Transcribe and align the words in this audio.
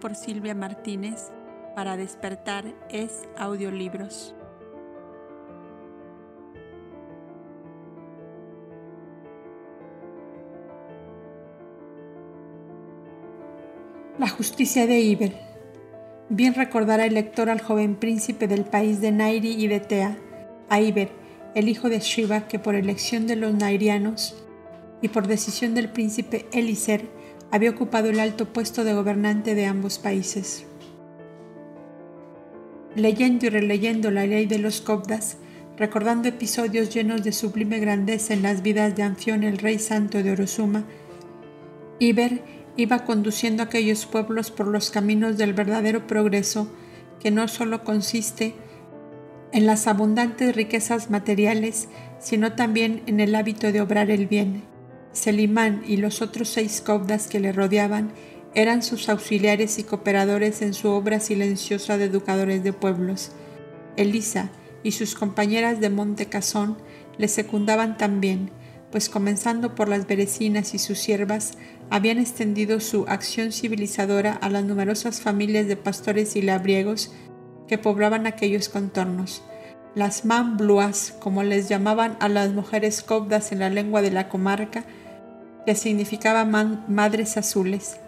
por 0.00 0.14
Silvia 0.14 0.54
Martínez 0.54 1.30
para 1.74 1.96
despertar 1.96 2.64
es 2.90 3.28
audiolibros. 3.36 4.34
La 14.18 14.28
justicia 14.28 14.86
de 14.86 14.98
Iber. 14.98 15.34
Bien 16.28 16.54
recordará 16.54 17.06
el 17.06 17.14
lector 17.14 17.48
al 17.48 17.60
joven 17.60 17.94
príncipe 17.94 18.48
del 18.48 18.64
país 18.64 19.00
de 19.00 19.12
Nairi 19.12 19.52
y 19.52 19.68
de 19.68 19.80
Tea, 19.80 20.18
a 20.68 20.80
Iber, 20.80 21.10
el 21.54 21.68
hijo 21.68 21.88
de 21.88 22.00
Shiva, 22.00 22.48
que 22.48 22.58
por 22.58 22.74
elección 22.74 23.26
de 23.26 23.36
los 23.36 23.54
nairianos 23.54 24.36
y 25.00 25.08
por 25.08 25.28
decisión 25.28 25.74
del 25.74 25.88
príncipe 25.88 26.46
Eliser 26.52 27.17
había 27.50 27.70
ocupado 27.70 28.10
el 28.10 28.20
alto 28.20 28.52
puesto 28.52 28.84
de 28.84 28.94
gobernante 28.94 29.54
de 29.54 29.66
ambos 29.66 29.98
países. 29.98 30.66
Leyendo 32.94 33.46
y 33.46 33.48
releyendo 33.48 34.10
la 34.10 34.26
ley 34.26 34.46
de 34.46 34.58
los 34.58 34.80
Cobdas, 34.80 35.38
recordando 35.76 36.28
episodios 36.28 36.92
llenos 36.92 37.22
de 37.22 37.32
sublime 37.32 37.78
grandeza 37.78 38.34
en 38.34 38.42
las 38.42 38.62
vidas 38.62 38.96
de 38.96 39.02
Anfión, 39.02 39.44
el 39.44 39.58
rey 39.58 39.78
santo 39.78 40.22
de 40.22 40.32
Orozuma, 40.32 40.84
Iber 42.00 42.42
iba 42.76 43.04
conduciendo 43.04 43.62
a 43.62 43.66
aquellos 43.66 44.06
pueblos 44.06 44.50
por 44.50 44.68
los 44.68 44.90
caminos 44.90 45.36
del 45.36 45.52
verdadero 45.52 46.06
progreso, 46.06 46.70
que 47.20 47.30
no 47.30 47.48
solo 47.48 47.82
consiste 47.82 48.54
en 49.52 49.66
las 49.66 49.86
abundantes 49.86 50.54
riquezas 50.54 51.10
materiales, 51.10 51.88
sino 52.20 52.54
también 52.54 53.02
en 53.06 53.20
el 53.20 53.34
hábito 53.34 53.72
de 53.72 53.80
obrar 53.80 54.10
el 54.10 54.26
bien 54.26 54.67
Selimán 55.18 55.82
y 55.86 55.96
los 55.98 56.22
otros 56.22 56.48
seis 56.48 56.80
cobdas 56.80 57.26
que 57.26 57.40
le 57.40 57.52
rodeaban 57.52 58.12
eran 58.54 58.82
sus 58.82 59.08
auxiliares 59.08 59.78
y 59.78 59.84
cooperadores 59.84 60.62
en 60.62 60.74
su 60.74 60.88
obra 60.88 61.20
silenciosa 61.20 61.98
de 61.98 62.04
educadores 62.04 62.62
de 62.64 62.72
pueblos. 62.72 63.32
Elisa 63.96 64.50
y 64.82 64.92
sus 64.92 65.14
compañeras 65.14 65.80
de 65.80 65.90
Monte 65.90 66.26
Casón 66.26 66.78
le 67.18 67.28
secundaban 67.28 67.98
también, 67.98 68.50
pues 68.90 69.08
comenzando 69.08 69.74
por 69.74 69.88
las 69.88 70.06
berecinas 70.06 70.72
y 70.72 70.78
sus 70.78 70.98
siervas, 70.98 71.58
habían 71.90 72.18
extendido 72.18 72.80
su 72.80 73.04
acción 73.08 73.52
civilizadora 73.52 74.32
a 74.32 74.48
las 74.48 74.64
numerosas 74.64 75.20
familias 75.20 75.66
de 75.66 75.76
pastores 75.76 76.36
y 76.36 76.42
labriegos 76.42 77.12
que 77.66 77.76
poblaban 77.76 78.26
aquellos 78.26 78.68
contornos. 78.68 79.42
Las 79.94 80.24
mambluas, 80.24 81.14
como 81.18 81.42
les 81.42 81.68
llamaban 81.68 82.16
a 82.20 82.28
las 82.28 82.52
mujeres 82.52 83.02
cobdas 83.02 83.52
en 83.52 83.58
la 83.58 83.68
lengua 83.68 84.00
de 84.00 84.10
la 84.10 84.28
comarca, 84.28 84.84
que 85.68 85.74
significaba 85.74 86.46
madres 86.46 87.36
azules, 87.36 88.00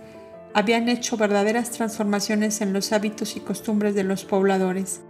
habían 0.55 0.89
hecho 0.89 1.19
verdaderas 1.19 1.71
transformaciones 1.71 2.63
en 2.63 2.73
los 2.73 2.91
hábitos 2.95 3.37
y 3.37 3.41
costumbres 3.41 3.95
de 3.95 4.03
los 4.03 4.25
pobladores. 4.25 5.03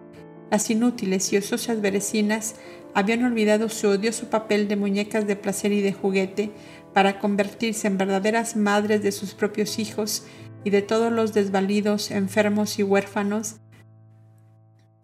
Las 0.51 0.69
inútiles 0.69 1.33
y 1.33 1.37
ociosas 1.37 1.81
berecinas 1.81 2.57
habían 2.93 3.23
olvidado 3.23 3.69
su 3.69 3.87
odioso 3.87 4.31
papel 4.31 4.67
de 4.67 4.75
muñecas 4.75 5.29
de 5.29 5.37
placer 5.37 5.71
y 5.71 5.81
de 5.81 5.93
juguete 5.93 6.51
para 6.93 7.21
convertirse 7.21 7.87
en 7.87 7.99
verdaderas 7.99 8.57
madres 8.57 9.01
de 9.05 9.13
sus 9.13 9.35
propios 9.35 9.79
hijos 9.79 10.25
y 10.65 10.71
de 10.71 10.83
todos 10.83 11.13
los 11.13 11.33
desvalidos, 11.33 12.11
enfermos 12.11 12.81
y 12.81 12.83
huérfanos 12.83 13.61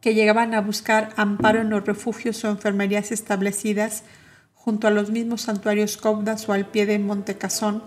que 0.01 0.15
llegaban 0.15 0.53
a 0.53 0.63
buscar 0.63 1.11
amparo 1.15 1.61
en 1.61 1.71
los 1.71 1.87
refugios 1.87 2.43
o 2.45 2.49
enfermerías 2.49 3.13
establecidas 3.13 4.03
junto 4.67 4.89
a 4.89 4.91
los 4.91 5.11
mismos 5.11 5.43
santuarios 5.43 5.97
cobdas 5.97 6.49
o 6.49 6.53
al 6.53 6.67
pie 6.67 6.87
de 6.87 6.99
Montecasón, 6.99 7.85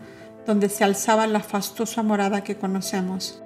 donde 0.48 0.70
se 0.70 0.86
alzaba 0.86 1.28
la 1.28 1.42
fastuosa 1.42 2.04
morada 2.04 2.46
que 2.46 2.56
conocemos. 2.56 3.44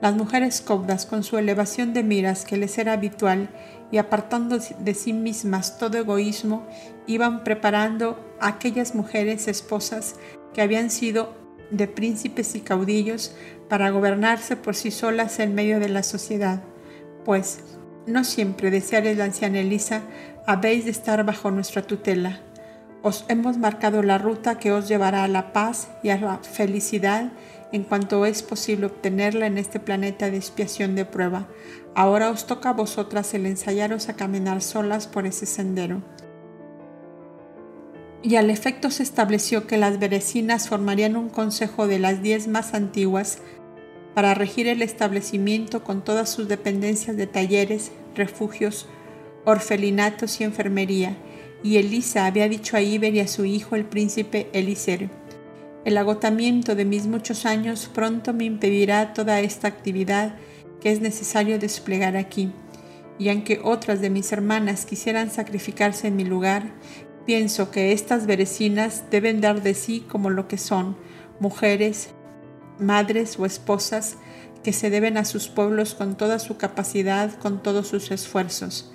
Las 0.00 0.16
mujeres 0.16 0.62
cobdas, 0.62 1.06
con 1.06 1.22
su 1.22 1.38
elevación 1.38 1.94
de 1.94 2.02
miras 2.02 2.44
que 2.44 2.56
les 2.56 2.76
era 2.76 2.94
habitual 2.94 3.50
y 3.92 3.98
apartando 3.98 4.58
de 4.58 4.94
sí 4.94 5.12
mismas 5.12 5.78
todo 5.78 5.96
egoísmo, 5.96 6.66
iban 7.06 7.44
preparando 7.44 8.18
a 8.40 8.48
aquellas 8.48 8.96
mujeres 8.96 9.46
esposas 9.46 10.16
que 10.52 10.60
habían 10.60 10.90
sido 10.90 11.36
de 11.70 11.86
príncipes 11.86 12.56
y 12.56 12.62
caudillos 12.62 13.32
para 13.68 13.90
gobernarse 13.90 14.56
por 14.56 14.74
sí 14.74 14.90
solas 14.90 15.38
en 15.38 15.54
medio 15.54 15.78
de 15.78 15.88
la 15.88 16.02
sociedad, 16.02 16.64
pues 17.24 17.60
no 18.08 18.24
siempre, 18.24 18.72
decía 18.72 19.00
la 19.00 19.24
anciana 19.24 19.60
Elisa, 19.60 20.02
habéis 20.48 20.84
de 20.84 20.90
estar 20.90 21.24
bajo 21.24 21.52
nuestra 21.52 21.82
tutela. 21.82 22.40
Os 23.06 23.24
hemos 23.28 23.56
marcado 23.56 24.02
la 24.02 24.18
ruta 24.18 24.58
que 24.58 24.72
os 24.72 24.88
llevará 24.88 25.22
a 25.22 25.28
la 25.28 25.52
paz 25.52 25.86
y 26.02 26.08
a 26.08 26.18
la 26.18 26.38
felicidad 26.38 27.30
en 27.70 27.84
cuanto 27.84 28.26
es 28.26 28.42
posible 28.42 28.86
obtenerla 28.86 29.46
en 29.46 29.58
este 29.58 29.78
planeta 29.78 30.28
de 30.28 30.38
expiación 30.38 30.96
de 30.96 31.04
prueba. 31.04 31.46
Ahora 31.94 32.30
os 32.30 32.48
toca 32.48 32.70
a 32.70 32.72
vosotras 32.72 33.32
el 33.34 33.46
ensayaros 33.46 34.08
a 34.08 34.16
caminar 34.16 34.60
solas 34.60 35.06
por 35.06 35.24
ese 35.24 35.46
sendero. 35.46 36.02
Y 38.24 38.34
al 38.34 38.50
efecto 38.50 38.90
se 38.90 39.04
estableció 39.04 39.68
que 39.68 39.76
las 39.76 40.00
berecinas 40.00 40.68
formarían 40.68 41.14
un 41.14 41.28
consejo 41.28 41.86
de 41.86 42.00
las 42.00 42.22
diez 42.22 42.48
más 42.48 42.74
antiguas 42.74 43.38
para 44.16 44.34
regir 44.34 44.66
el 44.66 44.82
establecimiento 44.82 45.84
con 45.84 46.02
todas 46.02 46.28
sus 46.28 46.48
dependencias 46.48 47.16
de 47.16 47.28
talleres, 47.28 47.92
refugios, 48.16 48.88
orfelinatos 49.44 50.40
y 50.40 50.44
enfermería, 50.44 51.16
y 51.66 51.78
Elisa 51.78 52.26
había 52.26 52.48
dicho 52.48 52.76
a 52.76 52.80
Iber 52.80 53.12
y 53.16 53.18
a 53.18 53.26
su 53.26 53.44
hijo 53.44 53.74
el 53.74 53.84
príncipe 53.84 54.48
Eliser, 54.52 55.10
el 55.84 55.98
agotamiento 55.98 56.76
de 56.76 56.84
mis 56.84 57.08
muchos 57.08 57.44
años 57.44 57.90
pronto 57.92 58.32
me 58.32 58.44
impedirá 58.44 59.12
toda 59.12 59.40
esta 59.40 59.66
actividad 59.66 60.36
que 60.80 60.92
es 60.92 61.00
necesario 61.00 61.58
desplegar 61.58 62.16
aquí, 62.16 62.52
y 63.18 63.30
aunque 63.30 63.60
otras 63.64 64.00
de 64.00 64.10
mis 64.10 64.30
hermanas 64.30 64.86
quisieran 64.86 65.28
sacrificarse 65.32 66.06
en 66.06 66.14
mi 66.14 66.24
lugar, 66.24 66.70
pienso 67.24 67.72
que 67.72 67.92
estas 67.92 68.26
berecinas 68.26 69.02
deben 69.10 69.40
dar 69.40 69.60
de 69.60 69.74
sí 69.74 70.04
como 70.08 70.30
lo 70.30 70.46
que 70.46 70.58
son, 70.58 70.96
mujeres, 71.40 72.10
madres 72.78 73.40
o 73.40 73.44
esposas 73.44 74.18
que 74.62 74.72
se 74.72 74.88
deben 74.88 75.16
a 75.16 75.24
sus 75.24 75.48
pueblos 75.48 75.96
con 75.96 76.16
toda 76.16 76.38
su 76.38 76.58
capacidad, 76.58 77.36
con 77.40 77.60
todos 77.60 77.88
sus 77.88 78.12
esfuerzos. 78.12 78.92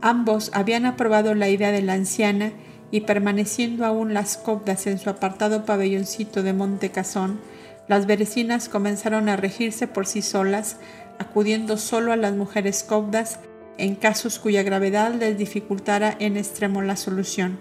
Ambos 0.00 0.50
habían 0.54 0.86
aprobado 0.86 1.34
la 1.34 1.48
idea 1.48 1.72
de 1.72 1.82
la 1.82 1.94
anciana 1.94 2.52
y 2.90 3.00
permaneciendo 3.00 3.84
aún 3.84 4.14
las 4.14 4.36
cobdas 4.36 4.86
en 4.86 4.98
su 4.98 5.10
apartado 5.10 5.64
pabelloncito 5.64 6.42
de 6.42 6.52
Monte 6.52 6.90
Cazón, 6.90 7.40
las 7.88 8.06
berecinas 8.06 8.68
comenzaron 8.68 9.28
a 9.28 9.36
regirse 9.36 9.88
por 9.88 10.06
sí 10.06 10.22
solas, 10.22 10.76
acudiendo 11.18 11.78
solo 11.78 12.12
a 12.12 12.16
las 12.16 12.34
mujeres 12.34 12.84
cobdas 12.84 13.40
en 13.78 13.94
casos 13.94 14.38
cuya 14.38 14.62
gravedad 14.62 15.14
les 15.14 15.38
dificultara 15.38 16.14
en 16.18 16.36
extremo 16.36 16.82
la 16.82 16.96
solución. 16.96 17.58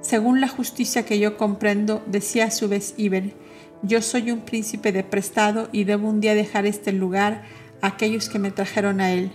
Según 0.00 0.40
la 0.40 0.48
justicia 0.48 1.04
que 1.04 1.18
yo 1.18 1.36
comprendo, 1.36 2.02
decía 2.06 2.46
a 2.46 2.50
su 2.50 2.68
vez 2.68 2.94
Iber, 2.96 3.34
yo 3.82 4.02
soy 4.02 4.30
un 4.30 4.40
príncipe 4.40 4.90
de 4.90 5.04
prestado 5.04 5.68
y 5.72 5.84
debo 5.84 6.08
un 6.08 6.20
día 6.20 6.34
dejar 6.34 6.66
este 6.66 6.92
lugar 6.92 7.44
a 7.82 7.88
aquellos 7.88 8.28
que 8.28 8.38
me 8.38 8.50
trajeron 8.50 9.00
a 9.00 9.12
él. 9.12 9.30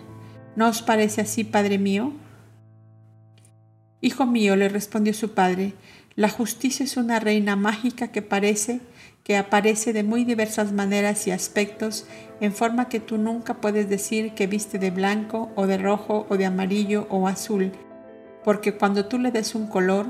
¿No 0.55 0.69
os 0.69 0.81
parece 0.81 1.21
así, 1.21 1.43
padre 1.43 1.77
mío? 1.77 2.13
Hijo 4.01 4.25
mío, 4.25 4.55
le 4.55 4.69
respondió 4.69 5.13
su 5.13 5.33
padre, 5.33 5.73
la 6.15 6.29
justicia 6.29 6.83
es 6.83 6.97
una 6.97 7.19
reina 7.19 7.55
mágica 7.55 8.09
que 8.09 8.21
parece 8.21 8.81
que 9.23 9.37
aparece 9.37 9.93
de 9.93 10.03
muy 10.03 10.25
diversas 10.25 10.73
maneras 10.73 11.25
y 11.27 11.31
aspectos, 11.31 12.05
en 12.41 12.53
forma 12.53 12.89
que 12.89 12.99
tú 12.99 13.17
nunca 13.17 13.61
puedes 13.61 13.89
decir 13.89 14.33
que 14.33 14.47
viste 14.47 14.79
de 14.79 14.91
blanco 14.91 15.51
o 15.55 15.65
de 15.65 15.77
rojo 15.77 16.27
o 16.29 16.37
de 16.37 16.45
amarillo 16.45 17.07
o 17.09 17.27
azul, 17.27 17.71
porque 18.43 18.75
cuando 18.75 19.05
tú 19.05 19.17
le 19.17 19.31
des 19.31 19.55
un 19.55 19.67
color, 19.67 20.07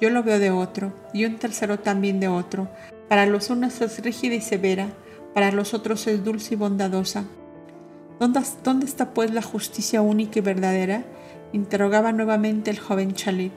yo 0.00 0.10
lo 0.10 0.22
veo 0.22 0.38
de 0.38 0.50
otro, 0.50 0.94
y 1.12 1.24
un 1.24 1.38
tercero 1.38 1.80
también 1.80 2.20
de 2.20 2.28
otro. 2.28 2.68
Para 3.08 3.26
los 3.26 3.50
unos 3.50 3.80
es 3.80 3.98
rígida 4.02 4.36
y 4.36 4.40
severa, 4.40 4.88
para 5.34 5.50
los 5.50 5.74
otros 5.74 6.06
es 6.06 6.24
dulce 6.24 6.54
y 6.54 6.56
bondadosa. 6.56 7.24
¿Dónde, 8.22 8.86
está 8.86 9.14
pues 9.14 9.32
la 9.32 9.42
justicia 9.42 10.00
única 10.00 10.38
y 10.38 10.42
verdadera? 10.42 11.02
interrogaba 11.52 12.12
nuevamente 12.12 12.70
el 12.70 12.78
joven 12.78 13.14
Chalit. 13.14 13.52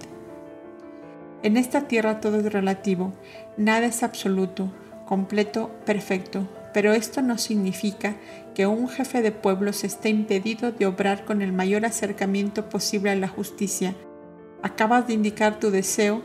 En 1.44 1.56
esta 1.56 1.82
tierra 1.82 2.20
todo 2.20 2.40
es 2.40 2.52
relativo, 2.52 3.14
nada 3.58 3.86
es 3.86 4.02
absoluto, 4.02 4.74
completo, 5.06 5.70
perfecto, 5.86 6.50
pero 6.74 6.94
esto 6.94 7.22
no 7.22 7.38
significa 7.38 8.16
que 8.56 8.66
un 8.66 8.90
jefe 8.90 9.22
de 9.22 9.32
pueblos 9.32 9.84
esté 9.84 10.10
impedido 10.10 10.72
de 10.72 10.88
obrar 10.88 11.26
con 11.26 11.44
el 11.44 11.54
mayor 11.54 11.86
acercamiento 11.86 12.68
posible 12.68 13.12
a 13.12 13.16
la 13.16 13.28
justicia. 13.28 13.94
Acabas 14.64 15.06
de 15.06 15.14
indicar 15.14 15.60
tu 15.60 15.70
deseo 15.70 16.24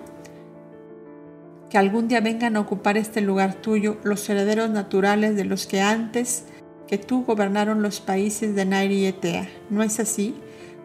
que 1.69 1.76
algún 1.76 2.08
día 2.08 2.22
vengan 2.22 2.56
a 2.56 2.60
ocupar 2.60 2.96
este 2.96 3.20
lugar 3.20 3.56
tuyo 3.56 3.98
los 4.02 4.26
herederos 4.31 4.70
naturales 4.70 5.37
de 5.37 5.44
los 5.44 5.66
que 5.66 5.82
antes 5.82 6.46
que 6.90 6.98
tú 6.98 7.25
gobernaron 7.25 7.82
los 7.82 8.00
países 8.00 8.56
de 8.56 8.64
Nairi 8.64 8.96
y 8.96 9.06
Etea. 9.06 9.48
¿No 9.70 9.84
es 9.84 10.00
así? 10.00 10.34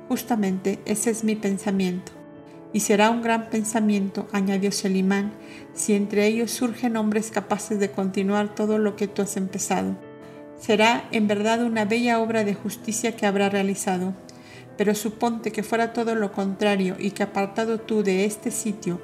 Justamente 0.07 0.77
ese 0.85 1.09
es 1.09 1.23
mi 1.23 1.35
pensamiento. 1.35 2.11
Y 2.73 2.81
será 2.81 3.09
un 3.09 3.23
gran 3.23 3.49
pensamiento, 3.49 4.27
añadió 4.31 4.71
Selimán, 4.71 5.31
si 5.73 5.95
entre 5.95 6.27
ellos 6.27 6.51
surgen 6.51 6.95
hombres 6.95 7.31
capaces 7.31 7.79
de 7.79 7.89
continuar 7.89 8.53
todo 8.53 8.77
lo 8.77 8.95
que 8.95 9.07
tú 9.07 9.23
has 9.23 9.35
empezado. 9.35 9.95
Será 10.59 11.05
en 11.11 11.27
verdad 11.27 11.63
una 11.63 11.85
bella 11.85 12.19
obra 12.19 12.43
de 12.43 12.53
justicia 12.53 13.15
que 13.15 13.25
habrá 13.25 13.49
realizado. 13.49 14.13
Pero 14.77 14.93
suponte 14.93 15.51
que 15.51 15.63
fuera 15.63 15.91
todo 15.91 16.13
lo 16.13 16.31
contrario 16.31 16.97
y 16.99 17.11
que 17.11 17.23
apartado 17.23 17.79
tú 17.79 18.03
de 18.03 18.25
este 18.25 18.51
sitio, 18.51 19.01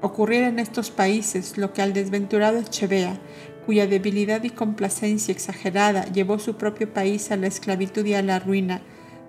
ocurriera 0.00 0.48
en 0.48 0.60
estos 0.60 0.90
países 0.90 1.58
lo 1.58 1.74
que 1.74 1.82
al 1.82 1.92
desventurado 1.92 2.58
Echevea, 2.58 3.18
cuya 3.66 3.88
debilidad 3.88 4.44
y 4.44 4.50
complacencia 4.50 5.32
exagerada 5.32 6.04
llevó 6.06 6.38
su 6.38 6.54
propio 6.54 6.92
país 6.92 7.32
a 7.32 7.36
la 7.36 7.48
esclavitud 7.48 8.06
y 8.06 8.14
a 8.14 8.22
la 8.22 8.38
ruina, 8.38 8.80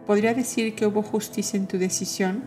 ¿podría 0.06 0.36
decir 0.36 0.76
que 0.76 0.86
hubo 0.86 1.02
justicia 1.02 1.58
en 1.58 1.68
tu 1.68 1.80
decisión? 1.80 2.44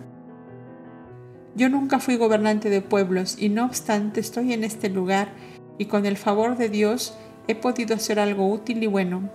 Yo 1.57 1.69
nunca 1.69 1.99
fui 1.99 2.17
gobernante 2.17 2.71
de 2.71 2.81
pueblos 2.81 3.37
y 3.37 3.49
no 3.49 3.65
obstante 3.65 4.21
estoy 4.21 4.53
en 4.53 4.63
este 4.63 4.89
lugar 4.89 5.33
y 5.79 5.87
con 5.87 6.07
el 6.07 6.17
favor 6.17 6.57
de 6.57 6.69
Dios 6.69 7.19
he 7.49 7.57
podido 7.57 7.97
hacer 7.97 8.21
algo 8.21 8.49
útil 8.49 8.83
y 8.83 8.87
bueno. 8.87 9.29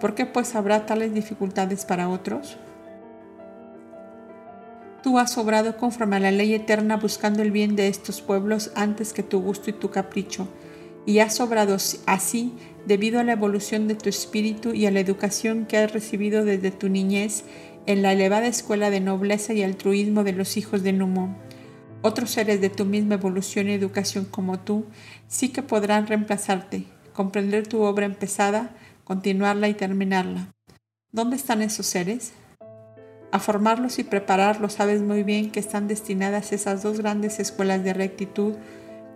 ¿Por 0.00 0.14
qué 0.14 0.26
pues 0.26 0.56
habrá 0.56 0.86
tales 0.86 1.14
dificultades 1.14 1.84
para 1.84 2.08
otros? 2.08 2.56
Tú 5.02 5.18
has 5.18 5.38
obrado 5.38 5.76
conforme 5.76 6.16
a 6.16 6.20
la 6.20 6.30
ley 6.30 6.54
eterna 6.54 6.96
buscando 6.96 7.42
el 7.42 7.52
bien 7.52 7.76
de 7.76 7.88
estos 7.88 8.20
pueblos 8.20 8.72
antes 8.74 9.12
que 9.12 9.22
tu 9.22 9.40
gusto 9.40 9.70
y 9.70 9.74
tu 9.74 9.90
capricho, 9.90 10.48
y 11.10 11.18
has 11.18 11.40
obrado 11.40 11.76
así 12.06 12.52
debido 12.86 13.18
a 13.18 13.24
la 13.24 13.32
evolución 13.32 13.88
de 13.88 13.96
tu 13.96 14.08
espíritu 14.08 14.74
y 14.74 14.86
a 14.86 14.92
la 14.92 15.00
educación 15.00 15.66
que 15.66 15.76
has 15.76 15.92
recibido 15.92 16.44
desde 16.44 16.70
tu 16.70 16.88
niñez 16.88 17.42
en 17.86 18.02
la 18.02 18.12
elevada 18.12 18.46
escuela 18.46 18.90
de 18.90 19.00
nobleza 19.00 19.52
y 19.52 19.64
altruismo 19.64 20.22
de 20.22 20.34
los 20.34 20.56
hijos 20.56 20.84
de 20.84 20.92
Numo. 20.92 21.36
Otros 22.00 22.30
seres 22.30 22.60
de 22.60 22.70
tu 22.70 22.84
misma 22.84 23.14
evolución 23.14 23.68
y 23.68 23.72
educación 23.72 24.24
como 24.24 24.60
tú 24.60 24.84
sí 25.26 25.48
que 25.48 25.64
podrán 25.64 26.06
reemplazarte, 26.06 26.84
comprender 27.12 27.66
tu 27.66 27.82
obra 27.82 28.06
empezada, 28.06 28.70
continuarla 29.02 29.68
y 29.68 29.74
terminarla. 29.74 30.52
¿Dónde 31.10 31.34
están 31.34 31.60
esos 31.60 31.86
seres? 31.86 32.34
A 33.32 33.40
formarlos 33.40 33.98
y 33.98 34.04
prepararlos 34.04 34.74
sabes 34.74 35.02
muy 35.02 35.24
bien 35.24 35.50
que 35.50 35.58
están 35.58 35.88
destinadas 35.88 36.52
esas 36.52 36.84
dos 36.84 37.00
grandes 37.00 37.40
escuelas 37.40 37.82
de 37.82 37.94
rectitud, 37.94 38.54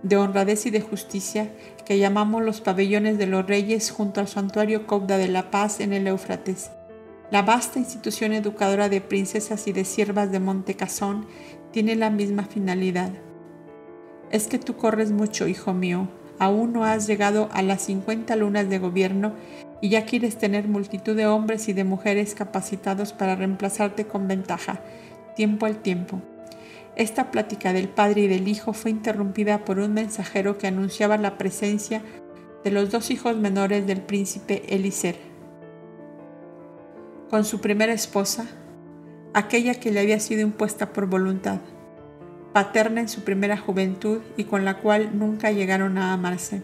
de 0.04 0.18
honradez 0.18 0.66
y 0.66 0.70
de 0.70 0.82
justicia 0.82 1.50
que 1.84 1.98
llamamos 1.98 2.42
los 2.42 2.60
pabellones 2.60 3.18
de 3.18 3.26
los 3.26 3.46
reyes 3.46 3.90
junto 3.90 4.20
al 4.20 4.28
santuario 4.28 4.86
Cobda 4.86 5.16
de 5.18 5.28
la 5.28 5.50
Paz 5.50 5.80
en 5.80 5.92
el 5.92 6.06
Éufrates. 6.06 6.70
La 7.30 7.42
vasta 7.42 7.78
institución 7.78 8.34
educadora 8.34 8.88
de 8.90 9.00
princesas 9.00 9.66
y 9.66 9.72
de 9.72 9.84
siervas 9.84 10.30
de 10.30 10.40
Montecasón 10.40 11.26
tiene 11.72 11.96
la 11.96 12.10
misma 12.10 12.44
finalidad. 12.44 13.10
Es 14.30 14.46
que 14.46 14.58
tú 14.58 14.76
corres 14.76 15.10
mucho, 15.10 15.48
hijo 15.48 15.72
mío, 15.72 16.08
aún 16.38 16.74
no 16.74 16.84
has 16.84 17.06
llegado 17.06 17.48
a 17.52 17.62
las 17.62 17.82
50 17.82 18.36
lunas 18.36 18.68
de 18.68 18.78
gobierno 18.78 19.32
y 19.80 19.88
ya 19.88 20.04
quieres 20.04 20.36
tener 20.36 20.68
multitud 20.68 21.16
de 21.16 21.26
hombres 21.26 21.68
y 21.68 21.72
de 21.72 21.84
mujeres 21.84 22.34
capacitados 22.34 23.14
para 23.14 23.36
reemplazarte 23.36 24.06
con 24.06 24.28
ventaja, 24.28 24.80
tiempo 25.34 25.64
al 25.64 25.78
tiempo. 25.78 26.20
Esta 26.96 27.32
plática 27.32 27.72
del 27.72 27.88
padre 27.88 28.22
y 28.22 28.28
del 28.28 28.46
hijo 28.46 28.72
fue 28.72 28.92
interrumpida 28.92 29.64
por 29.64 29.80
un 29.80 29.94
mensajero 29.94 30.58
que 30.58 30.68
anunciaba 30.68 31.16
la 31.16 31.36
presencia 31.36 32.02
de 32.62 32.70
los 32.70 32.90
dos 32.90 33.10
hijos 33.10 33.36
menores 33.36 33.86
del 33.86 34.00
príncipe 34.00 34.62
Eliser. 34.68 35.16
Con 37.30 37.44
su 37.44 37.60
primera 37.60 37.92
esposa, 37.92 38.46
aquella 39.32 39.74
que 39.74 39.90
le 39.90 40.00
había 40.00 40.20
sido 40.20 40.42
impuesta 40.42 40.92
por 40.92 41.06
voluntad, 41.06 41.58
paterna 42.52 43.00
en 43.00 43.08
su 43.08 43.24
primera 43.24 43.56
juventud 43.56 44.20
y 44.36 44.44
con 44.44 44.64
la 44.64 44.78
cual 44.78 45.18
nunca 45.18 45.50
llegaron 45.50 45.98
a 45.98 46.12
amarse. 46.12 46.62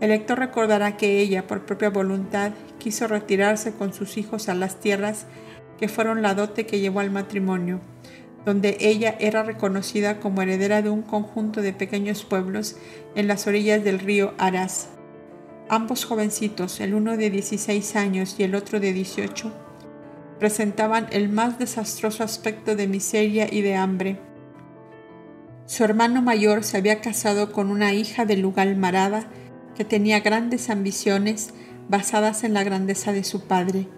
El 0.00 0.10
lector 0.10 0.38
recordará 0.38 0.98
que 0.98 1.20
ella, 1.20 1.46
por 1.46 1.64
propia 1.64 1.88
voluntad, 1.88 2.52
quiso 2.78 3.08
retirarse 3.08 3.72
con 3.72 3.94
sus 3.94 4.18
hijos 4.18 4.50
a 4.50 4.54
las 4.54 4.78
tierras 4.78 5.26
que 5.78 5.88
fueron 5.88 6.20
la 6.20 6.34
dote 6.34 6.66
que 6.66 6.80
llevó 6.80 7.00
al 7.00 7.10
matrimonio, 7.10 7.80
donde 8.48 8.78
ella 8.80 9.14
era 9.20 9.42
reconocida 9.42 10.20
como 10.20 10.40
heredera 10.40 10.80
de 10.80 10.88
un 10.88 11.02
conjunto 11.02 11.60
de 11.60 11.74
pequeños 11.74 12.24
pueblos 12.24 12.76
en 13.14 13.28
las 13.28 13.46
orillas 13.46 13.84
del 13.84 13.98
río 13.98 14.32
Aras. 14.38 14.88
Ambos 15.68 16.06
jovencitos, 16.06 16.80
el 16.80 16.94
uno 16.94 17.18
de 17.18 17.28
16 17.28 17.94
años 17.96 18.36
y 18.38 18.44
el 18.44 18.54
otro 18.54 18.80
de 18.80 18.94
18, 18.94 19.52
presentaban 20.38 21.08
el 21.10 21.28
más 21.28 21.58
desastroso 21.58 22.24
aspecto 22.24 22.74
de 22.74 22.88
miseria 22.88 23.52
y 23.52 23.60
de 23.60 23.76
hambre. 23.76 24.18
Su 25.66 25.84
hermano 25.84 26.22
mayor 26.22 26.64
se 26.64 26.78
había 26.78 27.02
casado 27.02 27.52
con 27.52 27.70
una 27.70 27.92
hija 27.92 28.24
de 28.24 28.38
Lugal 28.38 28.76
Marada 28.76 29.28
que 29.76 29.84
tenía 29.84 30.20
grandes 30.20 30.70
ambiciones 30.70 31.50
basadas 31.90 32.44
en 32.44 32.54
la 32.54 32.64
grandeza 32.64 33.12
de 33.12 33.24
su 33.24 33.42
padre, 33.42 33.88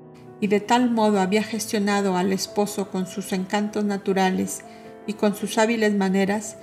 y 0.40 0.46
de 0.46 0.60
tal 0.60 0.90
modo 0.90 1.20
había 1.20 1.42
gestionado 1.42 2.16
al 2.16 2.32
esposo 2.32 2.90
con 2.90 3.06
sus 3.06 3.32
encantos 3.32 3.84
naturales 3.84 4.62
y 5.06 5.14
con 5.14 5.34
sus 5.34 5.58
hábiles 5.58 5.94
maneras, 5.94 6.56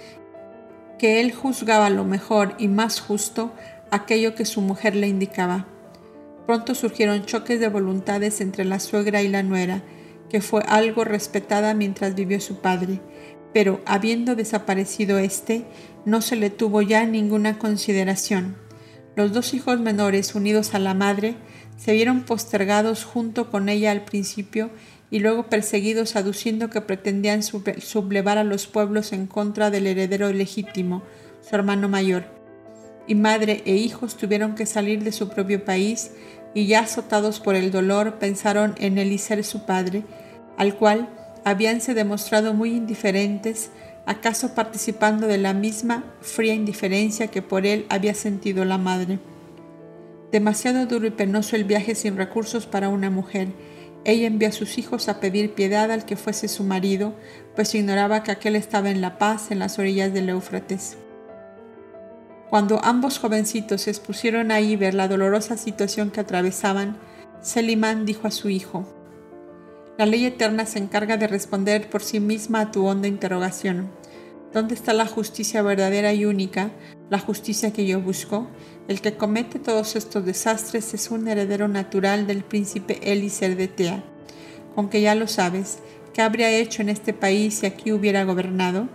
que 0.98 1.20
él 1.22 1.32
juzgaba 1.32 1.90
lo 1.90 2.04
mejor 2.04 2.56
y 2.58 2.68
más 2.68 3.00
justo 3.00 3.54
aquello 3.92 4.36
que 4.36 4.46
su 4.46 4.62
mujer 4.62 4.96
le 4.96 5.08
indicaba. 5.08 5.68
Pronto 6.46 6.76
surgieron 6.76 7.26
choques 7.26 7.60
de 7.60 7.70
voluntades 7.70 8.42
entre 8.42 8.66
la 8.66 8.80
suegra 8.80 9.22
y 9.22 9.28
la 9.28 9.44
nuera, 9.44 9.84
que 10.30 10.42
fue 10.42 10.64
algo 10.68 11.04
respetada 11.04 11.74
mientras 11.74 12.16
vivió 12.16 12.40
su 12.42 12.60
padre, 12.60 13.00
pero 13.54 13.82
habiendo 13.86 14.36
desaparecido 14.36 15.20
éste, 15.20 15.66
no 16.06 16.22
se 16.22 16.36
le 16.36 16.50
tuvo 16.50 16.82
ya 16.82 17.06
ninguna 17.06 17.60
consideración. 17.60 18.56
Los 19.16 19.34
dos 19.34 19.54
hijos 19.54 19.80
menores 19.80 20.36
unidos 20.36 20.74
a 20.74 20.80
la 20.80 20.94
madre 20.94 21.36
se 21.78 21.94
vieron 21.94 22.24
postergados 22.24 23.06
junto 23.06 23.50
con 23.50 23.70
ella 23.70 23.92
al 23.92 24.04
principio 24.04 24.70
y 25.10 25.20
luego 25.20 25.48
perseguidos 25.48 26.16
aduciendo 26.16 26.70
que 26.70 26.82
pretendían 26.82 27.42
sublevar 27.44 28.38
a 28.38 28.44
los 28.44 28.68
pueblos 28.68 29.14
en 29.14 29.28
contra 29.28 29.70
del 29.70 29.88
heredero 29.88 30.34
legítimo, 30.34 31.04
su 31.48 31.56
hermano 31.56 31.88
mayor. 31.88 32.26
Y 33.08 33.16
madre 33.16 33.62
e 33.66 33.76
hijos 33.76 34.18
tuvieron 34.18 34.56
que 34.56 34.66
salir 34.66 35.04
de 35.04 35.14
su 35.14 35.30
propio 35.30 35.64
país 35.64 36.12
y 36.54 36.68
ya 36.68 36.82
azotados 36.82 37.40
por 37.40 37.56
el 37.56 37.72
dolor 37.72 38.16
pensaron 38.20 38.76
en 38.80 38.98
Elíser 38.98 39.44
su 39.46 39.66
padre, 39.66 40.04
al 40.58 40.76
cual 40.76 41.08
habíanse 41.46 41.94
demostrado 41.94 42.54
muy 42.54 42.72
indiferentes, 42.72 43.70
acaso 44.06 44.56
participando 44.56 45.28
de 45.28 45.38
la 45.38 45.54
misma 45.54 46.04
fría 46.20 46.54
indiferencia 46.54 47.28
que 47.28 47.42
por 47.42 47.66
él 47.66 47.86
había 47.90 48.14
sentido 48.14 48.66
la 48.66 48.78
madre. 48.78 49.20
Demasiado 50.38 50.86
duro 50.86 51.08
y 51.08 51.10
penoso 51.10 51.56
el 51.56 51.64
viaje 51.64 51.96
sin 51.96 52.16
recursos 52.16 52.68
para 52.68 52.90
una 52.90 53.10
mujer. 53.10 53.48
Ella 54.06 54.28
envió 54.28 54.50
a 54.50 54.52
sus 54.52 54.78
hijos 54.78 55.10
a 55.10 55.20
pedir 55.20 55.56
piedad 55.56 55.90
al 55.90 56.06
que 56.06 56.16
fuese 56.16 56.48
su 56.48 56.64
marido, 56.64 57.16
pues 57.56 57.74
ignoraba 57.74 58.22
que 58.22 58.30
aquel 58.30 58.56
estaba 58.56 58.92
en 58.92 59.02
la 59.02 59.18
paz 59.18 59.50
en 59.50 59.58
las 59.58 59.80
orillas 59.80 60.14
del 60.14 60.30
Éufrates. 60.30 60.96
Cuando 62.52 62.80
ambos 62.86 63.18
jovencitos 63.18 63.82
se 63.82 63.90
expusieron 63.90 64.52
a 64.52 64.60
ver 64.60 64.94
la 64.94 65.08
dolorosa 65.08 65.58
situación 65.58 66.12
que 66.12 66.20
atravesaban, 66.20 66.98
Selimán 67.42 68.06
dijo 68.06 68.28
a 68.28 68.32
su 68.32 68.50
hijo, 68.50 68.86
La 69.98 70.06
ley 70.06 70.24
eterna 70.24 70.68
se 70.68 70.78
encarga 70.78 71.18
de 71.18 71.26
responder 71.26 71.90
por 71.90 72.04
sí 72.04 72.20
misma 72.20 72.62
a 72.62 72.72
tu 72.72 72.86
honda 72.86 73.08
interrogación. 73.08 73.90
¿Dónde 74.54 74.76
está 74.76 74.94
la 74.94 75.08
justicia 75.08 75.64
verdadera 75.64 76.14
y 76.14 76.26
única, 76.26 76.70
la 77.10 77.18
justicia 77.18 77.74
que 77.74 77.88
yo 77.88 78.02
busco? 78.02 78.48
El 78.88 79.02
que 79.02 79.16
comete 79.16 79.60
todos 79.60 79.98
estos 79.98 80.26
desastres 80.26 80.94
es 80.94 81.12
un 81.12 81.28
heredero 81.28 81.68
natural 81.68 82.26
del 82.26 82.44
príncipe 82.44 83.00
Eliser 83.04 83.58
de 83.58 83.68
Tea. 83.68 84.04
Con 84.76 84.90
que 84.90 85.02
ya 85.02 85.14
lo 85.14 85.28
sabes, 85.28 85.80
¿qué 86.14 86.22
habría 86.22 86.52
hecho 86.52 86.82
en 86.82 86.90
este 86.90 87.14
país 87.14 87.56
si 87.56 87.66
aquí 87.66 87.92
hubiera 87.92 88.24
gobernado? 88.24 88.88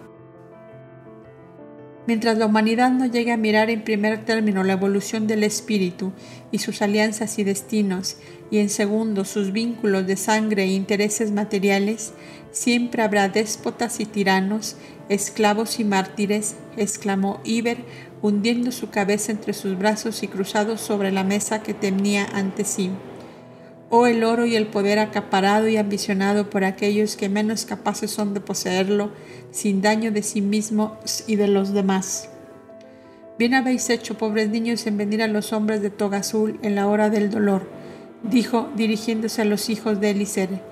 Mientras 2.06 2.36
la 2.38 2.46
humanidad 2.46 2.90
no 2.90 3.06
llegue 3.06 3.32
a 3.32 3.36
mirar 3.36 3.70
en 3.70 3.84
primer 3.84 4.24
término 4.24 4.64
la 4.64 4.72
evolución 4.72 5.28
del 5.28 5.44
espíritu 5.44 6.12
y 6.50 6.58
sus 6.58 6.82
alianzas 6.82 7.38
y 7.38 7.44
destinos, 7.44 8.16
y 8.50 8.58
en 8.58 8.70
segundo 8.70 9.24
sus 9.24 9.52
vínculos 9.52 10.06
de 10.06 10.16
sangre 10.16 10.64
e 10.64 10.68
intereses 10.68 11.30
materiales, 11.30 12.12
siempre 12.50 13.02
habrá 13.02 13.28
déspotas 13.28 14.00
y 14.00 14.06
tiranos, 14.06 14.76
esclavos 15.08 15.78
y 15.78 15.84
mártires, 15.84 16.56
exclamó 16.76 17.40
Iber, 17.44 17.84
hundiendo 18.22 18.72
su 18.72 18.88
cabeza 18.88 19.32
entre 19.32 19.52
sus 19.52 19.76
brazos 19.78 20.22
y 20.22 20.28
cruzados 20.28 20.80
sobre 20.80 21.12
la 21.12 21.24
mesa 21.24 21.62
que 21.62 21.74
tenía 21.74 22.24
ante 22.24 22.64
sí 22.64 22.90
oh 23.94 24.06
el 24.06 24.24
oro 24.24 24.46
y 24.46 24.56
el 24.56 24.68
poder 24.68 24.98
acaparado 24.98 25.68
y 25.68 25.76
ambicionado 25.76 26.48
por 26.48 26.64
aquellos 26.64 27.14
que 27.14 27.28
menos 27.28 27.66
capaces 27.66 28.10
son 28.10 28.32
de 28.32 28.40
poseerlo, 28.40 29.12
sin 29.50 29.82
daño 29.82 30.10
de 30.10 30.22
sí 30.22 30.40
mismos 30.40 31.24
y 31.26 31.36
de 31.36 31.46
los 31.46 31.74
demás. 31.74 32.30
Bien 33.38 33.52
habéis 33.52 33.90
hecho, 33.90 34.16
pobres 34.16 34.48
niños, 34.48 34.86
en 34.86 34.96
venir 34.96 35.22
a 35.22 35.26
los 35.26 35.52
hombres 35.52 35.82
de 35.82 35.90
toga 35.90 36.18
azul 36.18 36.58
en 36.62 36.74
la 36.74 36.86
hora 36.86 37.10
del 37.10 37.28
dolor, 37.28 37.68
dijo 38.22 38.70
dirigiéndose 38.76 39.42
a 39.42 39.44
los 39.44 39.68
hijos 39.68 40.00
de 40.00 40.10
Elisere. 40.10 40.62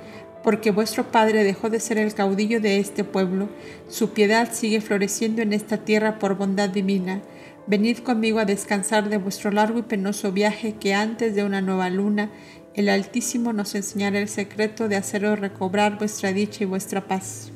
porque 0.42 0.70
vuestro 0.70 1.12
Padre 1.12 1.44
dejó 1.44 1.68
de 1.68 1.78
ser 1.78 1.98
el 1.98 2.14
caudillo 2.14 2.62
de 2.62 2.78
este 2.78 3.04
pueblo, 3.04 3.50
su 3.90 4.14
piedad 4.14 4.48
sigue 4.50 4.80
floreciendo 4.80 5.42
en 5.42 5.52
esta 5.52 5.76
tierra 5.76 6.18
por 6.18 6.38
bondad 6.38 6.70
divina. 6.70 7.20
Venid 7.70 7.98
conmigo 7.98 8.40
a 8.40 8.44
descansar 8.44 9.10
de 9.10 9.16
vuestro 9.16 9.52
largo 9.52 9.78
y 9.78 9.82
penoso 9.82 10.32
viaje 10.32 10.74
que 10.80 10.92
antes 10.92 11.36
de 11.36 11.44
una 11.44 11.60
nueva 11.60 11.88
luna 11.88 12.28
el 12.74 12.88
Altísimo 12.88 13.52
nos 13.52 13.76
enseñará 13.76 14.18
el 14.18 14.26
secreto 14.26 14.88
de 14.88 14.96
haceros 14.96 15.38
recobrar 15.38 15.96
vuestra 15.96 16.32
dicha 16.32 16.64
y 16.64 16.66
vuestra 16.66 17.06
paz. 17.06 17.52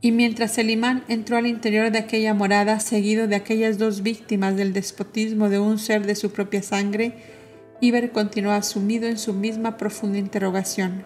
Y 0.00 0.12
mientras 0.12 0.56
el 0.56 0.70
imán 0.70 1.04
entró 1.08 1.36
al 1.36 1.46
interior 1.46 1.90
de 1.90 1.98
aquella 1.98 2.32
morada, 2.32 2.80
seguido 2.80 3.28
de 3.28 3.36
aquellas 3.36 3.76
dos 3.76 4.02
víctimas 4.02 4.56
del 4.56 4.72
despotismo 4.72 5.50
de 5.50 5.58
un 5.58 5.78
ser 5.78 6.06
de 6.06 6.14
su 6.14 6.32
propia 6.32 6.62
sangre, 6.62 7.12
Iber 7.82 8.10
continuó 8.10 8.62
sumido 8.62 9.06
en 9.06 9.18
su 9.18 9.34
misma 9.34 9.76
profunda 9.76 10.16
interrogación. 10.16 11.04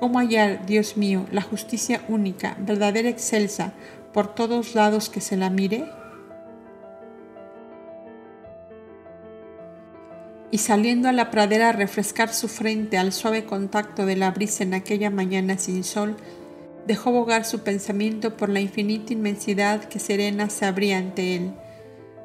¿Cómo 0.00 0.18
hallar, 0.18 0.66
Dios 0.66 0.96
mío, 0.96 1.24
la 1.30 1.42
justicia 1.42 2.02
única, 2.08 2.56
verdadera, 2.58 3.10
excelsa, 3.10 3.74
por 4.12 4.34
todos 4.34 4.74
lados 4.74 5.08
que 5.08 5.20
se 5.20 5.36
la 5.36 5.50
mire? 5.50 5.84
Y 10.54 10.58
saliendo 10.58 11.08
a 11.08 11.12
la 11.12 11.32
pradera 11.32 11.70
a 11.70 11.72
refrescar 11.72 12.32
su 12.32 12.46
frente 12.46 12.96
al 12.96 13.12
suave 13.12 13.44
contacto 13.44 14.06
de 14.06 14.14
la 14.14 14.30
brisa 14.30 14.62
en 14.62 14.74
aquella 14.74 15.10
mañana 15.10 15.58
sin 15.58 15.82
sol, 15.82 16.16
dejó 16.86 17.10
bogar 17.10 17.44
su 17.44 17.64
pensamiento 17.64 18.36
por 18.36 18.48
la 18.48 18.60
infinita 18.60 19.12
inmensidad 19.12 19.84
que 19.84 19.98
serena 19.98 20.48
se 20.50 20.64
abría 20.64 20.98
ante 20.98 21.34
él 21.34 21.54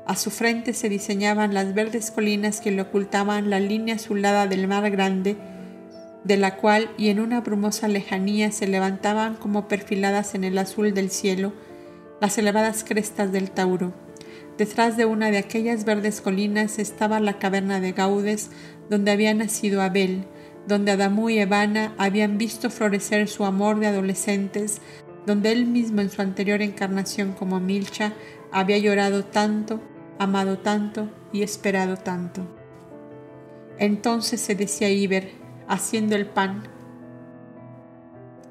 a 0.10 0.16
su 0.16 0.32
frente 0.32 0.74
se 0.74 0.90
diseñaban 0.90 1.54
las 1.54 1.76
verdes 1.76 2.10
colinas 2.10 2.62
que 2.62 2.72
le 2.72 2.82
ocultaban 2.82 3.52
la 3.52 3.60
línea 3.60 3.94
azulada 3.94 4.48
del 4.48 4.68
mar 4.68 4.90
grande, 4.90 5.38
de 6.24 6.36
la 6.36 6.56
cual 6.56 6.90
y 6.98 7.10
en 7.10 7.20
una 7.20 7.42
brumosa 7.42 7.88
lejanía 7.88 8.52
se 8.52 8.66
levantaban 8.66 9.36
como 9.36 9.68
perfiladas 9.68 10.34
en 10.34 10.46
el 10.46 10.58
azul 10.58 10.96
del 10.96 11.12
cielo 11.12 11.54
las 12.20 12.40
elevadas 12.40 12.84
crestas 12.84 13.32
del 13.32 13.52
Tauro. 13.52 13.94
Detrás 14.60 14.98
de 14.98 15.06
una 15.06 15.32
de 15.32 15.38
aquellas 15.38 15.86
verdes 15.86 16.20
colinas 16.20 16.80
estaba 16.80 17.22
la 17.22 17.39
caverna 17.39 17.80
de 17.80 17.94
Gaudes, 17.94 18.51
donde 18.89 19.10
había 19.12 19.34
nacido 19.34 19.82
Abel, 19.82 20.25
donde 20.68 20.92
Adamú 20.92 21.30
y 21.30 21.39
Evana 21.39 21.94
habían 21.98 22.38
visto 22.38 22.70
florecer 22.70 23.30
su 23.30 23.46
amor 23.46 23.80
de 23.80 23.88
adolescentes, 23.88 24.82
donde 25.25 25.54
él 25.54 25.66
mismo 25.66 26.01
en 26.01 26.10
su 26.10 26.22
anterior 26.22 26.62
encarnación 26.62 27.32
como 27.32 27.62
Milcha 27.62 28.12
había 28.51 28.78
llorado 28.78 29.24
tanto 29.24 29.80
amado 30.20 30.58
tanto 30.58 31.10
y 31.32 31.42
esperado 31.44 31.96
tanto. 31.96 32.46
Entonces 33.78 34.42
se 34.42 34.56
decía 34.56 34.89
Iber, 34.89 35.32
haciendo 35.70 36.18
el 36.18 36.25
pan, 36.25 36.63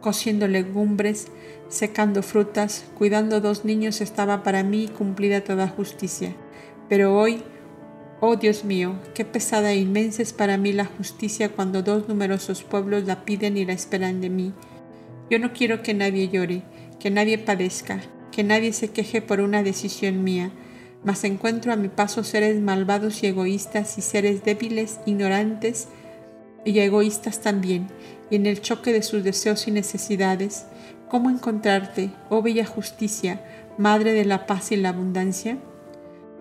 cociendo 0.01 0.49
legumbres, 0.49 1.31
secando 1.69 2.23
frutas, 2.23 2.85
cuidando 2.97 3.41
dos 3.41 3.65
niños 3.65 4.01
estaba 4.01 4.43
para 4.43 4.63
mí 4.63 4.89
cumplida 4.89 5.43
toda 5.43 5.69
justicia. 5.69 6.35
Pero 6.89 7.19
hoy, 7.19 7.43
oh 8.21 8.37
Dios 8.37 8.65
mío, 8.65 8.97
qué 9.15 9.25
pesada 9.25 9.73
e 9.73 9.77
inmensa 9.77 10.23
es 10.23 10.33
para 10.33 10.57
mí 10.57 10.73
la 10.73 10.87
justicia 10.87 11.51
cuando 11.51 11.83
dos 11.83 12.09
numerosos 12.09 12.65
pueblos 12.65 13.05
la 13.05 13.25
piden 13.25 13.57
y 13.57 13.65
la 13.65 13.75
esperan 13.75 14.21
de 14.21 14.31
mí. 14.31 14.53
Yo 15.31 15.39
no 15.39 15.53
quiero 15.53 15.83
que 15.83 15.93
nadie 15.93 16.29
llore, 16.29 16.63
que 16.99 17.11
nadie 17.11 17.37
padezca, 17.39 18.01
que 18.33 18.43
nadie 18.43 18.73
se 18.73 18.89
queje 18.89 19.21
por 19.21 19.41
una 19.41 19.63
decisión 19.63 20.25
mía, 20.25 20.51
mas 21.05 21.25
encuentro 21.25 21.73
a 21.73 21.77
mi 21.77 21.89
paso 21.89 22.25
seres 22.25 22.61
malvados 22.61 23.23
y 23.23 23.27
egoístas 23.27 23.99
y 23.99 24.03
seres 24.03 24.43
débiles, 24.43 25.01
ignorantes 25.07 25.89
y 26.65 26.79
egoístas 26.79 27.41
también, 27.41 27.89
y 28.31 28.37
en 28.37 28.47
el 28.47 28.61
choque 28.61 28.93
de 28.93 29.03
sus 29.03 29.23
deseos 29.23 29.69
y 29.69 29.71
necesidades, 29.71 30.67
¿cómo 31.09 31.31
encontrarte, 31.31 32.11
oh 32.29 32.43
bella 32.43 32.67
justicia, 32.67 33.41
Madre 33.79 34.13
de 34.13 34.25
la 34.25 34.47
paz 34.47 34.73
y 34.73 34.77
la 34.77 34.89
abundancia? 34.89 35.57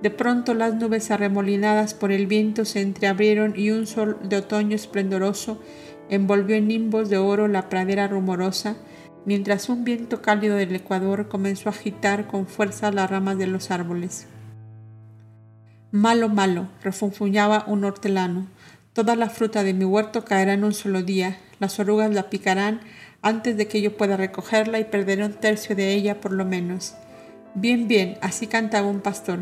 De 0.02 0.10
pronto 0.10 0.54
las 0.54 0.74
nubes 0.76 1.12
arremolinadas 1.12 1.94
por 1.94 2.12
el 2.12 2.26
viento 2.26 2.66
se 2.66 2.82
entreabrieron 2.82 3.54
y 3.56 3.72
un 3.72 3.86
sol 3.86 4.18
de 4.24 4.38
otoño 4.38 4.76
esplendoroso 4.76 5.62
envolvió 6.10 6.56
en 6.56 6.68
nimbos 6.68 7.10
de 7.10 7.18
oro 7.18 7.48
la 7.48 7.70
pradera 7.70 8.08
rumorosa, 8.08 8.76
mientras 9.26 9.70
un 9.70 9.84
viento 9.84 10.22
cálido 10.22 10.56
del 10.56 10.76
Ecuador 10.76 11.28
comenzó 11.28 11.70
a 11.70 11.74
agitar 11.74 12.28
con 12.28 12.48
fuerza 12.48 12.92
las 12.92 13.10
ramas 13.10 13.38
de 13.38 13.48
los 13.48 13.72
árboles. 13.72 14.28
Malo, 15.92 16.30
malo, 16.30 16.68
refunfuñaba 16.84 17.66
un 17.68 17.84
hortelano. 17.84 18.48
Toda 18.94 19.16
la 19.16 19.30
fruta 19.30 19.64
de 19.64 19.74
mi 19.74 19.86
huerto 19.86 20.26
caerá 20.26 20.54
en 20.54 20.64
un 20.64 20.74
solo 20.74 21.02
día. 21.02 21.38
Las 21.60 21.80
orugas 21.80 22.14
la 22.14 22.30
picarán 22.30 22.82
antes 23.22 23.58
de 23.58 23.68
que 23.68 23.82
yo 23.82 23.98
pueda 23.98 24.18
recogerla 24.18 24.80
y 24.80 24.86
perderé 24.86 25.26
un 25.26 25.34
tercio 25.34 25.76
de 25.76 25.94
ella 25.94 26.22
por 26.22 26.32
lo 26.32 26.46
menos. 26.46 26.96
Bien, 27.60 27.88
bien, 27.88 28.20
así 28.22 28.46
cantaba 28.46 28.88
un 28.88 29.00
pastor. 29.00 29.40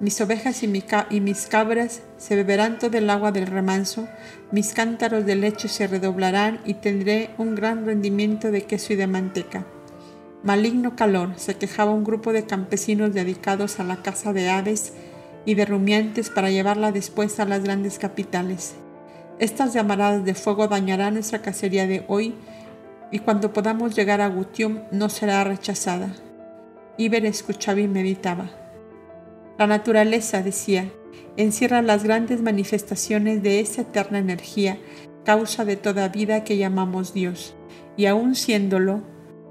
Mis 0.00 0.18
ovejas 0.22 0.62
y, 0.62 0.68
mis 0.68 1.46
cabras 1.46 2.00
se 2.16 2.34
beberán 2.34 2.78
todo 2.78 2.96
el 2.96 3.10
agua 3.10 3.30
del 3.30 3.46
remanso, 3.46 4.08
mis 4.50 4.72
cántaros 4.72 5.26
de 5.26 5.34
leche 5.34 5.68
se 5.68 5.86
redoblarán 5.86 6.60
y 6.64 6.74
tendré 6.74 7.28
un 7.36 7.54
gran 7.54 7.84
rendimiento 7.84 8.50
de 8.50 8.62
queso 8.62 8.94
y 8.94 8.96
de 8.96 9.06
manteca. 9.06 9.66
Maligno 10.42 10.96
calor, 10.96 11.34
se 11.36 11.56
quejaba 11.56 11.92
un 11.92 12.04
grupo 12.04 12.32
de 12.32 12.46
campesinos 12.46 13.12
dedicados 13.12 13.80
a 13.80 13.84
la 13.84 14.02
caza 14.02 14.32
de 14.32 14.48
aves 14.48 14.94
y 15.44 15.54
de 15.54 15.66
rumiantes 15.66 16.30
para 16.30 16.50
llevarla 16.50 16.90
después 16.90 17.38
a 17.38 17.44
las 17.44 17.64
grandes 17.64 17.98
capitales. 17.98 18.76
Estas 19.40 19.74
llamaradas 19.74 20.24
de 20.24 20.34
fuego 20.34 20.68
dañarán 20.68 21.14
nuestra 21.14 21.42
cacería 21.42 21.86
de 21.86 22.04
hoy 22.08 22.34
y 23.10 23.20
cuando 23.20 23.52
podamos 23.52 23.94
llegar 23.96 24.20
a 24.20 24.28
Gutium 24.28 24.80
no 24.90 25.08
será 25.08 25.42
rechazada. 25.44 26.10
Iber 26.96 27.24
escuchaba 27.24 27.80
y 27.80 27.88
meditaba. 27.88 28.50
La 29.58 29.66
naturaleza, 29.66 30.42
decía, 30.42 30.90
encierra 31.36 31.82
las 31.82 32.04
grandes 32.04 32.42
manifestaciones 32.42 33.42
de 33.42 33.60
esa 33.60 33.82
eterna 33.82 34.18
energía, 34.18 34.78
causa 35.24 35.64
de 35.64 35.76
toda 35.76 36.08
vida 36.08 36.44
que 36.44 36.56
llamamos 36.56 37.14
Dios, 37.14 37.54
y 37.96 38.06
aun 38.06 38.34
siéndolo, 38.34 39.02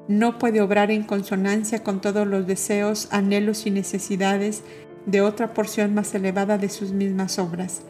no 0.07 0.37
puede 0.37 0.61
obrar 0.61 0.91
en 0.91 1.03
consonancia 1.03 1.83
con 1.83 1.99
todos 1.99 2.25
los 2.25 2.47
deseos, 2.47 3.09
anhelos 3.11 3.65
y 3.65 3.71
necesidades 3.71 4.63
de 5.05 5.21
otra 5.21 5.53
porción 5.53 5.93
más 5.93 6.13
elevada 6.15 6.57
de 6.57 6.69
sus 6.69 6.91
mismas 6.91 7.39
obras. 7.39 7.81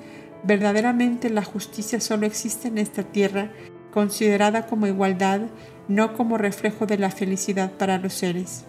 Verdaderamente 0.43 1.29
la 1.29 1.43
justicia 1.43 1.99
solo 1.99 2.25
existe 2.25 2.67
en 2.67 2.77
esta 2.77 3.03
tierra, 3.03 3.51
considerada 3.97 4.67
como 4.67 4.85
igualdad, 4.85 5.41
no 5.87 6.13
como 6.13 6.37
reflejo 6.37 6.85
de 6.85 6.99
la 6.99 7.09
felicidad 7.09 7.71
para 7.71 7.97
los 7.97 8.13
seres. 8.13 8.63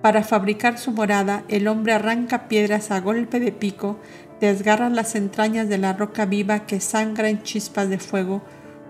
Para 0.00 0.24
fabricar 0.24 0.78
su 0.78 0.90
morada, 0.90 1.44
el 1.48 1.68
hombre 1.68 1.92
arranca 1.92 2.48
piedras 2.48 2.90
a 2.90 3.02
golpe 3.02 3.40
de 3.40 3.52
pico, 3.52 3.98
desgarra 4.40 4.88
las 4.88 5.16
entrañas 5.16 5.68
de 5.68 5.76
la 5.76 5.92
roca 5.92 6.24
viva 6.24 6.60
que 6.60 6.80
sangra 6.80 7.28
en 7.28 7.42
chispas 7.42 7.90
de 7.90 7.98
fuego, 7.98 8.40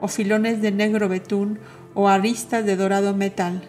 o 0.01 0.07
filones 0.07 0.63
de 0.63 0.71
negro 0.71 1.09
betún, 1.09 1.59
o 1.95 2.09
aristas 2.09 2.65
de 2.65 2.77
dorado 2.77 3.17
metal 3.17 3.63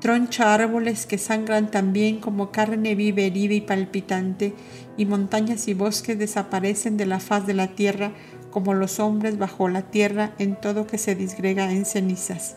troncha 0.00 0.54
árboles 0.54 1.06
que 1.06 1.18
sangran 1.18 1.70
también 1.70 2.18
como 2.20 2.52
carne 2.52 2.94
viva 2.94 3.22
herida 3.22 3.54
y 3.54 3.60
palpitante, 3.60 4.54
y 4.96 5.06
montañas 5.06 5.68
y 5.68 5.74
bosques 5.74 6.18
desaparecen 6.18 6.96
de 6.96 7.06
la 7.06 7.20
faz 7.20 7.46
de 7.46 7.54
la 7.54 7.68
tierra 7.68 8.12
como 8.50 8.74
los 8.74 9.00
hombres 9.00 9.38
bajo 9.38 9.68
la 9.68 9.82
tierra 9.82 10.32
en 10.38 10.56
todo 10.56 10.86
que 10.86 10.98
se 10.98 11.14
disgrega 11.14 11.70
en 11.70 11.84
cenizas. 11.84 12.56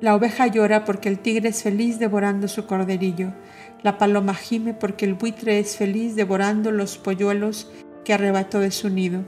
La 0.00 0.14
oveja 0.14 0.46
llora 0.46 0.84
porque 0.84 1.08
el 1.08 1.18
tigre 1.18 1.48
es 1.48 1.64
feliz 1.64 1.98
devorando 1.98 2.46
su 2.46 2.66
corderillo. 2.66 3.32
La 3.82 3.98
paloma 3.98 4.34
gime 4.34 4.72
porque 4.72 5.04
el 5.04 5.14
buitre 5.14 5.58
es 5.58 5.76
feliz 5.76 6.14
devorando 6.14 6.70
los 6.70 6.98
polluelos 6.98 7.68
que 8.04 8.14
arrebató 8.14 8.60
de 8.60 8.70
su 8.70 8.90
nido. 8.90 9.24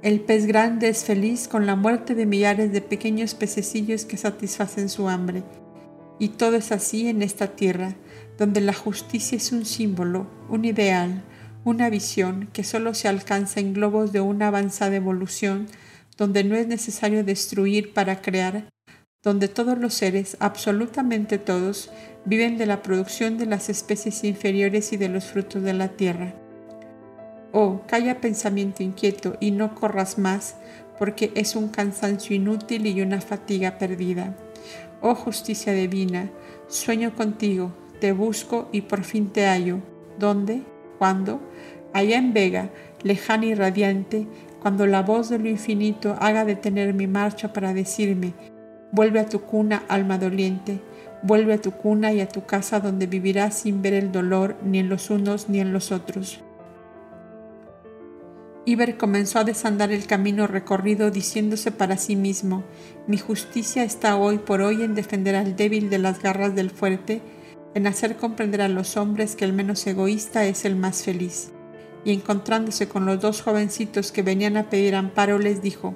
El 0.00 0.20
pez 0.20 0.46
grande 0.46 0.88
es 0.88 1.04
feliz 1.04 1.46
con 1.46 1.66
la 1.66 1.76
muerte 1.76 2.14
de 2.14 2.24
millares 2.24 2.72
de 2.72 2.80
pequeños 2.80 3.34
pececillos 3.34 4.06
que 4.06 4.16
satisfacen 4.16 4.88
su 4.88 5.08
hambre. 5.08 5.42
Y 6.18 6.30
todo 6.30 6.56
es 6.56 6.72
así 6.72 7.08
en 7.08 7.20
esta 7.20 7.48
tierra, 7.48 7.96
donde 8.38 8.60
la 8.60 8.72
justicia 8.72 9.36
es 9.36 9.52
un 9.52 9.66
símbolo, 9.66 10.26
un 10.48 10.64
ideal, 10.64 11.22
una 11.64 11.90
visión 11.90 12.48
que 12.52 12.64
solo 12.64 12.94
se 12.94 13.08
alcanza 13.08 13.60
en 13.60 13.74
globos 13.74 14.12
de 14.12 14.20
una 14.20 14.48
avanzada 14.48 14.96
evolución, 14.96 15.66
donde 16.16 16.44
no 16.44 16.56
es 16.56 16.66
necesario 16.66 17.24
destruir 17.24 17.92
para 17.92 18.20
crear, 18.22 18.68
donde 19.22 19.48
todos 19.48 19.78
los 19.78 19.94
seres, 19.94 20.36
absolutamente 20.40 21.38
todos, 21.38 21.90
viven 22.24 22.58
de 22.58 22.66
la 22.66 22.82
producción 22.82 23.38
de 23.38 23.46
las 23.46 23.68
especies 23.68 24.24
inferiores 24.24 24.92
y 24.92 24.96
de 24.96 25.08
los 25.08 25.24
frutos 25.24 25.62
de 25.62 25.74
la 25.74 25.88
tierra. 25.88 26.34
Oh, 27.52 27.82
calla 27.86 28.20
pensamiento 28.20 28.82
inquieto 28.82 29.36
y 29.40 29.50
no 29.50 29.74
corras 29.74 30.18
más, 30.18 30.56
porque 30.98 31.32
es 31.34 31.56
un 31.56 31.68
cansancio 31.68 32.36
inútil 32.36 32.86
y 32.86 33.00
una 33.00 33.20
fatiga 33.20 33.78
perdida. 33.78 34.36
Oh 35.00 35.14
justicia 35.14 35.72
divina, 35.72 36.30
sueño 36.68 37.14
contigo, 37.14 37.72
te 38.00 38.12
busco 38.12 38.68
y 38.72 38.82
por 38.82 39.04
fin 39.04 39.30
te 39.30 39.46
hallo. 39.46 39.78
¿Dónde? 40.18 40.62
¿Cuándo? 40.98 41.40
Allá 41.98 42.18
en 42.18 42.32
Vega, 42.32 42.70
lejana 43.02 43.46
y 43.46 43.54
radiante, 43.56 44.28
cuando 44.62 44.86
la 44.86 45.02
voz 45.02 45.30
de 45.30 45.40
lo 45.40 45.48
infinito 45.48 46.14
haga 46.20 46.44
detener 46.44 46.94
mi 46.94 47.08
marcha 47.08 47.52
para 47.52 47.74
decirme, 47.74 48.34
vuelve 48.92 49.18
a 49.18 49.26
tu 49.26 49.40
cuna, 49.40 49.82
alma 49.88 50.16
doliente, 50.16 50.80
vuelve 51.24 51.54
a 51.54 51.60
tu 51.60 51.72
cuna 51.72 52.12
y 52.12 52.20
a 52.20 52.28
tu 52.28 52.46
casa 52.46 52.78
donde 52.78 53.08
vivirás 53.08 53.58
sin 53.58 53.82
ver 53.82 53.94
el 53.94 54.12
dolor 54.12 54.56
ni 54.64 54.78
en 54.78 54.88
los 54.88 55.10
unos 55.10 55.48
ni 55.48 55.58
en 55.58 55.72
los 55.72 55.90
otros. 55.90 56.40
Iber 58.64 58.96
comenzó 58.96 59.40
a 59.40 59.44
desandar 59.44 59.90
el 59.90 60.06
camino 60.06 60.46
recorrido 60.46 61.10
diciéndose 61.10 61.72
para 61.72 61.96
sí 61.96 62.14
mismo, 62.14 62.62
mi 63.08 63.18
justicia 63.18 63.82
está 63.82 64.14
hoy 64.14 64.38
por 64.38 64.60
hoy 64.60 64.84
en 64.84 64.94
defender 64.94 65.34
al 65.34 65.56
débil 65.56 65.90
de 65.90 65.98
las 65.98 66.22
garras 66.22 66.54
del 66.54 66.70
fuerte, 66.70 67.22
en 67.74 67.88
hacer 67.88 68.14
comprender 68.14 68.62
a 68.62 68.68
los 68.68 68.96
hombres 68.96 69.34
que 69.34 69.44
el 69.44 69.52
menos 69.52 69.84
egoísta 69.84 70.44
es 70.46 70.64
el 70.64 70.76
más 70.76 71.02
feliz. 71.02 71.50
Y 72.08 72.12
encontrándose 72.12 72.88
con 72.88 73.04
los 73.04 73.20
dos 73.20 73.42
jovencitos 73.42 74.12
que 74.12 74.22
venían 74.22 74.56
a 74.56 74.70
pedir 74.70 74.94
amparo, 74.94 75.38
les 75.38 75.60
dijo, 75.60 75.94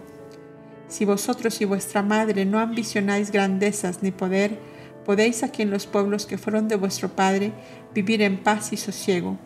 Si 0.86 1.06
vosotros 1.06 1.62
y 1.62 1.64
vuestra 1.64 2.02
madre 2.02 2.44
no 2.44 2.58
ambicionáis 2.58 3.32
grandezas 3.32 4.02
ni 4.02 4.10
poder, 4.10 4.58
podéis 5.06 5.42
aquí 5.42 5.62
en 5.62 5.70
los 5.70 5.86
pueblos 5.86 6.26
que 6.26 6.36
fueron 6.36 6.68
de 6.68 6.76
vuestro 6.76 7.08
padre 7.08 7.52
vivir 7.94 8.20
en 8.20 8.42
paz 8.42 8.74
y 8.74 8.76
sosiego 8.76 9.38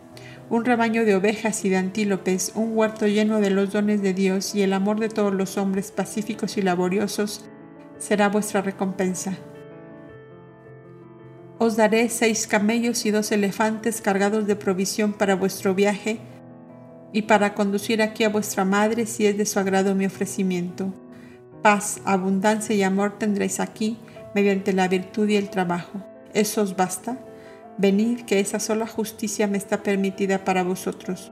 un 0.49 0.65
rebaño 0.65 1.05
de 1.05 1.15
ovejas 1.15 1.63
y 1.63 1.69
de 1.69 1.77
antílopes, 1.77 2.51
un 2.55 2.75
huerto 2.75 3.07
lleno 3.07 3.39
de 3.39 3.49
los 3.49 3.71
dones 3.71 4.01
de 4.01 4.13
Dios 4.13 4.53
y 4.53 4.61
el 4.61 4.73
amor 4.73 4.99
de 4.99 5.07
todos 5.07 5.33
los 5.33 5.57
hombres 5.57 5.91
pacíficos 5.91 6.57
y 6.57 6.61
laboriosos, 6.61 7.45
será 7.97 8.27
vuestra 8.27 8.61
recompensa. 8.61 9.37
Os 11.59 11.77
daré 11.77 12.09
seis 12.09 12.45
camellos 12.45 13.05
y 13.05 13.11
dos 13.11 13.31
elefantes 13.31 14.01
cargados 14.01 14.47
de 14.47 14.57
provisión 14.57 15.13
para 15.13 15.35
vuestro 15.35 15.73
viaje 15.73 16.19
y 17.13 17.23
para 17.23 17.53
conducir 17.53 18.01
aquí 18.01 18.23
a 18.23 18.29
vuestra 18.29 18.65
madre 18.65 19.05
si 19.05 19.25
es 19.25 19.37
de 19.37 19.45
su 19.45 19.59
agrado 19.59 19.95
mi 19.95 20.05
ofrecimiento. 20.05 20.93
Paz, 21.61 21.99
abundancia 22.05 22.75
y 22.75 22.83
amor 22.83 23.17
tendréis 23.17 23.59
aquí 23.59 23.97
mediante 24.35 24.73
la 24.73 24.87
virtud 24.87 25.27
y 25.29 25.35
el 25.35 25.49
trabajo. 25.49 26.03
¿Eso 26.33 26.61
os 26.61 26.75
basta? 26.75 27.17
Venid, 27.77 28.21
que 28.21 28.39
esa 28.39 28.59
sola 28.59 28.87
justicia 28.87 29.47
me 29.47 29.57
está 29.57 29.83
permitida 29.83 30.43
para 30.43 30.63
vosotros. 30.63 31.31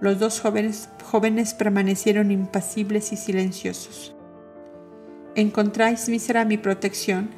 Los 0.00 0.18
dos 0.18 0.40
jóvenes, 0.40 0.90
jóvenes 1.04 1.54
permanecieron 1.54 2.30
impasibles 2.30 3.12
y 3.12 3.16
silenciosos. 3.16 4.14
¿Encontráis 5.34 6.08
mísera 6.08 6.44
mi 6.44 6.58
protección? 6.58 7.30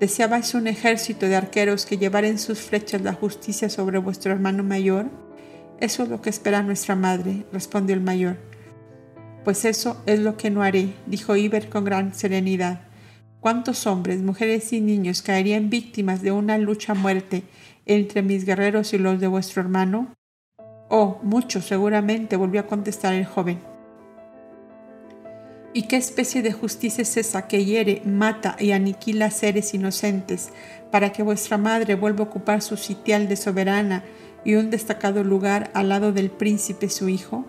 ¿Deseabais 0.00 0.54
un 0.54 0.66
ejército 0.66 1.26
de 1.26 1.36
arqueros 1.36 1.86
que 1.86 1.98
llevaren 1.98 2.38
sus 2.38 2.60
flechas 2.60 3.02
la 3.02 3.12
justicia 3.12 3.68
sobre 3.68 3.98
vuestro 3.98 4.32
hermano 4.32 4.62
mayor? 4.62 5.06
Eso 5.80 6.02
es 6.02 6.10
lo 6.10 6.20
que 6.20 6.28
espera 6.28 6.62
nuestra 6.62 6.94
madre, 6.94 7.46
respondió 7.52 7.94
el 7.94 8.02
mayor. 8.02 8.36
Pues 9.44 9.64
eso 9.64 10.02
es 10.04 10.20
lo 10.20 10.36
que 10.36 10.50
no 10.50 10.62
haré, 10.62 10.92
dijo 11.06 11.36
Iber 11.36 11.70
con 11.70 11.84
gran 11.84 12.14
serenidad. 12.14 12.82
¿Cuántos 13.40 13.86
hombres, 13.86 14.20
mujeres 14.20 14.74
y 14.74 14.82
niños 14.82 15.22
caerían 15.22 15.70
víctimas 15.70 16.20
de 16.20 16.32
una 16.32 16.58
lucha 16.58 16.92
a 16.92 16.94
muerte 16.94 17.44
entre 17.86 18.20
mis 18.20 18.44
guerreros 18.44 18.92
y 18.92 18.98
los 18.98 19.18
de 19.18 19.28
vuestro 19.28 19.62
hermano? 19.62 20.14
Oh, 20.90 21.18
muchos 21.22 21.64
seguramente, 21.64 22.36
volvió 22.36 22.60
a 22.60 22.66
contestar 22.66 23.14
el 23.14 23.24
joven. 23.24 23.58
¿Y 25.72 25.84
qué 25.84 25.96
especie 25.96 26.42
de 26.42 26.52
justicia 26.52 27.02
es 27.02 27.16
esa 27.16 27.46
que 27.46 27.64
hiere, 27.64 28.02
mata 28.04 28.56
y 28.58 28.72
aniquila 28.72 29.30
seres 29.30 29.72
inocentes 29.72 30.50
para 30.90 31.12
que 31.12 31.22
vuestra 31.22 31.56
madre 31.56 31.94
vuelva 31.94 32.24
a 32.24 32.28
ocupar 32.28 32.60
su 32.60 32.76
sitial 32.76 33.28
de 33.28 33.36
soberana 33.36 34.04
y 34.44 34.54
un 34.54 34.70
destacado 34.70 35.24
lugar 35.24 35.70
al 35.74 35.88
lado 35.88 36.12
del 36.12 36.30
príncipe 36.30 36.88
su 36.88 37.08
hijo? 37.08 37.44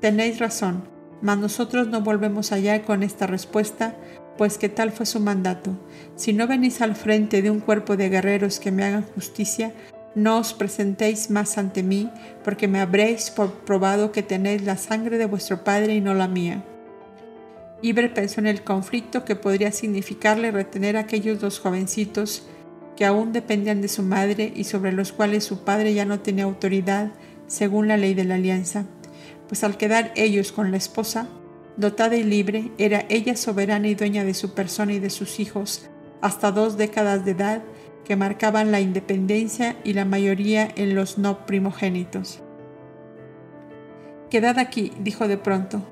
Tenéis 0.00 0.38
razón, 0.38 0.84
mas 1.22 1.38
nosotros 1.38 1.88
no 1.88 2.00
volvemos 2.00 2.52
allá 2.52 2.82
con 2.82 3.02
esta 3.02 3.26
respuesta 3.26 3.96
pues 4.40 4.56
que 4.56 4.70
tal 4.70 4.90
fue 4.90 5.04
su 5.04 5.20
mandato. 5.20 5.76
Si 6.16 6.32
no 6.32 6.46
venís 6.46 6.80
al 6.80 6.96
frente 6.96 7.42
de 7.42 7.50
un 7.50 7.60
cuerpo 7.60 7.98
de 7.98 8.08
guerreros 8.08 8.58
que 8.58 8.70
me 8.70 8.84
hagan 8.84 9.04
justicia, 9.14 9.74
no 10.14 10.38
os 10.38 10.54
presentéis 10.54 11.28
más 11.28 11.58
ante 11.58 11.82
mí, 11.82 12.10
porque 12.42 12.66
me 12.66 12.80
habréis 12.80 13.30
probado 13.66 14.12
que 14.12 14.22
tenéis 14.22 14.64
la 14.64 14.78
sangre 14.78 15.18
de 15.18 15.26
vuestro 15.26 15.62
padre 15.62 15.94
y 15.94 16.00
no 16.00 16.14
la 16.14 16.26
mía. 16.26 16.64
Iber 17.82 18.14
pensó 18.14 18.40
en 18.40 18.46
el 18.46 18.62
conflicto 18.62 19.26
que 19.26 19.36
podría 19.36 19.72
significarle 19.72 20.50
retener 20.50 20.96
a 20.96 21.00
aquellos 21.00 21.38
dos 21.38 21.58
jovencitos 21.60 22.46
que 22.96 23.04
aún 23.04 23.32
dependían 23.32 23.80
de 23.80 23.88
su 23.88 24.02
madre 24.02 24.52
y 24.54 24.64
sobre 24.64 24.92
los 24.92 25.12
cuales 25.12 25.44
su 25.44 25.64
padre 25.64 25.94
ya 25.94 26.04
no 26.04 26.20
tenía 26.20 26.44
autoridad 26.44 27.10
según 27.46 27.88
la 27.88 27.96
ley 27.96 28.14
de 28.14 28.24
la 28.24 28.36
alianza, 28.36 28.86
pues 29.48 29.64
al 29.64 29.76
quedar 29.76 30.12
ellos 30.16 30.52
con 30.52 30.70
la 30.70 30.76
esposa, 30.76 31.28
Dotada 31.76 32.16
y 32.16 32.24
libre, 32.24 32.70
era 32.76 33.06
ella 33.08 33.36
soberana 33.36 33.88
y 33.88 33.94
dueña 33.94 34.22
de 34.22 34.34
su 34.34 34.52
persona 34.52 34.92
y 34.92 34.98
de 34.98 35.08
sus 35.08 35.40
hijos, 35.40 35.88
hasta 36.20 36.52
dos 36.52 36.76
décadas 36.76 37.24
de 37.24 37.30
edad 37.30 37.62
que 38.04 38.16
marcaban 38.16 38.70
la 38.70 38.80
independencia 38.80 39.76
y 39.82 39.94
la 39.94 40.04
mayoría 40.04 40.68
en 40.76 40.94
los 40.94 41.16
no 41.16 41.46
primogénitos. 41.46 42.42
Quedad 44.28 44.58
aquí, 44.58 44.92
dijo 45.00 45.26
de 45.26 45.38
pronto, 45.38 45.82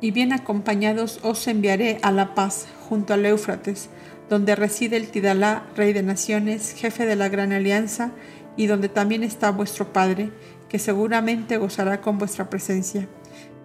y 0.00 0.10
bien 0.10 0.34
acompañados 0.34 1.20
os 1.22 1.48
enviaré 1.48 1.98
a 2.02 2.12
La 2.12 2.34
Paz, 2.34 2.66
junto 2.88 3.14
al 3.14 3.24
Éufrates, 3.24 3.88
donde 4.28 4.56
reside 4.56 4.96
el 4.96 5.08
Tidalá, 5.08 5.66
rey 5.76 5.92
de 5.92 6.02
naciones, 6.02 6.74
jefe 6.76 7.06
de 7.06 7.16
la 7.16 7.28
gran 7.28 7.52
alianza, 7.52 8.12
y 8.56 8.66
donde 8.66 8.88
también 8.88 9.22
está 9.22 9.50
vuestro 9.50 9.92
padre, 9.92 10.30
que 10.68 10.78
seguramente 10.78 11.56
gozará 11.56 12.00
con 12.00 12.18
vuestra 12.18 12.48
presencia. 12.50 13.08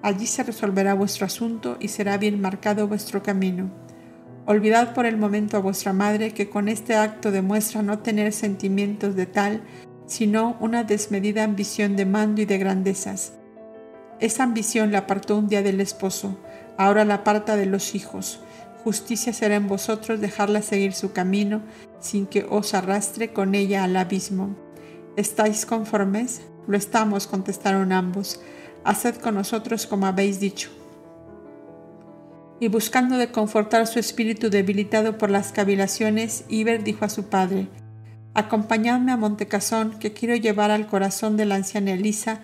Allí 0.01 0.27
se 0.27 0.43
resolverá 0.43 0.93
vuestro 0.93 1.25
asunto 1.25 1.77
y 1.79 1.89
será 1.89 2.17
bien 2.17 2.39
marcado 2.39 2.87
vuestro 2.87 3.21
camino. 3.21 3.69
Olvidad 4.45 4.93
por 4.93 5.05
el 5.05 5.17
momento 5.17 5.57
a 5.57 5.59
vuestra 5.59 5.93
madre 5.93 6.33
que 6.33 6.49
con 6.49 6.69
este 6.69 6.95
acto 6.95 7.31
demuestra 7.31 7.81
no 7.81 7.99
tener 7.99 8.33
sentimientos 8.33 9.15
de 9.15 9.25
tal, 9.25 9.61
sino 10.07 10.57
una 10.59 10.83
desmedida 10.83 11.43
ambición 11.43 11.95
de 11.95 12.05
mando 12.05 12.41
y 12.41 12.45
de 12.45 12.57
grandezas. 12.57 13.33
Esa 14.19 14.43
ambición 14.43 14.91
la 14.91 14.99
apartó 14.99 15.37
un 15.37 15.47
día 15.47 15.61
del 15.61 15.79
esposo, 15.81 16.39
ahora 16.77 17.05
la 17.05 17.15
aparta 17.15 17.55
de 17.57 17.67
los 17.67 17.93
hijos. 17.93 18.41
Justicia 18.83 19.33
será 19.33 19.55
en 19.55 19.67
vosotros 19.67 20.21
dejarla 20.21 20.61
seguir 20.61 20.93
su 20.93 21.11
camino 21.11 21.61
sin 21.99 22.25
que 22.25 22.45
os 22.49 22.73
arrastre 22.73 23.33
con 23.33 23.55
ella 23.55 23.83
al 23.83 23.95
abismo. 23.97 24.55
¿Estáis 25.17 25.65
conformes? 25.65 26.41
Lo 26.67 26.77
estamos, 26.77 27.27
contestaron 27.27 27.91
ambos 27.91 28.39
haced 28.83 29.15
con 29.15 29.35
nosotros 29.35 29.87
como 29.87 30.05
habéis 30.05 30.39
dicho. 30.39 30.69
Y 32.59 32.67
buscando 32.67 33.17
de 33.17 33.31
confortar 33.31 33.87
su 33.87 33.99
espíritu 33.99 34.49
debilitado 34.49 35.17
por 35.17 35.29
las 35.29 35.51
cavilaciones, 35.51 36.43
Iber 36.49 36.83
dijo 36.83 37.05
a 37.05 37.09
su 37.09 37.25
padre, 37.25 37.67
Acompañadme 38.33 39.11
a 39.11 39.17
Montecasón, 39.17 39.97
que 39.99 40.13
quiero 40.13 40.35
llevar 40.35 40.71
al 40.71 40.87
corazón 40.87 41.37
de 41.37 41.45
la 41.45 41.55
anciana 41.55 41.91
Elisa 41.91 42.41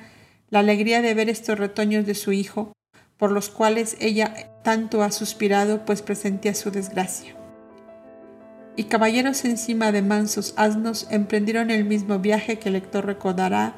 la 0.49 0.59
alegría 0.59 1.01
de 1.01 1.13
ver 1.13 1.29
estos 1.29 1.59
retoños 1.59 2.05
de 2.05 2.15
su 2.15 2.31
hijo, 2.31 2.71
por 3.17 3.31
los 3.31 3.49
cuales 3.49 3.97
ella 3.99 4.51
tanto 4.63 5.03
ha 5.03 5.11
suspirado, 5.11 5.85
pues 5.85 6.01
presentía 6.01 6.53
su 6.53 6.71
desgracia. 6.71 7.35
Y 8.75 8.85
caballeros 8.85 9.45
encima 9.45 9.91
de 9.91 10.01
mansos 10.01 10.53
asnos 10.57 11.07
emprendieron 11.09 11.71
el 11.71 11.85
mismo 11.85 12.19
viaje 12.19 12.59
que 12.59 12.69
el 12.69 12.73
lector 12.73 13.05
recordará 13.05 13.75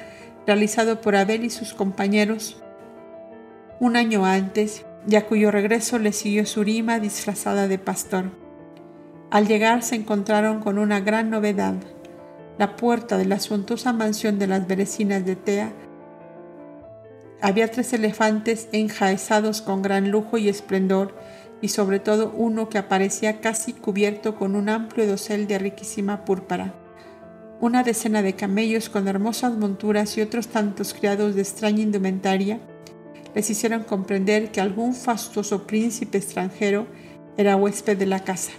realizado 0.48 1.02
por 1.02 1.16
Abel 1.16 1.44
y 1.44 1.50
sus 1.50 1.74
compañeros 1.74 2.62
un 3.80 3.96
año 3.96 4.26
antes, 4.26 4.86
y 5.08 5.16
a 5.16 5.26
cuyo 5.28 5.52
regreso 5.52 6.00
le 6.00 6.12
siguió 6.12 6.46
Surima 6.46 7.00
disfrazada 7.00 7.68
de 7.68 7.78
pastor. 7.78 8.32
Al 9.30 9.48
llegar 9.48 9.84
se 9.84 9.96
encontraron 9.96 10.62
con 10.62 10.80
una 10.80 11.00
gran 11.00 11.30
novedad. 11.30 11.76
La 12.58 12.76
puerta 12.76 13.18
de 13.18 13.26
la 13.26 13.40
suntuosa 13.40 13.94
mansión 13.94 14.40
de 14.40 14.48
las 14.48 14.68
berecinas 14.68 15.26
de 15.26 15.36
Tea 15.36 15.74
había 17.42 17.70
tres 17.70 17.94
elefantes 17.94 18.68
enjaezados 18.72 19.62
con 19.62 19.82
gran 19.82 20.12
lujo 20.12 20.38
y 20.38 20.50
esplendor, 20.50 21.16
y 21.62 21.70
sobre 21.70 22.00
todo 22.00 22.32
uno 22.36 22.70
que 22.70 22.78
aparecía 22.78 23.42
casi 23.42 23.74
cubierto 23.74 24.36
con 24.36 24.56
un 24.56 24.70
amplio 24.70 25.08
dosel 25.08 25.48
de 25.48 25.58
riquísima 25.58 26.24
púrpura 26.24 26.74
una 27.60 27.84
decena 27.84 28.22
de 28.22 28.36
camellos 28.36 28.90
con 28.90 29.08
hermosas 29.08 29.58
monturas 29.58 30.16
y 30.18 30.22
otros 30.22 30.48
tantos 30.48 30.94
criados 30.94 31.34
de 31.34 31.42
extraña 31.42 31.82
indumentaria 31.82 32.60
les 33.34 33.50
hicieron 33.50 33.84
comprender 33.84 34.52
que 34.52 34.62
algún 34.62 34.94
fastuoso 34.94 35.66
príncipe 35.66 36.20
extranjero 36.20 36.86
era 37.36 37.56
huésped 37.56 37.98
de 37.98 38.06
la 38.06 38.24
casa. 38.24 38.52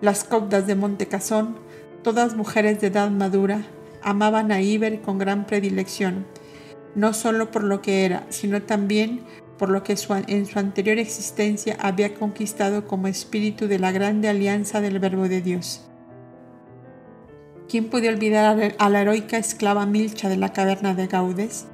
Las 0.00 0.24
copdas 0.24 0.66
de 0.66 0.74
Montecasón, 0.74 1.56
todas 2.02 2.34
mujeres 2.34 2.80
de 2.80 2.88
edad 2.88 3.10
madura, 3.10 3.62
amaban 4.02 4.50
a 4.50 4.60
Iber 4.60 5.00
con 5.00 5.18
gran 5.18 5.46
predilección, 5.46 6.26
no 6.94 7.12
solo 7.14 7.50
por 7.50 7.64
lo 7.64 7.82
que 7.82 8.04
era, 8.04 8.26
sino 8.28 8.62
también 8.62 9.22
por 9.58 9.70
lo 9.70 9.82
que 9.82 9.96
en 10.26 10.46
su 10.46 10.58
anterior 10.58 10.98
existencia 10.98 11.76
había 11.80 12.14
conquistado 12.14 12.86
como 12.86 13.06
espíritu 13.06 13.68
de 13.68 13.78
la 13.78 13.92
grande 13.92 14.28
alianza 14.28 14.80
del 14.80 14.98
Verbo 14.98 15.28
de 15.28 15.40
Dios. 15.40 15.82
¿Quién 17.68 17.88
puede 17.88 18.08
olvidar 18.08 18.74
a 18.78 18.88
la 18.88 19.00
heroica 19.00 19.38
esclava 19.38 19.86
Milcha 19.86 20.28
de 20.28 20.36
la 20.36 20.52
caverna 20.52 20.94
de 20.94 21.06
Gaudes? 21.06 21.66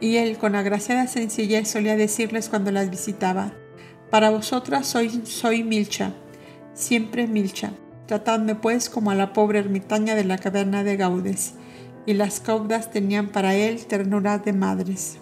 y 0.00 0.16
él 0.16 0.38
con 0.38 0.54
agraciada 0.54 1.06
sencillez 1.06 1.68
solía 1.68 1.96
decirles 1.96 2.48
cuando 2.48 2.70
las 2.70 2.90
visitaba, 2.90 3.52
Para 4.10 4.30
vosotras 4.30 4.86
soy, 4.86 5.22
soy 5.24 5.64
Milcha, 5.64 6.12
siempre 6.72 7.26
Milcha. 7.26 7.72
Tratadme 8.06 8.54
pues 8.54 8.88
como 8.88 9.10
a 9.10 9.14
la 9.14 9.34
pobre 9.34 9.58
ermitaña 9.58 10.14
de 10.14 10.24
la 10.24 10.38
caverna 10.38 10.82
de 10.82 10.96
Gaudes. 10.96 11.54
Y 12.08 12.14
las 12.14 12.40
caudas 12.40 12.90
tenían 12.90 13.28
para 13.28 13.54
él 13.54 13.84
ternura 13.84 14.38
de 14.38 14.54
madres. 14.54 15.18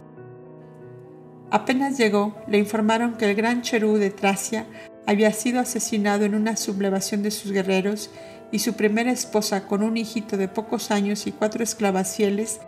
Apenas 1.50 1.98
llegó, 1.98 2.36
le 2.46 2.58
informaron 2.58 3.16
que 3.16 3.28
el 3.28 3.34
gran 3.34 3.62
Cherú 3.62 3.96
de 3.96 4.10
Tracia 4.10 4.66
había 5.04 5.32
sido 5.32 5.58
asesinado 5.58 6.24
en 6.24 6.36
una 6.36 6.56
sublevación 6.56 7.24
de 7.24 7.32
sus 7.32 7.50
guerreros 7.50 8.12
y 8.52 8.60
su 8.60 8.74
primera 8.74 9.10
esposa, 9.10 9.66
con 9.66 9.82
un 9.82 9.96
hijito 9.96 10.36
de 10.36 10.46
pocos 10.46 10.92
años 10.92 11.26
y 11.26 11.32
cuatro 11.32 11.64
esclavas 11.64 12.14
fieles, 12.14 12.60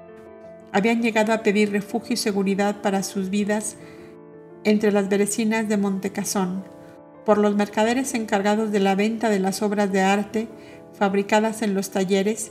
habían 0.72 1.00
llegado 1.00 1.32
a 1.32 1.44
pedir 1.44 1.70
refugio 1.70 2.14
y 2.14 2.16
seguridad 2.16 2.82
para 2.82 3.04
sus 3.04 3.30
vidas 3.30 3.76
entre 4.64 4.90
las 4.90 5.08
berecinas 5.08 5.68
de 5.68 5.76
Montecasón, 5.76 6.64
por 7.24 7.38
los 7.38 7.54
mercaderes 7.54 8.14
encargados 8.14 8.72
de 8.72 8.80
la 8.80 8.96
venta 8.96 9.30
de 9.30 9.38
las 9.38 9.62
obras 9.62 9.92
de 9.92 10.00
arte 10.00 10.48
fabricadas 10.92 11.62
en 11.62 11.74
los 11.74 11.90
talleres, 11.90 12.50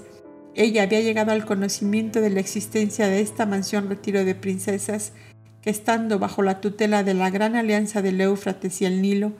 ella 0.57 0.83
había 0.83 1.01
llegado 1.01 1.31
al 1.31 1.45
conocimiento 1.45 2.19
de 2.19 2.31
la 2.31 2.39
existencia 2.39 3.07
de 3.07 3.21
esta 3.21 3.45
mansión 3.45 3.89
retiro 3.89 4.25
de 4.25 4.33
princesas 4.33 5.13
que 5.61 5.69
estando 5.69 6.17
bajo 6.17 6.41
la 6.41 6.61
tutela 6.61 7.03
de 7.03 7.13
la 7.13 7.29
gran 7.29 7.55
alianza 7.55 8.01
del 8.01 8.19
Éufrates 8.19 8.81
y 8.81 8.85
el 8.85 9.03
Nilo, 9.03 9.33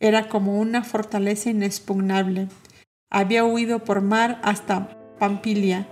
era 0.00 0.28
como 0.28 0.58
una 0.58 0.82
fortaleza 0.82 1.50
inexpugnable. 1.50 2.48
Había 3.10 3.44
huido 3.44 3.84
por 3.84 4.00
mar 4.00 4.40
hasta 4.42 4.88
Pampilia, 5.18 5.86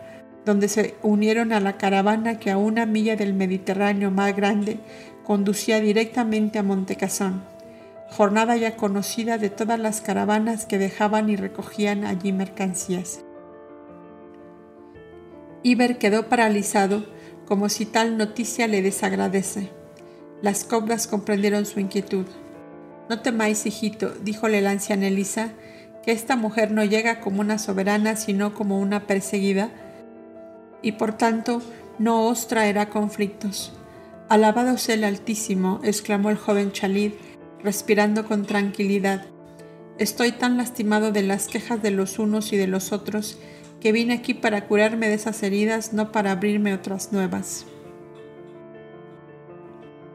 donde 0.46 0.68
se 0.68 0.94
unieron 1.02 1.52
a 1.52 1.61
la 1.61 1.76
caravana 1.76 2.38
que 2.38 2.50
a 2.50 2.56
una 2.56 2.87
milla 2.87 3.14
del 3.14 3.35
Mediterráneo 3.35 4.11
más 4.11 4.35
grande 4.35 4.78
conducía 5.22 5.80
directamente 5.80 6.58
a 6.58 6.62
Montecasón, 6.62 7.44
jornada 8.08 8.56
ya 8.56 8.76
conocida 8.76 9.37
de 9.37 9.50
todas 9.50 9.78
las 9.78 10.00
caravanas 10.00 10.64
que 10.64 10.78
dejaban 10.78 11.28
y 11.28 11.37
recogían 11.37 12.04
allí 12.04 12.32
mercancías. 12.32 13.22
Iber 15.62 15.98
quedó 15.98 16.29
paralizado 16.29 17.05
como 17.46 17.68
si 17.68 17.87
tal 17.87 18.16
noticia 18.16 18.66
le 18.66 18.83
desagradece. 18.83 19.70
Las 20.40 20.64
cobras 20.64 21.07
comprendieron 21.07 21.66
su 21.66 21.81
inquietud. 21.81 22.27
No 23.09 23.20
temáis, 23.20 23.66
hijito, 23.66 24.11
díjole 24.22 24.61
la 24.61 24.70
anciana 24.70 25.07
Elisa, 25.07 25.53
que 26.03 26.12
esta 26.12 26.35
mujer 26.35 26.70
no 26.70 26.85
llega 26.85 27.20
como 27.20 27.40
una 27.40 27.59
soberana, 27.59 28.16
sino 28.16 28.55
como 28.55 28.81
una 28.81 29.07
perseguida, 29.07 29.70
y 30.83 30.92
por 30.92 31.16
tanto 31.16 31.62
no 31.98 32.27
os 32.27 32.48
traerá 32.48 32.88
conflictos. 32.88 33.72
Alabado 34.29 34.79
sea 34.79 34.94
el 34.94 35.05
Altísimo, 35.05 35.81
exclamó 35.85 36.31
el 36.31 36.37
joven 36.37 36.72
Chalid, 36.72 37.12
respirando 37.62 38.27
con 38.27 38.46
tranquilidad. 38.46 39.27
Estoy 39.98 40.33
tan 40.33 40.57
lastimado 40.57 41.12
de 41.12 41.22
las 41.22 41.46
quejas 41.46 41.83
de 41.83 41.90
los 41.90 42.18
unos 42.18 42.53
y 42.53 42.57
de 42.57 42.66
los 42.66 42.92
otros 42.92 43.38
que 43.82 43.90
vine 43.90 44.14
aquí 44.14 44.32
para 44.32 44.68
curarme 44.68 45.08
de 45.08 45.14
esas 45.14 45.42
heridas, 45.42 45.92
no 45.92 46.12
para 46.12 46.30
abrirme 46.30 46.72
otras 46.72 47.12
nuevas. 47.12 47.66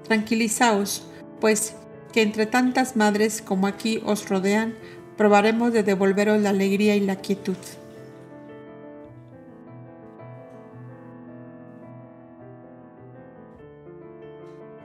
Tranquilizaos, 0.06 1.06
pues 1.42 1.76
que 2.14 2.22
entre 2.22 2.46
tantas 2.46 2.96
madres 2.96 3.42
como 3.42 3.68
aquí 3.68 4.02
os 4.06 4.30
rodean, 4.30 4.76
probaremos 5.18 5.74
de 5.74 5.84
devolveros 5.84 6.42
la 6.42 6.52
alegría 6.52 6.96
y 6.96 7.02
la 7.02 7.18
quietud. 7.18 7.58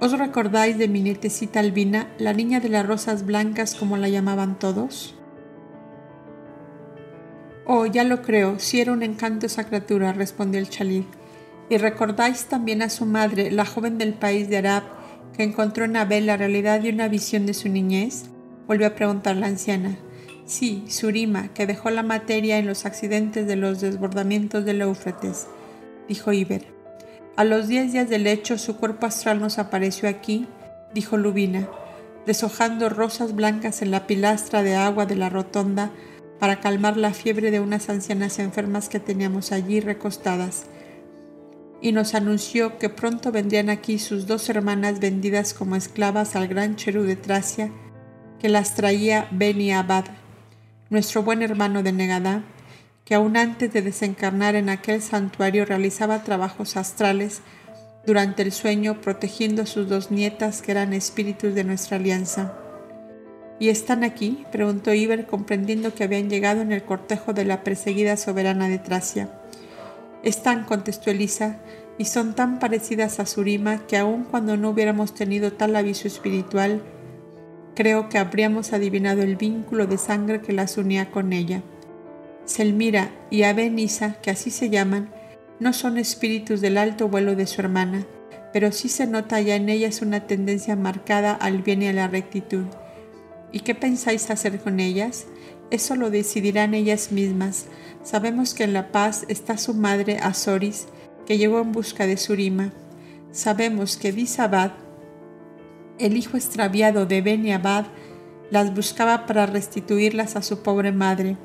¿Os 0.00 0.18
recordáis 0.18 0.76
de 0.76 0.88
mi 0.88 1.02
nietecita 1.02 1.60
Albina, 1.60 2.12
la 2.18 2.32
niña 2.32 2.58
de 2.58 2.68
las 2.68 2.84
rosas 2.84 3.24
blancas 3.24 3.76
como 3.76 3.96
la 3.96 4.08
llamaban 4.08 4.58
todos? 4.58 5.14
Oh, 7.74 7.87
ya 7.87 8.04
lo 8.04 8.20
creo, 8.20 8.58
si 8.58 8.82
era 8.82 8.92
un 8.92 9.02
encanto 9.02 9.46
esa 9.46 9.64
criatura, 9.64 10.12
respondió 10.12 10.61
el 10.61 10.68
chalid. 10.68 11.04
¿Y 11.70 11.78
recordáis 11.78 12.44
también 12.44 12.82
a 12.82 12.90
su 12.90 13.06
madre, 13.06 13.50
la 13.50 13.64
joven 13.64 13.96
del 13.96 14.12
país 14.12 14.50
de 14.50 14.58
Arab, 14.58 14.82
que 15.35 15.42
encontró 15.42 15.87
en 15.87 15.96
Abel 15.96 16.26
la 16.26 16.37
realidad 16.37 16.80
de 16.80 16.90
una 16.90 17.08
visión 17.08 17.46
de 17.46 17.54
su 17.54 17.70
niñez? 17.70 18.24
Volvió 18.68 18.87
a 18.87 18.94
preguntar 18.94 19.37
la 19.37 19.46
anciana. 19.46 19.96
Sí, 20.44 20.85
Surima, 20.88 21.48
que 21.54 21.66
dejó 21.66 21.88
la 21.88 22.02
materia 22.02 22.58
en 22.58 22.66
los 22.66 22.85
accidentes 22.85 23.46
de 23.46 23.56
los 23.56 23.80
desbordamientos 23.80 24.66
del 24.66 24.82
Éufrates, 24.82 25.46
dijo 26.08 26.30
Iber. 26.30 26.66
A 27.37 27.44
los 27.44 27.68
diez 27.68 27.90
días 27.90 28.11
del 28.11 28.26
hecho, 28.26 28.58
su 28.58 28.76
cuerpo 28.76 29.06
astral 29.06 29.40
nos 29.40 29.58
apareció 29.58 30.11
aquí, 30.11 30.46
dijo 30.92 31.16
Lubina, 31.16 31.70
deshojando 32.26 32.90
rosas 32.90 33.35
blancas 33.35 33.80
en 33.80 33.92
la 33.92 34.06
pilastra 34.06 34.62
de 34.62 34.76
agua 34.76 35.06
de 35.06 35.16
la 35.16 35.30
rotonda 35.30 35.90
para 36.42 36.59
calmar 36.59 36.96
la 36.96 37.14
fiebre 37.14 37.52
de 37.52 37.61
unas 37.61 37.88
ancianas 37.88 38.40
enfermas 38.40 38.88
que 38.88 38.98
teníamos 38.98 39.52
allí 39.52 39.78
recostadas. 39.78 40.64
Y 41.81 41.92
nos 41.92 42.16
anunció 42.16 42.78
que 42.78 42.88
pronto 42.88 43.31
vendrían 43.31 43.70
aquí 43.70 44.00
sus 44.00 44.26
dos 44.26 44.48
hermanas 44.48 44.98
vendidas 44.98 45.55
como 45.55 45.76
esclavas 45.76 46.35
al 46.35 46.48
gran 46.48 46.74
Cherú 46.74 47.05
de 47.05 47.14
Tracia, 47.14 47.70
que 48.40 48.48
las 48.48 48.74
traía 48.74 49.28
Beni 49.31 49.72
Abad, 49.72 50.07
nuestro 50.90 51.22
buen 51.22 51.42
hermano 51.42 51.85
de 51.85 51.92
Negadá, 51.92 52.42
que 53.05 53.14
aún 53.14 53.37
antes 53.37 53.72
de 53.72 53.83
desencarnar 53.83 54.57
en 54.57 54.68
aquel 54.68 55.00
santuario 55.00 55.64
realizaba 55.64 56.24
trabajos 56.24 56.76
astrales 56.76 57.40
durante 58.05 58.42
el 58.42 58.50
sueño 58.50 59.00
protegiendo 59.00 59.62
a 59.62 59.66
sus 59.66 59.88
dos 59.88 60.11
nietas 60.11 60.61
que 60.61 60.72
eran 60.72 60.92
espíritus 60.92 61.55
de 61.55 61.62
nuestra 61.62 61.98
alianza. 61.98 62.62
¿Y 63.62 63.68
están 63.68 64.03
aquí? 64.03 64.44
preguntó 64.51 64.92
Iber 64.92 65.25
comprendiendo 65.25 65.94
que 65.94 66.03
habían 66.03 66.29
llegado 66.29 66.62
en 66.62 66.72
el 66.72 66.83
cortejo 66.83 67.33
de 67.33 67.44
la 67.44 67.62
perseguida 67.62 68.16
soberana 68.16 68.68
de 68.68 68.81
Tracia. 68.81 69.31
Están, 70.25 70.64
contestó 70.64 71.12
Elisa, 71.12 71.61
y 71.96 72.07
son 72.07 72.35
tan 72.35 72.59
parecidas 72.59 73.20
a 73.20 73.27
Surima 73.27 73.87
que 73.87 73.96
aun 73.96 74.25
cuando 74.25 74.57
no 74.57 74.70
hubiéramos 74.70 75.14
tenido 75.14 75.53
tal 75.53 75.77
aviso 75.77 76.09
espiritual, 76.09 76.83
creo 77.77 78.09
que 78.09 78.18
habríamos 78.18 78.72
adivinado 78.72 79.22
el 79.22 79.37
vínculo 79.37 79.87
de 79.87 79.96
sangre 79.96 80.40
que 80.40 80.53
las 80.53 80.77
unía 80.77 81.12
con 81.12 81.33
ella. 81.33 81.62
Selmira 82.44 83.12
y 83.31 83.44
Abenisa, 83.44 84.14
que 84.22 84.33
así 84.33 84.51
se 84.51 84.70
llaman, 84.70 85.12
no 85.61 85.72
son 85.72 85.98
espíritus 85.98 86.61
del 86.62 86.79
alto 86.79 87.07
vuelo 87.07 87.37
de 87.37 87.46
su 87.46 87.61
hermana, 87.61 88.09
pero 88.53 88.72
sí 88.72 88.88
se 88.88 89.07
nota 89.07 89.40
ya 89.40 89.55
en 89.55 89.68
ellas 89.68 90.03
una 90.03 90.27
tendencia 90.27 90.75
marcada 90.75 91.33
al 91.33 91.62
bien 91.62 91.83
y 91.83 91.87
a 91.87 91.92
la 91.92 92.09
rectitud. 92.09 92.64
¿Y 93.52 93.60
qué 93.60 93.74
pensáis 93.74 94.30
hacer 94.30 94.60
con 94.60 94.80
ellas? 94.80 95.26
Eso 95.70 95.94
lo 95.94 96.10
decidirán 96.10 96.74
ellas 96.74 97.12
mismas. 97.12 97.66
Sabemos 98.02 98.54
que 98.54 98.64
en 98.64 98.72
La 98.72 98.90
Paz 98.90 99.24
está 99.28 99.58
su 99.58 99.74
madre 99.74 100.18
Azoris, 100.18 100.88
que 101.26 101.38
llegó 101.38 101.60
en 101.60 101.72
busca 101.72 102.06
de 102.06 102.16
Surima. 102.16 102.72
Sabemos 103.30 103.96
que 103.96 104.12
Disabad, 104.12 104.72
el 105.98 106.16
hijo 106.16 106.36
extraviado 106.36 107.06
de 107.06 107.20
Beni 107.20 107.52
Abad, 107.52 107.86
las 108.50 108.74
buscaba 108.74 109.26
para 109.26 109.46
restituirlas 109.46 110.36
a 110.36 110.42
su 110.42 110.62
pobre 110.62 110.92
madre 110.92 111.36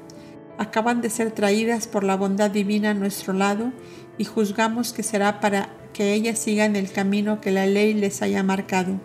acaban 0.58 1.02
de 1.02 1.10
ser 1.10 1.32
traídas 1.32 1.88
por 1.88 2.04
la 2.04 2.16
bondad 2.16 2.52
divina 2.52 2.92
a 2.92 2.96
nuestro 2.96 3.34
lado 3.34 3.72
y 4.18 4.26
juzgamos 4.26 4.94
que 4.94 5.04
será 5.04 5.40
para 5.40 5.70
que 5.94 6.14
ellas 6.14 6.40
sigan 6.40 6.76
el 6.76 6.92
camino 6.92 7.42
que 7.42 7.52
la 7.52 7.66
ley 7.66 7.94
les 7.94 8.22
haya 8.22 8.44
marcado. 8.44 9.00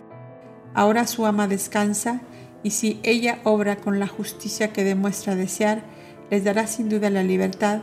Ahora 0.73 1.05
su 1.07 1.25
ama 1.25 1.47
descansa 1.47 2.21
y 2.63 2.71
si 2.71 2.99
ella 3.03 3.39
obra 3.43 3.75
con 3.75 3.99
la 3.99 4.07
justicia 4.07 4.71
que 4.71 4.83
demuestra 4.83 5.35
desear, 5.35 5.83
les 6.31 6.43
dará 6.43 6.65
sin 6.65 6.89
duda 6.89 7.09
la 7.09 7.23
libertad, 7.23 7.81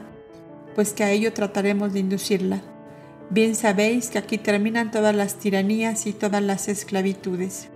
pues 0.75 0.93
que 0.93 1.05
a 1.05 1.11
ello 1.11 1.33
trataremos 1.33 1.93
de 1.93 2.01
inducirla. 2.01 2.63
Bien 3.29 3.55
sabéis 3.55 4.11
que 4.11 4.19
aquí 4.19 4.39
terminan 4.39 4.91
todas 4.91 5.15
las 5.15 5.37
tiranías 5.37 6.07
y 6.07 6.13
todas 6.13 6.43
las 6.43 6.69
esclavitudes. 6.69 7.69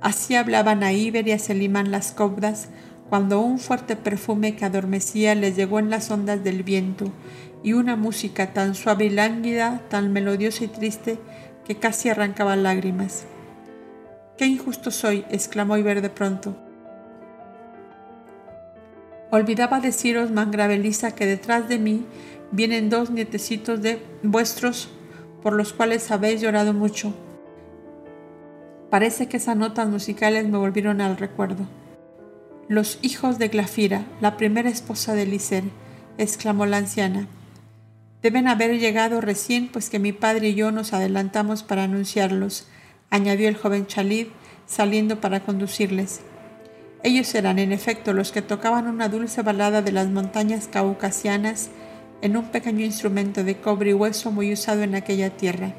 Así 0.00 0.34
hablaban 0.34 0.82
a 0.82 0.92
Iber 0.92 1.26
y 1.26 1.32
a 1.32 1.38
Selimán 1.38 1.90
las 1.90 2.12
cobras, 2.12 2.68
cuando 3.08 3.40
un 3.40 3.58
fuerte 3.58 3.96
perfume 3.96 4.56
que 4.56 4.64
adormecía 4.64 5.34
les 5.34 5.56
llegó 5.56 5.78
en 5.78 5.90
las 5.90 6.10
ondas 6.10 6.42
del 6.44 6.62
viento 6.62 7.12
y 7.62 7.74
una 7.74 7.96
música 7.96 8.52
tan 8.52 8.74
suave 8.74 9.06
y 9.06 9.10
lánguida, 9.10 9.82
tan 9.88 10.12
melodiosa 10.12 10.64
y 10.64 10.68
triste, 10.68 11.18
que 11.64 11.76
casi 11.76 12.08
arrancaba 12.08 12.56
lágrimas. 12.56 13.26
¡Qué 14.36 14.46
injusto 14.46 14.90
soy! 14.90 15.24
exclamó 15.30 15.76
Iber 15.76 16.00
de 16.02 16.10
pronto. 16.10 16.56
Olvidaba 19.30 19.80
deciros, 19.80 20.30
Mangraveliza, 20.30 21.14
que 21.14 21.26
detrás 21.26 21.68
de 21.68 21.78
mí 21.78 22.04
vienen 22.50 22.90
dos 22.90 23.10
nietecitos 23.10 23.80
de 23.80 24.02
vuestros 24.22 24.90
por 25.42 25.54
los 25.54 25.72
cuales 25.72 26.10
habéis 26.10 26.40
llorado 26.40 26.72
mucho. 26.72 27.14
Parece 28.90 29.28
que 29.28 29.38
esas 29.38 29.56
notas 29.56 29.88
musicales 29.88 30.46
me 30.48 30.58
volvieron 30.58 31.00
al 31.00 31.16
recuerdo. 31.16 31.66
Los 32.68 32.98
hijos 33.02 33.38
de 33.38 33.48
Glafira, 33.48 34.04
la 34.20 34.36
primera 34.36 34.68
esposa 34.68 35.14
de 35.14 35.26
Liser, 35.26 35.64
exclamó 36.18 36.66
la 36.66 36.76
anciana. 36.76 37.26
Deben 38.22 38.46
haber 38.46 38.78
llegado 38.78 39.20
recién, 39.20 39.68
pues 39.68 39.90
que 39.90 39.98
mi 39.98 40.12
padre 40.12 40.50
y 40.50 40.54
yo 40.54 40.70
nos 40.70 40.92
adelantamos 40.92 41.62
para 41.62 41.84
anunciarlos, 41.84 42.68
añadió 43.12 43.46
el 43.46 43.56
joven 43.56 43.86
Chalid, 43.86 44.28
saliendo 44.66 45.20
para 45.20 45.40
conducirles. 45.40 46.22
Ellos 47.04 47.34
eran, 47.34 47.58
en 47.58 47.70
efecto, 47.70 48.14
los 48.14 48.32
que 48.32 48.40
tocaban 48.40 48.86
una 48.86 49.10
dulce 49.10 49.42
balada 49.42 49.82
de 49.82 49.92
las 49.92 50.08
montañas 50.08 50.66
caucasianas 50.66 51.68
en 52.22 52.38
un 52.38 52.46
pequeño 52.46 52.84
instrumento 52.84 53.44
de 53.44 53.58
cobre 53.58 53.90
y 53.90 53.92
hueso 53.92 54.32
muy 54.32 54.50
usado 54.50 54.82
en 54.82 54.94
aquella 54.94 55.28
tierra, 55.36 55.74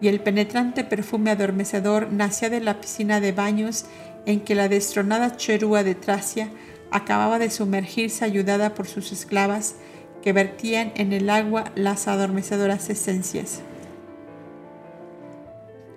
y 0.00 0.08
el 0.08 0.18
penetrante 0.20 0.82
perfume 0.82 1.30
adormecedor 1.30 2.12
nacía 2.12 2.50
de 2.50 2.60
la 2.60 2.80
piscina 2.80 3.20
de 3.20 3.30
baños 3.30 3.84
en 4.26 4.40
que 4.40 4.56
la 4.56 4.68
destronada 4.68 5.36
cherúa 5.36 5.84
de 5.84 5.94
Tracia 5.94 6.50
acababa 6.90 7.38
de 7.38 7.50
sumergirse 7.50 8.24
ayudada 8.24 8.74
por 8.74 8.88
sus 8.88 9.12
esclavas 9.12 9.76
que 10.22 10.32
vertían 10.32 10.92
en 10.96 11.12
el 11.12 11.30
agua 11.30 11.70
las 11.76 12.08
adormecedoras 12.08 12.90
esencias. 12.90 13.60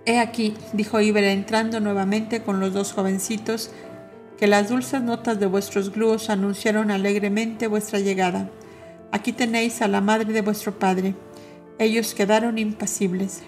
He 0.08 0.20
aquí, 0.20 0.54
dijo 0.72 1.02
Ibera 1.02 1.34
entrando 1.34 1.82
nuevamente 1.82 2.42
con 2.42 2.62
los 2.62 2.72
dos 2.72 2.94
jovencitos, 2.94 3.72
que 4.38 4.48
las 4.48 4.70
dulces 4.70 5.02
notas 5.02 5.38
de 5.38 5.48
vuestros 5.48 5.92
glúos 5.92 6.30
anunciaron 6.30 6.92
alegremente 6.92 7.68
vuestra 7.68 8.00
llegada. 8.00 8.50
Aquí 9.12 9.34
tenéis 9.34 9.82
a 9.82 9.90
la 9.90 10.00
madre 10.00 10.32
de 10.32 10.42
vuestro 10.42 10.80
padre. 10.80 11.14
Ellos 11.78 12.14
quedaron 12.14 12.58
impasibles. 12.58 13.44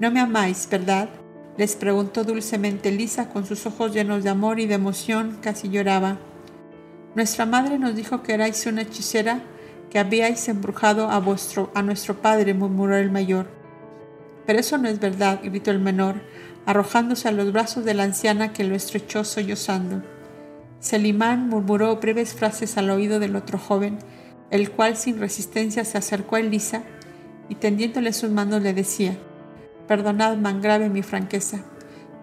No 0.00 0.10
me 0.10 0.18
amáis, 0.18 0.68
¿verdad? 0.68 1.08
les 1.56 1.76
preguntó 1.76 2.24
dulcemente 2.24 2.90
Lisa 2.90 3.28
con 3.28 3.46
sus 3.46 3.64
ojos 3.64 3.94
llenos 3.94 4.24
de 4.24 4.30
amor 4.30 4.58
y 4.58 4.66
de 4.66 4.74
emoción, 4.74 5.38
casi 5.40 5.68
lloraba. 5.68 6.18
Nuestra 7.14 7.46
madre 7.46 7.78
nos 7.78 7.94
dijo 7.94 8.24
que 8.24 8.34
erais 8.34 8.66
una 8.66 8.82
hechicera 8.82 9.42
que 9.88 10.00
habíais 10.00 10.48
embrujado 10.48 11.10
a, 11.10 11.20
vuestro, 11.20 11.70
a 11.76 11.82
nuestro 11.82 12.16
padre, 12.20 12.54
murmuró 12.54 12.96
el 12.96 13.12
mayor. 13.12 13.59
Pero 14.50 14.58
eso 14.58 14.78
no 14.78 14.88
es 14.88 14.98
verdad, 14.98 15.38
gritó 15.44 15.70
el 15.70 15.78
menor, 15.78 16.16
arrojándose 16.66 17.28
a 17.28 17.30
los 17.30 17.52
brazos 17.52 17.84
de 17.84 17.94
la 17.94 18.02
anciana 18.02 18.52
que 18.52 18.64
lo 18.64 18.74
estrechó 18.74 19.22
sollozando. 19.22 20.02
Selimán 20.80 21.48
murmuró 21.48 21.94
breves 21.98 22.34
frases 22.34 22.76
al 22.76 22.90
oído 22.90 23.20
del 23.20 23.36
otro 23.36 23.58
joven, 23.58 24.00
el 24.50 24.72
cual 24.72 24.96
sin 24.96 25.20
resistencia 25.20 25.84
se 25.84 25.98
acercó 25.98 26.34
a 26.34 26.40
Elisa 26.40 26.82
y 27.48 27.54
tendiéndole 27.54 28.12
sus 28.12 28.30
manos 28.30 28.60
le 28.60 28.74
decía, 28.74 29.16
Perdonad, 29.86 30.36
mangrave, 30.36 30.88
mi 30.88 31.02
franqueza. 31.02 31.60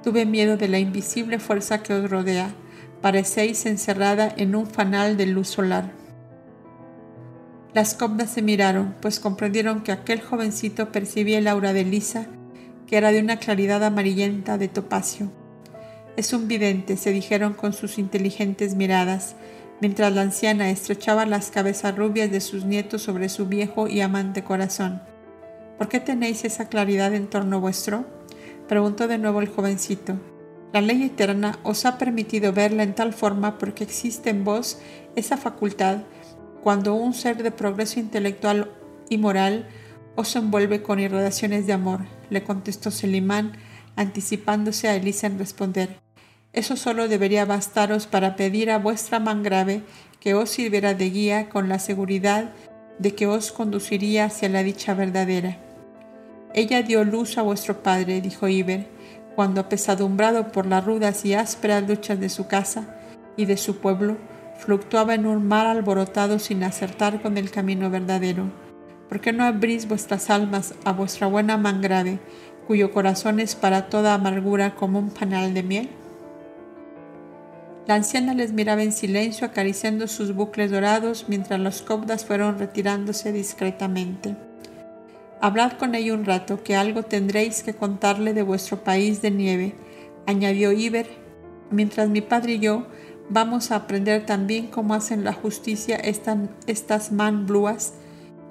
Tuve 0.04 0.26
miedo 0.26 0.58
de 0.58 0.68
la 0.68 0.80
invisible 0.80 1.40
fuerza 1.40 1.82
que 1.82 1.94
os 1.94 2.10
rodea. 2.10 2.50
Parecéis 3.02 3.66
encerrada 3.66 4.34
en 4.36 4.54
un 4.54 4.68
fanal 4.68 5.16
de 5.16 5.28
luz 5.28 5.48
solar. 5.48 5.94
Las 7.78 7.94
cobdas 7.94 8.32
se 8.32 8.42
miraron, 8.42 8.96
pues 9.02 9.20
comprendieron 9.20 9.84
que 9.84 9.92
aquel 9.92 10.20
jovencito 10.20 10.92
percibía 10.92 11.38
el 11.38 11.48
aura 11.48 11.74
de 11.74 11.86
Lisa, 11.86 12.26
que 12.88 12.98
era 12.98 13.12
de 13.12 13.20
una 13.20 13.38
claridad 13.38 13.84
amarillenta 13.84 14.58
de 14.58 14.68
topacio. 14.68 15.32
Es 16.16 16.34
un 16.34 16.48
vidente, 16.48 16.98
se 16.98 17.12
dijeron 17.12 17.54
con 17.54 17.74
sus 17.74 18.00
inteligentes 18.00 18.74
miradas, 18.74 19.36
mientras 19.80 20.12
la 20.12 20.24
anciana 20.24 20.72
estrechaba 20.72 21.28
las 21.28 21.52
cabezas 21.52 21.96
rubias 21.96 22.32
de 22.32 22.42
sus 22.42 22.66
nietos 22.66 23.04
sobre 23.04 23.30
su 23.30 23.46
viejo 23.46 23.88
y 23.88 24.02
amante 24.02 24.44
corazón. 24.44 25.04
¿Por 25.78 25.88
qué 25.88 26.00
tenéis 26.00 26.46
esa 26.46 26.70
claridad 26.70 27.14
en 27.14 27.28
torno 27.28 27.62
vuestro? 27.62 28.06
preguntó 28.68 29.08
de 29.08 29.20
nuevo 29.20 29.40
el 29.40 29.50
jovencito. 29.50 30.20
La 30.74 30.82
ley 30.82 31.04
eterna 31.04 31.60
os 31.62 31.86
ha 31.86 32.00
permitido 32.00 32.54
verla 32.54 32.82
en 32.82 32.96
tal 32.96 33.14
forma 33.14 33.60
porque 33.60 33.84
existe 33.84 34.32
en 34.32 34.44
vos 34.44 34.80
esa 35.16 35.38
facultad 35.38 36.00
cuando 36.68 36.96
un 36.96 37.14
ser 37.14 37.44
de 37.44 37.52
progreso 37.52 37.98
intelectual 37.98 38.70
y 39.08 39.18
moral 39.18 39.70
os 40.18 40.36
envuelve 40.36 40.84
con 40.84 41.00
irradiaciones 41.00 41.66
de 41.66 41.72
amor, 41.72 42.02
le 42.30 42.44
contestó 42.44 42.92
Selimán, 42.92 43.54
anticipándose 43.96 44.90
a 44.90 44.96
Elisa 44.98 45.28
en 45.28 45.40
responder. 45.40 46.02
Eso 46.52 46.76
solo 46.76 47.08
debería 47.08 47.46
bastaros 47.46 48.06
para 48.06 48.36
pedir 48.36 48.70
a 48.70 48.80
vuestra 48.80 49.20
grave 49.20 49.82
que 50.20 50.34
os 50.34 50.50
sirviera 50.50 50.94
de 50.94 51.10
guía 51.10 51.48
con 51.48 51.70
la 51.70 51.80
seguridad 51.80 52.52
de 53.00 53.16
que 53.16 53.28
os 53.28 53.54
conduciría 53.54 54.26
hacia 54.26 54.50
la 54.50 54.62
dicha 54.62 54.94
verdadera. 54.94 55.60
Ella 56.54 56.84
dio 56.84 57.06
luz 57.06 57.38
a 57.38 57.44
vuestro 57.44 57.82
padre, 57.82 58.20
dijo 58.20 58.50
Iber, 58.50 58.88
cuando 59.38 59.62
apesadumbrado 59.62 60.52
por 60.52 60.66
las 60.66 60.84
rudas 60.84 61.24
y 61.24 61.34
ásperas 61.34 61.88
luchas 61.88 62.20
de 62.20 62.28
su 62.28 62.48
casa 62.48 62.94
y 63.38 63.46
de 63.46 63.56
su 63.56 63.78
pueblo, 63.78 64.18
fluctuaba 64.58 65.14
en 65.14 65.26
un 65.26 65.48
mar 65.48 65.68
alborotado 65.68 66.40
sin 66.40 66.64
acertar 66.64 67.22
con 67.22 67.38
el 67.38 67.52
camino 67.52 67.90
verdadero. 67.90 68.52
¿Por 69.10 69.22
qué 69.22 69.32
no 69.32 69.44
abrís 69.44 69.88
vuestras 69.88 70.30
almas 70.30 70.74
a 70.84 70.92
vuestra 70.92 71.28
buena 71.28 71.58
mangrave, 71.58 72.20
cuyo 72.68 72.92
corazón 72.92 73.40
es 73.40 73.56
para 73.56 73.88
toda 73.90 74.14
amargura 74.14 74.76
como 74.76 75.00
un 75.00 75.10
panal 75.10 75.54
de 75.54 75.64
miel? 75.64 75.90
La 77.88 77.96
anciana 77.96 78.34
les 78.34 78.52
miraba 78.52 78.84
en 78.84 78.92
silencio 78.92 79.48
acariciando 79.48 80.08
sus 80.08 80.36
bucles 80.36 80.72
dorados 80.72 81.26
mientras 81.30 81.58
los 81.60 81.82
cobdas 81.82 82.26
fueron 82.26 82.60
retirándose 82.60 83.32
discretamente. 83.32 84.36
Hablad 85.40 85.74
con 85.74 85.96
ella 85.96 86.14
un 86.14 86.26
rato, 86.26 86.64
que 86.64 86.76
algo 86.76 87.04
tendréis 87.04 87.64
que 87.64 87.74
contarle 87.74 88.34
de 88.34 88.42
vuestro 88.42 88.84
país 88.84 89.22
de 89.22 89.32
nieve, 89.32 89.76
añadió 90.26 90.74
Iber, 90.74 91.08
mientras 91.72 92.10
mi 92.10 92.20
padre 92.20 92.54
y 92.54 92.60
yo 92.60 92.88
vamos 93.30 93.72
a 93.72 93.76
aprender 93.76 94.26
también 94.26 94.68
cómo 94.68 94.94
hacen 94.94 95.24
la 95.24 95.34
justicia 95.34 95.98
estas 95.98 97.12
man 97.12 97.46
bluas, 97.46 97.94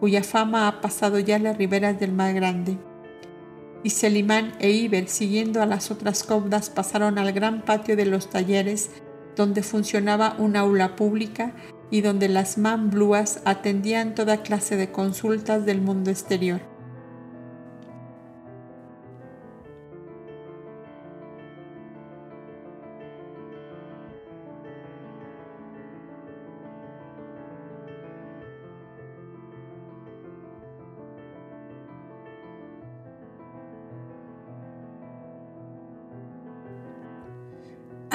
cuya 0.01 0.23
fama 0.23 0.69
ha 0.69 0.81
pasado 0.81 1.19
ya 1.19 1.39
las 1.39 1.57
riberas 1.57 1.99
del 1.99 2.12
mar 2.12 2.35
grande. 2.35 2.79
Y 3.83 3.91
Selimán 3.91 4.53
e 4.59 4.71
Iber, 4.71 5.09
siguiendo 5.09 5.62
a 5.62 5.67
las 5.67 5.91
otras 5.91 6.25
cobdas, 6.25 6.71
pasaron 6.71 7.19
al 7.19 7.33
gran 7.33 7.62
patio 7.62 7.97
de 7.97 8.07
los 8.07 8.29
talleres, 8.29 8.91
donde 9.37 9.62
funcionaba 9.62 10.35
una 10.39 10.61
aula 10.61 10.97
pública 10.97 11.55
y 11.91 12.01
donde 12.01 12.29
las 12.29 12.59
man 12.59 12.91
bluas 12.91 13.41
atendían 13.45 14.15
toda 14.15 14.43
clase 14.43 14.77
de 14.77 14.91
consultas 14.91 15.67
del 15.67 15.81
mundo 15.81 16.11
exterior. 16.11 16.76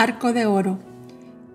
Arco 0.02 0.34
de 0.34 0.48
Oro. 0.48 0.80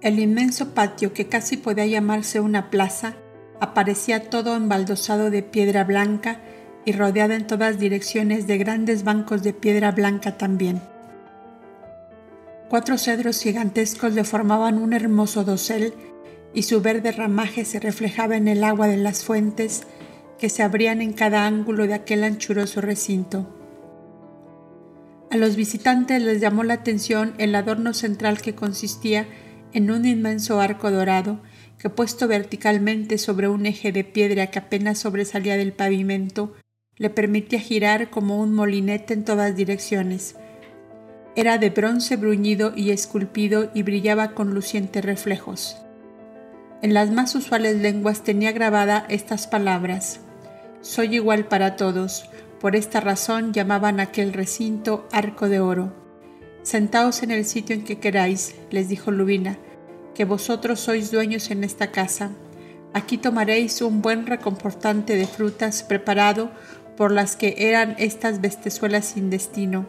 El 0.02 0.20
inmenso 0.20 0.72
patio, 0.72 1.12
que 1.12 1.26
casi 1.26 1.56
podía 1.56 1.84
llamarse 1.84 2.38
una 2.38 2.70
plaza, 2.70 3.16
aparecía 3.58 4.30
todo 4.30 4.54
embaldosado 4.54 5.32
de 5.32 5.42
piedra 5.42 5.82
blanca 5.82 6.38
y 6.84 6.92
rodeado 6.92 7.32
en 7.32 7.48
todas 7.48 7.80
direcciones 7.80 8.46
de 8.46 8.56
grandes 8.56 9.02
bancos 9.02 9.42
de 9.42 9.52
piedra 9.52 9.90
blanca 9.90 10.38
también. 10.38 10.80
Cuatro 12.68 12.98
cedros 12.98 13.40
gigantescos 13.42 14.12
le 14.12 14.22
formaban 14.22 14.78
un 14.78 14.92
hermoso 14.92 15.42
dosel 15.42 15.92
y 16.54 16.62
su 16.62 16.80
verde 16.80 17.10
ramaje 17.10 17.64
se 17.64 17.80
reflejaba 17.80 18.36
en 18.36 18.46
el 18.46 18.62
agua 18.62 18.86
de 18.86 18.96
las 18.96 19.24
fuentes 19.24 19.88
que 20.38 20.50
se 20.50 20.62
abrían 20.62 21.02
en 21.02 21.14
cada 21.14 21.48
ángulo 21.48 21.88
de 21.88 21.94
aquel 21.94 22.22
anchuroso 22.22 22.80
recinto. 22.80 23.55
A 25.30 25.36
los 25.36 25.56
visitantes 25.56 26.22
les 26.22 26.40
llamó 26.40 26.62
la 26.62 26.74
atención 26.74 27.34
el 27.38 27.54
adorno 27.54 27.94
central 27.94 28.40
que 28.40 28.54
consistía 28.54 29.26
en 29.72 29.90
un 29.90 30.06
inmenso 30.06 30.60
arco 30.60 30.90
dorado 30.90 31.40
que 31.78 31.90
puesto 31.90 32.28
verticalmente 32.28 33.18
sobre 33.18 33.48
un 33.48 33.66
eje 33.66 33.92
de 33.92 34.04
piedra 34.04 34.46
que 34.48 34.60
apenas 34.60 34.98
sobresalía 34.98 35.56
del 35.56 35.72
pavimento, 35.72 36.54
le 36.96 37.10
permitía 37.10 37.60
girar 37.60 38.08
como 38.08 38.40
un 38.40 38.54
molinete 38.54 39.12
en 39.14 39.24
todas 39.24 39.54
direcciones. 39.54 40.36
Era 41.34 41.58
de 41.58 41.68
bronce 41.68 42.16
bruñido 42.16 42.72
y 42.74 42.90
esculpido 42.90 43.70
y 43.74 43.82
brillaba 43.82 44.32
con 44.32 44.54
lucientes 44.54 45.04
reflejos. 45.04 45.76
En 46.80 46.94
las 46.94 47.10
más 47.10 47.34
usuales 47.34 47.76
lenguas 47.76 48.24
tenía 48.24 48.52
grabada 48.52 49.04
estas 49.08 49.46
palabras 49.46 50.20
Soy 50.86 51.16
igual 51.16 51.46
para 51.46 51.74
todos, 51.74 52.30
por 52.60 52.76
esta 52.76 53.00
razón 53.00 53.52
llamaban 53.52 54.00
aquel 54.00 54.32
recinto 54.32 55.06
Arco 55.12 55.48
de 55.48 55.60
Oro. 55.60 55.92
Sentaos 56.62 57.22
en 57.22 57.30
el 57.30 57.44
sitio 57.44 57.76
en 57.76 57.84
que 57.84 57.98
queráis, 57.98 58.56
les 58.70 58.88
dijo 58.88 59.10
Lubina, 59.10 59.58
que 60.14 60.24
vosotros 60.24 60.80
sois 60.80 61.10
dueños 61.10 61.50
en 61.50 61.62
esta 61.62 61.92
casa. 61.92 62.30
Aquí 62.92 63.18
tomaréis 63.18 63.82
un 63.82 64.02
buen 64.02 64.26
reconfortante 64.26 65.14
de 65.14 65.26
frutas 65.26 65.82
preparado 65.82 66.50
por 66.96 67.12
las 67.12 67.36
que 67.36 67.54
eran 67.58 67.94
estas 67.98 68.40
bestezuelas 68.40 69.04
sin 69.04 69.30
destino, 69.30 69.86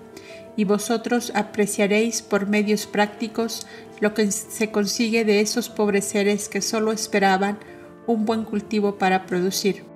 y 0.58 0.66
vosotros 0.66 1.32
apreciaréis 1.34 2.22
por 2.22 2.48
medios 2.48 2.86
prácticos 2.86 3.66
lo 4.02 4.14
que 4.14 4.30
se 4.32 4.72
consigue 4.72 5.24
de 5.24 5.40
esos 5.40 5.70
pobres 5.70 6.06
seres 6.06 6.50
que 6.50 6.62
solo 6.62 6.92
esperaban 6.92 7.58
un 8.06 8.26
buen 8.26 8.44
cultivo 8.44 8.98
para 8.98 9.26
producir. 9.26 9.87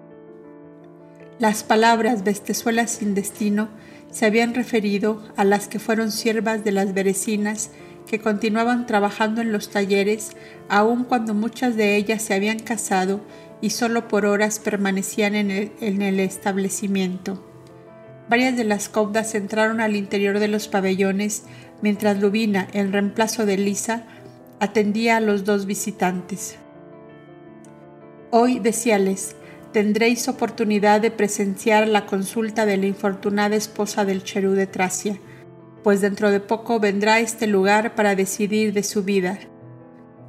Las 1.41 1.63
palabras 1.63 2.23
bestezuelas 2.23 2.91
sin 2.91 3.15
destino 3.15 3.69
se 4.11 4.27
habían 4.27 4.53
referido 4.53 5.23
a 5.35 5.43
las 5.43 5.67
que 5.67 5.79
fueron 5.79 6.11
siervas 6.11 6.63
de 6.63 6.71
las 6.71 6.93
berecinas 6.93 7.71
que 8.05 8.19
continuaban 8.19 8.85
trabajando 8.85 9.41
en 9.41 9.51
los 9.51 9.71
talleres, 9.71 10.33
aun 10.69 11.03
cuando 11.03 11.33
muchas 11.33 11.75
de 11.75 11.95
ellas 11.95 12.21
se 12.21 12.35
habían 12.35 12.59
casado 12.59 13.21
y 13.59 13.71
solo 13.71 14.07
por 14.07 14.27
horas 14.27 14.59
permanecían 14.59 15.33
en 15.33 15.49
el, 15.49 16.19
establecimiento. 16.19 17.43
Varias 18.29 18.55
de 18.55 18.63
las 18.63 18.87
caudas 18.87 19.33
entraron 19.33 19.81
al 19.81 19.95
interior 19.95 20.37
de 20.37 20.47
los 20.47 20.67
pabellones 20.67 21.45
mientras 21.81 22.19
Lubina, 22.19 22.67
en 22.71 22.93
reemplazo 22.93 23.47
de 23.47 23.57
Lisa, 23.57 24.05
atendía 24.59 25.17
a 25.17 25.21
los 25.21 25.43
dos 25.43 25.65
visitantes. 25.65 26.57
Hoy, 28.29 28.59
decíales, 28.59 29.35
tendréis 29.71 30.27
oportunidad 30.27 31.01
de 31.01 31.11
presenciar 31.11 31.87
la 31.87 32.05
consulta 32.05 32.65
de 32.65 32.77
la 32.77 32.87
infortunada 32.87 33.55
esposa 33.55 34.05
del 34.05 34.23
Cherú 34.23 34.51
de 34.51 34.67
Tracia, 34.67 35.19
pues 35.83 36.01
dentro 36.01 36.31
de 36.31 36.39
poco 36.39 36.79
vendrá 36.79 37.15
a 37.15 37.19
este 37.19 37.47
lugar 37.47 37.95
para 37.95 38.15
decidir 38.15 38.73
de 38.73 38.83
su 38.83 39.03
vida. 39.03 39.39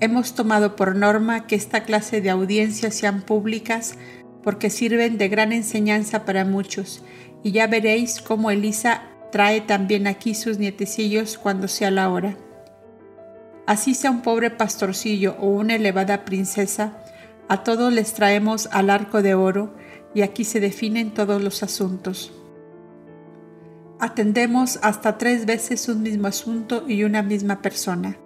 Hemos 0.00 0.34
tomado 0.34 0.76
por 0.76 0.96
norma 0.96 1.46
que 1.46 1.54
esta 1.54 1.84
clase 1.84 2.20
de 2.20 2.30
audiencias 2.30 2.94
sean 2.94 3.22
públicas 3.22 3.96
porque 4.42 4.70
sirven 4.70 5.18
de 5.18 5.28
gran 5.28 5.52
enseñanza 5.52 6.24
para 6.24 6.44
muchos, 6.44 7.04
y 7.44 7.52
ya 7.52 7.66
veréis 7.66 8.20
cómo 8.20 8.50
Elisa 8.50 9.02
trae 9.30 9.60
también 9.60 10.06
aquí 10.06 10.34
sus 10.34 10.58
nietecillos 10.58 11.38
cuando 11.38 11.68
sea 11.68 11.90
la 11.90 12.10
hora. 12.10 12.36
Así 13.66 13.94
sea 13.94 14.10
un 14.10 14.22
pobre 14.22 14.50
pastorcillo 14.50 15.36
o 15.38 15.46
una 15.46 15.76
elevada 15.76 16.24
princesa, 16.24 17.01
a 17.52 17.64
todos 17.64 17.92
les 17.92 18.14
traemos 18.14 18.66
al 18.72 18.88
arco 18.88 19.20
de 19.20 19.34
oro 19.34 19.74
y 20.14 20.22
aquí 20.22 20.42
se 20.42 20.58
definen 20.58 21.12
todos 21.12 21.42
los 21.42 21.62
asuntos. 21.62 22.32
Atendemos 24.00 24.78
hasta 24.80 25.18
tres 25.18 25.44
veces 25.44 25.86
un 25.90 26.00
mismo 26.02 26.28
asunto 26.28 26.86
y 26.88 27.04
una 27.04 27.22
misma 27.22 27.60
persona. 27.60 28.16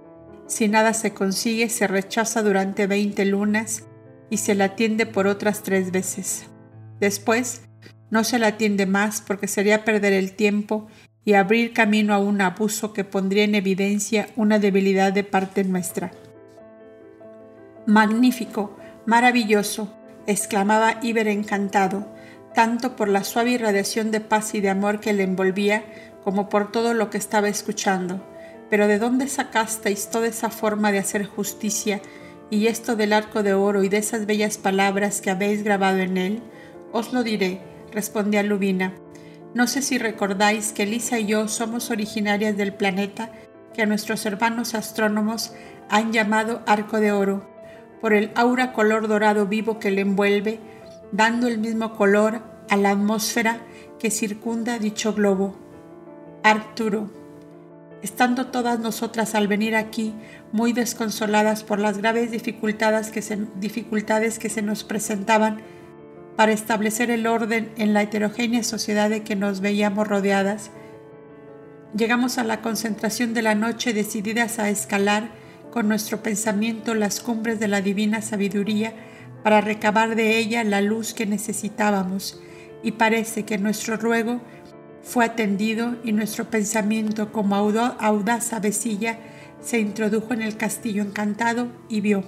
Si 0.46 0.68
nada 0.68 0.94
se 0.94 1.12
consigue, 1.12 1.68
se 1.70 1.88
rechaza 1.88 2.40
durante 2.44 2.86
20 2.86 3.24
lunas 3.24 3.82
y 4.30 4.36
se 4.36 4.54
la 4.54 4.66
atiende 4.66 5.06
por 5.06 5.26
otras 5.26 5.64
tres 5.64 5.90
veces. 5.90 6.46
Después, 7.00 7.62
no 8.10 8.22
se 8.22 8.38
la 8.38 8.46
atiende 8.46 8.86
más 8.86 9.22
porque 9.22 9.48
sería 9.48 9.84
perder 9.84 10.12
el 10.12 10.36
tiempo 10.36 10.86
y 11.24 11.32
abrir 11.32 11.72
camino 11.72 12.14
a 12.14 12.18
un 12.18 12.40
abuso 12.42 12.92
que 12.92 13.02
pondría 13.02 13.42
en 13.42 13.56
evidencia 13.56 14.28
una 14.36 14.60
debilidad 14.60 15.12
de 15.12 15.24
parte 15.24 15.64
nuestra. 15.64 16.12
Magnífico, 17.86 18.76
maravilloso, 19.06 19.88
exclamaba 20.26 20.98
Iber 21.02 21.28
encantado, 21.28 22.06
tanto 22.54 22.96
por 22.96 23.08
la 23.08 23.24
suave 23.24 23.52
irradiación 23.52 24.10
de 24.10 24.20
paz 24.20 24.54
y 24.54 24.60
de 24.60 24.70
amor 24.70 25.00
que 25.00 25.12
le 25.12 25.22
envolvía, 25.22 25.84
como 26.24 26.48
por 26.48 26.72
todo 26.72 26.94
lo 26.94 27.10
que 27.10 27.18
estaba 27.18 27.48
escuchando. 27.48 28.20
Pero 28.68 28.88
¿de 28.88 28.98
dónde 28.98 29.28
sacasteis 29.28 30.10
toda 30.10 30.26
esa 30.26 30.50
forma 30.50 30.90
de 30.90 30.98
hacer 30.98 31.24
justicia 31.24 32.00
y 32.50 32.66
esto 32.66 32.96
del 32.96 33.12
arco 33.12 33.42
de 33.42 33.54
oro 33.54 33.84
y 33.84 33.88
de 33.88 33.98
esas 33.98 34.26
bellas 34.26 34.58
palabras 34.58 35.20
que 35.20 35.30
habéis 35.30 35.62
grabado 35.62 35.98
en 35.98 36.18
él? 36.18 36.42
Os 36.92 37.12
lo 37.12 37.22
diré, 37.22 37.60
respondía 37.92 38.42
Lubina. 38.42 38.94
No 39.54 39.66
sé 39.66 39.82
si 39.82 39.98
recordáis 39.98 40.72
que 40.72 40.84
Lisa 40.84 41.18
y 41.18 41.26
yo 41.26 41.48
somos 41.48 41.90
originarias 41.90 42.56
del 42.56 42.74
planeta 42.74 43.30
que 43.72 43.86
nuestros 43.86 44.26
hermanos 44.26 44.74
astrónomos 44.74 45.52
han 45.88 46.12
llamado 46.12 46.62
arco 46.66 46.98
de 46.98 47.12
oro, 47.12 47.55
por 48.00 48.12
el 48.12 48.30
aura 48.34 48.72
color 48.72 49.08
dorado 49.08 49.46
vivo 49.46 49.78
que 49.78 49.90
le 49.90 50.02
envuelve, 50.02 50.60
dando 51.12 51.48
el 51.48 51.58
mismo 51.58 51.94
color 51.94 52.42
a 52.68 52.76
la 52.76 52.90
atmósfera 52.90 53.58
que 53.98 54.10
circunda 54.10 54.78
dicho 54.78 55.14
globo. 55.14 55.56
Arturo. 56.42 57.10
Estando 58.02 58.48
todas 58.48 58.78
nosotras 58.78 59.34
al 59.34 59.48
venir 59.48 59.74
aquí 59.74 60.14
muy 60.52 60.72
desconsoladas 60.72 61.64
por 61.64 61.78
las 61.80 61.98
graves 61.98 62.30
dificultades 62.30 63.10
que 63.10 63.22
se, 63.22 63.38
dificultades 63.56 64.38
que 64.38 64.48
se 64.48 64.62
nos 64.62 64.84
presentaban, 64.84 65.62
para 66.36 66.52
establecer 66.52 67.10
el 67.10 67.26
orden 67.26 67.72
en 67.78 67.94
la 67.94 68.02
heterogénea 68.02 68.62
sociedad 68.62 69.08
de 69.08 69.22
que 69.22 69.34
nos 69.34 69.60
veíamos 69.60 70.06
rodeadas. 70.06 70.70
Llegamos 71.96 72.36
a 72.36 72.44
la 72.44 72.60
concentración 72.60 73.32
de 73.32 73.40
la 73.40 73.54
noche 73.54 73.94
decididas 73.94 74.58
a 74.58 74.68
escalar 74.68 75.30
con 75.76 75.88
nuestro 75.88 76.22
pensamiento 76.22 76.94
las 76.94 77.20
cumbres 77.20 77.60
de 77.60 77.68
la 77.68 77.82
divina 77.82 78.22
sabiduría 78.22 78.94
para 79.42 79.60
recabar 79.60 80.16
de 80.16 80.38
ella 80.38 80.64
la 80.64 80.80
luz 80.80 81.12
que 81.12 81.26
necesitábamos 81.26 82.40
y 82.82 82.92
parece 82.92 83.44
que 83.44 83.58
nuestro 83.58 83.98
ruego 83.98 84.40
fue 85.02 85.26
atendido 85.26 85.96
y 86.02 86.12
nuestro 86.12 86.48
pensamiento 86.48 87.30
como 87.30 87.56
audaz 87.56 88.54
avecilla 88.54 89.18
se 89.60 89.78
introdujo 89.78 90.32
en 90.32 90.40
el 90.40 90.56
castillo 90.56 91.02
encantado 91.02 91.68
y 91.90 92.00
vio. 92.00 92.24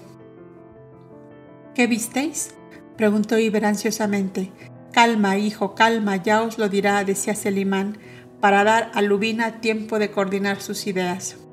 ¿Qué 1.75 1.87
visteis? 1.87 2.55
preguntó 2.99 3.39
Iber 3.39 3.65
ansiosamente. 3.65 4.53
Calma, 4.93 5.39
hijo, 5.39 5.75
calma, 5.75 6.17
ya 6.17 6.43
os 6.43 6.59
lo 6.59 6.69
dirá, 6.69 7.03
decía 7.03 7.35
Selimán, 7.35 7.97
para 8.43 8.63
dar 8.63 8.91
a 8.93 9.01
Lubina 9.01 9.63
tiempo 9.63 9.99
de 9.99 10.11
coordinar 10.11 10.61
sus 10.61 10.87
ideas. 10.87 11.48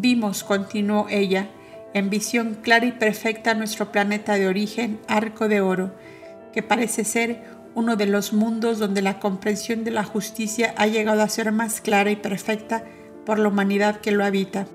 Vimos, 0.00 0.44
continuó 0.44 1.08
ella, 1.10 1.48
en 1.92 2.08
visión 2.08 2.56
clara 2.62 2.86
y 2.86 2.92
perfecta 2.92 3.54
nuestro 3.54 3.90
planeta 3.90 4.34
de 4.34 4.46
origen, 4.46 5.00
arco 5.08 5.48
de 5.48 5.60
oro, 5.60 5.92
que 6.52 6.62
parece 6.62 7.02
ser 7.02 7.42
uno 7.74 7.96
de 7.96 8.06
los 8.06 8.32
mundos 8.32 8.78
donde 8.78 9.02
la 9.02 9.18
comprensión 9.18 9.82
de 9.82 9.90
la 9.90 10.04
justicia 10.04 10.72
ha 10.76 10.86
llegado 10.86 11.20
a 11.20 11.28
ser 11.28 11.50
más 11.50 11.80
clara 11.80 12.12
y 12.12 12.16
perfecta 12.16 12.84
por 13.26 13.40
la 13.40 13.48
humanidad 13.48 14.00
que 14.00 14.12
lo 14.12 14.24
habita. 14.24 14.68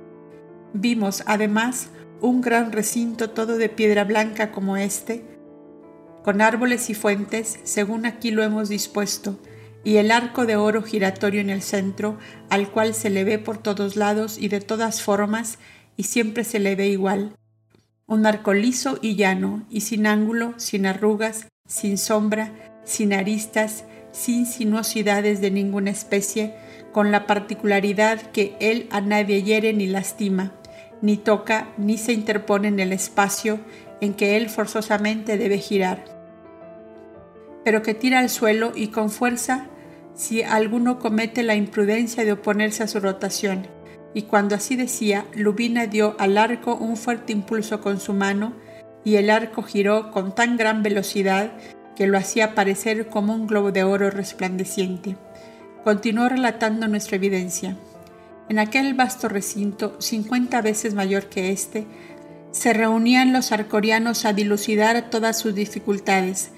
Vimos, 0.74 1.24
además, 1.26 1.88
un 2.20 2.42
gran 2.42 2.74
recinto 2.74 3.30
todo 3.30 3.58
de 3.58 3.70
piedra 3.70 4.04
blanca 4.04 4.52
como 4.52 4.76
este, 4.76 5.24
con 6.22 6.42
árboles 6.42 6.90
y 6.90 6.96
fuentes, 6.96 7.62
según 7.64 8.06
aquí 8.06 8.30
lo 8.30 8.44
hemos 8.44 8.68
dispuesto, 8.68 9.40
y 9.84 9.98
el 9.98 10.12
arco 10.12 10.46
de 10.46 10.56
oro 10.56 10.82
giratorio 10.82 11.42
en 11.42 11.50
el 11.50 11.62
centro, 11.62 12.18
al 12.50 12.70
cual 12.70 12.94
se 12.94 13.10
le 13.10 13.24
ve 13.24 13.40
por 13.40 13.58
todos 13.58 13.96
lados 13.96 14.38
y 14.38 14.48
de 14.48 14.62
todas 14.62 15.02
formas, 15.02 15.60
y 15.98 16.04
siempre 16.04 16.44
se 16.44 16.60
le 16.60 16.76
ve 16.76 16.88
igual. 16.88 17.36
Un 18.06 18.26
arco 18.26 18.54
liso 18.54 18.98
y 19.02 19.16
llano, 19.16 19.66
y 19.70 19.82
sin 19.82 20.08
ángulo, 20.08 20.54
sin 20.58 20.86
arrugas, 20.86 21.48
sin 21.68 21.98
sombra, 21.98 22.52
sin 22.86 23.14
aristas, 23.14 23.86
sin 24.12 24.46
sinuosidades 24.46 25.42
de 25.42 25.52
ninguna 25.52 25.92
especie, 25.92 26.56
con 26.92 27.12
la 27.12 27.26
particularidad 27.26 28.22
que 28.32 28.56
él 28.60 28.88
a 28.92 29.02
nadie 29.02 29.44
hiere 29.44 29.74
ni 29.74 29.88
lastima, 29.88 30.54
ni 31.02 31.18
toca, 31.18 31.74
ni 31.78 31.98
se 31.98 32.14
interpone 32.14 32.68
en 32.68 32.80
el 32.80 32.94
espacio 32.94 33.60
en 34.00 34.14
que 34.14 34.38
él 34.38 34.50
forzosamente 34.50 35.38
debe 35.38 35.58
girar 35.58 36.14
pero 37.64 37.82
que 37.82 37.94
tira 37.94 38.20
al 38.20 38.30
suelo 38.30 38.72
y 38.76 38.88
con 38.88 39.10
fuerza 39.10 39.68
si 40.16 40.44
alguno 40.44 41.00
comete 41.00 41.44
la 41.44 41.56
imprudencia 41.56 42.24
de 42.26 42.34
oponerse 42.34 42.84
a 42.84 42.88
su 42.88 43.00
rotación. 43.00 43.68
Y 44.14 44.24
cuando 44.24 44.56
así 44.56 44.76
decía, 44.76 45.26
Lubina 45.34 45.88
dio 45.88 46.16
al 46.20 46.38
arco 46.38 46.76
un 46.76 46.98
fuerte 46.98 47.34
impulso 47.34 47.82
con 47.82 48.00
su 48.00 48.14
mano, 48.14 48.54
y 49.04 49.16
el 49.16 49.30
arco 49.30 49.64
giró 49.64 50.12
con 50.12 50.34
tan 50.34 50.56
gran 50.56 50.84
velocidad 50.84 51.52
que 51.96 52.08
lo 52.08 52.18
hacía 52.18 52.56
parecer 52.56 53.08
como 53.08 53.34
un 53.34 53.48
globo 53.48 53.72
de 53.72 53.84
oro 53.84 54.10
resplandeciente. 54.10 55.18
Continuó 55.84 56.30
relatando 56.30 56.88
nuestra 56.88 57.18
evidencia. 57.18 57.76
En 58.50 58.60
aquel 58.60 58.94
vasto 58.94 59.30
recinto, 59.30 60.00
cincuenta 60.00 60.62
veces 60.62 60.94
mayor 60.94 61.26
que 61.26 61.52
este, 61.52 61.86
se 62.52 62.72
reunían 62.72 63.34
los 63.34 63.52
arcorianos 63.52 64.26
a 64.26 64.34
dilucidar 64.34 65.10
todas 65.10 65.40
sus 65.40 65.56
dificultades, 65.56 66.52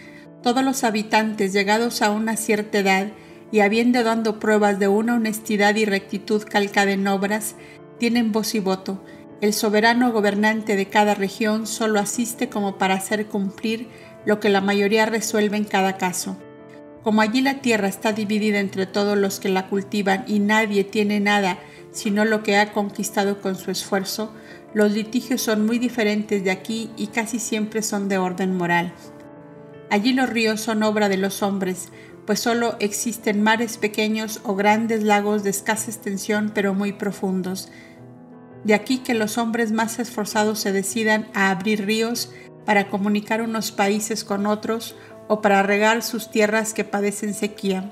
todos 0.43 0.63
los 0.63 0.83
habitantes 0.83 1.53
llegados 1.53 2.01
a 2.01 2.11
una 2.11 2.37
cierta 2.37 2.79
edad 2.79 3.07
y 3.51 3.59
habiendo 3.59 4.03
dado 4.03 4.39
pruebas 4.39 4.79
de 4.79 4.87
una 4.87 5.15
honestidad 5.15 5.75
y 5.75 5.85
rectitud 5.85 6.43
calcada 6.43 6.91
en 6.91 7.07
obras, 7.07 7.55
tienen 7.99 8.31
voz 8.31 8.55
y 8.55 8.59
voto. 8.59 9.03
El 9.41 9.53
soberano 9.53 10.11
gobernante 10.11 10.75
de 10.75 10.87
cada 10.87 11.13
región 11.13 11.67
solo 11.67 11.99
asiste 11.99 12.49
como 12.49 12.77
para 12.77 12.95
hacer 12.95 13.27
cumplir 13.27 13.87
lo 14.25 14.39
que 14.39 14.49
la 14.49 14.61
mayoría 14.61 15.05
resuelve 15.05 15.57
en 15.57 15.65
cada 15.65 15.97
caso. 15.97 16.37
Como 17.03 17.21
allí 17.21 17.41
la 17.41 17.61
tierra 17.61 17.87
está 17.87 18.13
dividida 18.13 18.59
entre 18.59 18.87
todos 18.87 19.17
los 19.17 19.39
que 19.39 19.49
la 19.49 19.67
cultivan 19.67 20.25
y 20.27 20.39
nadie 20.39 20.83
tiene 20.83 21.19
nada 21.19 21.59
sino 21.95 22.25
lo 22.25 22.43
que 22.43 22.57
ha 22.57 22.73
conquistado 22.73 23.41
con 23.41 23.55
su 23.55 23.71
esfuerzo, 23.71 24.33
los 24.73 24.91
litigios 24.91 25.41
son 25.41 25.65
muy 25.65 25.79
diferentes 25.79 26.43
de 26.43 26.51
aquí 26.51 26.91
y 26.97 27.07
casi 27.07 27.39
siempre 27.39 27.81
son 27.81 28.09
de 28.09 28.17
orden 28.17 28.55
moral. 28.55 28.93
Allí 29.89 30.11
los 30.11 30.29
ríos 30.29 30.59
son 30.59 30.83
obra 30.83 31.07
de 31.07 31.15
los 31.15 31.41
hombres, 31.41 31.87
pues 32.25 32.39
solo 32.39 32.75
existen 32.79 33.41
mares 33.41 33.77
pequeños 33.77 34.41
o 34.43 34.55
grandes 34.55 35.03
lagos 35.03 35.43
de 35.43 35.51
escasa 35.51 35.91
extensión 35.91 36.51
pero 36.53 36.73
muy 36.73 36.93
profundos. 36.93 37.69
De 38.63 38.73
aquí 38.73 38.99
que 38.99 39.13
los 39.13 39.37
hombres 39.37 39.71
más 39.71 39.99
esforzados 39.99 40.59
se 40.59 40.71
decidan 40.71 41.27
a 41.33 41.51
abrir 41.51 41.85
ríos 41.85 42.31
para 42.65 42.89
comunicar 42.89 43.41
unos 43.41 43.71
países 43.71 44.23
con 44.23 44.47
otros 44.47 44.95
o 45.27 45.41
para 45.41 45.61
regar 45.61 46.01
sus 46.01 46.31
tierras 46.31 46.73
que 46.73 46.83
padecen 46.83 47.33
sequía. 47.33 47.91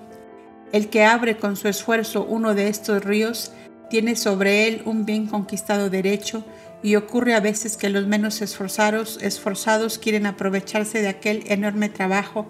El 0.71 0.89
que 0.89 1.03
abre 1.03 1.37
con 1.37 1.55
su 1.55 1.67
esfuerzo 1.67 2.25
uno 2.27 2.55
de 2.55 2.69
estos 2.69 3.03
ríos 3.03 3.51
tiene 3.91 4.15
sobre 4.15 4.67
él 4.67 4.81
un 4.85 5.05
bien 5.05 5.27
conquistado 5.27 5.91
derecho 5.91 6.43
y 6.81 6.95
ocurre 6.95 7.35
a 7.35 7.39
veces 7.39 7.77
que 7.77 7.89
los 7.89 8.07
menos 8.07 8.41
esforzados, 8.41 9.19
esforzados 9.21 9.99
quieren 9.99 10.25
aprovecharse 10.25 11.03
de 11.03 11.09
aquel 11.09 11.43
enorme 11.45 11.89
trabajo 11.89 12.47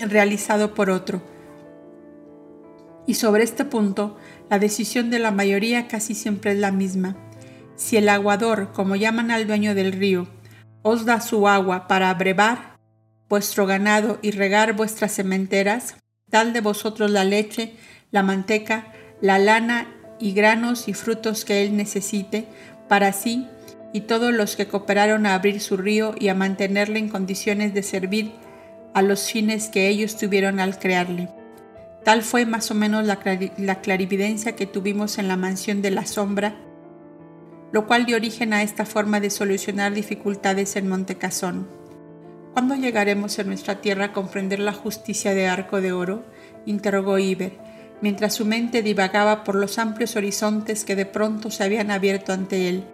realizado 0.00 0.74
por 0.74 0.90
otro. 0.90 1.22
Y 3.06 3.14
sobre 3.14 3.42
este 3.42 3.64
punto, 3.64 4.18
la 4.50 4.58
decisión 4.58 5.10
de 5.10 5.18
la 5.18 5.30
mayoría 5.30 5.88
casi 5.88 6.14
siempre 6.14 6.52
es 6.52 6.58
la 6.58 6.72
misma. 6.72 7.16
Si 7.76 7.96
el 7.96 8.08
aguador, 8.08 8.72
como 8.72 8.96
llaman 8.96 9.30
al 9.30 9.46
dueño 9.46 9.74
del 9.74 9.92
río, 9.92 10.28
os 10.82 11.04
da 11.04 11.20
su 11.20 11.48
agua 11.48 11.88
para 11.88 12.10
abrevar 12.10 12.78
vuestro 13.28 13.66
ganado 13.66 14.18
y 14.22 14.30
regar 14.30 14.74
vuestras 14.74 15.12
sementeras, 15.12 15.96
tal 16.30 16.52
de 16.52 16.60
vosotros 16.60 17.10
la 17.10 17.24
leche, 17.24 17.74
la 18.10 18.22
manteca, 18.22 18.92
la 19.20 19.38
lana 19.38 19.88
y 20.18 20.32
granos 20.32 20.88
y 20.88 20.94
frutos 20.94 21.44
que 21.44 21.62
él 21.62 21.76
necesite 21.76 22.46
para 22.88 23.12
sí 23.12 23.46
y 23.92 24.02
todos 24.02 24.32
los 24.32 24.56
que 24.56 24.66
cooperaron 24.66 25.26
a 25.26 25.34
abrir 25.34 25.60
su 25.60 25.76
río 25.76 26.14
y 26.18 26.28
a 26.28 26.34
mantenerle 26.34 26.98
en 26.98 27.08
condiciones 27.08 27.74
de 27.74 27.82
servir 27.82 28.32
a 28.98 29.02
los 29.02 29.30
fines 29.30 29.68
que 29.68 29.88
ellos 29.88 30.16
tuvieron 30.16 30.58
al 30.58 30.78
crearle. 30.78 31.28
Tal 32.04 32.22
fue 32.22 32.46
más 32.46 32.70
o 32.72 32.74
menos 32.74 33.06
la, 33.06 33.20
la 33.56 33.80
clarividencia 33.80 34.56
que 34.56 34.66
tuvimos 34.66 35.18
en 35.18 35.28
la 35.28 35.36
mansión 35.36 35.82
de 35.82 35.92
la 35.92 36.04
sombra, 36.04 36.56
lo 37.70 37.86
cual 37.86 38.06
dio 38.06 38.16
origen 38.16 38.52
a 38.52 38.62
esta 38.62 38.84
forma 38.84 39.20
de 39.20 39.30
solucionar 39.30 39.92
dificultades 39.92 40.74
en 40.74 40.88
Montecasón. 40.88 41.68
¿Cuándo 42.54 42.74
llegaremos 42.74 43.38
en 43.38 43.46
nuestra 43.46 43.80
tierra 43.80 44.06
a 44.06 44.12
comprender 44.12 44.58
la 44.58 44.72
justicia 44.72 45.32
de 45.32 45.46
Arco 45.46 45.80
de 45.80 45.92
Oro? 45.92 46.24
interrogó 46.66 47.20
Iber, 47.20 47.52
mientras 48.00 48.34
su 48.34 48.46
mente 48.46 48.82
divagaba 48.82 49.44
por 49.44 49.54
los 49.54 49.78
amplios 49.78 50.16
horizontes 50.16 50.84
que 50.84 50.96
de 50.96 51.06
pronto 51.06 51.52
se 51.52 51.62
habían 51.62 51.92
abierto 51.92 52.32
ante 52.32 52.68
él. 52.68 52.84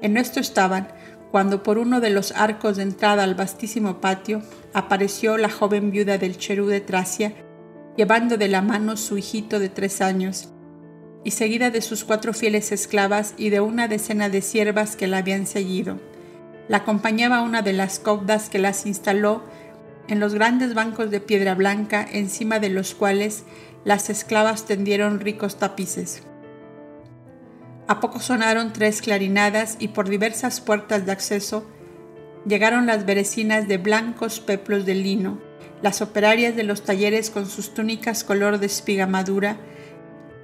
En 0.00 0.16
esto 0.16 0.40
estaban, 0.40 0.88
cuando 1.30 1.62
por 1.62 1.78
uno 1.78 2.00
de 2.00 2.10
los 2.10 2.32
arcos 2.32 2.78
de 2.78 2.82
entrada 2.82 3.22
al 3.22 3.36
vastísimo 3.36 4.00
patio 4.00 4.42
apareció 4.74 5.36
la 5.36 5.50
joven 5.50 5.90
viuda 5.90 6.18
del 6.18 6.36
Cherú 6.38 6.66
de 6.66 6.80
Tracia, 6.80 7.34
llevando 7.96 8.36
de 8.36 8.48
la 8.48 8.62
mano 8.62 8.96
su 8.96 9.18
hijito 9.18 9.58
de 9.58 9.68
tres 9.68 10.00
años, 10.00 10.48
y 11.24 11.32
seguida 11.32 11.70
de 11.70 11.82
sus 11.82 12.04
cuatro 12.04 12.32
fieles 12.32 12.72
esclavas 12.72 13.34
y 13.36 13.50
de 13.50 13.60
una 13.60 13.86
decena 13.88 14.28
de 14.28 14.42
siervas 14.42 14.96
que 14.96 15.06
la 15.06 15.18
habían 15.18 15.46
seguido. 15.46 16.00
La 16.68 16.78
acompañaba 16.78 17.42
una 17.42 17.62
de 17.62 17.72
las 17.72 17.98
cobdas 17.98 18.48
que 18.48 18.58
las 18.58 18.86
instaló 18.86 19.42
en 20.08 20.20
los 20.20 20.34
grandes 20.34 20.74
bancos 20.74 21.10
de 21.10 21.20
piedra 21.20 21.54
blanca 21.54 22.06
encima 22.10 22.58
de 22.58 22.70
los 22.70 22.94
cuales 22.94 23.44
las 23.84 24.10
esclavas 24.10 24.64
tendieron 24.64 25.20
ricos 25.20 25.58
tapices. 25.58 26.22
A 27.88 28.00
poco 28.00 28.20
sonaron 28.20 28.72
tres 28.72 29.02
clarinadas 29.02 29.76
y 29.78 29.88
por 29.88 30.08
diversas 30.08 30.60
puertas 30.60 31.04
de 31.04 31.12
acceso 31.12 31.66
llegaron 32.46 32.86
las 32.86 33.06
berecinas 33.06 33.68
de 33.68 33.78
blancos 33.78 34.40
peplos 34.40 34.84
de 34.86 34.94
lino, 34.94 35.40
las 35.82 36.00
operarias 36.00 36.56
de 36.56 36.62
los 36.62 36.82
talleres 36.84 37.30
con 37.30 37.46
sus 37.48 37.74
túnicas 37.74 38.24
color 38.24 38.58
de 38.58 38.66
espiga 38.66 39.06
madura, 39.06 39.56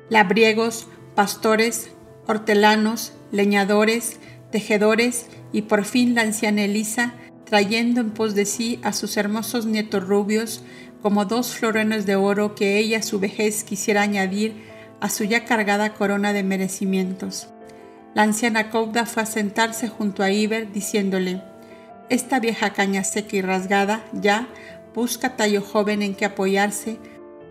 labriegos, 0.09 0.88
pastores, 1.14 1.90
hortelanos, 2.26 3.12
leñadores, 3.32 4.18
tejedores 4.51 5.26
y 5.53 5.62
por 5.62 5.84
fin 5.84 6.14
la 6.14 6.22
anciana 6.22 6.62
Elisa, 6.62 7.14
trayendo 7.44 8.01
en 8.01 8.11
pos 8.11 8.34
de 8.34 8.44
sí 8.44 8.80
a 8.82 8.92
sus 8.92 9.16
hermosos 9.16 9.66
nietos 9.66 10.07
rubios, 10.07 10.62
como 11.03 11.24
dos 11.24 11.55
florones 11.55 12.07
de 12.07 12.16
oro 12.16 12.55
que 12.55 12.78
ella 12.78 12.99
a 12.99 13.03
su 13.03 13.20
vejez 13.20 13.64
quisiera 13.64 14.03
añadir 14.03 14.55
a 15.01 15.09
su 15.09 15.24
ya 15.24 15.44
cargada 15.44 15.94
corona 15.94 16.32
de 16.32 16.42
merecimientos. 16.42 17.49
La 18.14 18.22
anciana 18.22 18.70
Cauda 18.70 19.07
fue 19.07 19.22
a 19.22 19.26
sentarse 19.26 19.88
junto 19.88 20.22
a 20.22 20.30
Iber, 20.30 20.72
diciéndole, 20.72 21.42
Esta 22.11 22.41
vieja 22.41 22.73
caña 22.73 23.05
seca 23.05 23.37
y 23.37 23.43
rasgada 23.43 24.03
ya 24.13 24.49
busca 24.95 25.37
tallo 25.37 25.61
joven 25.61 26.01
en 26.01 26.15
que 26.15 26.25
apoyarse 26.25 26.99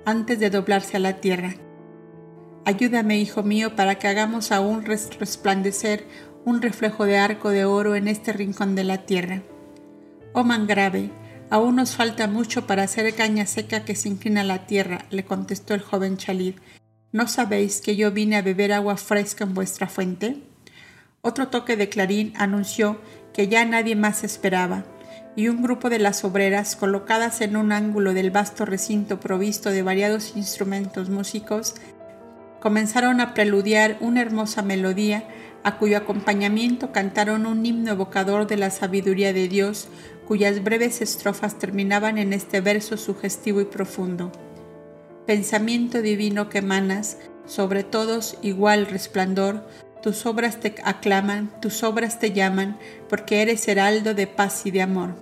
antes 0.03 0.39
de 0.39 0.49
doblarse 0.49 0.97
a 0.97 0.99
la 0.99 1.18
tierra. 1.18 1.55
Ayúdame, 2.66 3.20
hijo 3.20 3.43
mío, 3.43 3.76
para 3.76 3.95
que 3.95 4.08
hagamos 4.08 4.51
aún 4.51 4.84
resplandecer 4.84 6.05
un 6.43 6.62
reflejo 6.62 7.05
de 7.05 7.18
arco 7.18 7.49
de 7.49 7.66
oro 7.66 7.95
en 7.95 8.08
este 8.08 8.34
rincón 8.34 8.74
de 8.74 8.84
la 8.84 9.05
tierra. 9.05 9.43
Oh 10.34 10.43
mangrave, 10.43 11.12
aún 11.51 11.76
nos 11.76 11.95
falta 11.95 12.28
mucho 12.28 12.66
para 12.66 12.84
hacer 12.84 13.14
caña 13.14 13.45
seca 13.45 13.86
que 13.86 13.95
se 13.95 14.10
inclina 14.10 14.41
a 14.41 14.45
la 14.45 14.66
tierra, 14.66 15.05
le 15.12 15.24
contestó 15.24 15.76
el 15.76 15.82
joven 15.82 16.18
Chalid. 16.18 16.55
¿No 17.12 17.28
sabéis 17.28 17.80
que 17.80 17.95
yo 17.95 18.12
vine 18.12 18.38
a 18.38 18.41
beber 18.41 18.74
agua 18.74 18.97
fresca 18.97 19.43
en 19.43 19.53
vuestra 19.53 19.88
fuente? 19.88 20.41
Otro 21.22 21.49
toque 21.49 21.76
de 21.76 21.89
clarín 21.89 22.34
anunció 22.38 22.99
que 23.38 23.47
ya 23.47 23.63
nadie 23.65 23.95
más 23.95 24.23
esperaba, 24.23 24.83
y 25.35 25.47
un 25.47 25.61
grupo 25.61 25.91
de 25.91 25.99
las 25.99 26.23
obreras, 26.23 26.75
colocadas 26.75 27.39
en 27.41 27.55
un 27.55 27.71
ángulo 27.71 28.15
del 28.15 28.31
vasto 28.31 28.65
recinto 28.65 29.19
provisto 29.19 29.69
de 29.69 29.83
variados 29.83 30.35
instrumentos 30.35 31.11
músicos, 31.11 31.75
comenzaron 32.59 33.21
a 33.21 33.35
preludiar 33.35 33.97
una 33.99 34.21
hermosa 34.21 34.63
melodía 34.63 35.23
a 35.63 35.77
cuyo 35.77 35.97
acompañamiento 35.97 36.91
cantaron 36.91 37.45
un 37.45 37.63
himno 37.63 37.91
evocador 37.91 38.47
de 38.47 38.57
la 38.57 38.71
sabiduría 38.71 39.33
de 39.33 39.47
Dios, 39.47 39.88
cuyas 40.27 40.63
breves 40.63 41.03
estrofas 41.03 41.59
terminaban 41.59 42.17
en 42.17 42.33
este 42.33 42.59
verso 42.59 42.97
sugestivo 42.97 43.61
y 43.61 43.65
profundo. 43.65 44.31
Pensamiento 45.27 46.01
divino 46.01 46.49
que 46.49 46.57
emanas, 46.57 47.19
sobre 47.45 47.83
todos 47.83 48.39
igual 48.41 48.88
resplandor, 48.88 49.63
tus 50.08 50.26
obras 50.26 50.62
te 50.62 50.74
aclaman, 50.86 51.51
tus 51.60 51.84
obras 51.84 52.18
te 52.18 52.32
llaman, 52.32 52.78
porque 53.10 53.41
eres 53.41 53.68
heraldo 53.68 54.14
de 54.14 54.26
paz 54.26 54.66
y 54.66 54.72
de 54.72 54.82
amor. 54.82 55.22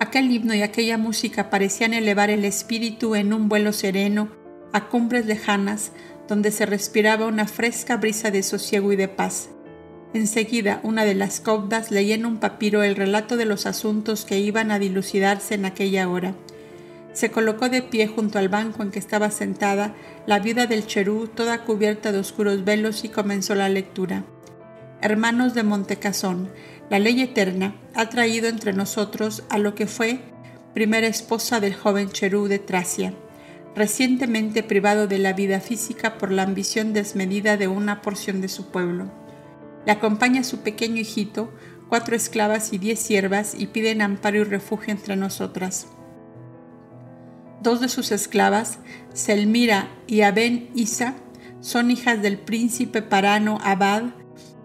Aquel 0.00 0.30
himno 0.30 0.52
y 0.52 0.60
aquella 0.60 0.98
música 0.98 1.48
parecían 1.48 1.94
elevar 1.94 2.28
el 2.28 2.44
espíritu 2.44 3.14
en 3.14 3.32
un 3.32 3.48
vuelo 3.48 3.72
sereno 3.72 4.28
a 4.74 4.90
cumbres 4.90 5.24
lejanas, 5.24 5.92
donde 6.28 6.50
se 6.50 6.66
respiraba 6.66 7.26
una 7.26 7.46
fresca 7.46 7.96
brisa 7.96 8.30
de 8.30 8.42
sosiego 8.42 8.92
y 8.92 8.96
de 8.96 9.08
paz. 9.08 9.48
Enseguida, 10.12 10.80
una 10.82 11.06
de 11.06 11.14
las 11.14 11.40
cobdas 11.40 11.90
leía 11.90 12.16
en 12.16 12.26
un 12.26 12.36
papiro 12.36 12.82
el 12.82 12.96
relato 12.96 13.38
de 13.38 13.46
los 13.46 13.64
asuntos 13.64 14.26
que 14.26 14.40
iban 14.40 14.70
a 14.70 14.78
dilucidarse 14.78 15.54
en 15.54 15.64
aquella 15.64 16.06
hora. 16.06 16.34
Se 17.12 17.30
colocó 17.30 17.68
de 17.68 17.82
pie 17.82 18.06
junto 18.06 18.38
al 18.38 18.48
banco 18.48 18.82
en 18.82 18.90
que 18.90 18.98
estaba 18.98 19.30
sentada 19.30 19.94
la 20.26 20.38
viuda 20.38 20.66
del 20.66 20.86
Cherú, 20.86 21.28
toda 21.28 21.64
cubierta 21.64 22.12
de 22.12 22.18
oscuros 22.18 22.64
velos, 22.64 23.04
y 23.04 23.08
comenzó 23.08 23.54
la 23.54 23.68
lectura. 23.68 24.24
Hermanos 25.00 25.54
de 25.54 25.62
Montecasón, 25.62 26.50
la 26.88 26.98
ley 26.98 27.20
eterna 27.20 27.74
ha 27.94 28.08
traído 28.08 28.48
entre 28.48 28.72
nosotros 28.72 29.42
a 29.50 29.58
lo 29.58 29.74
que 29.74 29.86
fue 29.86 30.20
primera 30.74 31.06
esposa 31.06 31.60
del 31.60 31.74
joven 31.74 32.10
Cherú 32.10 32.48
de 32.48 32.58
Tracia 32.58 33.12
recientemente 33.74 34.62
privado 34.62 35.06
de 35.06 35.18
la 35.18 35.32
vida 35.32 35.60
física 35.60 36.18
por 36.18 36.30
la 36.30 36.42
ambición 36.42 36.92
desmedida 36.92 37.56
de 37.56 37.68
una 37.68 38.02
porción 38.02 38.40
de 38.40 38.48
su 38.48 38.70
pueblo. 38.70 39.10
Le 39.86 39.92
acompaña 39.92 40.44
su 40.44 40.60
pequeño 40.60 41.00
hijito, 41.00 41.52
cuatro 41.88 42.14
esclavas 42.14 42.72
y 42.72 42.78
diez 42.78 42.98
siervas 43.00 43.54
y 43.56 43.66
piden 43.66 44.02
amparo 44.02 44.38
y 44.38 44.44
refugio 44.44 44.92
entre 44.92 45.16
nosotras. 45.16 45.86
Dos 47.62 47.80
de 47.80 47.88
sus 47.88 48.10
esclavas, 48.10 48.80
Selmira 49.14 49.88
y 50.08 50.22
Aben 50.22 50.70
Isa, 50.74 51.14
son 51.60 51.92
hijas 51.92 52.20
del 52.20 52.38
príncipe 52.38 53.02
Parano 53.02 53.58
Abad, 53.62 54.02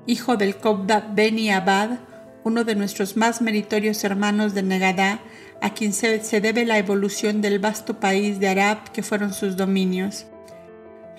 hijo 0.08 0.36
del 0.36 0.58
Cobda 0.58 1.12
Beni 1.14 1.52
Abad, 1.52 2.00
uno 2.44 2.64
de 2.64 2.74
nuestros 2.74 3.16
más 3.16 3.40
meritorios 3.40 4.04
hermanos 4.04 4.56
de 4.56 4.64
Negadá, 4.64 5.20
a 5.62 5.76
quien 5.76 5.94
se, 5.94 6.42
debe 6.42 6.66
la 6.66 6.80
evolución 6.80 7.40
del 7.40 7.60
vasto 7.60 8.00
país 8.00 8.40
de 8.40 8.48
Arab 8.48 8.92
que 8.92 9.04
fueron 9.04 9.32
sus 9.32 9.56
dominios. 9.56 10.26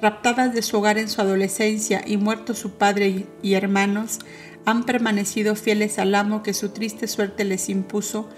Raptadas 0.02 0.54
de 0.54 0.62
su 0.62 0.78
hogar 0.78 0.98
en 0.98 1.08
su 1.08 1.20
adolescencia 1.20 2.02
y 2.04 2.16
muertos 2.16 2.58
su 2.58 2.72
padre 2.72 3.26
y 3.40 3.54
hermanos, 3.54 4.18
han 4.64 4.82
permanecido 4.82 5.54
fieles 5.54 6.00
al 6.00 6.16
amo 6.16 6.42
que 6.42 6.54
su 6.54 6.70
triste 6.70 7.06
suerte 7.06 7.44
les 7.44 7.68
impuso, 7.68 8.28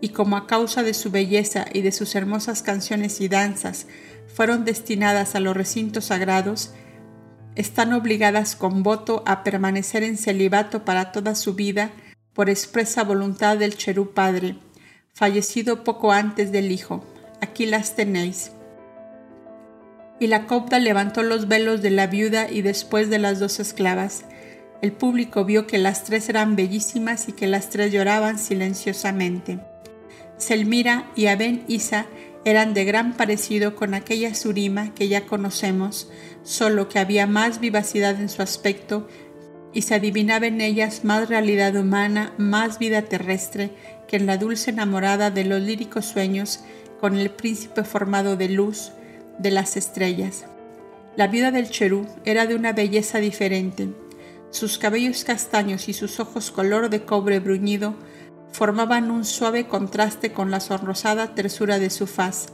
y 0.00 0.10
como 0.10 0.36
a 0.36 0.46
causa 0.46 0.82
de 0.82 0.94
su 0.94 1.10
belleza 1.10 1.66
y 1.72 1.82
de 1.82 1.92
sus 1.92 2.14
hermosas 2.14 2.62
canciones 2.62 3.20
y 3.20 3.28
danzas 3.28 3.86
fueron 4.34 4.64
destinadas 4.64 5.34
a 5.34 5.40
los 5.40 5.56
recintos 5.56 6.06
sagrados, 6.06 6.72
están 7.56 7.92
obligadas 7.92 8.56
con 8.56 8.82
voto 8.82 9.22
a 9.26 9.42
permanecer 9.42 10.02
en 10.02 10.16
celibato 10.16 10.84
para 10.84 11.12
toda 11.12 11.34
su 11.34 11.54
vida 11.54 11.90
por 12.32 12.48
expresa 12.48 13.04
voluntad 13.04 13.58
del 13.58 13.76
Cherú 13.76 14.14
Padre, 14.14 14.56
fallecido 15.12 15.84
poco 15.84 16.12
antes 16.12 16.52
del 16.52 16.70
hijo. 16.70 17.04
Aquí 17.40 17.66
las 17.66 17.96
tenéis. 17.96 18.52
Y 20.20 20.28
la 20.28 20.46
copta 20.46 20.78
levantó 20.78 21.22
los 21.22 21.48
velos 21.48 21.82
de 21.82 21.90
la 21.90 22.06
viuda 22.06 22.50
y 22.50 22.62
después 22.62 23.10
de 23.10 23.18
las 23.18 23.40
dos 23.40 23.58
esclavas. 23.58 24.24
El 24.80 24.92
público 24.92 25.44
vio 25.44 25.66
que 25.66 25.78
las 25.78 26.04
tres 26.04 26.28
eran 26.28 26.56
bellísimas 26.56 27.28
y 27.28 27.32
que 27.32 27.46
las 27.46 27.70
tres 27.70 27.92
lloraban 27.92 28.38
silenciosamente. 28.38 29.60
Selmira 30.40 31.10
y 31.14 31.26
Aben 31.26 31.64
Isa 31.68 32.06
eran 32.44 32.72
de 32.72 32.84
gran 32.84 33.16
parecido 33.16 33.76
con 33.76 33.92
aquella 33.94 34.34
Surima 34.34 34.94
que 34.94 35.08
ya 35.08 35.26
conocemos, 35.26 36.10
solo 36.42 36.88
que 36.88 36.98
había 36.98 37.26
más 37.26 37.60
vivacidad 37.60 38.18
en 38.20 38.30
su 38.30 38.40
aspecto 38.40 39.06
y 39.72 39.82
se 39.82 39.94
adivinaba 39.94 40.46
en 40.46 40.60
ellas 40.60 41.04
más 41.04 41.28
realidad 41.28 41.76
humana, 41.76 42.32
más 42.38 42.78
vida 42.78 43.02
terrestre 43.02 43.70
que 44.08 44.16
en 44.16 44.26
la 44.26 44.38
dulce 44.38 44.70
enamorada 44.70 45.30
de 45.30 45.44
los 45.44 45.60
líricos 45.60 46.06
sueños 46.06 46.60
con 46.98 47.18
el 47.18 47.30
príncipe 47.30 47.84
formado 47.84 48.36
de 48.36 48.48
luz 48.48 48.92
de 49.38 49.50
las 49.50 49.76
estrellas. 49.76 50.46
La 51.16 51.26
viuda 51.26 51.50
del 51.50 51.70
Cherú 51.70 52.06
era 52.24 52.46
de 52.46 52.54
una 52.54 52.72
belleza 52.72 53.18
diferente. 53.18 53.88
Sus 54.50 54.78
cabellos 54.78 55.24
castaños 55.24 55.88
y 55.88 55.92
sus 55.92 56.18
ojos 56.18 56.50
color 56.50 56.88
de 56.88 57.04
cobre 57.04 57.38
bruñido 57.38 57.94
formaban 58.52 59.10
un 59.10 59.24
suave 59.24 59.66
contraste 59.66 60.32
con 60.32 60.50
la 60.50 60.60
sonrosada 60.60 61.34
tersura 61.34 61.78
de 61.78 61.90
su 61.90 62.06
faz, 62.06 62.48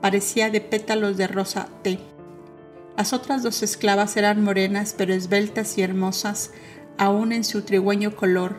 parecía 0.00 0.50
de 0.50 0.60
pétalos 0.60 1.16
de 1.16 1.26
rosa 1.26 1.68
té. 1.82 2.00
Las 2.96 3.12
otras 3.12 3.42
dos 3.42 3.62
esclavas 3.62 4.16
eran 4.16 4.42
morenas 4.42 4.94
pero 4.96 5.14
esbeltas 5.14 5.78
y 5.78 5.82
hermosas, 5.82 6.50
aún 6.98 7.32
en 7.32 7.44
su 7.44 7.62
trigüeño 7.62 8.16
color, 8.16 8.56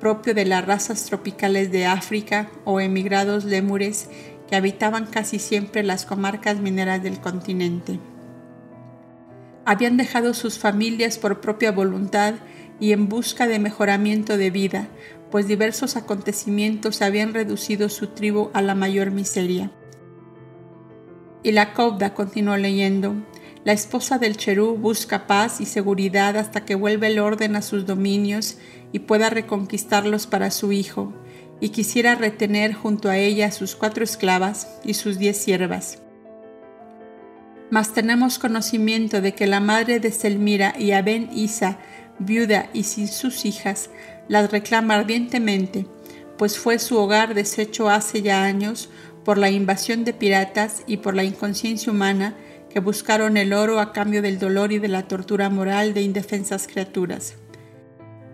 propio 0.00 0.34
de 0.34 0.44
las 0.44 0.64
razas 0.64 1.04
tropicales 1.04 1.72
de 1.72 1.86
África 1.86 2.50
o 2.64 2.80
emigrados 2.80 3.44
lémures 3.44 4.08
que 4.48 4.56
habitaban 4.56 5.06
casi 5.06 5.38
siempre 5.38 5.82
las 5.82 6.04
comarcas 6.04 6.58
mineras 6.60 7.02
del 7.02 7.20
continente. 7.20 7.98
Habían 9.64 9.96
dejado 9.96 10.32
sus 10.32 10.58
familias 10.58 11.18
por 11.18 11.40
propia 11.40 11.72
voluntad 11.72 12.34
y 12.78 12.92
en 12.92 13.08
busca 13.08 13.48
de 13.48 13.58
mejoramiento 13.58 14.36
de 14.36 14.50
vida, 14.50 14.86
pues 15.36 15.48
diversos 15.48 15.96
acontecimientos 15.96 17.02
habían 17.02 17.34
reducido 17.34 17.90
su 17.90 18.06
tribu 18.06 18.48
a 18.54 18.62
la 18.62 18.74
mayor 18.74 19.10
miseria. 19.10 19.70
Y 21.42 21.52
la 21.52 21.74
Cobda 21.74 22.14
continuó 22.14 22.56
leyendo, 22.56 23.14
la 23.62 23.74
esposa 23.74 24.16
del 24.16 24.38
Cherú 24.38 24.78
busca 24.78 25.26
paz 25.26 25.60
y 25.60 25.66
seguridad 25.66 26.38
hasta 26.38 26.64
que 26.64 26.74
vuelva 26.74 27.08
el 27.08 27.18
orden 27.18 27.54
a 27.54 27.60
sus 27.60 27.84
dominios 27.84 28.56
y 28.92 29.00
pueda 29.00 29.28
reconquistarlos 29.28 30.26
para 30.26 30.50
su 30.50 30.72
hijo, 30.72 31.12
y 31.60 31.68
quisiera 31.68 32.14
retener 32.14 32.72
junto 32.72 33.10
a 33.10 33.18
ella 33.18 33.50
sus 33.50 33.76
cuatro 33.76 34.04
esclavas 34.04 34.78
y 34.84 34.94
sus 34.94 35.18
diez 35.18 35.36
siervas. 35.36 35.98
Mas 37.68 37.92
tenemos 37.92 38.38
conocimiento 38.38 39.20
de 39.20 39.34
que 39.34 39.46
la 39.46 39.60
madre 39.60 40.00
de 40.00 40.12
Selmira 40.12 40.72
y 40.78 40.92
Aben 40.92 41.28
Isa, 41.30 41.76
viuda 42.18 42.70
y 42.72 42.84
sin 42.84 43.08
sus 43.08 43.44
hijas, 43.44 43.90
las 44.28 44.50
reclama 44.50 44.96
ardientemente, 44.96 45.86
pues 46.36 46.58
fue 46.58 46.78
su 46.78 46.98
hogar 46.98 47.34
deshecho 47.34 47.88
hace 47.88 48.22
ya 48.22 48.44
años 48.44 48.90
por 49.24 49.38
la 49.38 49.50
invasión 49.50 50.04
de 50.04 50.12
piratas 50.12 50.82
y 50.86 50.98
por 50.98 51.14
la 51.14 51.24
inconsciencia 51.24 51.92
humana 51.92 52.36
que 52.70 52.80
buscaron 52.80 53.36
el 53.36 53.52
oro 53.52 53.80
a 53.80 53.92
cambio 53.92 54.22
del 54.22 54.38
dolor 54.38 54.72
y 54.72 54.78
de 54.78 54.88
la 54.88 55.08
tortura 55.08 55.48
moral 55.48 55.94
de 55.94 56.02
indefensas 56.02 56.66
criaturas. 56.66 57.34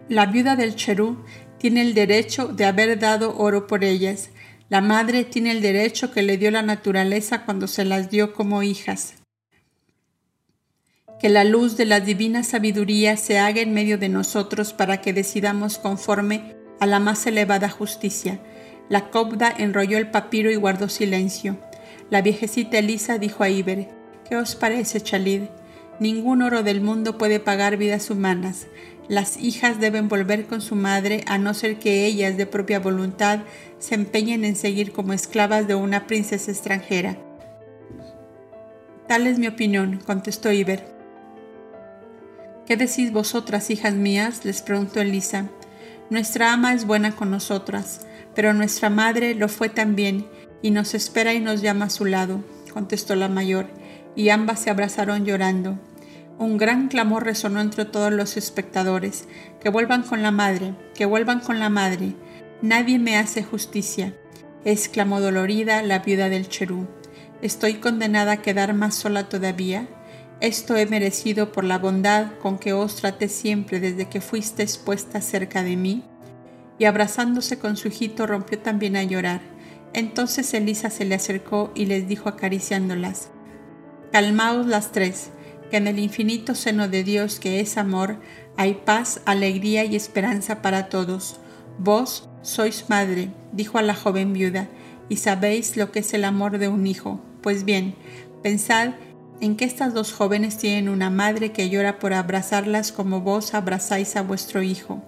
La 0.09 0.27
viuda 0.27 0.57
del 0.57 0.75
Cherú 0.75 1.25
tiene 1.59 1.81
el 1.81 1.95
derecho 1.95 2.49
de 2.49 2.65
haber 2.65 2.99
dado 2.99 3.37
oro 3.39 3.67
por 3.69 3.85
ellas. 3.85 4.31
La 4.69 4.81
madre 4.81 5.25
tiene 5.25 5.53
el 5.53 5.63
derecho 5.63 6.11
que 6.11 6.23
le 6.23 6.39
dio 6.39 6.51
la 6.51 6.63
naturaleza 6.63 7.45
cuando 7.45 7.69
se 7.69 7.85
las 7.85 8.11
dio 8.11 8.35
como 8.35 8.63
hijas. 8.63 9.22
Que 11.23 11.29
la 11.29 11.45
luz 11.45 11.77
de 11.77 11.85
la 11.85 12.01
divina 12.01 12.43
sabiduría 12.43 13.17
se 13.17 13.39
haga 13.39 13.61
en 13.61 13.73
medio 13.73 13.97
de 13.97 14.09
nosotros 14.09 14.73
para 14.73 15.01
que 15.01 15.13
decidamos 15.13 15.79
conforme 15.79 16.57
a 16.81 16.87
la 16.87 16.99
más 16.99 17.25
elevada 17.29 17.69
justicia. 17.69 18.41
La 18.89 19.09
cobda 19.11 19.55
enrolló 19.57 19.99
el 19.99 20.11
papiro 20.11 20.51
y 20.51 20.57
guardó 20.57 20.89
silencio. 20.89 21.59
La 22.11 22.23
viejecita 22.23 22.79
Elisa 22.79 23.19
dijo 23.19 23.45
a 23.45 23.51
Iber, 23.51 23.89
¿Qué 24.29 24.35
os 24.35 24.57
parece, 24.57 25.01
Chalid? 25.01 25.43
Ningún 26.01 26.43
oro 26.43 26.65
del 26.65 26.81
mundo 26.81 27.19
puede 27.19 27.39
pagar 27.39 27.77
vidas 27.77 28.11
humanas. 28.11 28.67
Las 29.07 29.37
hijas 29.37 29.79
deben 29.79 30.09
volver 30.09 30.47
con 30.47 30.61
su 30.61 30.75
madre 30.75 31.23
a 31.29 31.39
no 31.39 31.55
ser 31.55 31.79
que 31.79 32.05
ellas 32.05 32.37
de 32.37 32.47
propia 32.47 32.81
voluntad 32.81 33.43
se 33.79 33.95
empeñen 33.95 34.45
en 34.45 34.57
seguir 34.57 34.91
como 34.91 35.13
esclavas 35.13 35.69
de 35.69 35.77
una 35.77 36.09
princesa 36.09 36.51
extranjera. 36.51 37.17
Tal 39.07 39.29
es 39.29 39.39
mi 39.39 39.47
opinión, 39.47 40.03
contestó 40.05 40.51
Iber. 40.51 41.02
¿Qué 42.67 42.77
decís 42.77 43.13
vosotras, 43.13 43.71
hijas 43.71 43.95
mías? 43.95 44.45
les 44.45 44.63
preguntó 44.63 45.01
Elisa. 45.01 45.49
Nuestra 46.11 46.53
ama 46.53 46.75
es 46.75 46.87
buena 46.87 47.17
con 47.17 47.31
nosotras, 47.31 48.01
pero 48.35 48.55
nuestra 48.55 48.91
madre 48.91 49.35
lo 49.35 49.49
fue 49.49 49.69
también 49.69 50.27
y 50.63 50.71
nos 50.71 50.95
espera 50.95 51.35
y 51.35 51.41
nos 51.41 51.63
llama 51.63 51.87
a 51.87 51.91
su 51.91 52.05
lado, 52.05 52.45
contestó 52.73 53.17
la 53.17 53.29
mayor 53.29 53.67
y 54.15 54.29
ambas 54.29 54.61
se 54.61 54.71
abrazaron 54.71 55.25
llorando. 55.25 55.79
Un 56.39 56.57
gran 56.57 56.89
clamor 56.89 57.25
resonó 57.25 57.61
entre 57.61 57.85
todos 57.85 58.13
los 58.13 58.37
espectadores. 58.37 59.29
Que 59.61 59.69
vuelvan 59.69 60.03
con 60.03 60.23
la 60.23 60.33
madre, 60.33 60.75
que 60.95 61.07
vuelvan 61.07 61.41
con 61.41 61.61
la 61.61 61.69
madre. 61.69 62.15
Nadie 62.63 62.99
me 62.99 63.17
hace 63.17 63.43
justicia, 63.45 64.15
exclamó 64.65 65.21
dolorida 65.21 65.83
la 65.83 66.01
viuda 66.01 66.29
del 66.29 66.49
Cherú. 66.49 66.89
¿Estoy 67.43 67.75
condenada 67.75 68.33
a 68.33 68.43
quedar 68.43 68.75
más 68.75 68.95
sola 68.95 69.29
todavía? 69.29 69.87
Esto 70.43 70.75
he 70.77 70.87
merecido 70.87 71.53
por 71.53 71.63
la 71.63 71.79
bondad 71.79 72.33
con 72.41 72.59
que 72.59 72.73
os 72.73 72.97
traté 72.97 73.29
siempre 73.29 73.79
desde 73.79 74.09
que 74.09 74.21
fuiste 74.21 74.65
expuesta 74.65 75.21
cerca 75.21 75.63
de 75.63 75.77
mí. 75.77 76.03
Y 76.81 76.87
abrazándose 76.87 77.61
con 77.61 77.77
su 77.77 77.87
hijito 77.87 78.27
rompió 78.27 78.59
también 78.59 78.97
a 78.97 79.05
llorar. 79.05 79.41
Entonces 79.93 80.53
Elisa 80.53 80.91
se 80.91 81.05
le 81.05 81.15
acercó 81.15 81.71
y 81.77 81.87
les 81.87 82.09
dijo 82.09 82.29
acariciándolas, 82.29 83.31
Calmaos 84.11 84.67
las 84.67 84.91
tres, 84.91 85.31
que 85.71 85.77
en 85.77 85.87
el 85.87 86.01
infinito 86.01 86.57
seno 86.57 86.89
de 86.89 87.05
Dios 87.05 87.39
que 87.39 87.61
es 87.61 87.77
amor 87.77 88.17
hay 88.57 88.75
paz, 88.75 89.21
alegría 89.27 89.85
y 89.85 89.95
esperanza 89.95 90.61
para 90.61 90.89
todos. 90.89 91.37
Vos 91.79 92.29
sois 92.43 92.87
madre, 92.89 93.31
dijo 93.53 93.79
a 93.79 93.83
la 93.83 93.95
joven 93.95 94.33
viuda, 94.33 94.67
y 95.09 95.19
sabéis 95.19 95.77
lo 95.77 95.93
que 95.93 96.01
es 96.01 96.13
el 96.15 96.25
amor 96.25 96.59
de 96.59 96.67
un 96.67 96.89
hijo. 96.89 97.21
Pues 97.43 97.65
bien, 97.65 97.95
pensad 98.43 98.95
en 99.43 99.57
que 99.57 99.67
estas 99.67 99.93
dos 99.93 100.15
jóvenes 100.15 100.57
tienen 100.57 100.89
una 100.89 101.11
madre 101.11 101.53
que 101.53 101.69
llora 101.69 101.99
por 101.99 102.15
abrazarlas 102.15 102.93
como 102.93 103.21
vos 103.21 103.53
abrazáis 103.53 104.17
a 104.17 104.23
vuestro 104.23 104.63
hijo. 104.63 105.03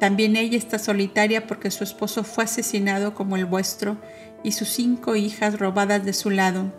También 0.00 0.34
ella 0.34 0.58
está 0.58 0.80
solitaria 0.80 1.46
porque 1.46 1.70
su 1.70 1.84
esposo 1.84 2.24
fue 2.24 2.42
asesinado 2.42 3.14
como 3.14 3.36
el 3.36 3.46
vuestro 3.46 3.96
y 4.42 4.50
sus 4.50 4.68
cinco 4.68 5.14
hijas 5.14 5.60
robadas 5.60 6.04
de 6.04 6.12
su 6.12 6.30
lado 6.30 6.72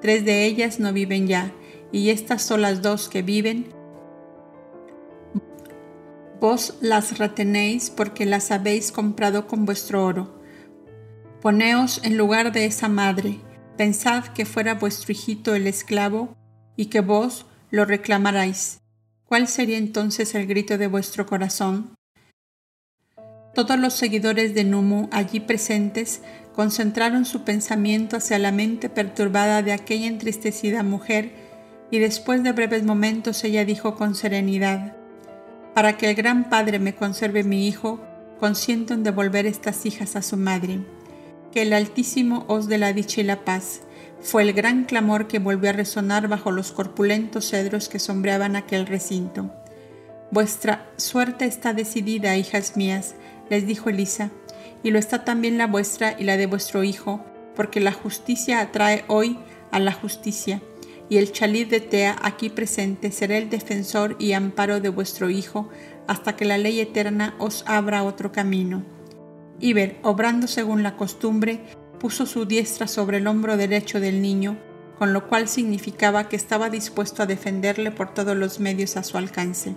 Tres 0.00 0.24
de 0.24 0.44
ellas 0.44 0.78
no 0.78 0.92
viven 0.92 1.26
ya, 1.26 1.52
y 1.90 2.10
estas 2.10 2.42
son 2.42 2.62
las 2.62 2.82
dos 2.82 3.08
que 3.08 3.22
viven. 3.22 3.66
Vos 6.40 6.76
las 6.80 7.18
retenéis 7.18 7.88
porque 7.90 8.26
las 8.26 8.50
habéis 8.50 8.92
comprado 8.92 9.46
con 9.46 9.64
vuestro 9.64 10.04
oro. 10.04 10.38
Poneos 11.40 12.00
en 12.04 12.16
lugar 12.16 12.52
de 12.52 12.66
esa 12.66 12.88
madre, 12.88 13.40
pensad 13.76 14.24
que 14.28 14.46
fuera 14.46 14.74
vuestro 14.74 15.12
hijito 15.12 15.54
el 15.54 15.66
esclavo 15.66 16.36
y 16.76 16.86
que 16.86 17.00
vos 17.00 17.46
lo 17.70 17.84
reclamarais. 17.84 18.80
¿Cuál 19.26 19.48
sería 19.48 19.78
entonces 19.78 20.34
el 20.34 20.46
grito 20.46 20.78
de 20.78 20.86
vuestro 20.86 21.26
corazón? 21.26 21.94
Todos 23.54 23.78
los 23.78 23.94
seguidores 23.94 24.54
de 24.54 24.64
Numu 24.64 25.08
allí 25.12 25.40
presentes 25.40 26.20
concentraron 26.54 27.24
su 27.24 27.42
pensamiento 27.42 28.16
hacia 28.16 28.38
la 28.38 28.52
mente 28.52 28.88
perturbada 28.88 29.62
de 29.62 29.72
aquella 29.72 30.06
entristecida 30.06 30.82
mujer 30.82 31.32
y 31.90 31.98
después 31.98 32.42
de 32.42 32.52
breves 32.52 32.82
momentos 32.82 33.42
ella 33.44 33.64
dijo 33.64 33.96
con 33.96 34.14
serenidad, 34.14 34.96
Para 35.74 35.96
que 35.96 36.08
el 36.08 36.14
gran 36.14 36.48
Padre 36.48 36.78
me 36.78 36.94
conserve 36.94 37.44
mi 37.44 37.66
hijo, 37.66 38.00
consiento 38.38 38.94
en 38.94 39.02
devolver 39.02 39.46
estas 39.46 39.86
hijas 39.86 40.16
a 40.16 40.22
su 40.22 40.36
madre. 40.36 40.80
Que 41.52 41.62
el 41.62 41.72
Altísimo 41.72 42.44
os 42.48 42.68
dé 42.68 42.78
la 42.78 42.92
dicha 42.92 43.20
y 43.20 43.24
la 43.24 43.44
paz. 43.44 43.80
Fue 44.20 44.42
el 44.42 44.52
gran 44.52 44.84
clamor 44.84 45.28
que 45.28 45.38
volvió 45.38 45.70
a 45.70 45.74
resonar 45.74 46.28
bajo 46.28 46.50
los 46.50 46.72
corpulentos 46.72 47.50
cedros 47.50 47.88
que 47.88 47.98
sombreaban 47.98 48.56
aquel 48.56 48.86
recinto. 48.86 49.52
Vuestra 50.30 50.90
suerte 50.96 51.44
está 51.44 51.72
decidida, 51.72 52.36
hijas 52.36 52.76
mías, 52.76 53.14
les 53.48 53.66
dijo 53.66 53.90
Elisa 53.90 54.30
y 54.82 54.90
lo 54.90 54.98
está 54.98 55.24
también 55.24 55.58
la 55.58 55.66
vuestra 55.66 56.14
y 56.18 56.22
la 56.24 56.36
de 56.36 56.46
vuestro 56.46 56.84
Hijo, 56.84 57.24
porque 57.54 57.80
la 57.80 57.92
justicia 57.92 58.60
atrae 58.60 59.04
hoy 59.08 59.36
a 59.72 59.80
la 59.80 59.92
justicia, 59.92 60.62
y 61.08 61.16
el 61.16 61.32
chalid 61.32 61.68
de 61.68 61.80
Tea 61.80 62.16
aquí 62.22 62.50
presente 62.50 63.10
será 63.10 63.36
el 63.36 63.50
defensor 63.50 64.16
y 64.20 64.32
amparo 64.32 64.80
de 64.80 64.88
vuestro 64.88 65.28
Hijo, 65.28 65.68
hasta 66.06 66.36
que 66.36 66.44
la 66.44 66.56
ley 66.56 66.78
eterna 66.78 67.34
os 67.38 67.64
abra 67.66 68.04
otro 68.04 68.30
camino. 68.30 68.84
Iber, 69.60 69.98
obrando 70.02 70.46
según 70.46 70.82
la 70.82 70.96
costumbre, 70.96 71.60
puso 71.98 72.26
su 72.26 72.44
diestra 72.44 72.86
sobre 72.86 73.18
el 73.18 73.26
hombro 73.26 73.56
derecho 73.56 74.00
del 74.00 74.20
niño, 74.20 74.58
con 74.98 75.12
lo 75.12 75.28
cual 75.28 75.48
significaba 75.48 76.28
que 76.28 76.36
estaba 76.36 76.70
dispuesto 76.70 77.22
a 77.22 77.26
defenderle 77.26 77.90
por 77.90 78.12
todos 78.14 78.36
los 78.36 78.60
medios 78.60 78.96
a 78.96 79.02
su 79.02 79.18
alcance. 79.18 79.74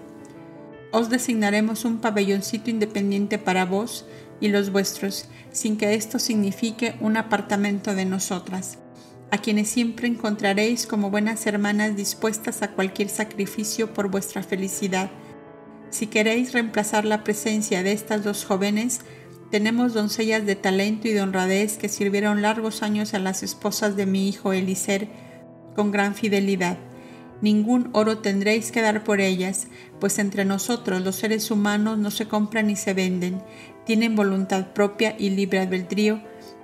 Os 0.91 1.09
designaremos 1.09 1.85
un 1.85 1.99
pabelloncito 1.99 2.69
independiente 2.69 3.37
para 3.37 3.65
vos, 3.65 4.05
y 4.41 4.47
los 4.47 4.71
vuestros, 4.71 5.27
sin 5.51 5.77
que 5.77 5.93
esto 5.95 6.19
signifique 6.19 6.95
un 7.01 7.17
apartamento 7.17 7.93
de 7.93 8.05
nosotras, 8.05 8.79
a 9.31 9.37
quienes 9.37 9.69
siempre 9.69 10.07
encontraréis 10.07 10.87
como 10.87 11.09
buenas 11.09 11.45
hermanas 11.45 11.95
dispuestas 11.95 12.61
a 12.61 12.71
cualquier 12.71 13.09
sacrificio 13.09 13.93
por 13.93 14.09
vuestra 14.09 14.41
felicidad. 14.41 15.11
Si 15.89 16.07
queréis 16.07 16.53
reemplazar 16.53 17.05
la 17.05 17.23
presencia 17.23 17.83
de 17.83 17.91
estas 17.91 18.23
dos 18.23 18.45
jóvenes, 18.45 19.01
tenemos 19.51 19.93
doncellas 19.93 20.45
de 20.45 20.55
talento 20.55 21.07
y 21.07 21.13
de 21.13 21.21
honradez 21.21 21.77
que 21.77 21.89
sirvieron 21.89 22.41
largos 22.41 22.83
años 22.83 23.13
a 23.13 23.19
las 23.19 23.43
esposas 23.43 23.95
de 23.95 24.05
mi 24.05 24.27
hijo 24.27 24.53
Eliser 24.53 25.07
con 25.75 25.91
gran 25.91 26.13
fidelidad. 26.13 26.77
Ningún 27.41 27.89
oro 27.93 28.19
tendréis 28.19 28.71
que 28.71 28.81
dar 28.81 29.03
por 29.03 29.21
ellas, 29.21 29.67
pues 29.99 30.19
entre 30.19 30.45
nosotros 30.45 31.01
los 31.01 31.15
seres 31.15 31.51
humanos 31.51 31.97
no 31.97 32.11
se 32.11 32.27
compran 32.27 32.67
ni 32.67 32.75
se 32.75 32.93
venden, 32.93 33.41
tienen 33.85 34.15
voluntad 34.15 34.73
propia 34.73 35.15
y 35.17 35.29
libre 35.29 35.59
albedrío, 35.59 36.21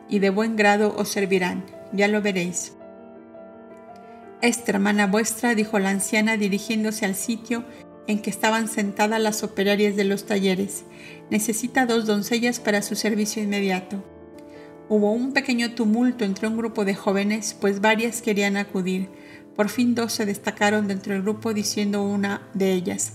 y 0.10 0.20
de 0.20 0.30
buen 0.30 0.56
grado 0.56 0.94
os 0.96 1.10
servirán, 1.10 1.66
ya 1.94 2.08
lo 2.08 2.22
veréis. 2.22 2.74
Esta 4.42 4.74
hermana 4.74 5.08
vuestra, 5.08 5.56
dijo 5.56 5.80
la 5.80 5.90
anciana 5.90 6.38
dirigiéndose 6.38 7.06
al 7.06 7.16
sitio 7.16 7.64
en 8.08 8.20
que 8.22 8.30
estaban 8.30 8.68
sentadas 8.68 9.22
las 9.22 9.44
operarias 9.44 9.96
de 9.96 10.04
los 10.04 10.26
talleres, 10.26 10.86
necesita 11.30 11.86
dos 11.86 12.06
doncellas 12.06 12.60
para 12.60 12.82
su 12.82 12.96
servicio 12.96 13.42
inmediato. 13.42 14.04
Hubo 14.88 15.12
un 15.12 15.34
pequeño 15.34 15.74
tumulto 15.74 16.26
entre 16.26 16.48
un 16.48 16.58
grupo 16.58 16.86
de 16.86 16.94
jóvenes, 16.94 17.56
pues 17.60 17.82
varias 17.82 18.22
querían 18.22 18.56
acudir. 18.58 19.10
Por 19.56 19.70
fin 19.70 19.96
dos 19.96 20.14
se 20.14 20.26
destacaron 20.26 20.88
dentro 20.88 21.14
del 21.14 21.24
grupo 21.24 21.54
diciendo 21.54 22.04
una 22.04 22.42
de 22.54 22.74
ellas, 22.74 23.14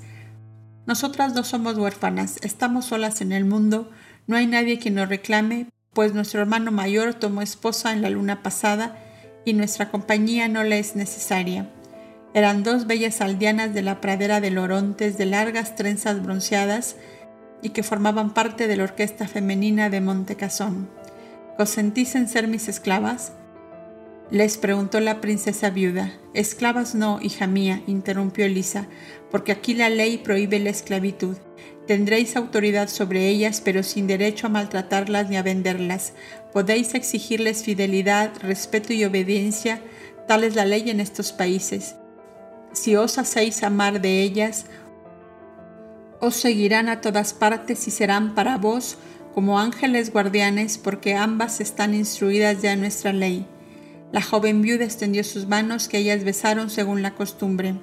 Nosotras 0.86 1.34
dos 1.34 1.46
somos 1.46 1.78
huérfanas, 1.78 2.38
estamos 2.42 2.86
solas 2.86 3.20
en 3.20 3.30
el 3.30 3.44
mundo, 3.44 3.90
no 4.26 4.36
hay 4.36 4.46
nadie 4.46 4.80
que 4.80 4.90
nos 4.90 5.08
reclame, 5.08 5.68
pues 5.92 6.14
nuestro 6.14 6.40
hermano 6.40 6.72
mayor 6.72 7.14
tomó 7.14 7.42
esposa 7.42 7.92
en 7.92 8.02
la 8.02 8.10
luna 8.10 8.42
pasada 8.42 8.98
y 9.44 9.52
nuestra 9.52 9.90
compañía 9.90 10.48
no 10.48 10.64
le 10.64 10.78
es 10.78 10.96
necesaria. 10.96 11.70
Eran 12.32 12.62
dos 12.62 12.86
bellas 12.86 13.20
aldeanas 13.20 13.74
de 13.74 13.82
la 13.82 14.00
pradera 14.00 14.40
de 14.40 14.50
Lorontes 14.50 15.18
de 15.18 15.26
largas 15.26 15.74
trenzas 15.74 16.22
bronceadas 16.22 16.96
y 17.62 17.70
que 17.70 17.82
formaban 17.82 18.32
parte 18.34 18.68
de 18.68 18.76
la 18.76 18.84
orquesta 18.84 19.26
femenina 19.26 19.90
de 19.90 20.00
Montecasón. 20.00 20.88
¿Consentís 21.56 22.14
en 22.14 22.28
ser 22.28 22.46
mis 22.46 22.68
esclavas? 22.68 23.32
Les 24.30 24.58
preguntó 24.58 25.00
la 25.00 25.20
princesa 25.20 25.70
viuda. 25.70 26.12
Esclavas 26.34 26.94
no, 26.94 27.18
hija 27.20 27.48
mía, 27.48 27.82
interrumpió 27.88 28.44
Elisa, 28.44 28.86
porque 29.32 29.50
aquí 29.50 29.74
la 29.74 29.90
ley 29.90 30.18
prohíbe 30.18 30.60
la 30.60 30.70
esclavitud. 30.70 31.36
Tendréis 31.88 32.36
autoridad 32.36 32.88
sobre 32.88 33.26
ellas, 33.26 33.60
pero 33.60 33.82
sin 33.82 34.06
derecho 34.06 34.46
a 34.46 34.50
maltratarlas 34.50 35.28
ni 35.28 35.36
a 35.36 35.42
venderlas. 35.42 36.12
Podéis 36.52 36.94
exigirles 36.94 37.64
fidelidad, 37.64 38.30
respeto 38.40 38.92
y 38.92 39.04
obediencia, 39.04 39.82
tal 40.28 40.44
es 40.44 40.54
la 40.54 40.64
ley 40.64 40.88
en 40.90 41.00
estos 41.00 41.32
países. 41.32 41.96
Si 42.72 42.96
os 42.96 43.18
hacéis 43.18 43.62
amar 43.62 44.00
de 44.00 44.22
ellas, 44.22 44.66
os 46.20 46.36
seguirán 46.36 46.88
a 46.88 47.00
todas 47.00 47.32
partes 47.32 47.88
y 47.88 47.90
serán 47.90 48.34
para 48.34 48.58
vos 48.58 48.98
como 49.34 49.58
ángeles 49.58 50.12
guardianes, 50.12 50.78
porque 50.78 51.14
ambas 51.14 51.60
están 51.60 51.94
instruidas 51.94 52.62
ya 52.62 52.72
en 52.72 52.80
nuestra 52.80 53.12
ley. 53.12 53.46
La 54.12 54.22
joven 54.22 54.60
viuda 54.60 54.84
extendió 54.84 55.22
sus 55.22 55.46
manos, 55.46 55.88
que 55.88 55.98
ellas 55.98 56.24
besaron 56.24 56.68
según 56.68 57.02
la 57.02 57.14
costumbre. 57.14 57.74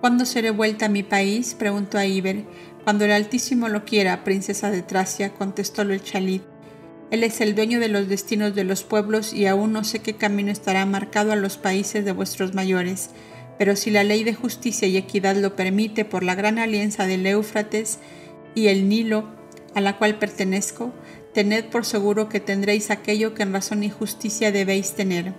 ¿Cuándo 0.00 0.24
seré 0.24 0.50
vuelta 0.50 0.86
a 0.86 0.88
mi 0.88 1.04
país? 1.04 1.54
preguntó 1.54 1.98
a 1.98 2.06
Iber. 2.06 2.44
Cuando 2.82 3.04
el 3.04 3.12
Altísimo 3.12 3.68
lo 3.68 3.84
quiera, 3.84 4.24
princesa 4.24 4.70
de 4.72 4.82
Tracia, 4.82 5.32
contestó 5.34 5.82
el 5.82 6.02
Chalit. 6.02 6.42
Él 7.12 7.22
es 7.22 7.40
el 7.40 7.54
dueño 7.54 7.78
de 7.78 7.88
los 7.88 8.08
destinos 8.08 8.54
de 8.54 8.64
los 8.64 8.82
pueblos 8.82 9.32
y 9.32 9.46
aún 9.46 9.72
no 9.72 9.84
sé 9.84 10.00
qué 10.00 10.14
camino 10.14 10.50
estará 10.50 10.84
marcado 10.86 11.30
a 11.30 11.36
los 11.36 11.58
países 11.58 12.04
de 12.04 12.12
vuestros 12.12 12.54
mayores. 12.54 13.10
Pero 13.62 13.76
si 13.76 13.92
la 13.92 14.02
ley 14.02 14.24
de 14.24 14.34
justicia 14.34 14.88
y 14.88 14.96
equidad 14.96 15.36
lo 15.36 15.54
permite 15.54 16.04
por 16.04 16.24
la 16.24 16.34
gran 16.34 16.58
alianza 16.58 17.06
del 17.06 17.24
Éufrates 17.24 18.00
y 18.56 18.66
el 18.66 18.88
Nilo, 18.88 19.28
a 19.76 19.80
la 19.80 19.98
cual 19.98 20.18
pertenezco, 20.18 20.92
tened 21.32 21.66
por 21.66 21.84
seguro 21.84 22.28
que 22.28 22.40
tendréis 22.40 22.90
aquello 22.90 23.34
que 23.34 23.44
en 23.44 23.52
razón 23.52 23.84
y 23.84 23.88
justicia 23.88 24.50
debéis 24.50 24.94
tener. 24.96 25.32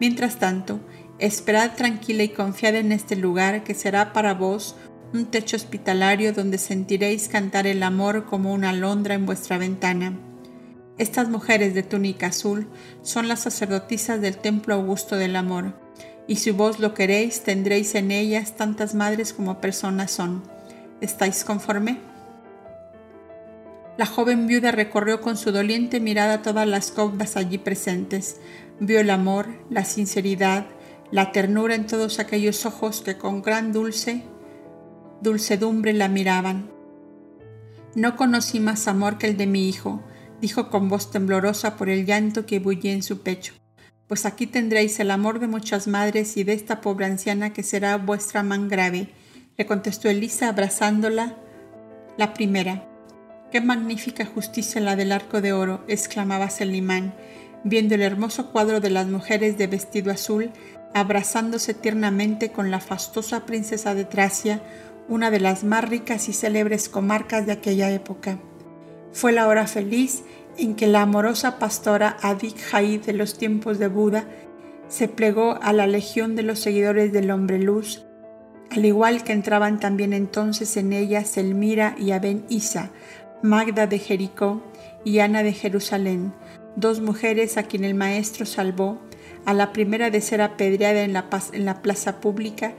Mientras 0.00 0.38
tanto, 0.38 0.80
esperad 1.18 1.76
tranquila 1.76 2.22
y 2.22 2.30
confiada 2.30 2.78
en 2.78 2.90
este 2.90 3.16
lugar 3.16 3.64
que 3.64 3.74
será 3.74 4.14
para 4.14 4.32
vos 4.32 4.74
un 5.12 5.26
techo 5.26 5.56
hospitalario 5.56 6.32
donde 6.32 6.56
sentiréis 6.56 7.28
cantar 7.28 7.66
el 7.66 7.82
amor 7.82 8.24
como 8.24 8.54
una 8.54 8.70
alondra 8.70 9.14
en 9.14 9.26
vuestra 9.26 9.58
ventana. 9.58 10.18
Estas 10.96 11.28
mujeres 11.28 11.74
de 11.74 11.82
túnica 11.82 12.28
azul 12.28 12.66
son 13.02 13.28
las 13.28 13.40
sacerdotisas 13.40 14.22
del 14.22 14.38
templo 14.38 14.72
augusto 14.72 15.16
del 15.16 15.36
amor, 15.36 15.86
y 16.28 16.36
si 16.36 16.52
vos 16.52 16.78
lo 16.78 16.94
queréis 16.94 17.42
tendréis 17.42 17.96
en 17.96 18.12
ellas 18.12 18.54
tantas 18.54 18.94
madres 18.94 19.32
como 19.32 19.60
personas 19.60 20.12
son. 20.12 20.42
¿Estáis 21.00 21.42
conforme? 21.42 21.98
La 23.96 24.06
joven 24.06 24.46
viuda 24.46 24.70
recorrió 24.70 25.20
con 25.20 25.36
su 25.36 25.50
doliente 25.50 25.98
mirada 25.98 26.42
todas 26.42 26.68
las 26.68 26.92
coplas 26.92 27.36
allí 27.36 27.58
presentes. 27.58 28.36
Vio 28.78 29.00
el 29.00 29.10
amor, 29.10 29.48
la 29.70 29.84
sinceridad, 29.84 30.66
la 31.10 31.32
ternura 31.32 31.74
en 31.74 31.86
todos 31.86 32.20
aquellos 32.20 32.64
ojos 32.66 33.00
que 33.00 33.16
con 33.16 33.42
gran 33.42 33.72
dulce 33.72 34.22
dulcedumbre 35.20 35.94
la 35.94 36.08
miraban. 36.08 36.70
No 37.94 38.16
conocí 38.16 38.60
más 38.60 38.86
amor 38.86 39.18
que 39.18 39.26
el 39.26 39.36
de 39.36 39.46
mi 39.46 39.68
hijo, 39.68 40.00
dijo 40.40 40.68
con 40.70 40.88
voz 40.88 41.10
temblorosa 41.10 41.76
por 41.76 41.88
el 41.88 42.06
llanto 42.06 42.46
que 42.46 42.60
bullía 42.60 42.92
en 42.92 43.02
su 43.02 43.22
pecho. 43.22 43.54
Pues 44.08 44.24
aquí 44.24 44.46
tendréis 44.46 44.98
el 45.00 45.10
amor 45.10 45.38
de 45.38 45.46
muchas 45.46 45.86
madres 45.86 46.36
y 46.36 46.44
de 46.44 46.54
esta 46.54 46.80
pobre 46.80 47.06
anciana 47.06 47.52
que 47.52 47.62
será 47.62 47.98
vuestra 47.98 48.42
man 48.42 48.68
grave, 48.68 49.08
le 49.58 49.66
contestó 49.66 50.08
Elisa 50.08 50.48
abrazándola. 50.48 51.36
La 52.16 52.32
primera. 52.32 52.88
Qué 53.52 53.60
magnífica 53.60 54.24
justicia 54.24 54.80
la 54.80 54.96
del 54.96 55.12
arco 55.12 55.40
de 55.40 55.52
oro, 55.52 55.84
exclamaba 55.88 56.50
Selimán, 56.50 57.14
viendo 57.64 57.94
el 57.94 58.02
hermoso 58.02 58.50
cuadro 58.50 58.80
de 58.80 58.90
las 58.90 59.06
mujeres 59.06 59.58
de 59.58 59.66
vestido 59.66 60.10
azul 60.10 60.52
abrazándose 60.94 61.74
tiernamente 61.74 62.50
con 62.50 62.70
la 62.70 62.80
fastosa 62.80 63.44
princesa 63.46 63.94
de 63.94 64.04
Tracia, 64.04 64.62
una 65.08 65.30
de 65.30 65.40
las 65.40 65.64
más 65.64 65.88
ricas 65.88 66.28
y 66.28 66.32
célebres 66.32 66.88
comarcas 66.88 67.46
de 67.46 67.52
aquella 67.52 67.90
época. 67.90 68.38
Fue 69.12 69.32
la 69.32 69.48
hora 69.48 69.66
feliz 69.66 70.22
en 70.58 70.74
que 70.74 70.86
la 70.86 71.02
amorosa 71.02 71.58
pastora 71.58 72.16
Adik 72.20 72.56
Haid 72.72 73.02
de 73.02 73.12
los 73.12 73.38
tiempos 73.38 73.78
de 73.78 73.88
Buda 73.88 74.24
se 74.88 75.08
plegó 75.08 75.58
a 75.62 75.72
la 75.72 75.86
legión 75.86 76.34
de 76.34 76.42
los 76.42 76.58
seguidores 76.58 77.12
del 77.12 77.30
hombre 77.30 77.58
luz, 77.58 78.04
al 78.70 78.84
igual 78.84 79.22
que 79.22 79.32
entraban 79.32 79.80
también 79.80 80.12
entonces 80.12 80.76
en 80.76 80.92
ella 80.92 81.24
Selmira 81.24 81.94
y 81.98 82.10
Aben 82.10 82.44
Isa, 82.48 82.90
Magda 83.42 83.86
de 83.86 83.98
Jericó 83.98 84.62
y 85.04 85.20
Ana 85.20 85.42
de 85.42 85.52
Jerusalén, 85.52 86.32
dos 86.76 87.00
mujeres 87.00 87.56
a 87.56 87.62
quien 87.62 87.84
el 87.84 87.94
Maestro 87.94 88.44
salvó, 88.44 88.98
a 89.44 89.54
la 89.54 89.72
primera 89.72 90.10
de 90.10 90.20
ser 90.20 90.42
apedreada 90.42 91.02
en 91.02 91.12
la, 91.12 91.26
en 91.52 91.64
la 91.64 91.80
plaza 91.80 92.20
pública 92.20 92.74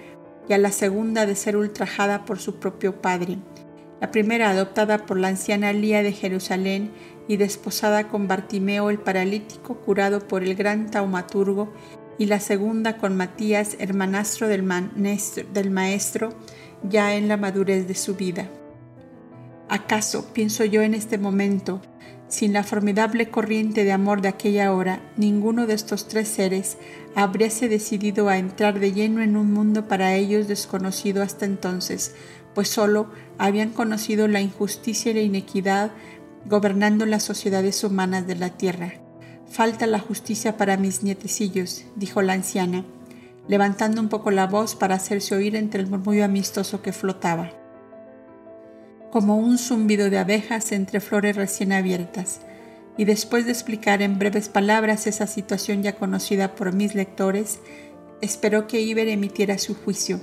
y 0.48 0.54
a 0.54 0.58
la 0.58 0.72
segunda 0.72 1.26
de 1.26 1.36
ser 1.36 1.56
ultrajada 1.56 2.26
por 2.26 2.40
su 2.40 2.60
propio 2.60 3.02
padre. 3.02 3.38
La 4.02 4.12
primera 4.12 4.50
adoptada 4.50 5.06
por 5.06 5.18
la 5.18 5.30
anciana 5.30 5.74
Lía 5.74 6.04
de 6.04 6.12
Jerusalén 6.12 6.92
y 7.30 7.38
desposada 7.38 8.10
con 8.10 8.28
Bartimeo 8.28 8.90
el 8.90 8.98
paralítico 8.98 9.76
curado 9.76 10.28
por 10.28 10.44
el 10.44 10.56
gran 10.56 10.90
taumaturgo, 10.90 11.72
y 12.18 12.26
la 12.26 12.42
segunda 12.42 12.98
con 12.98 13.16
Matías, 13.16 13.78
hermanastro 13.80 14.50
del, 14.50 14.68
del 15.54 15.72
maestro, 15.72 16.34
ya 16.84 17.16
en 17.16 17.30
la 17.30 17.38
madurez 17.38 17.88
de 17.88 17.96
su 17.96 18.16
vida. 18.16 18.50
¿Acaso, 19.70 20.34
pienso 20.34 20.66
yo 20.66 20.82
en 20.82 20.96
este 20.96 21.18
momento, 21.18 21.82
sin 22.28 22.52
la 22.52 22.64
formidable 22.64 23.30
corriente 23.30 23.84
de 23.84 23.92
amor 23.92 24.22
de 24.22 24.28
aquella 24.28 24.74
hora, 24.74 25.00
ninguno 25.16 25.68
de 25.68 25.76
estos 25.76 26.08
tres 26.08 26.28
seres 26.28 26.78
habríase 27.16 27.70
decidido 27.70 28.28
a 28.28 28.38
entrar 28.38 28.80
de 28.80 28.92
lleno 28.92 29.22
en 29.22 29.38
un 29.38 29.54
mundo 29.54 29.88
para 29.88 30.16
ellos 30.16 30.48
desconocido 30.48 31.24
hasta 31.24 31.46
entonces, 31.46 32.16
pues 32.54 32.70
sólo 32.70 33.12
habían 33.38 33.70
conocido 33.70 34.28
la 34.28 34.42
injusticia 34.42 35.12
y 35.12 35.16
la 35.16 35.22
inequidad 35.22 35.92
gobernando 36.46 37.06
las 37.06 37.24
sociedades 37.24 37.84
humanas 37.84 38.28
de 38.28 38.36
la 38.36 38.50
tierra. 38.50 38.94
Falta 39.50 39.88
la 39.88 40.00
justicia 40.00 40.58
para 40.58 40.78
mis 40.78 41.04
nietecillos, 41.04 41.86
dijo 41.96 42.22
la 42.22 42.34
anciana, 42.34 42.86
levantando 43.48 44.02
un 44.02 44.10
poco 44.10 44.32
la 44.32 44.48
voz 44.48 44.76
para 44.76 44.96
hacerse 44.96 45.36
oír 45.36 45.56
entre 45.56 45.82
el 45.82 45.88
murmullo 45.88 46.26
amistoso 46.26 46.82
que 46.82 46.94
flotaba 46.94 47.52
como 49.12 49.38
un 49.38 49.58
zumbido 49.58 50.10
de 50.10 50.20
abejas 50.20 50.72
entre 50.72 51.00
flores 51.00 51.36
recién 51.36 51.72
abiertas, 51.72 52.42
y 52.98 53.06
después 53.06 53.46
de 53.46 53.52
explicar 53.52 54.02
en 54.02 54.20
breves 54.20 54.50
palabras 54.50 55.08
esa 55.08 55.26
situación 55.26 55.84
ya 55.84 55.96
conocida 55.96 56.56
por 56.56 56.74
mis 56.74 56.96
lectores, 56.96 57.60
esperó 58.22 58.68
que 58.68 58.82
Iber 58.82 59.08
emitiera 59.08 59.58
su 59.58 59.74
juicio. 59.74 60.20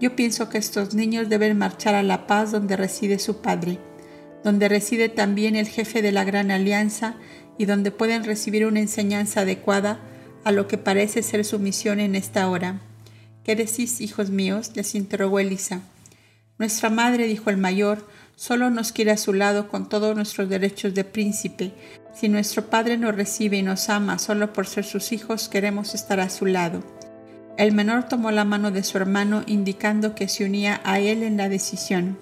Yo 0.00 0.14
pienso 0.14 0.48
que 0.48 0.58
estos 0.58 0.94
niños 0.94 1.28
deben 1.28 1.56
marchar 1.56 1.94
a 1.94 2.02
la 2.02 2.26
paz 2.26 2.52
donde 2.52 2.76
reside 2.76 3.18
su 3.18 3.40
padre. 3.40 3.78
Donde 4.44 4.68
reside 4.68 5.08
también 5.08 5.56
el 5.56 5.66
jefe 5.66 6.02
de 6.02 6.12
la 6.12 6.22
Gran 6.22 6.50
Alianza 6.50 7.14
y 7.58 7.64
donde 7.64 7.90
pueden 7.90 8.24
recibir 8.24 8.66
una 8.66 8.80
enseñanza 8.80 9.40
adecuada 9.40 9.98
a 10.44 10.52
lo 10.52 10.68
que 10.68 10.78
parece 10.78 11.22
ser 11.22 11.44
su 11.44 11.58
misión 11.58 11.98
en 11.98 12.14
esta 12.14 12.48
hora. 12.48 12.80
¿Qué 13.42 13.56
decís, 13.56 14.00
hijos 14.00 14.30
míos? 14.30 14.72
les 14.74 14.94
interrogó 14.94 15.40
Elisa. 15.40 15.80
Nuestra 16.58 16.90
madre, 16.90 17.26
dijo 17.26 17.50
el 17.50 17.56
mayor, 17.56 18.06
solo 18.36 18.70
nos 18.70 18.92
quiere 18.92 19.10
a 19.10 19.16
su 19.16 19.32
lado 19.32 19.68
con 19.68 19.88
todos 19.88 20.14
nuestros 20.14 20.48
derechos 20.48 20.94
de 20.94 21.04
príncipe. 21.04 21.72
Si 22.14 22.28
nuestro 22.28 22.66
padre 22.70 22.98
nos 22.98 23.16
recibe 23.16 23.56
y 23.56 23.62
nos 23.62 23.88
ama 23.88 24.18
solo 24.18 24.52
por 24.52 24.66
ser 24.66 24.84
sus 24.84 25.12
hijos, 25.12 25.48
queremos 25.48 25.94
estar 25.94 26.20
a 26.20 26.28
su 26.28 26.46
lado. 26.46 26.82
El 27.56 27.72
menor 27.72 28.08
tomó 28.08 28.30
la 28.30 28.44
mano 28.44 28.70
de 28.70 28.82
su 28.82 28.98
hermano, 28.98 29.42
indicando 29.46 30.14
que 30.14 30.28
se 30.28 30.44
unía 30.44 30.80
a 30.84 31.00
él 31.00 31.22
en 31.22 31.36
la 31.36 31.48
decisión. 31.48 32.18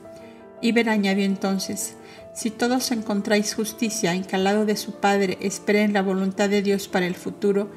Iber 0.60 0.88
añadió 0.88 1.24
entonces, 1.24 1.96
si 2.34 2.50
todos 2.50 2.90
encontráis 2.92 3.54
justicia 3.54 4.14
en 4.14 4.24
de 4.66 4.76
su 4.76 4.92
Padre, 4.92 5.36
esperen 5.40 5.92
la 5.92 6.00
voluntad 6.00 6.48
de 6.48 6.62
Dios 6.62 6.88
para 6.88 7.06
el 7.06 7.14
futuro. 7.14 7.70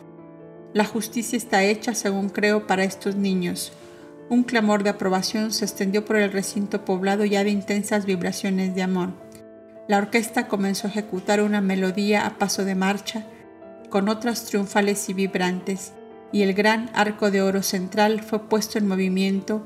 La 0.73 0.85
justicia 0.85 1.37
está 1.37 1.63
hecha, 1.63 1.93
según 1.93 2.29
creo, 2.29 2.65
para 2.65 2.85
estos 2.85 3.15
niños. 3.15 3.73
Un 4.29 4.43
clamor 4.43 4.83
de 4.83 4.91
aprobación 4.91 5.51
se 5.51 5.65
extendió 5.65 6.05
por 6.05 6.15
el 6.15 6.31
recinto 6.31 6.85
poblado 6.85 7.25
ya 7.25 7.43
de 7.43 7.49
intensas 7.49 8.05
vibraciones 8.05 8.73
de 8.75 8.81
amor. 8.81 9.09
La 9.87 9.97
orquesta 9.97 10.47
comenzó 10.47 10.87
a 10.87 10.89
ejecutar 10.89 11.41
una 11.41 11.61
melodía 11.61 12.25
a 12.25 12.37
paso 12.37 12.63
de 12.63 12.75
marcha, 12.75 13.25
con 13.89 14.09
otras 14.09 14.45
triunfales 14.45 15.09
y 15.09 15.13
vibrantes, 15.13 15.91
y 16.31 16.41
el 16.41 16.53
gran 16.53 16.89
arco 16.93 17.29
de 17.29 17.41
oro 17.41 17.61
central 17.61 18.21
fue 18.21 18.47
puesto 18.49 18.79
en 18.79 18.87
movimiento 18.87 19.65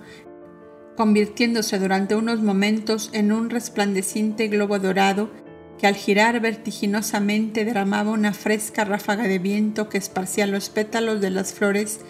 convirtiéndose 0.99 1.79
durante 1.79 2.13
unos 2.13 2.41
momentos 2.41 3.09
en 3.13 3.31
un 3.31 3.49
resplandeciente 3.49 4.49
globo 4.49 4.79
dorado 4.79 5.31
que 5.77 5.87
al 5.87 5.95
girar 5.95 6.41
vertiginosamente 6.41 7.63
derramaba 7.63 8.11
una 8.11 8.33
fresca 8.33 8.83
ráfaga 8.83 9.23
de 9.23 9.39
viento 9.39 9.87
que 9.87 9.97
esparcía 9.97 10.45
los 10.45 10.69
pétalos 10.69 11.21
de 11.21 11.29
las 11.29 11.53
flores 11.53 12.01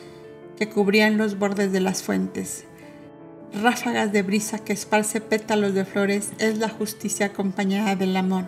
que 0.57 0.69
cubrían 0.69 1.19
los 1.19 1.37
bordes 1.37 1.71
de 1.71 1.81
las 1.81 2.01
fuentes. 2.01 2.65
Ráfagas 3.61 4.11
de 4.11 4.23
brisa 4.23 4.57
que 4.57 4.73
esparce 4.73 5.21
pétalos 5.21 5.75
de 5.75 5.85
flores 5.85 6.31
es 6.39 6.57
la 6.57 6.69
justicia 6.69 7.27
acompañada 7.27 7.95
del 7.95 8.17
amor, 8.17 8.45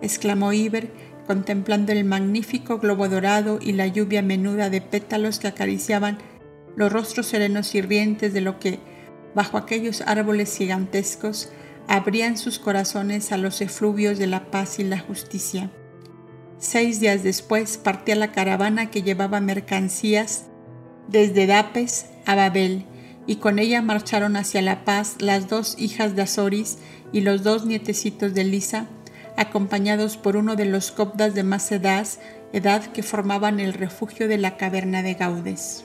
exclamó 0.00 0.52
Iber, 0.52 0.92
contemplando 1.26 1.90
el 1.90 2.04
magnífico 2.04 2.78
globo 2.78 3.08
dorado 3.08 3.58
y 3.60 3.72
la 3.72 3.88
lluvia 3.88 4.22
menuda 4.22 4.70
de 4.70 4.80
pétalos 4.80 5.40
que 5.40 5.48
acariciaban 5.48 6.18
los 6.76 6.92
rostros 6.92 7.26
serenos 7.26 7.74
y 7.74 7.82
rientes 7.82 8.32
de 8.32 8.42
lo 8.42 8.60
que 8.60 8.78
bajo 9.34 9.56
aquellos 9.56 10.02
árboles 10.02 10.56
gigantescos, 10.56 11.50
abrían 11.88 12.36
sus 12.36 12.58
corazones 12.58 13.32
a 13.32 13.36
los 13.36 13.60
efluvios 13.60 14.18
de 14.18 14.26
la 14.26 14.50
paz 14.50 14.78
y 14.78 14.84
la 14.84 14.98
justicia. 14.98 15.70
Seis 16.58 17.00
días 17.00 17.22
después 17.22 17.78
partía 17.78 18.14
la 18.16 18.32
caravana 18.32 18.90
que 18.90 19.02
llevaba 19.02 19.40
mercancías 19.40 20.44
desde 21.08 21.46
Dapes 21.46 22.06
a 22.26 22.34
Babel, 22.34 22.84
y 23.26 23.36
con 23.36 23.58
ella 23.58 23.82
marcharon 23.82 24.36
hacia 24.36 24.62
la 24.62 24.84
paz 24.84 25.16
las 25.20 25.48
dos 25.48 25.74
hijas 25.78 26.16
de 26.16 26.22
Azoris 26.22 26.78
y 27.12 27.20
los 27.20 27.42
dos 27.42 27.66
nietecitos 27.66 28.34
de 28.34 28.44
Lisa, 28.44 28.86
acompañados 29.36 30.16
por 30.16 30.36
uno 30.36 30.56
de 30.56 30.64
los 30.64 30.90
copdas 30.90 31.34
de 31.34 31.42
más 31.42 31.70
edad, 31.72 32.06
edad 32.52 32.84
que 32.86 33.02
formaban 33.02 33.60
el 33.60 33.72
refugio 33.72 34.28
de 34.28 34.38
la 34.38 34.56
caverna 34.56 35.02
de 35.02 35.14
Gaudes. 35.14 35.84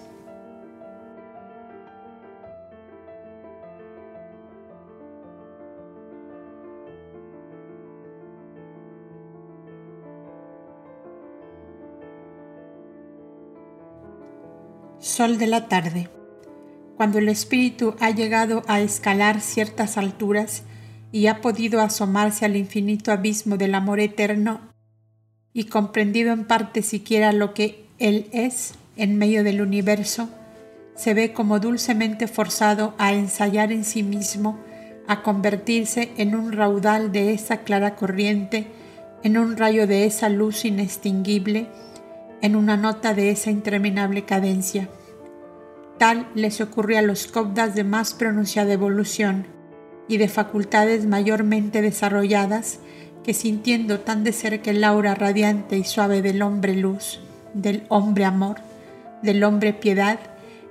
Sol 15.16 15.38
de 15.38 15.48
la 15.48 15.70
tarde. 15.70 16.10
Cuando 16.98 17.20
el 17.20 17.30
espíritu 17.30 17.96
ha 18.02 18.10
llegado 18.10 18.64
a 18.68 18.82
escalar 18.82 19.40
ciertas 19.40 19.98
alturas 19.98 20.64
y 21.14 21.28
ha 21.28 21.40
podido 21.40 21.80
asomarse 21.80 22.44
al 22.44 22.58
infinito 22.58 23.14
abismo 23.14 23.56
del 23.56 23.76
amor 23.76 24.02
eterno 24.02 24.60
y 25.54 25.68
comprendido 25.68 26.34
en 26.34 26.44
parte 26.44 26.82
siquiera 26.82 27.32
lo 27.32 27.54
que 27.54 27.86
Él 27.98 28.28
es 28.34 28.74
en 28.98 29.18
medio 29.18 29.46
del 29.46 29.62
universo, 29.62 30.28
se 30.96 31.14
ve 31.14 31.32
como 31.32 31.62
dulcemente 31.62 32.28
forzado 32.28 32.94
a 32.98 33.14
ensayar 33.14 33.72
en 33.72 33.86
sí 33.86 34.04
mismo, 34.04 34.60
a 35.08 35.24
convertirse 35.24 36.12
en 36.18 36.36
un 36.36 36.52
raudal 36.52 37.14
de 37.14 37.32
esa 37.32 37.60
clara 37.60 37.96
corriente, 37.96 38.68
en 39.24 39.38
un 39.38 39.56
rayo 39.56 39.88
de 39.88 40.08
esa 40.08 40.28
luz 40.28 40.66
inextinguible, 40.66 41.70
en 42.42 42.58
una 42.58 42.76
nota 42.76 43.14
de 43.14 43.30
esa 43.30 43.50
interminable 43.50 44.26
cadencia. 44.26 44.90
Tal 45.98 46.28
les 46.36 46.60
ocurrió 46.62 47.00
a 47.00 47.02
los 47.02 47.28
copdas 47.28 47.76
de 47.76 47.84
más 47.84 48.14
pronunciada 48.14 48.74
evolución 48.74 49.48
y 50.08 50.18
de 50.18 50.28
facultades 50.28 51.06
mayormente 51.06 51.82
desarrolladas 51.82 52.80
que 53.24 53.34
sintiendo 53.34 54.02
tan 54.02 54.24
de 54.24 54.34
cerca 54.34 54.72
el 54.72 54.84
aura 54.84 55.16
radiante 55.16 55.78
y 55.78 55.84
suave 55.84 56.22
del 56.22 56.42
hombre 56.42 56.76
luz, 56.76 57.22
del 57.54 57.86
hombre 57.90 58.26
amor, 58.26 58.58
del 59.24 59.44
hombre 59.44 59.74
piedad, 59.74 60.20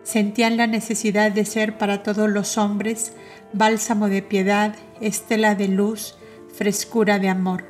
sentían 0.05 0.57
la 0.57 0.67
necesidad 0.67 1.33
de 1.33 1.45
ser 1.45 1.79
para 1.79 2.03
todos 2.03 2.29
los 2.29 2.59
hombres 2.59 3.13
bálsamo 3.53 4.09
de 4.09 4.23
piedad, 4.23 4.75
estela 5.01 5.55
de 5.55 5.69
luz, 5.69 6.17
frescura 6.55 7.19
de 7.19 7.29
amor. 7.29 7.65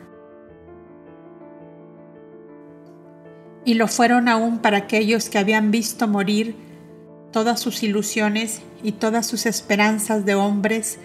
Y 3.65 3.75
lo 3.75 3.89
fueron 3.89 4.29
aún 4.29 4.59
para 4.59 4.79
aquellos 4.79 5.31
que 5.31 5.39
habían 5.39 5.71
visto 5.71 6.07
morir 6.09 6.57
todas 7.35 7.59
sus 7.59 7.83
ilusiones 7.83 8.63
y 8.85 8.93
todas 8.93 9.27
sus 9.27 9.45
esperanzas 9.45 10.25
de 10.25 10.37
hombres, 10.37 11.01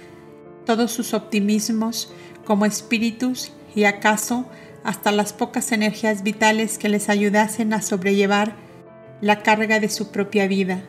todos 0.64 0.92
sus 0.92 1.16
optimismos 1.16 2.14
como 2.46 2.68
espíritus 2.68 3.52
y 3.74 3.86
acaso 3.86 4.46
hasta 4.84 5.12
las 5.12 5.34
pocas 5.34 5.72
energías 5.72 6.22
vitales 6.22 6.78
que 6.78 6.88
les 6.88 7.10
ayudasen 7.10 7.74
a 7.74 7.82
sobrellevar 7.82 8.54
la 9.22 9.42
carga 9.42 9.80
de 9.80 9.90
su 9.90 10.12
propia 10.12 10.46
vida. 10.46 10.84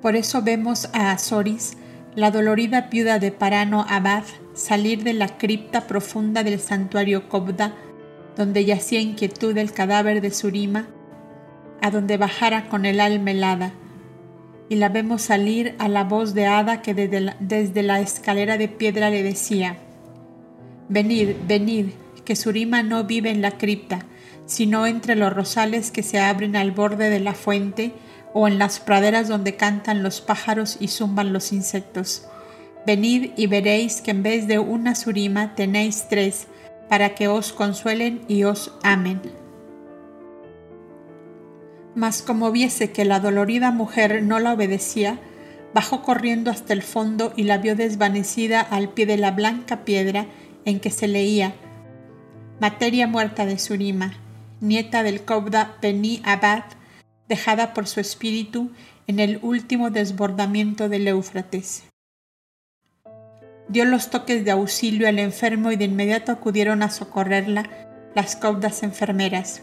Por 0.00 0.14
eso 0.14 0.40
vemos 0.40 0.88
a 0.92 1.10
Azoris, 1.10 1.76
la 2.14 2.30
dolorida 2.30 2.82
viuda 2.82 3.18
de 3.18 3.32
Parano 3.32 3.86
Abad, 3.88 4.22
salir 4.54 5.02
de 5.02 5.14
la 5.14 5.36
cripta 5.36 5.88
profunda 5.88 6.44
del 6.44 6.60
santuario 6.60 7.28
Kobda, 7.28 7.74
donde 8.36 8.64
yacía 8.64 9.00
inquietud 9.00 9.58
el 9.58 9.72
cadáver 9.72 10.20
de 10.20 10.30
Surima, 10.30 10.86
a 11.82 11.90
donde 11.90 12.16
bajara 12.18 12.68
con 12.68 12.86
el 12.86 13.00
alma 13.00 13.32
helada, 13.32 13.72
y 14.68 14.76
la 14.76 14.88
vemos 14.88 15.22
salir 15.22 15.74
a 15.78 15.88
la 15.88 16.04
voz 16.04 16.34
de 16.34 16.46
Hada 16.46 16.82
que 16.82 16.94
desde 16.94 17.82
la, 17.82 18.00
escalera 18.00 18.58
de 18.58 18.68
piedra 18.68 19.10
le 19.10 19.22
decía, 19.22 19.78
Venid, 20.88 21.30
venid, 21.46 21.86
que 22.24 22.36
Surima 22.36 22.82
no 22.82 23.04
vive 23.04 23.30
en 23.30 23.42
la 23.42 23.52
cripta, 23.52 24.00
sino 24.46 24.86
entre 24.86 25.16
los 25.16 25.32
rosales 25.32 25.90
que 25.90 26.02
se 26.02 26.18
abren 26.18 26.56
al 26.56 26.72
borde 26.72 27.10
de 27.10 27.20
la 27.20 27.34
fuente 27.34 27.92
o 28.32 28.48
en 28.48 28.58
las 28.58 28.80
praderas 28.80 29.28
donde 29.28 29.56
cantan 29.56 30.02
los 30.02 30.20
pájaros 30.20 30.76
y 30.80 30.88
zumban 30.88 31.32
los 31.32 31.52
insectos. 31.52 32.26
Venid 32.86 33.30
y 33.36 33.46
veréis 33.46 34.00
que 34.00 34.10
en 34.12 34.22
vez 34.22 34.46
de 34.46 34.58
una 34.58 34.94
Surima 34.94 35.54
tenéis 35.54 36.06
tres, 36.08 36.46
para 36.88 37.14
que 37.14 37.26
os 37.28 37.52
consuelen 37.52 38.22
y 38.28 38.44
os 38.44 38.72
amen. 38.82 39.20
Mas 41.96 42.22
como 42.22 42.52
viese 42.52 42.92
que 42.92 43.04
la 43.04 43.18
dolorida 43.18 43.72
mujer 43.72 44.22
no 44.22 44.38
la 44.38 44.52
obedecía, 44.52 45.18
bajó 45.74 46.02
corriendo 46.02 46.50
hasta 46.50 46.74
el 46.74 46.82
fondo 46.82 47.32
y 47.36 47.44
la 47.44 47.58
vio 47.58 47.74
desvanecida 47.74 48.60
al 48.60 48.90
pie 48.90 49.06
de 49.06 49.16
la 49.16 49.32
blanca 49.32 49.84
piedra 49.84 50.26
en 50.64 50.78
que 50.78 50.90
se 50.90 51.08
leía 51.08 51.54
Materia 52.60 53.06
muerta 53.06 53.44
de 53.46 53.58
Surima, 53.58 54.14
nieta 54.60 55.02
del 55.02 55.24
Cobda 55.24 55.76
Beni 55.82 56.22
Abad, 56.24 56.64
dejada 57.28 57.74
por 57.74 57.86
su 57.86 58.00
espíritu 58.00 58.70
en 59.06 59.18
el 59.18 59.38
último 59.42 59.90
desbordamiento 59.90 60.88
del 60.88 61.08
Éufrates. 61.08 61.84
Dio 63.68 63.84
los 63.84 64.10
toques 64.10 64.44
de 64.44 64.50
auxilio 64.50 65.08
al 65.08 65.18
enfermo 65.18 65.72
y 65.72 65.76
de 65.76 65.86
inmediato 65.86 66.30
acudieron 66.30 66.82
a 66.82 66.90
socorrerla 66.90 67.68
las 68.14 68.36
caudas 68.36 68.82
enfermeras. 68.82 69.62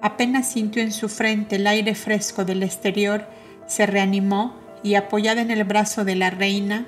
Apenas 0.00 0.48
sintió 0.48 0.82
en 0.82 0.92
su 0.92 1.08
frente 1.08 1.56
el 1.56 1.66
aire 1.66 1.94
fresco 1.94 2.44
del 2.44 2.62
exterior, 2.62 3.26
se 3.66 3.86
reanimó 3.86 4.54
y 4.82 4.94
apoyada 4.94 5.40
en 5.40 5.50
el 5.50 5.64
brazo 5.64 6.04
de 6.04 6.14
la 6.14 6.30
reina, 6.30 6.86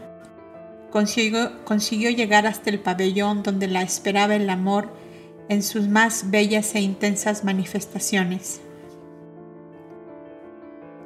consiguió, 0.91 2.11
llegar 2.11 2.47
hasta 2.47 2.71
el 2.71 2.81
pabellón 2.81 3.43
donde 3.43 3.67
la 3.67 3.83
esperaba 3.83 4.37
el 4.37 4.49
amor 4.49 4.93
en 5.49 5.63
sus 5.63 5.89
más 5.89 6.31
bellas 6.31 6.75
e 6.75 6.81
intensas 6.81 7.45
manifestaciones. 7.45 8.61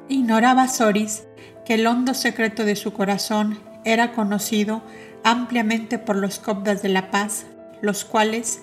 Ignoraba 0.07 0.67
Soris 0.67 1.23
que 1.65 1.75
el 1.75 1.87
hondo 1.87 2.13
secreto 2.13 2.63
de 2.63 2.75
su 2.75 2.93
corazón 2.93 3.59
era 3.83 4.13
conocido 4.13 4.83
ampliamente 5.23 5.97
por 5.97 6.15
los 6.15 6.37
copdas 6.37 6.83
de 6.83 6.89
la 6.89 7.09
paz, 7.09 7.47
los 7.81 8.05
cuales 8.05 8.61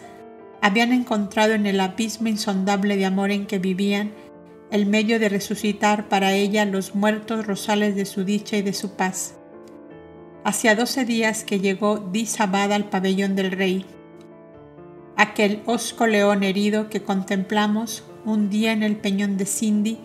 habían 0.62 0.92
encontrado 0.92 1.54
en 1.54 1.66
el 1.66 1.80
abismo 1.80 2.28
insondable 2.28 2.96
de 2.96 3.04
amor 3.04 3.32
en 3.32 3.46
que 3.46 3.58
vivían 3.58 4.12
el 4.70 4.86
medio 4.86 5.18
de 5.18 5.28
resucitar 5.28 6.08
para 6.08 6.32
ella 6.32 6.64
los 6.64 6.94
muertos 6.94 7.44
rosales 7.46 7.96
de 7.96 8.06
su 8.06 8.24
dicha 8.24 8.56
y 8.56 8.62
de 8.62 8.72
su 8.72 8.94
paz. 8.94 9.34
Hacía 10.44 10.76
doce 10.76 11.04
días 11.04 11.42
que 11.42 11.58
llegó 11.58 11.98
disabada 11.98 12.76
al 12.76 12.88
pabellón 12.88 13.34
del 13.34 13.50
rey. 13.50 13.84
Aquel 15.16 15.62
osco 15.66 16.06
león 16.06 16.44
herido 16.44 16.88
que 16.88 17.02
contemplamos 17.02 18.04
un 18.24 18.48
día 18.48 18.72
en 18.72 18.84
el 18.84 18.96
peñón 18.96 19.36
de 19.36 19.46
Cindy, 19.46 19.98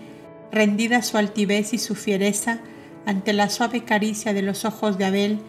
rendida 0.51 1.03
su 1.03 1.17
altivez 1.17 1.73
y 1.73 1.77
su 1.77 1.93
fiereza 1.93 2.61
ante 3.05 3.31
la 3.31 3.49
suave 3.49 3.83
caricia 3.83 4.33
de 4.33 4.41
los 4.41 4.65
ojos 4.65 4.97
de 4.97 5.05
Abel, 5.05 5.39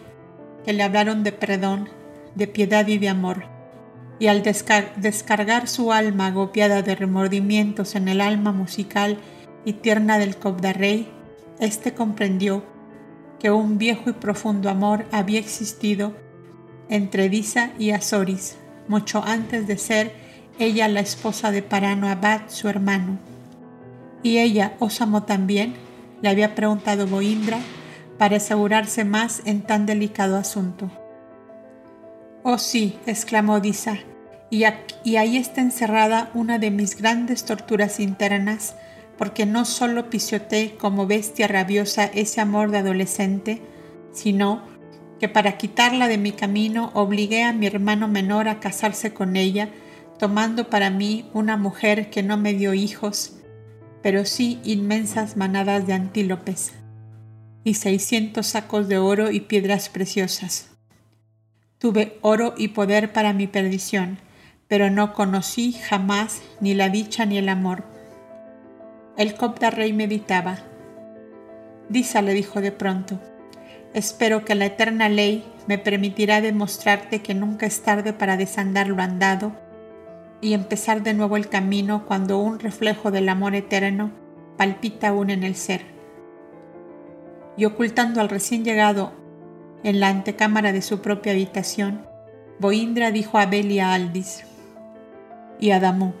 que 0.63 0.71
le 0.71 0.83
hablaron 0.83 1.23
de 1.23 1.31
perdón, 1.31 1.89
de 2.35 2.45
piedad 2.47 2.87
y 2.87 2.99
de 2.99 3.09
amor. 3.09 3.58
Y 4.19 4.27
al 4.27 4.43
descargar 4.43 5.67
su 5.67 5.93
alma 5.93 6.27
agobiada 6.27 6.81
de 6.81 6.95
remordimientos 6.95 7.95
en 7.95 8.09
el 8.09 8.19
alma 8.19 8.51
musical 8.51 9.17
y 9.63 9.73
tierna 9.73 10.19
del 10.19 10.35
Rey, 10.73 11.09
éste 11.59 11.93
comprendió 11.93 12.63
que 13.39 13.49
un 13.51 13.77
viejo 13.77 14.09
y 14.09 14.13
profundo 14.13 14.69
amor 14.69 15.05
había 15.11 15.39
existido 15.39 16.13
entre 16.89 17.29
Disa 17.29 17.71
y 17.79 17.91
Azoris, 17.91 18.57
mucho 18.87 19.23
antes 19.23 19.67
de 19.67 19.77
ser 19.77 20.11
ella 20.59 20.89
la 20.89 20.99
esposa 20.99 21.51
de 21.51 21.61
Parano 21.61 22.09
Abad, 22.09 22.41
su 22.47 22.67
hermano. 22.67 23.17
¿Y 24.23 24.39
ella 24.39 24.73
os 24.79 25.01
amó 25.01 25.23
también? 25.23 25.75
le 26.21 26.27
había 26.27 26.53
preguntado 26.53 27.07
Boindra 27.07 27.59
para 28.17 28.37
asegurarse 28.37 29.05
más 29.05 29.41
en 29.45 29.61
tan 29.61 29.85
delicado 29.85 30.35
asunto. 30.35 30.91
Oh 32.43 32.57
sí, 32.57 32.99
exclamó 33.05 33.61
Disa, 33.61 33.99
y, 34.49 34.63
ahí 34.63 35.37
está 35.37 35.61
encerrada 35.61 36.31
una 36.33 36.57
de 36.57 36.71
mis 36.71 36.97
grandes 36.97 37.45
torturas 37.45 37.99
internas, 37.99 38.75
porque 39.17 39.45
no 39.45 39.65
solo 39.65 40.09
pisoteé 40.09 40.75
como 40.75 41.05
bestia 41.05 41.47
rabiosa 41.47 42.05
ese 42.05 42.41
amor 42.41 42.71
de 42.71 42.79
adolescente, 42.79 43.61
sino 44.11 44.63
que 45.19 45.29
para 45.29 45.57
quitarla 45.57 46.07
de 46.07 46.17
mi 46.17 46.31
camino 46.31 46.91
obligué 46.93 47.43
a 47.43 47.53
mi 47.53 47.67
hermano 47.67 48.07
menor 48.07 48.47
a 48.47 48.59
casarse 48.59 49.13
con 49.13 49.35
ella, 49.35 49.69
tomando 50.17 50.69
para 50.69 50.89
mí 50.89 51.29
una 51.33 51.57
mujer 51.57 52.09
que 52.09 52.23
no 52.23 52.37
me 52.37 52.53
dio 52.53 52.73
hijos, 52.73 53.35
pero 54.01 54.25
sí 54.25 54.59
inmensas 54.63 55.37
manadas 55.37 55.85
de 55.85 55.93
antílopes, 55.93 56.71
y 57.63 57.75
seiscientos 57.75 58.47
sacos 58.47 58.87
de 58.87 58.97
oro 58.97 59.29
y 59.29 59.41
piedras 59.41 59.89
preciosas. 59.89 60.69
Tuve 61.77 62.17
oro 62.21 62.55
y 62.57 62.69
poder 62.69 63.13
para 63.13 63.33
mi 63.33 63.47
perdición, 63.47 64.17
pero 64.69 64.89
no 64.89 65.13
conocí 65.13 65.73
jamás 65.73 66.41
ni 66.61 66.73
la 66.73 66.87
dicha 66.87 67.25
ni 67.25 67.37
el 67.37 67.49
amor 67.49 67.83
el 69.19 69.35
copta 69.35 69.69
rey 69.69 69.91
meditaba. 69.91 70.59
Disa 71.89 72.21
le 72.21 72.33
dijo 72.33 72.61
de 72.61 72.71
pronto, 72.71 73.19
espero 73.93 74.45
que 74.45 74.55
la 74.55 74.67
eterna 74.67 75.09
ley 75.09 75.43
me 75.67 75.77
permitirá 75.77 76.39
demostrarte 76.39 77.21
que 77.21 77.33
nunca 77.33 77.65
es 77.65 77.81
tarde 77.81 78.13
para 78.13 78.37
desandar 78.37 78.87
lo 78.87 79.01
andado 79.01 79.51
y 80.39 80.53
empezar 80.53 81.03
de 81.03 81.13
nuevo 81.13 81.35
el 81.35 81.49
camino 81.49 82.05
cuando 82.05 82.39
un 82.39 82.59
reflejo 82.59 83.11
del 83.11 83.27
amor 83.27 83.55
eterno 83.55 84.11
palpita 84.55 85.09
aún 85.09 85.31
en 85.31 85.43
el 85.43 85.55
ser. 85.55 85.81
Y 87.57 87.65
ocultando 87.65 88.21
al 88.21 88.29
recién 88.29 88.63
llegado 88.63 89.11
en 89.83 89.99
la 89.99 90.07
antecámara 90.07 90.71
de 90.71 90.81
su 90.81 91.01
propia 91.01 91.33
habitación, 91.33 92.07
Boindra 92.57 93.11
dijo 93.11 93.37
a 93.37 93.41
Abel 93.41 93.69
y 93.69 93.79
a 93.79 93.93
Aldis 93.93 94.45
y 95.59 95.71
a 95.71 95.79
Damú, 95.79 96.13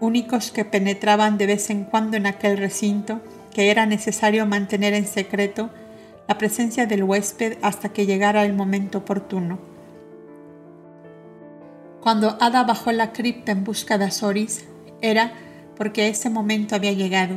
únicos 0.00 0.50
que 0.50 0.64
penetraban 0.64 1.38
de 1.38 1.46
vez 1.46 1.70
en 1.70 1.84
cuando 1.84 2.16
en 2.16 2.26
aquel 2.26 2.58
recinto, 2.58 3.20
que 3.52 3.70
era 3.70 3.86
necesario 3.86 4.46
mantener 4.46 4.94
en 4.94 5.06
secreto 5.06 5.70
la 6.26 6.38
presencia 6.38 6.86
del 6.86 7.04
huésped 7.04 7.58
hasta 7.62 7.90
que 7.90 8.06
llegara 8.06 8.44
el 8.44 8.54
momento 8.54 8.98
oportuno. 8.98 9.58
Cuando 12.00 12.36
Ada 12.40 12.64
bajó 12.64 12.90
la 12.90 13.12
cripta 13.12 13.52
en 13.52 13.62
busca 13.64 13.98
de 13.98 14.06
Azoris, 14.06 14.64
era 15.00 15.32
porque 15.76 16.08
ese 16.08 16.30
momento 16.30 16.74
había 16.74 16.92
llegado, 16.92 17.36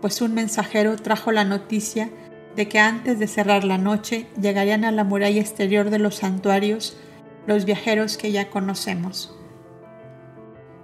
pues 0.00 0.20
un 0.20 0.34
mensajero 0.34 0.96
trajo 0.96 1.32
la 1.32 1.44
noticia 1.44 2.10
de 2.54 2.68
que 2.68 2.78
antes 2.78 3.18
de 3.18 3.26
cerrar 3.26 3.64
la 3.64 3.78
noche 3.78 4.26
llegarían 4.40 4.84
a 4.84 4.92
la 4.92 5.02
muralla 5.02 5.40
exterior 5.40 5.90
de 5.90 5.98
los 5.98 6.16
santuarios 6.16 6.96
los 7.46 7.64
viajeros 7.64 8.16
que 8.16 8.30
ya 8.30 8.50
conocemos 8.50 9.34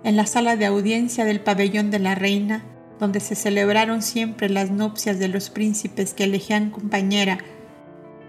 en 0.02 0.16
la 0.16 0.26
sala 0.26 0.56
de 0.56 0.66
audiencia 0.66 1.24
del 1.24 1.40
pabellón 1.40 1.90
de 1.90 1.98
la 1.98 2.14
reina, 2.14 2.64
donde 2.98 3.20
se 3.20 3.34
celebraron 3.34 4.02
siempre 4.02 4.48
las 4.48 4.70
nupcias 4.70 5.18
de 5.18 5.28
los 5.28 5.50
príncipes 5.50 6.14
que 6.14 6.24
elegían 6.24 6.70
compañera. 6.70 7.38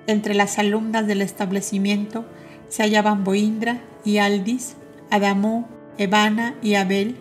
Entre 0.07 0.33
las 0.33 0.59
alumnas 0.59 1.07
del 1.07 1.21
establecimiento 1.21 2.25
se 2.67 2.83
hallaban 2.83 3.23
Boindra 3.23 3.81
y 4.03 4.17
Aldis, 4.17 4.75
Adamú, 5.09 5.65
Evana 5.97 6.55
y 6.61 6.75
Abel. 6.75 7.17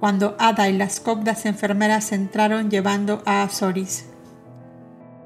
Cuando 0.00 0.36
Ada 0.38 0.68
y 0.68 0.76
las 0.76 1.00
cobdas 1.00 1.46
enfermeras 1.46 2.12
entraron 2.12 2.70
llevando 2.70 3.22
a 3.24 3.42
Azoris, 3.42 4.06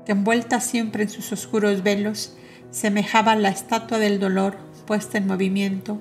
que 0.06 0.12
envuelta 0.12 0.60
siempre 0.60 1.04
en 1.04 1.08
sus 1.08 1.32
oscuros 1.32 1.82
velos, 1.82 2.36
semejaba 2.70 3.34
la 3.34 3.48
estatua 3.48 3.98
del 3.98 4.20
dolor 4.20 4.56
puesta 4.86 5.18
en 5.18 5.26
movimiento 5.26 6.00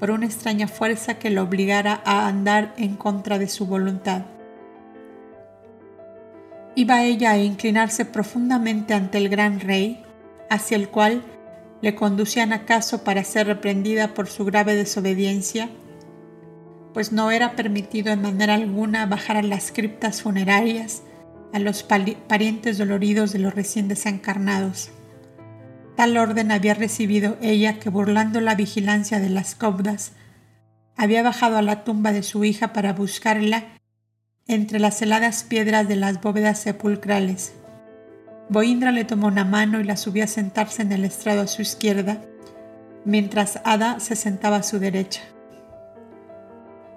por 0.00 0.10
una 0.10 0.26
extraña 0.26 0.66
fuerza 0.66 1.18
que 1.18 1.30
lo 1.30 1.42
obligara 1.42 2.00
a 2.04 2.26
andar 2.26 2.74
en 2.78 2.96
contra 2.96 3.38
de 3.38 3.48
su 3.48 3.66
voluntad. 3.66 4.22
Iba 6.74 7.04
ella 7.04 7.32
a 7.32 7.38
inclinarse 7.38 8.06
profundamente 8.06 8.94
ante 8.94 9.18
el 9.18 9.28
gran 9.28 9.60
rey, 9.60 10.02
hacia 10.48 10.76
el 10.76 10.88
cual 10.88 11.22
le 11.82 11.94
conducían 11.94 12.52
acaso 12.52 13.04
para 13.04 13.24
ser 13.24 13.46
reprendida 13.46 14.14
por 14.14 14.26
su 14.26 14.44
grave 14.44 14.74
desobediencia, 14.74 15.68
pues 16.94 17.12
no 17.12 17.30
era 17.30 17.52
permitido 17.52 18.12
en 18.12 18.22
manera 18.22 18.54
alguna 18.54 19.06
bajar 19.06 19.36
a 19.36 19.42
las 19.42 19.70
criptas 19.70 20.22
funerarias 20.22 21.02
a 21.52 21.58
los 21.58 21.82
parientes 21.82 22.78
doloridos 22.78 23.32
de 23.32 23.40
los 23.40 23.54
recién 23.54 23.88
desencarnados. 23.88 24.90
Tal 26.00 26.16
orden 26.16 26.50
había 26.50 26.72
recibido 26.72 27.36
ella 27.42 27.78
que 27.78 27.90
burlando 27.90 28.40
la 28.40 28.54
vigilancia 28.54 29.20
de 29.20 29.28
las 29.28 29.54
cobdas, 29.54 30.12
había 30.96 31.22
bajado 31.22 31.58
a 31.58 31.62
la 31.62 31.84
tumba 31.84 32.14
de 32.14 32.22
su 32.22 32.42
hija 32.42 32.72
para 32.72 32.94
buscarla 32.94 33.64
entre 34.46 34.78
las 34.78 35.02
heladas 35.02 35.42
piedras 35.42 35.88
de 35.88 35.96
las 35.96 36.18
bóvedas 36.22 36.58
sepulcrales. 36.58 37.52
Boindra 38.48 38.92
le 38.92 39.04
tomó 39.04 39.26
una 39.26 39.44
mano 39.44 39.78
y 39.78 39.84
la 39.84 39.98
subió 39.98 40.24
a 40.24 40.26
sentarse 40.26 40.80
en 40.80 40.92
el 40.92 41.04
estrado 41.04 41.42
a 41.42 41.46
su 41.46 41.60
izquierda, 41.60 42.22
mientras 43.04 43.60
Ada 43.64 44.00
se 44.00 44.16
sentaba 44.16 44.56
a 44.56 44.62
su 44.62 44.78
derecha. 44.78 45.20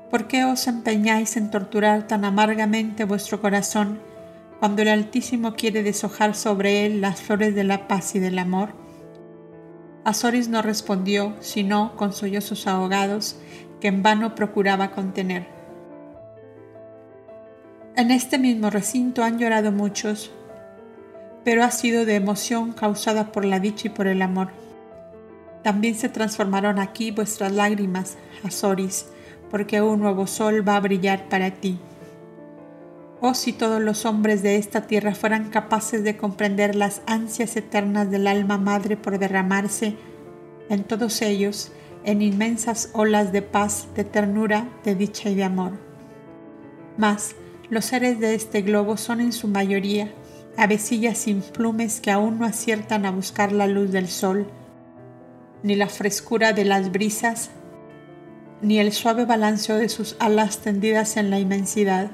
¿Por 0.10 0.28
qué 0.30 0.46
os 0.46 0.66
empeñáis 0.66 1.36
en 1.36 1.52
torturar 1.52 2.08
tan 2.08 2.24
amargamente 2.24 3.04
vuestro 3.04 3.42
corazón 3.42 4.00
cuando 4.62 4.82
el 4.82 4.88
Altísimo 4.88 5.56
quiere 5.56 5.84
deshojar 5.84 6.36
sobre 6.36 6.86
él 6.86 7.02
las 7.02 7.22
flores 7.22 7.54
de 7.54 7.66
la 7.66 7.90
paz 7.90 8.16
y 8.16 8.20
del 8.20 8.40
amor? 8.40 8.82
Azoris 10.06 10.50
no 10.50 10.62
respondió, 10.62 11.34
sino 11.40 11.96
con 11.96 12.12
sollozos 12.12 12.68
ahogados 12.68 13.38
que 13.80 13.88
en 13.88 14.04
vano 14.04 14.36
procuraba 14.36 14.92
contener. 14.92 15.48
En 17.96 18.12
este 18.12 18.38
mismo 18.38 18.70
recinto 18.70 19.24
han 19.24 19.40
llorado 19.40 19.72
muchos, 19.72 20.32
pero 21.44 21.64
ha 21.64 21.72
sido 21.72 22.06
de 22.06 22.16
emoción 22.16 22.74
causada 22.74 23.32
por 23.32 23.46
la 23.46 23.60
dicha 23.60 23.88
y 23.88 23.92
por 23.92 24.08
el 24.08 24.22
amor. 24.22 24.50
También 25.64 25.96
se 25.96 26.10
transformaron 26.10 26.80
aquí 26.80 27.12
vuestras 27.12 27.52
lágrimas, 27.52 28.18
Azoris, 28.44 29.08
porque 29.50 29.82
un 29.82 30.00
nuevo 30.02 30.28
sol 30.28 30.68
va 30.68 30.76
a 30.76 30.82
brillar 30.82 31.30
para 31.30 31.52
ti. 31.52 31.80
Oh, 33.26 33.36
si 33.36 33.54
todos 33.54 33.82
los 33.82 34.06
hombres 34.06 34.44
de 34.44 34.58
esta 34.58 34.82
tierra 34.82 35.16
fueran 35.16 35.50
capaces 35.50 36.04
de 36.04 36.18
comprender 36.18 36.76
las 36.76 37.02
ansias 37.06 37.56
eternas 37.56 38.12
del 38.12 38.28
alma 38.28 38.58
madre 38.58 38.98
por 38.98 39.18
derramarse 39.18 39.96
en 40.70 40.84
todos 40.84 41.22
ellos 41.22 41.72
en 42.04 42.22
inmensas 42.22 42.90
olas 42.92 43.32
de 43.32 43.42
paz, 43.42 43.88
de 43.96 44.04
ternura, 44.04 44.68
de 44.84 44.96
dicha 44.96 45.30
y 45.30 45.36
de 45.36 45.46
amor. 45.46 45.72
Mas 46.98 47.38
los 47.70 47.86
seres 47.86 48.20
de 48.20 48.36
este 48.36 48.62
globo 48.62 48.98
son 48.98 49.22
en 49.22 49.32
su 49.32 49.48
mayoría 49.48 50.12
avecillas 50.58 51.18
sin 51.20 51.40
plumes 51.40 52.02
que 52.02 52.12
aún 52.12 52.40
no 52.40 52.46
aciertan 52.46 53.06
a 53.06 53.12
buscar 53.12 53.54
la 53.54 53.68
luz 53.68 53.94
del 53.94 54.10
sol, 54.10 54.48
ni 55.64 55.78
la 55.78 55.88
frescura 55.88 56.52
de 56.52 56.66
las 56.66 56.92
brisas, 56.92 57.52
ni 58.62 58.80
el 58.80 58.92
suave 58.92 59.24
balanceo 59.24 59.78
de 59.78 59.88
sus 59.88 60.18
alas 60.20 60.58
tendidas 60.58 61.16
en 61.16 61.30
la 61.30 61.40
inmensidad 61.40 62.12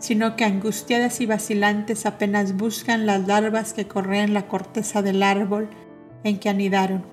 sino 0.00 0.34
que 0.34 0.44
angustiadas 0.44 1.20
y 1.20 1.26
vacilantes 1.26 2.06
apenas 2.06 2.56
buscan 2.56 3.06
las 3.06 3.26
larvas 3.28 3.72
que 3.74 3.86
correan 3.86 4.34
la 4.34 4.48
corteza 4.48 5.02
del 5.02 5.22
árbol 5.22 5.68
en 6.24 6.38
que 6.38 6.48
anidaron, 6.48 7.04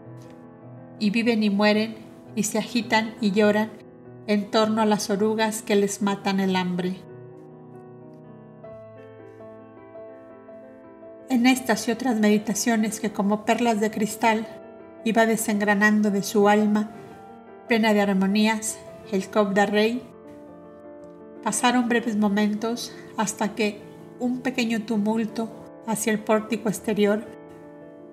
y 0.98 1.12
viven 1.12 1.44
y 1.44 1.50
mueren, 1.50 1.96
y 2.36 2.44
se 2.44 2.58
agitan 2.58 3.14
y 3.22 3.32
lloran 3.32 3.72
en 4.26 4.50
torno 4.50 4.82
a 4.82 4.86
las 4.86 5.10
orugas 5.10 5.62
que 5.62 5.76
les 5.76 6.02
matan 6.02 6.40
el 6.40 6.56
hambre. 6.56 6.98
En 11.30 11.46
estas 11.46 11.88
y 11.88 11.92
otras 11.92 12.16
meditaciones 12.18 13.02
que 13.02 13.12
como 13.12 13.44
perlas 13.44 13.82
de 13.82 13.92
cristal 13.92 14.48
iba 15.04 15.26
desengranando 15.26 16.10
de 16.10 16.24
su 16.24 16.48
alma, 16.48 16.92
plena 17.68 17.94
de 17.94 18.02
armonías, 18.02 18.78
el 19.12 19.30
Cobda 19.30 19.66
Rey, 19.66 20.07
pasaron 21.48 21.88
breves 21.88 22.18
momentos 22.18 22.92
hasta 23.16 23.56
que 23.56 23.80
un 24.20 24.42
pequeño 24.42 24.82
tumulto 24.82 25.50
hacia 25.88 26.12
el 26.12 26.20
pórtico 26.20 26.68
exterior 26.68 27.26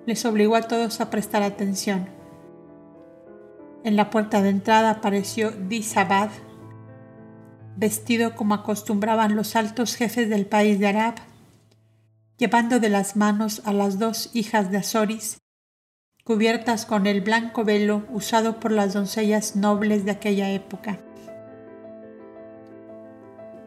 les 0.05 0.23
obligó 0.23 0.55
a 0.55 0.61
todos 0.61 1.01
a 1.01 1.09
prestar 1.09 1.43
atención. 1.43 2.07
En 3.83 3.97
la 3.97 4.09
puerta 4.09 4.41
de 4.41 4.51
entrada 4.51 4.89
apareció 4.89 5.51
Disabad, 5.51 6.29
vestido 7.75 8.37
como 8.37 8.53
acostumbraban 8.53 9.35
los 9.35 9.57
altos 9.57 9.97
jefes 9.97 10.29
del 10.29 10.45
país 10.45 10.79
de 10.79 10.87
Arab, 10.87 11.15
llevando 12.37 12.79
de 12.79 12.87
las 12.87 13.17
manos 13.17 13.61
a 13.65 13.73
las 13.73 13.99
dos 13.99 14.29
hijas 14.33 14.71
de 14.71 14.77
Azoris, 14.77 15.39
cubiertas 16.23 16.85
con 16.85 17.05
el 17.05 17.19
blanco 17.19 17.65
velo 17.65 18.05
usado 18.13 18.61
por 18.61 18.71
las 18.71 18.93
doncellas 18.93 19.57
nobles 19.57 20.05
de 20.05 20.11
aquella 20.11 20.51
época. 20.51 21.01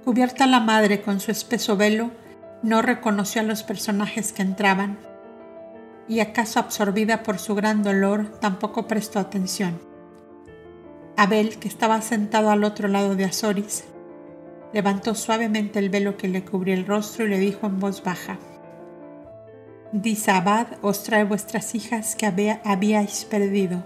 Cubierta 0.08 0.46
la 0.46 0.60
madre 0.60 1.02
con 1.02 1.20
su 1.20 1.30
espeso 1.30 1.76
velo, 1.76 2.10
no 2.62 2.80
reconoció 2.80 3.42
a 3.42 3.44
los 3.44 3.62
personajes 3.62 4.32
que 4.32 4.40
entraban, 4.40 4.96
y 6.08 6.20
acaso 6.20 6.60
absorbida 6.60 7.22
por 7.22 7.38
su 7.38 7.54
gran 7.54 7.82
dolor, 7.82 8.30
tampoco 8.40 8.86
prestó 8.86 9.18
atención. 9.18 9.78
Abel, 11.18 11.58
que 11.58 11.68
estaba 11.68 12.00
sentado 12.00 12.48
al 12.48 12.64
otro 12.64 12.88
lado 12.88 13.16
de 13.16 13.26
Azoris, 13.26 13.84
levantó 14.72 15.14
suavemente 15.14 15.78
el 15.78 15.90
velo 15.90 16.16
que 16.16 16.28
le 16.28 16.42
cubría 16.42 16.72
el 16.72 16.86
rostro 16.86 17.26
y 17.26 17.28
le 17.28 17.38
dijo 17.38 17.66
en 17.66 17.78
voz 17.78 18.02
baja, 18.02 18.38
Disabad 19.92 20.68
os 20.80 21.02
trae 21.02 21.24
vuestras 21.24 21.74
hijas 21.74 22.16
que 22.16 22.24
habíais 22.64 23.26
perdido. 23.26 23.82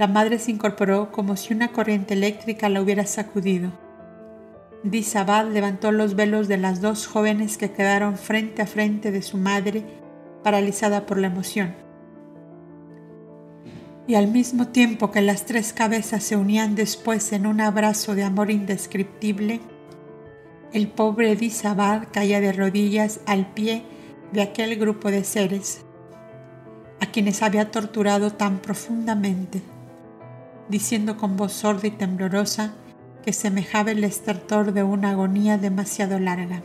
La 0.00 0.08
madre 0.08 0.40
se 0.40 0.50
incorporó 0.50 1.12
como 1.12 1.36
si 1.36 1.54
una 1.54 1.68
corriente 1.68 2.14
eléctrica 2.14 2.68
la 2.68 2.82
hubiera 2.82 3.06
sacudido. 3.06 3.70
Disabad 4.84 5.46
levantó 5.46 5.92
los 5.92 6.16
velos 6.16 6.48
de 6.48 6.56
las 6.56 6.80
dos 6.80 7.06
jóvenes 7.06 7.56
que 7.56 7.70
quedaron 7.70 8.16
frente 8.16 8.62
a 8.62 8.66
frente 8.66 9.12
de 9.12 9.22
su 9.22 9.38
madre, 9.38 9.84
paralizada 10.42 11.06
por 11.06 11.18
la 11.18 11.28
emoción. 11.28 11.74
Y 14.08 14.16
al 14.16 14.26
mismo 14.26 14.68
tiempo 14.68 15.12
que 15.12 15.20
las 15.20 15.46
tres 15.46 15.72
cabezas 15.72 16.24
se 16.24 16.36
unían 16.36 16.74
después 16.74 17.32
en 17.32 17.46
un 17.46 17.60
abrazo 17.60 18.16
de 18.16 18.24
amor 18.24 18.50
indescriptible, 18.50 19.60
el 20.72 20.88
pobre 20.88 21.36
Disabad 21.36 22.08
caía 22.12 22.40
de 22.40 22.52
rodillas 22.52 23.20
al 23.26 23.52
pie 23.52 23.84
de 24.32 24.42
aquel 24.42 24.76
grupo 24.76 25.10
de 25.10 25.22
seres 25.22 25.84
a 26.98 27.06
quienes 27.06 27.42
había 27.42 27.70
torturado 27.70 28.32
tan 28.32 28.58
profundamente, 28.58 29.60
diciendo 30.68 31.16
con 31.16 31.36
voz 31.36 31.52
sorda 31.52 31.86
y 31.86 31.90
temblorosa 31.90 32.74
que 33.22 33.32
semejaba 33.32 33.92
el 33.92 34.04
estertor 34.04 34.72
de 34.72 34.82
una 34.82 35.10
agonía 35.10 35.58
demasiado 35.58 36.18
larga. 36.18 36.62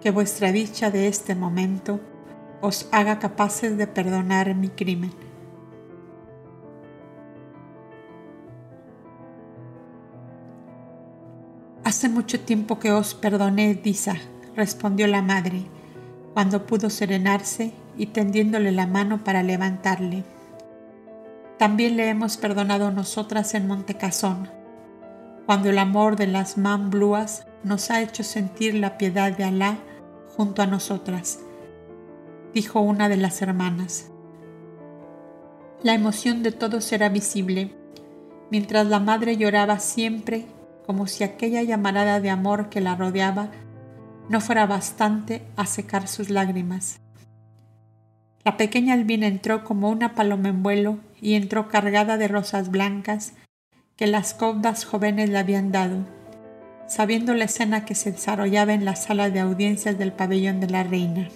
Que 0.00 0.10
vuestra 0.10 0.52
dicha 0.52 0.90
de 0.90 1.08
este 1.08 1.34
momento 1.34 2.00
os 2.60 2.88
haga 2.92 3.18
capaces 3.18 3.76
de 3.76 3.86
perdonar 3.86 4.54
mi 4.54 4.68
crimen. 4.68 5.12
Hace 11.84 12.08
mucho 12.08 12.40
tiempo 12.40 12.78
que 12.78 12.92
os 12.92 13.14
perdoné, 13.14 13.74
Disa, 13.74 14.16
respondió 14.54 15.06
la 15.08 15.22
madre, 15.22 15.64
cuando 16.32 16.64
pudo 16.64 16.88
serenarse 16.90 17.72
y 17.98 18.06
tendiéndole 18.06 18.72
la 18.72 18.86
mano 18.86 19.24
para 19.24 19.42
levantarle. 19.42 20.24
También 21.58 21.96
le 21.96 22.08
hemos 22.08 22.36
perdonado 22.36 22.90
nosotras 22.90 23.54
en 23.54 23.66
Montecasón, 23.66 24.48
cuando 25.46 25.70
el 25.70 25.78
amor 25.78 26.16
de 26.16 26.26
las 26.26 26.56
Mambluas 26.56 27.46
nos 27.64 27.90
ha 27.90 28.00
hecho 28.00 28.22
sentir 28.22 28.74
la 28.74 28.98
piedad 28.98 29.36
de 29.36 29.44
Alá 29.44 29.78
junto 30.36 30.62
a 30.62 30.66
nosotras, 30.66 31.40
dijo 32.54 32.80
una 32.80 33.08
de 33.08 33.16
las 33.16 33.42
hermanas. 33.42 34.10
La 35.82 35.94
emoción 35.94 36.42
de 36.42 36.52
todos 36.52 36.92
era 36.92 37.08
visible, 37.08 37.74
mientras 38.50 38.86
la 38.86 39.00
madre 39.00 39.36
lloraba 39.36 39.78
siempre 39.78 40.46
como 40.86 41.06
si 41.06 41.24
aquella 41.24 41.62
llamarada 41.62 42.20
de 42.20 42.30
amor 42.30 42.68
que 42.68 42.80
la 42.80 42.94
rodeaba 42.96 43.50
no 44.28 44.40
fuera 44.40 44.66
bastante 44.66 45.42
a 45.56 45.66
secar 45.66 46.08
sus 46.08 46.30
lágrimas. 46.30 47.00
La 48.44 48.56
pequeña 48.56 48.94
Albina 48.94 49.26
entró 49.26 49.62
como 49.64 49.88
una 49.88 50.14
paloma 50.14 50.48
en 50.48 50.62
vuelo 50.62 50.98
y 51.20 51.34
entró 51.34 51.68
cargada 51.68 52.16
de 52.16 52.28
rosas 52.28 52.70
blancas 52.70 53.34
que 54.02 54.08
las 54.08 54.34
cobdas 54.34 54.84
jóvenes 54.84 55.30
le 55.30 55.38
habían 55.38 55.70
dado, 55.70 55.98
sabiendo 56.88 57.34
la 57.34 57.44
escena 57.44 57.84
que 57.84 57.94
se 57.94 58.10
desarrollaba 58.10 58.72
en 58.72 58.84
la 58.84 58.96
sala 58.96 59.30
de 59.30 59.38
audiencias 59.38 59.96
del 59.96 60.12
pabellón 60.12 60.58
de 60.58 60.66
la 60.66 60.82
reina. 60.82 61.28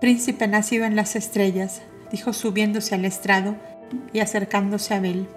Príncipe 0.00 0.48
nacido 0.48 0.86
en 0.86 0.96
las 0.96 1.16
estrellas, 1.16 1.82
dijo 2.10 2.32
subiéndose 2.32 2.94
al 2.94 3.04
estrado 3.04 3.56
y 4.14 4.20
acercándose 4.20 4.94
a 4.94 4.96
Abel. 4.96 5.28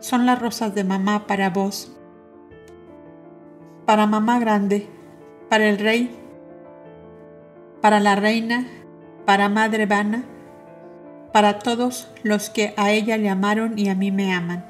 Son 0.00 0.26
las 0.26 0.38
rosas 0.38 0.74
de 0.74 0.84
mamá 0.84 1.26
para 1.26 1.48
vos. 1.48 1.96
Para 3.86 4.06
mamá 4.06 4.38
grande, 4.38 4.90
para 5.48 5.70
el 5.70 5.78
rey, 5.78 6.14
para 7.80 7.98
la 7.98 8.14
reina, 8.14 8.66
para 9.24 9.48
Madre 9.48 9.86
Vana, 9.86 10.24
para 11.36 11.58
todos 11.58 12.08
los 12.22 12.48
que 12.48 12.72
a 12.78 12.92
ella 12.92 13.18
le 13.18 13.28
amaron 13.28 13.78
y 13.78 13.90
a 13.90 13.94
mí 13.94 14.10
me 14.10 14.32
aman. 14.32 14.64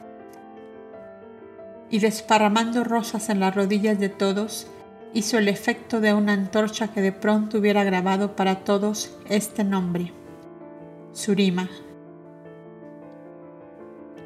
Y 1.90 2.00
desparramando 2.00 2.82
rosas 2.82 3.28
en 3.28 3.38
las 3.38 3.54
rodillas 3.54 4.00
de 4.00 4.08
todos, 4.08 4.66
hizo 5.14 5.38
el 5.38 5.46
efecto 5.46 6.00
de 6.00 6.12
una 6.12 6.32
antorcha 6.32 6.88
que 6.88 7.02
de 7.02 7.12
pronto 7.12 7.58
hubiera 7.58 7.84
grabado 7.84 8.34
para 8.34 8.64
todos 8.64 9.14
este 9.28 9.62
nombre, 9.62 10.12
Surima. 11.12 11.70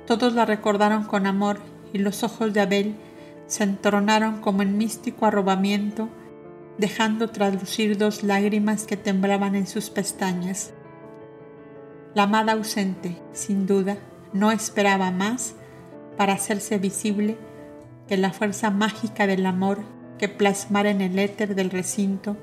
Todos 0.06 0.32
la 0.32 0.46
recordaron 0.46 1.04
con 1.04 1.26
amor 1.26 1.58
y 1.92 1.98
los 1.98 2.22
ojos 2.22 2.54
de 2.54 2.62
Abel 2.62 2.94
se 3.48 3.64
entornaron 3.64 4.40
como 4.40 4.62
en 4.62 4.78
místico 4.78 5.26
arrobamiento 5.26 6.08
dejando 6.78 7.28
traslucir 7.28 7.98
dos 7.98 8.22
lágrimas 8.22 8.84
que 8.84 8.96
temblaban 8.96 9.56
en 9.56 9.66
sus 9.66 9.90
pestañas. 9.90 10.72
La 12.14 12.24
amada 12.24 12.52
ausente, 12.52 13.16
sin 13.32 13.66
duda, 13.66 13.96
no 14.32 14.50
esperaba 14.50 15.10
más 15.10 15.54
para 16.16 16.32
hacerse 16.32 16.78
visible 16.78 17.38
que 18.08 18.16
la 18.16 18.32
fuerza 18.32 18.70
mágica 18.70 19.26
del 19.26 19.46
amor 19.46 19.78
que 20.18 20.28
plasmara 20.28 20.90
en 20.90 21.00
el 21.00 21.18
éter 21.18 21.54
del 21.54 21.70
recinto 21.70 22.36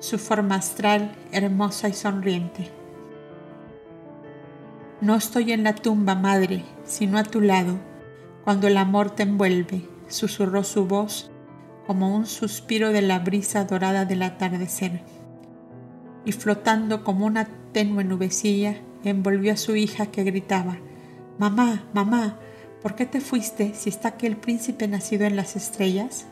su 0.00 0.18
forma 0.18 0.56
astral, 0.56 1.12
hermosa 1.32 1.88
y 1.88 1.92
sonriente. 1.92 2.70
No 5.00 5.14
estoy 5.14 5.52
en 5.52 5.64
la 5.64 5.74
tumba, 5.74 6.14
madre, 6.14 6.64
sino 6.84 7.18
a 7.18 7.24
tu 7.24 7.40
lado, 7.40 7.78
cuando 8.44 8.66
el 8.66 8.76
amor 8.76 9.10
te 9.10 9.22
envuelve, 9.22 9.88
susurró 10.08 10.62
su 10.62 10.86
voz 10.86 11.30
como 11.86 12.14
un 12.14 12.26
suspiro 12.26 12.92
de 12.92 13.02
la 13.02 13.18
brisa 13.18 13.64
dorada 13.64 14.04
del 14.04 14.22
atardecer, 14.22 15.02
y 16.24 16.32
flotando 16.32 17.02
como 17.02 17.26
una 17.26 17.48
tenue 17.72 18.04
nubecilla, 18.04 18.76
envolvió 19.04 19.52
a 19.52 19.56
su 19.56 19.76
hija 19.76 20.06
que 20.06 20.24
gritaba, 20.24 20.78
Mamá, 21.38 21.88
mamá, 21.94 22.38
¿por 22.82 22.94
qué 22.94 23.06
te 23.06 23.22
fuiste 23.22 23.72
si 23.74 23.88
está 23.88 24.08
aquel 24.08 24.36
príncipe 24.36 24.86
nacido 24.88 25.24
en 25.24 25.36
las 25.36 25.56
estrellas? 25.56 26.26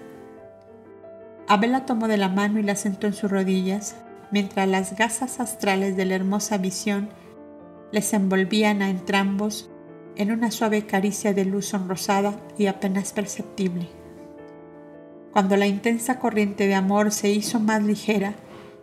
Abel 1.47 1.73
la 1.73 1.87
tomó 1.87 2.09
de 2.09 2.19
la 2.19 2.29
mano 2.29 2.61
y 2.61 2.63
la 2.63 2.77
sentó 2.77 3.07
en 3.07 3.15
sus 3.15 3.31
rodillas, 3.31 3.97
mientras 4.31 4.69
las 4.69 4.97
gasas 4.97 5.41
astrales 5.41 5.97
de 5.97 6.05
la 6.05 6.15
hermosa 6.15 6.59
visión 6.59 7.09
les 7.91 8.13
envolvían 8.13 8.83
a 8.83 8.91
entrambos 8.91 9.71
en 10.17 10.31
una 10.31 10.51
suave 10.51 10.85
caricia 10.85 11.33
de 11.33 11.47
luz 11.47 11.67
sonrosada 11.67 12.39
y 12.59 12.67
apenas 12.67 13.13
perceptible. 13.13 13.89
Cuando 15.33 15.57
la 15.57 15.67
intensa 15.67 16.19
corriente 16.19 16.67
de 16.67 16.75
amor 16.75 17.13
se 17.13 17.31
hizo 17.31 17.61
más 17.61 17.83
ligera 17.83 18.35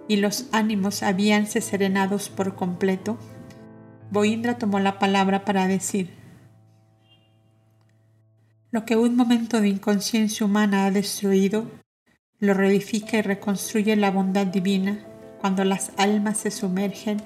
y 0.08 0.16
los 0.16 0.48
ánimos 0.52 1.04
habíanse 1.04 1.62
serenados 1.62 2.30
por 2.30 2.56
completo, 2.56 3.18
Boindra 4.12 4.58
tomó 4.58 4.80
la 4.80 5.00
palabra 5.00 5.46
para 5.46 5.68
decir, 5.68 6.10
lo 8.72 8.86
que 8.86 8.98
un 8.98 9.16
momento 9.16 9.62
de 9.62 9.70
inconsciencia 9.70 10.46
humana 10.46 10.86
ha 10.86 10.92
destruido, 10.92 11.66
lo 12.40 12.54
reedifica 12.54 13.18
y 13.18 13.22
reconstruye 13.22 13.96
la 13.96 14.12
bondad 14.12 14.48
divina 14.48 15.00
cuando 15.40 15.64
las 15.64 15.92
almas 15.98 16.40
se 16.40 16.52
sumergen 16.52 17.22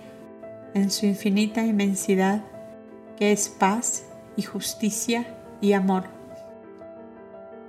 en 0.74 0.92
su 0.92 1.08
infinita 1.08 1.66
inmensidad, 1.66 2.44
que 3.18 3.32
es 3.32 3.50
paz 3.50 4.06
y 4.36 4.44
justicia 4.44 5.26
y 5.60 5.74
amor. 5.74 6.04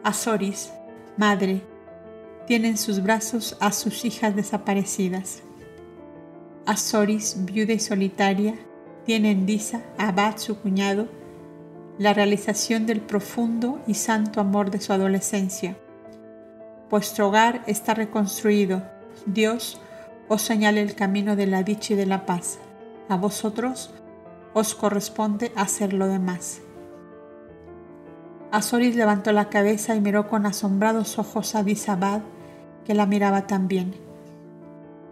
Azoris, 0.05 0.73
madre, 1.17 1.63
tiene 2.47 2.69
en 2.69 2.77
sus 2.77 3.03
brazos 3.03 3.57
a 3.61 3.73
sus 3.73 4.05
hijas 4.05 4.37
desaparecidas. 4.37 5.43
Azoris, 6.67 7.37
viuda 7.47 7.73
y 7.73 7.81
solitaria, 7.81 8.55
tiene 9.11 9.33
en 9.33 9.45
Disa, 9.45 9.83
Abad 9.99 10.37
su 10.37 10.61
cuñado, 10.61 11.09
la 11.99 12.15
realización 12.15 12.87
del 12.87 13.01
profundo 13.01 13.81
y 13.89 13.95
santo 13.95 14.41
amor 14.41 14.71
de 14.71 14.81
su 14.81 14.93
adolescencia. 14.93 15.77
Vuestro 16.89 17.27
hogar 17.27 17.65
está 17.67 17.93
reconstruido. 17.93 18.85
Dios 19.27 19.81
os 20.29 20.43
señale 20.43 20.81
el 20.81 20.95
camino 20.95 21.35
de 21.35 21.49
la 21.49 21.65
dicha 21.65 21.95
y 21.95 21.97
de 21.97 22.07
la 22.07 22.25
paz. 22.25 22.61
A 23.09 23.17
vosotros 23.17 23.93
os 24.55 24.77
corresponde 24.77 25.51
hacer 25.57 25.93
lo 25.93 26.07
demás. 26.07 26.63
Azoris 28.53 28.95
levantó 28.95 29.33
la 29.33 29.49
cabeza 29.49 29.97
y 29.97 30.01
miró 30.01 30.29
con 30.29 30.47
asombrados 30.47 31.19
ojos 31.19 31.57
a 31.57 31.65
Disabad, 31.65 32.21
que 32.85 32.95
la 32.95 33.07
miraba 33.07 33.49
también. 33.49 33.93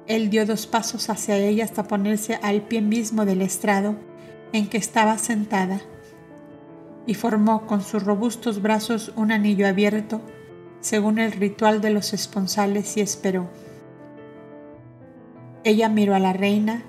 Él 0.09 0.31
dio 0.31 0.47
dos 0.47 0.67
pasos 0.67 1.11
hacia 1.11 1.37
ella 1.37 1.65
hasta 1.65 1.85
ponerse 1.85 2.41
al 2.43 2.63
pie 2.63 2.81
mismo 2.81 3.27
del 3.27 3.43
estrado 3.43 3.95
en 4.55 4.67
que 4.67 4.79
estaba 4.79 5.19
sentada 5.19 5.83
y 7.07 7.13
formó 7.13 7.67
con 7.67 7.83
sus 7.83 8.03
robustos 8.03 8.63
brazos 8.63 9.13
un 9.17 9.33
anillo 9.33 9.69
abierto 9.69 10.23
según 10.81 11.19
el 11.19 11.33
ritual 11.33 11.83
de 11.83 11.91
los 11.91 12.15
esponsales 12.15 12.97
y 12.97 13.03
esperó. 13.03 13.51
Ella 15.63 15.91
miró 15.91 16.15
a 16.15 16.19
la 16.19 16.33
reina, 16.33 16.83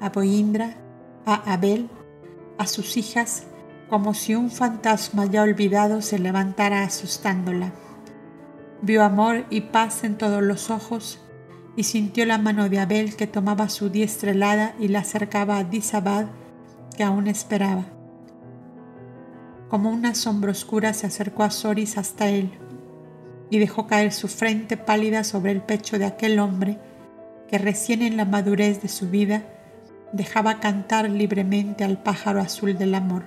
a 0.00 0.10
Boindra, 0.10 0.74
a 1.24 1.52
Abel, 1.54 1.88
a 2.58 2.66
sus 2.66 2.98
hijas, 2.98 3.44
como 3.88 4.12
si 4.12 4.34
un 4.34 4.50
fantasma 4.50 5.24
ya 5.24 5.42
olvidado 5.42 6.02
se 6.02 6.18
levantara 6.18 6.82
asustándola. 6.82 7.72
Vio 8.82 9.02
amor 9.02 9.46
y 9.48 9.62
paz 9.62 10.04
en 10.04 10.18
todos 10.18 10.42
los 10.42 10.70
ojos 10.70 11.20
y 11.76 11.82
sintió 11.84 12.24
la 12.24 12.38
mano 12.38 12.68
de 12.70 12.80
Abel 12.80 13.16
que 13.16 13.26
tomaba 13.26 13.68
su 13.68 13.90
diestra 13.90 14.30
helada 14.30 14.74
y 14.80 14.88
la 14.88 15.00
acercaba 15.00 15.58
a 15.58 15.64
Disabad, 15.64 16.26
que 16.96 17.04
aún 17.04 17.26
esperaba. 17.26 17.84
Como 19.68 19.90
una 19.90 20.14
sombra 20.14 20.52
oscura 20.52 20.94
se 20.94 21.06
acercó 21.06 21.42
a 21.42 21.50
Soris 21.50 21.98
hasta 21.98 22.28
él 22.28 22.50
y 23.50 23.58
dejó 23.58 23.86
caer 23.86 24.12
su 24.12 24.28
frente 24.28 24.78
pálida 24.78 25.22
sobre 25.22 25.52
el 25.52 25.60
pecho 25.60 25.98
de 25.98 26.06
aquel 26.06 26.38
hombre 26.38 26.78
que 27.48 27.58
recién 27.58 28.00
en 28.00 28.16
la 28.16 28.24
madurez 28.24 28.80
de 28.80 28.88
su 28.88 29.10
vida 29.10 29.42
dejaba 30.12 30.60
cantar 30.60 31.10
libremente 31.10 31.84
al 31.84 32.02
pájaro 32.02 32.40
azul 32.40 32.78
del 32.78 32.94
amor. 32.94 33.24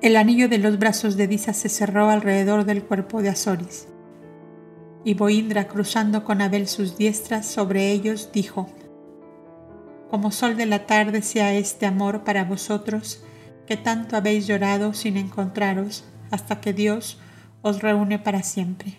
El 0.00 0.16
anillo 0.16 0.48
de 0.48 0.58
los 0.58 0.80
brazos 0.80 1.16
de 1.16 1.28
Disa 1.28 1.52
se 1.52 1.68
cerró 1.68 2.10
alrededor 2.10 2.64
del 2.64 2.82
cuerpo 2.82 3.22
de 3.22 3.28
Azoris 3.28 3.86
y 5.04 5.14
Boindra, 5.14 5.66
cruzando 5.66 6.24
con 6.24 6.40
Abel 6.42 6.68
sus 6.68 6.96
diestras 6.96 7.46
sobre 7.46 7.90
ellos, 7.90 8.30
dijo, 8.32 8.68
Como 10.10 10.30
sol 10.30 10.56
de 10.56 10.66
la 10.66 10.86
tarde 10.86 11.22
sea 11.22 11.54
este 11.54 11.86
amor 11.86 12.24
para 12.24 12.44
vosotros, 12.44 13.22
que 13.66 13.76
tanto 13.76 14.16
habéis 14.16 14.46
llorado 14.46 14.94
sin 14.94 15.16
encontraros, 15.16 16.04
hasta 16.30 16.60
que 16.60 16.72
Dios 16.72 17.18
os 17.62 17.82
reúne 17.82 18.18
para 18.18 18.42
siempre. 18.42 18.96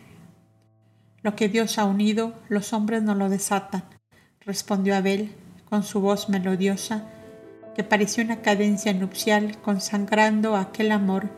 Lo 1.21 1.35
que 1.35 1.47
Dios 1.47 1.77
ha 1.80 1.85
unido, 1.85 2.34
los 2.49 2.73
hombres 2.73 3.01
no 3.01 3.15
lo 3.15 3.30
desatan, 3.30 3.84
respondió 4.41 4.95
Abel 4.95 5.34
con 5.69 5.84
su 5.84 6.01
voz 6.01 6.27
melodiosa, 6.27 7.07
que 7.75 7.84
parecía 7.84 8.23
una 8.23 8.41
cadencia 8.41 8.93
nupcial 8.93 9.57
consagrando 9.61 10.55
aquel 10.55 10.91
amor 10.91 11.30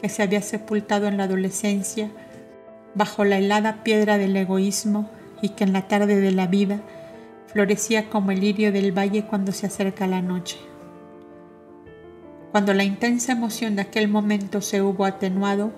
que 0.00 0.08
se 0.08 0.22
había 0.22 0.42
sepultado 0.42 1.08
en 1.08 1.16
la 1.16 1.24
adolescencia 1.24 2.10
bajo 2.94 3.24
la 3.24 3.38
helada 3.38 3.82
piedra 3.82 4.18
del 4.18 4.36
egoísmo 4.36 5.10
y 5.42 5.50
que 5.50 5.64
en 5.64 5.72
la 5.72 5.88
tarde 5.88 6.20
de 6.20 6.32
la 6.32 6.46
vida 6.46 6.80
florecía 7.46 8.08
como 8.08 8.30
el 8.30 8.40
lirio 8.40 8.72
del 8.72 8.96
valle 8.96 9.24
cuando 9.26 9.52
se 9.52 9.66
acerca 9.66 10.06
la 10.06 10.22
noche. 10.22 10.58
Cuando 12.52 12.74
la 12.74 12.84
intensa 12.84 13.32
emoción 13.32 13.76
de 13.76 13.82
aquel 13.82 14.08
momento 14.08 14.60
se 14.60 14.82
hubo 14.82 15.04
atenuado, 15.04 15.72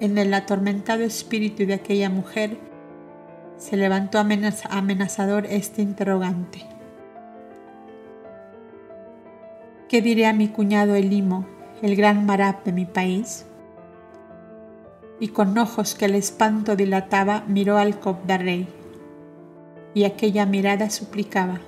en 0.00 0.18
el 0.18 0.32
atormentado 0.34 1.02
espíritu 1.02 1.66
de 1.66 1.74
aquella 1.74 2.10
mujer 2.10 2.58
se 3.56 3.76
levantó 3.76 4.18
amenazador 4.18 5.46
este 5.46 5.82
interrogante. 5.82 6.66
¿Qué 9.88 10.02
diré 10.02 10.26
a 10.26 10.32
mi 10.32 10.48
cuñado 10.48 10.94
Elimo, 10.94 11.46
el 11.80 11.96
gran 11.96 12.26
marap 12.26 12.64
de 12.64 12.72
mi 12.72 12.84
país? 12.86 13.46
Y 15.18 15.28
con 15.28 15.56
ojos 15.56 15.94
que 15.94 16.04
el 16.06 16.14
espanto 16.14 16.76
dilataba 16.76 17.44
miró 17.46 17.78
al 17.78 17.98
Cobda 17.98 18.38
Rey. 18.38 18.68
Y 19.94 20.04
aquella 20.04 20.44
mirada 20.44 20.90
suplicaba. 20.90 21.60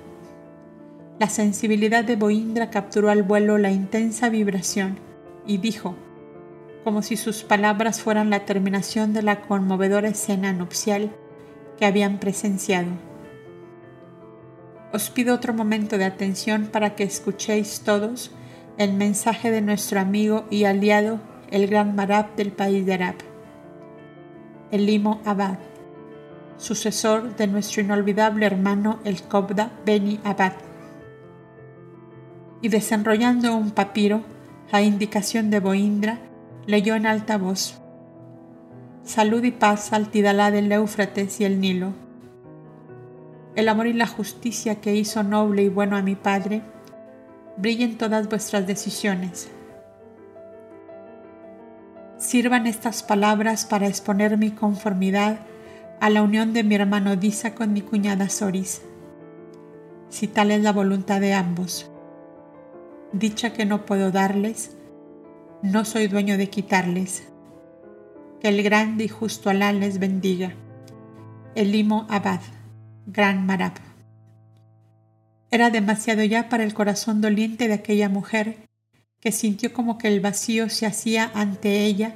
La 1.19 1.29
sensibilidad 1.29 2.03
de 2.03 2.15
Boindra 2.15 2.69
capturó 2.69 3.09
al 3.09 3.23
vuelo 3.23 3.57
la 3.57 3.71
intensa 3.71 4.29
vibración 4.29 4.99
y 5.45 5.57
dijo, 5.57 5.95
como 6.83 7.01
si 7.01 7.17
sus 7.17 7.43
palabras 7.43 8.01
fueran 8.01 8.29
la 8.29 8.45
terminación 8.45 9.13
de 9.13 9.23
la 9.23 9.41
conmovedora 9.41 10.09
escena 10.09 10.53
nupcial 10.53 11.11
que 11.77 11.85
habían 11.85 12.19
presenciado. 12.19 12.89
Os 14.93 15.09
pido 15.09 15.35
otro 15.35 15.53
momento 15.53 15.97
de 15.97 16.05
atención 16.05 16.67
para 16.71 16.95
que 16.95 17.03
escuchéis 17.03 17.81
todos 17.81 18.31
el 18.77 18.93
mensaje 18.93 19.51
de 19.51 19.61
nuestro 19.61 19.99
amigo 19.99 20.45
y 20.49 20.63
aliado, 20.63 21.19
el 21.51 21.67
gran 21.67 21.95
Marab 21.95 22.35
del 22.35 22.51
país 22.51 22.85
de 22.85 22.93
Arab 22.93 23.28
el 24.71 24.85
limo 24.85 25.21
Abad, 25.25 25.57
sucesor 26.57 27.35
de 27.35 27.47
nuestro 27.47 27.81
inolvidable 27.81 28.45
hermano 28.45 28.99
el 29.03 29.21
Cobda 29.23 29.71
Beni 29.85 30.19
Abad. 30.23 30.53
Y 32.61 32.69
desenrollando 32.69 33.55
un 33.55 33.71
papiro, 33.71 34.21
a 34.71 34.81
indicación 34.81 35.49
de 35.49 35.59
Boindra, 35.59 36.19
leyó 36.67 36.95
en 36.95 37.07
alta 37.07 37.37
voz: 37.37 37.79
Salud 39.03 39.43
y 39.43 39.51
paz 39.51 39.93
al 39.93 40.09
Tidalá 40.09 40.51
del 40.51 40.71
Éufrates 40.71 41.39
y 41.41 41.45
el 41.45 41.59
Nilo. 41.59 41.93
El 43.55 43.67
amor 43.69 43.87
y 43.87 43.93
la 43.93 44.07
justicia 44.07 44.79
que 44.81 44.95
hizo 44.95 45.23
noble 45.23 45.63
y 45.63 45.69
bueno 45.69 45.97
a 45.97 46.01
mi 46.01 46.15
Padre, 46.15 46.61
brillen 47.57 47.97
todas 47.97 48.29
vuestras 48.29 48.67
decisiones 48.67 49.49
Sirvan 52.19 52.67
estas 52.67 53.01
palabras 53.01 53.65
para 53.65 53.87
exponer 53.87 54.37
mi 54.37 54.51
conformidad 54.51 55.39
a 56.01 56.09
la 56.09 56.21
unión 56.21 56.51
de 56.51 56.65
mi 56.65 56.75
hermano 56.75 57.15
Disa 57.15 57.55
con 57.55 57.71
mi 57.71 57.81
cuñada 57.81 58.27
Soris, 58.27 58.81
si 60.09 60.27
tal 60.27 60.51
es 60.51 60.61
la 60.61 60.73
voluntad 60.73 61.21
de 61.21 61.33
ambos. 61.33 61.89
Dicha 63.13 63.53
que 63.53 63.65
no 63.65 63.85
puedo 63.85 64.11
darles, 64.11 64.75
no 65.63 65.85
soy 65.85 66.07
dueño 66.07 66.37
de 66.37 66.49
quitarles. 66.49 67.23
Que 68.41 68.49
el 68.49 68.63
grande 68.63 69.05
y 69.05 69.07
justo 69.07 69.49
Alá 69.49 69.71
les 69.71 69.97
bendiga. 69.97 70.53
El 71.55 71.71
limo 71.71 72.05
Abad, 72.09 72.41
Gran 73.05 73.45
Marab. 73.45 73.73
Era 75.51 75.69
demasiado 75.69 76.25
ya 76.25 76.49
para 76.49 76.65
el 76.65 76.73
corazón 76.73 77.21
doliente 77.21 77.69
de 77.69 77.75
aquella 77.75 78.09
mujer 78.09 78.68
que 79.21 79.31
sintió 79.31 79.73
como 79.73 79.97
que 79.97 80.07
el 80.07 80.21
vacío 80.21 80.69
se 80.69 80.85
hacía 80.85 81.29
ante 81.33 81.83
ella 81.85 82.13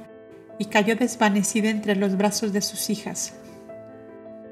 y 0.58 0.66
cayó 0.66 0.96
desvanecida 0.96 1.68
entre 1.68 1.96
los 1.96 2.16
brazos 2.16 2.52
de 2.52 2.62
sus 2.62 2.88
hijas. 2.90 3.34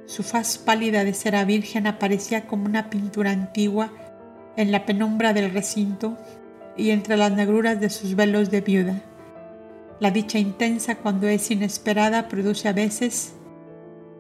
Su 0.07 0.23
faz 0.23 0.59
pálida 0.59 1.05
de 1.05 1.15
cera 1.15 1.45
virgen 1.45 1.87
aparecía 1.87 2.47
como 2.47 2.67
una 2.67 2.91
pintura 2.91 3.31
antigua 3.31 3.91
en 4.57 4.71
la 4.71 4.85
penumbra 4.85 5.33
del 5.33 5.51
recinto 5.53 6.19
y 6.77 6.91
entre 6.91 7.17
las 7.17 7.33
negruras 7.33 7.81
de 7.81 7.89
sus 7.89 8.17
velos 8.17 8.51
de 8.51 8.61
viuda. 8.61 9.01
La 10.01 10.11
dicha 10.11 10.39
intensa 10.39 10.97
cuando 10.97 11.29
es 11.29 11.51
inesperada 11.51 12.29
produce 12.29 12.69
a 12.69 12.73
veces 12.73 13.35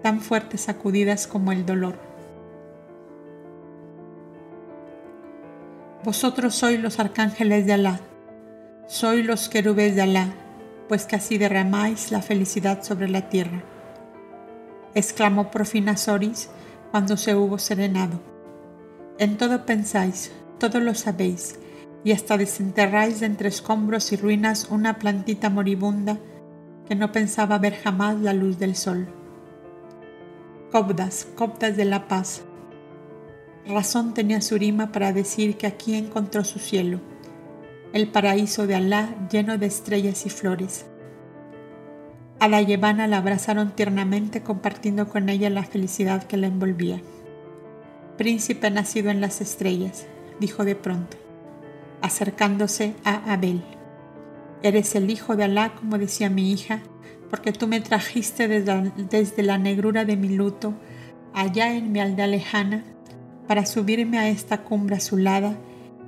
tan 0.02 0.20
fuertes 0.20 0.62
sacudidas 0.62 1.26
como 1.26 1.52
el 1.52 1.66
dolor. 1.66 1.98
Vosotros 6.04 6.54
sois 6.54 6.80
los 6.80 6.98
arcángeles 6.98 7.66
de 7.66 7.72
Alá 7.74 8.00
soy 8.92 9.22
los 9.22 9.48
querubes 9.48 9.96
de 9.96 10.02
Alá, 10.02 10.34
pues 10.86 11.06
casi 11.06 11.38
derramáis 11.38 12.12
la 12.12 12.20
felicidad 12.20 12.82
sobre 12.82 13.08
la 13.08 13.30
tierra. 13.30 13.64
Exclamó 14.94 15.50
por 15.50 15.64
fin 15.64 15.88
Azoris 15.88 16.50
cuando 16.90 17.16
se 17.16 17.34
hubo 17.34 17.58
serenado. 17.58 18.20
En 19.16 19.38
todo 19.38 19.64
pensáis, 19.64 20.30
todo 20.58 20.78
lo 20.78 20.94
sabéis, 20.94 21.58
y 22.04 22.12
hasta 22.12 22.36
desenterráis 22.36 23.20
de 23.20 23.26
entre 23.26 23.48
escombros 23.48 24.12
y 24.12 24.16
ruinas 24.16 24.66
una 24.68 24.98
plantita 24.98 25.48
moribunda 25.48 26.18
que 26.86 26.94
no 26.94 27.12
pensaba 27.12 27.56
ver 27.56 27.76
jamás 27.76 28.20
la 28.20 28.34
luz 28.34 28.58
del 28.58 28.76
sol. 28.76 29.08
Cobdas, 30.70 31.26
cobdas 31.34 31.78
de 31.78 31.86
la 31.86 32.08
paz. 32.08 32.42
Razón 33.66 34.12
tenía 34.12 34.42
Surima 34.42 34.92
para 34.92 35.14
decir 35.14 35.56
que 35.56 35.66
aquí 35.66 35.94
encontró 35.94 36.44
su 36.44 36.58
cielo, 36.58 37.00
el 37.92 38.08
paraíso 38.08 38.66
de 38.66 38.74
Alá 38.74 39.14
lleno 39.30 39.58
de 39.58 39.66
estrellas 39.66 40.24
y 40.24 40.30
flores. 40.30 40.86
A 42.40 42.48
la 42.48 42.62
Yevana 42.62 43.06
la 43.06 43.18
abrazaron 43.18 43.72
tiernamente 43.76 44.42
compartiendo 44.42 45.08
con 45.08 45.28
ella 45.28 45.50
la 45.50 45.62
felicidad 45.62 46.22
que 46.24 46.38
la 46.38 46.46
envolvía. 46.46 47.00
Príncipe 48.16 48.70
nacido 48.70 49.10
en 49.10 49.20
las 49.20 49.40
estrellas, 49.40 50.06
dijo 50.40 50.64
de 50.64 50.74
pronto, 50.74 51.18
acercándose 52.00 52.94
a 53.04 53.32
Abel. 53.32 53.62
Eres 54.62 54.94
el 54.94 55.10
hijo 55.10 55.36
de 55.36 55.44
Alá, 55.44 55.74
como 55.74 55.98
decía 55.98 56.30
mi 56.30 56.50
hija, 56.50 56.80
porque 57.28 57.52
tú 57.52 57.66
me 57.68 57.80
trajiste 57.80 58.48
desde, 58.48 59.42
la 59.42 59.58
negrura 59.58 60.04
de 60.04 60.16
mi 60.16 60.30
luto, 60.30 60.74
allá 61.34 61.74
en 61.74 61.92
mi 61.92 62.00
aldea 62.00 62.26
lejana, 62.26 62.84
para 63.46 63.66
subirme 63.66 64.18
a 64.18 64.28
esta 64.28 64.62
cumbre 64.62 64.96
azulada 64.96 65.56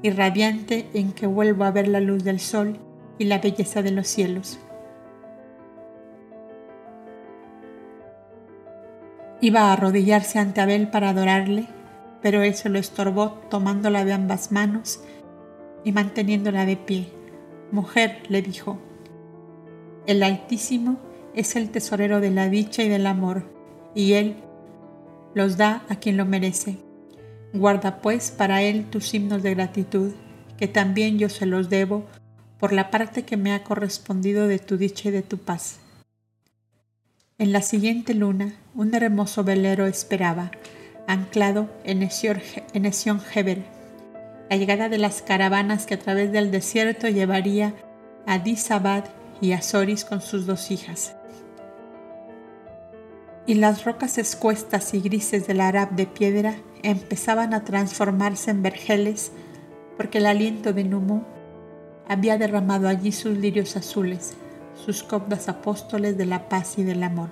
y 0.05 0.10
radiante 0.10 0.86
en 0.93 1.12
que 1.12 1.26
vuelvo 1.26 1.64
a 1.64 1.70
ver 1.70 1.89
la 1.89 1.98
luz 1.98 2.24
del 2.24 2.39
sol 2.39 2.78
y 3.16 3.24
la 3.24 3.39
belleza 3.39 3.81
de 3.81 3.90
los 3.90 4.06
cielos. 4.06 4.59
Iba 9.40 9.62
a 9.62 9.72
arrodillarse 9.72 10.39
ante 10.39 10.60
Abel 10.60 10.89
para 10.89 11.09
adorarle, 11.09 11.68
pero 12.20 12.43
él 12.43 12.55
se 12.55 12.68
lo 12.68 12.78
estorbó 12.78 13.40
tomándola 13.48 14.05
de 14.05 14.12
ambas 14.12 14.52
manos 14.52 15.02
y 15.85 15.93
manteniéndola 15.93 16.66
de 16.66 16.76
pie. 16.76 17.09
Mujer, 17.72 18.24
le 18.28 18.43
dijo, 18.43 18.78
el 20.06 20.22
Altísimo 20.22 20.98
es 21.35 21.56
el 21.56 21.70
tesorero 21.70 22.20
de 22.20 22.31
la 22.31 22.51
dicha 22.51 22.82
y 22.82 22.90
del 22.90 23.06
amor, 23.06 23.51
y 23.94 24.12
Él 24.12 24.36
los 25.32 25.56
da 25.56 25.86
a 25.89 25.97
quien 25.97 26.18
lo 26.18 26.26
merece. 26.26 26.76
Guarda 27.55 28.02
pues 28.02 28.32
para 28.32 28.62
Él 28.62 28.85
tus 28.90 29.14
himnos 29.14 29.44
de 29.44 29.55
gratitud, 29.55 30.12
que 30.59 30.66
también 30.66 31.20
yo 31.20 31.28
se 31.28 31.47
los 31.47 31.70
debo 31.70 32.05
por 32.59 32.72
la 32.72 32.90
parte 32.90 33.22
que 33.22 33.36
me 33.36 33.52
ha 33.52 33.62
correspondido 33.62 34.48
de 34.48 34.59
tu 34.59 34.76
dicha 34.76 35.09
y 35.09 35.12
de 35.12 35.22
tu 35.22 35.39
paz. 35.39 35.78
En 37.39 37.52
la 37.52 37.62
siguiente 37.62 38.12
luna, 38.12 38.55
un 38.74 38.93
hermoso 38.93 39.44
velero 39.44 39.86
esperaba, 39.86 40.51
anclado 41.06 41.70
en 41.85 42.02
Esión 42.02 43.20
Heber, 43.32 43.62
la 44.51 44.56
llegada 44.56 44.89
de 44.89 44.98
las 44.98 45.22
caravanas 45.22 45.86
que 45.86 45.94
a 45.94 45.98
través 46.01 46.32
del 46.32 46.51
desierto 46.51 47.09
llevaría 47.09 47.74
a 48.26 48.40
Disabad 48.40 49.05
y 49.40 49.52
a 49.52 49.62
Soris 49.62 50.05
con 50.05 50.20
sus 50.20 50.44
dos 50.44 50.72
hijas. 50.72 51.14
Y 53.47 53.55
las 53.55 53.85
rocas 53.85 54.18
escuestas 54.18 54.93
y 54.93 55.01
grises 55.01 55.47
del 55.47 55.60
Arab 55.60 55.93
de 55.93 56.06
piedra 56.06 56.56
empezaban 56.85 57.55
a 57.55 57.65
transformarse 57.65 58.51
en 58.51 58.62
vergeles 58.62 59.32
porque 59.97 60.19
el 60.19 60.27
aliento 60.27 60.73
de 60.73 60.85
Numú 60.85 61.23
había 62.09 62.36
derramado 62.39 62.89
allí 62.89 63.12
sus 63.12 63.36
lirios 63.36 63.77
azules, 63.77 64.35
sus 64.74 65.02
copdas 65.02 65.48
apóstoles 65.48 66.16
de 66.19 66.27
la 66.27 66.48
paz 66.48 66.78
y 66.78 66.85
del 66.85 67.02
amor. 67.02 67.31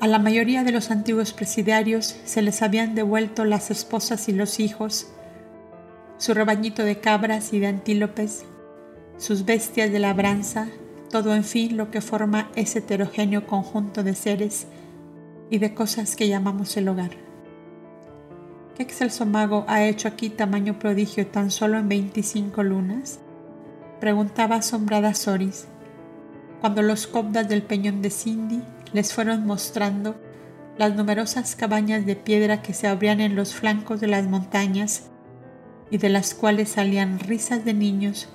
A 0.00 0.06
la 0.06 0.18
mayoría 0.18 0.64
de 0.64 0.72
los 0.72 0.90
antiguos 0.90 1.32
presidiarios 1.32 2.16
se 2.24 2.40
les 2.42 2.62
habían 2.62 2.94
devuelto 2.94 3.44
las 3.44 3.70
esposas 3.70 4.28
y 4.28 4.32
los 4.32 4.58
hijos, 4.58 5.08
su 6.16 6.34
rebañito 6.34 6.84
de 6.84 7.00
cabras 7.00 7.52
y 7.52 7.60
de 7.60 7.66
antílopes, 7.66 8.44
sus 9.18 9.44
bestias 9.44 9.92
de 9.92 9.98
labranza, 9.98 10.68
todo 11.10 11.34
en 11.34 11.44
fin 11.44 11.76
lo 11.76 11.90
que 11.90 12.00
forma 12.00 12.50
ese 12.56 12.78
heterogéneo 12.78 13.46
conjunto 13.46 14.02
de 14.02 14.14
seres 14.14 14.66
y 15.50 15.58
de 15.58 15.74
cosas 15.74 16.16
que 16.16 16.28
llamamos 16.28 16.76
el 16.76 16.88
hogar. 16.88 17.10
¿Qué 18.76 18.84
excelso 18.84 19.26
mago 19.26 19.64
ha 19.68 19.84
hecho 19.84 20.08
aquí 20.08 20.30
tamaño 20.30 20.78
prodigio 20.78 21.26
tan 21.26 21.50
solo 21.50 21.76
en 21.76 21.88
25 21.88 22.62
lunas? 22.62 23.18
Preguntaba 24.00 24.56
asombrada 24.56 25.12
Soris, 25.12 25.66
cuando 26.60 26.80
los 26.80 27.06
cobdas 27.06 27.48
del 27.48 27.62
peñón 27.62 28.00
de 28.00 28.10
Cindy 28.10 28.62
les 28.92 29.12
fueron 29.12 29.44
mostrando 29.44 30.14
las 30.78 30.94
numerosas 30.94 31.56
cabañas 31.56 32.06
de 32.06 32.16
piedra 32.16 32.62
que 32.62 32.72
se 32.72 32.86
abrían 32.86 33.20
en 33.20 33.36
los 33.36 33.54
flancos 33.54 34.00
de 34.00 34.06
las 34.06 34.26
montañas 34.26 35.10
y 35.90 35.98
de 35.98 36.08
las 36.08 36.32
cuales 36.32 36.70
salían 36.70 37.18
risas 37.18 37.64
de 37.64 37.74
niños 37.74 38.30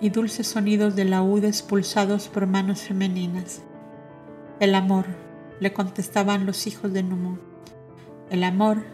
y 0.00 0.10
dulces 0.10 0.46
sonidos 0.46 0.96
de 0.96 1.04
laúd 1.04 1.44
expulsados 1.44 2.28
por 2.28 2.46
manos 2.46 2.82
femeninas. 2.82 3.62
El 4.60 4.74
amor, 4.74 5.04
le 5.60 5.72
contestaban 5.72 6.46
los 6.46 6.66
hijos 6.66 6.92
de 6.92 7.02
Numú. 7.02 7.38
El 8.30 8.44
amor 8.44 8.84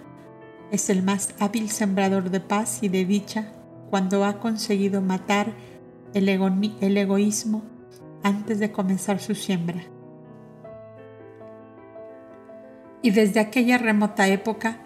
es 0.70 0.90
el 0.90 1.02
más 1.02 1.34
hábil 1.38 1.70
sembrador 1.70 2.30
de 2.30 2.40
paz 2.40 2.82
y 2.82 2.88
de 2.88 3.04
dicha 3.04 3.52
cuando 3.90 4.24
ha 4.24 4.40
conseguido 4.40 5.00
matar 5.00 5.52
el, 6.14 6.28
el 6.28 6.96
egoísmo 6.96 7.62
antes 8.22 8.58
de 8.58 8.72
comenzar 8.72 9.20
su 9.20 9.34
siembra. 9.34 9.84
Y 13.02 13.10
desde 13.10 13.40
aquella 13.40 13.76
remota 13.76 14.28
época 14.28 14.78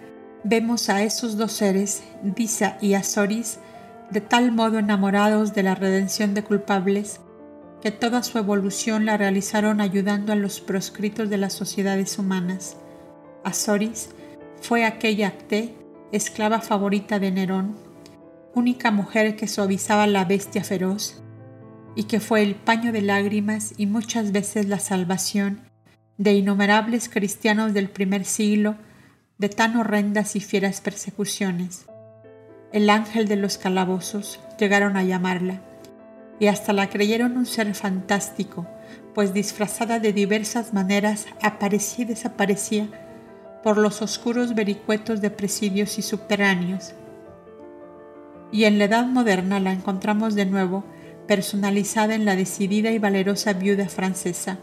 vemos 0.42 0.88
a 0.88 1.02
esos 1.04 1.36
dos 1.36 1.52
seres, 1.52 2.02
Disa 2.22 2.76
y 2.80 2.94
Azoris, 2.94 3.60
de 4.10 4.20
tal 4.20 4.50
modo 4.52 4.78
enamorados 4.78 5.54
de 5.54 5.62
la 5.62 5.74
redención 5.74 6.34
de 6.34 6.42
culpables, 6.42 7.20
que 7.82 7.90
toda 7.90 8.22
su 8.22 8.38
evolución 8.38 9.04
la 9.04 9.16
realizaron 9.16 9.80
ayudando 9.80 10.32
a 10.32 10.36
los 10.36 10.60
proscritos 10.60 11.30
de 11.30 11.38
las 11.38 11.52
sociedades 11.52 12.18
humanas. 12.18 12.76
Azoris 13.44 14.10
fue 14.60 14.84
aquella 14.84 15.28
Acté, 15.28 15.74
esclava 16.12 16.60
favorita 16.60 17.18
de 17.18 17.30
Nerón, 17.30 17.76
única 18.54 18.90
mujer 18.90 19.36
que 19.36 19.46
suavizaba 19.46 20.06
la 20.06 20.24
bestia 20.24 20.64
feroz, 20.64 21.22
y 21.94 22.04
que 22.04 22.20
fue 22.20 22.42
el 22.42 22.54
paño 22.54 22.92
de 22.92 23.02
lágrimas 23.02 23.74
y 23.76 23.86
muchas 23.86 24.32
veces 24.32 24.68
la 24.68 24.78
salvación 24.78 25.62
de 26.16 26.32
innumerables 26.32 27.08
cristianos 27.08 27.74
del 27.74 27.88
primer 27.88 28.24
siglo 28.24 28.76
de 29.38 29.48
tan 29.48 29.76
horrendas 29.76 30.34
y 30.36 30.40
fieras 30.40 30.80
persecuciones. 30.80 31.86
El 32.72 32.90
ángel 32.90 33.28
de 33.28 33.36
los 33.36 33.56
calabozos 33.56 34.40
llegaron 34.58 34.96
a 34.96 35.04
llamarla, 35.04 35.62
y 36.40 36.46
hasta 36.46 36.72
la 36.72 36.88
creyeron 36.88 37.36
un 37.36 37.46
ser 37.46 37.74
fantástico, 37.74 38.66
pues 39.14 39.32
disfrazada 39.32 39.98
de 39.98 40.12
diversas 40.12 40.72
maneras 40.72 41.26
aparecía 41.42 42.04
y 42.04 42.08
desaparecía 42.08 42.88
por 43.62 43.76
los 43.76 44.02
oscuros 44.02 44.54
vericuetos 44.54 45.20
de 45.20 45.30
presidios 45.30 45.98
y 45.98 46.02
subterráneos. 46.02 46.94
Y 48.52 48.64
en 48.64 48.78
la 48.78 48.84
edad 48.84 49.06
moderna 49.06 49.60
la 49.60 49.72
encontramos 49.72 50.34
de 50.34 50.46
nuevo 50.46 50.84
personalizada 51.26 52.14
en 52.14 52.24
la 52.24 52.36
decidida 52.36 52.90
y 52.90 52.98
valerosa 52.98 53.52
viuda 53.52 53.88
francesa, 53.88 54.58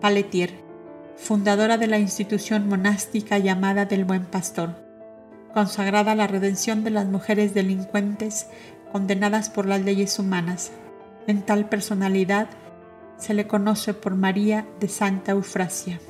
Paletier, 0.00 0.52
fundadora 1.16 1.78
de 1.78 1.86
la 1.86 1.98
institución 1.98 2.68
monástica 2.68 3.38
llamada 3.38 3.86
del 3.86 4.04
Buen 4.04 4.26
Pastor, 4.26 4.76
consagrada 5.54 6.12
a 6.12 6.14
la 6.14 6.26
redención 6.26 6.84
de 6.84 6.90
las 6.90 7.06
mujeres 7.06 7.54
delincuentes 7.54 8.46
condenadas 8.92 9.50
por 9.50 9.66
las 9.66 9.80
leyes 9.80 10.18
humanas. 10.18 10.70
En 11.28 11.42
tal 11.42 11.68
personalidad 11.68 12.48
se 13.18 13.34
le 13.34 13.46
conoce 13.46 13.92
por 13.92 14.14
María 14.14 14.66
de 14.80 14.88
Santa 14.88 15.32
Eufrasia. 15.32 16.00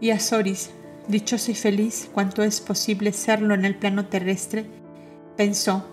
Y 0.00 0.10
Azoris, 0.10 0.70
dichosa 1.08 1.50
y 1.50 1.56
feliz 1.56 2.08
cuanto 2.14 2.44
es 2.44 2.60
posible 2.60 3.12
serlo 3.12 3.54
en 3.54 3.64
el 3.64 3.74
plano 3.74 4.06
terrestre, 4.06 4.64
pensó 5.36 5.84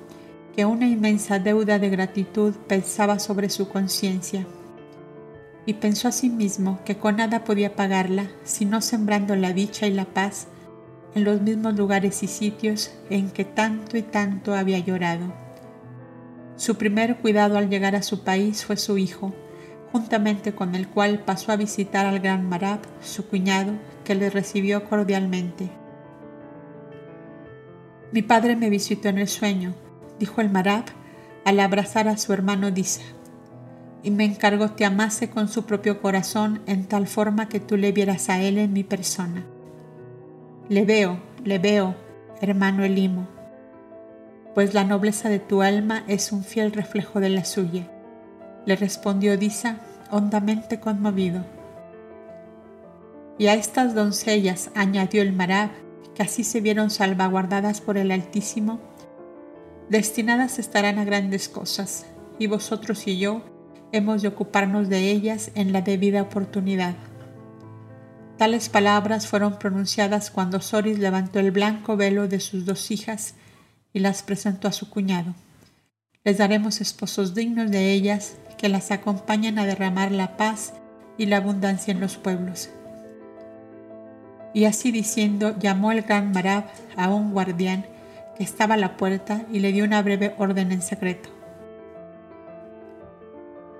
que 0.56 0.65
una 0.65 0.88
inmensa 0.88 1.39
deuda 1.39 1.80
de 1.80 1.89
gratitud 1.89 2.53
pesaba 2.68 3.18
sobre 3.18 3.49
su 3.49 3.68
conciencia 3.68 4.45
y 5.65 5.73
pensó 5.73 6.10
a 6.10 6.11
sí 6.11 6.30
mismo 6.30 6.80
que 6.85 6.98
con 6.98 7.15
nada 7.15 7.44
podía 7.44 7.76
pagarla, 7.76 8.30
sino 8.44 8.80
sembrando 8.80 9.35
la 9.35 9.53
dicha 9.53 9.88
y 9.88 9.91
la 9.91 10.06
paz 10.06 10.49
en 11.15 11.23
los 11.23 11.41
mismos 11.41 11.76
lugares 11.76 12.22
y 12.22 12.27
sitios 12.27 12.91
en 13.10 13.31
que 13.31 13.44
tanto 13.44 13.98
y 13.98 14.03
tanto 14.03 14.53
había 14.53 14.77
llorado. 14.77 15.47
Su 16.58 16.76
primer 16.76 17.18
cuidado 17.18 17.58
al 17.58 17.70
llegar 17.70 17.96
a 17.96 18.02
su 18.02 18.24
país 18.24 18.66
fue 18.66 18.76
su 18.76 18.98
hijo, 18.98 19.34
juntamente 19.92 20.54
con 20.54 20.76
el 20.76 20.88
cual 20.90 21.24
pasó 21.24 21.52
a 21.54 21.56
visitar 21.56 22.06
al 22.06 22.20
gran 22.20 22.48
Marab, 22.50 22.80
su 23.02 23.26
cuñado, 23.28 23.72
que 24.04 24.16
le 24.16 24.30
recibió 24.30 24.84
cordialmente. 24.90 25.70
Mi 28.12 28.22
padre 28.22 28.56
me 28.56 28.70
visitó 28.70 29.08
en 29.08 29.20
el 29.20 29.28
sueño, 29.28 29.74
dijo 30.20 30.42
el 30.42 30.50
Marab 30.50 30.84
al 31.46 31.60
abrazar 31.60 32.08
a 32.10 32.18
su 32.18 32.34
hermano 32.34 32.72
Disa 32.72 33.04
y 34.04 34.12
me 34.12 34.26
encargo 34.26 34.70
te 34.72 34.86
amase 34.86 35.30
con 35.30 35.50
su 35.50 35.66
propio 35.66 36.02
corazón 36.02 36.62
en 36.66 36.86
tal 36.86 37.08
forma 37.08 37.50
que 37.50 37.60
tú 37.60 37.78
le 37.78 37.92
vieras 37.92 38.30
a 38.30 38.40
él 38.42 38.58
en 38.58 38.74
mi 38.74 38.84
persona. 38.84 39.46
Le 40.70 40.86
veo, 40.86 41.20
le 41.44 41.60
veo, 41.60 41.96
hermano 42.42 42.84
Elimo, 42.84 43.28
pues 44.58 44.74
la 44.74 44.84
nobleza 44.84 45.30
de 45.30 45.38
tu 45.38 45.62
alma 45.62 46.04
es 46.08 46.32
un 46.32 46.44
fiel 46.44 46.72
reflejo 46.72 47.20
de 47.20 47.30
la 47.30 47.46
suya, 47.46 47.88
le 48.66 48.76
respondió 48.76 49.38
Disa 49.38 49.78
hondamente 50.10 50.80
conmovido. 50.80 51.46
Y 53.38 53.50
a 53.50 53.54
estas 53.54 53.94
doncellas, 53.94 54.72
añadió 54.74 55.22
el 55.22 55.32
Marab, 55.32 55.70
que 56.16 56.24
así 56.24 56.44
se 56.44 56.60
vieron 56.60 56.90
salvaguardadas 56.90 57.82
por 57.82 58.00
el 58.00 58.10
Altísimo, 58.10 58.80
destinadas 59.90 60.58
estarán 60.58 60.98
a 60.98 61.06
grandes 61.06 61.50
cosas, 61.50 62.08
y 62.40 62.48
vosotros 62.48 63.06
y 63.06 63.20
yo 63.20 63.44
hemos 63.92 64.24
de 64.24 64.30
ocuparnos 64.30 64.90
de 64.90 65.12
ellas 65.12 65.52
en 65.54 65.72
la 65.72 65.84
debida 65.84 66.24
oportunidad. 66.24 66.96
Tales 68.40 68.70
palabras 68.70 69.28
fueron 69.28 69.60
pronunciadas 69.60 70.32
cuando 70.32 70.62
Soris 70.62 70.98
levantó 70.98 71.38
el 71.38 71.52
blanco 71.52 71.96
velo 71.96 72.28
de 72.28 72.40
sus 72.40 72.66
dos 72.66 72.90
hijas 72.90 73.36
y 73.94 74.00
las 74.00 74.24
presentó 74.24 74.68
a 74.68 74.72
su 74.72 74.90
cuñado. 74.90 75.34
Les 76.24 76.38
daremos 76.38 76.82
esposos 76.82 77.34
dignos 77.34 77.72
de 77.72 77.94
ellas 77.94 78.36
que 78.58 78.70
las 78.70 78.92
acompañen 78.92 79.60
a 79.60 79.66
derramar 79.66 80.12
la 80.12 80.36
paz 80.36 80.74
y 81.18 81.26
la 81.26 81.38
abundancia 81.38 81.92
en 81.92 82.00
los 82.00 82.18
pueblos. 82.18 82.70
Y 84.54 84.66
así 84.66 84.92
diciendo, 84.92 85.56
llamó 85.60 85.92
el 85.92 86.02
gran 86.02 86.32
Marab 86.32 86.66
a 86.96 87.10
un 87.10 87.32
guardián 87.32 87.86
que 88.38 88.44
estaba 88.44 88.76
a 88.76 88.78
la 88.78 88.98
puerta 88.98 89.46
y 89.52 89.60
le 89.60 89.72
dio 89.72 89.84
una 89.84 90.02
breve 90.02 90.36
orden 90.38 90.72
en 90.72 90.82
secreto. 90.82 91.30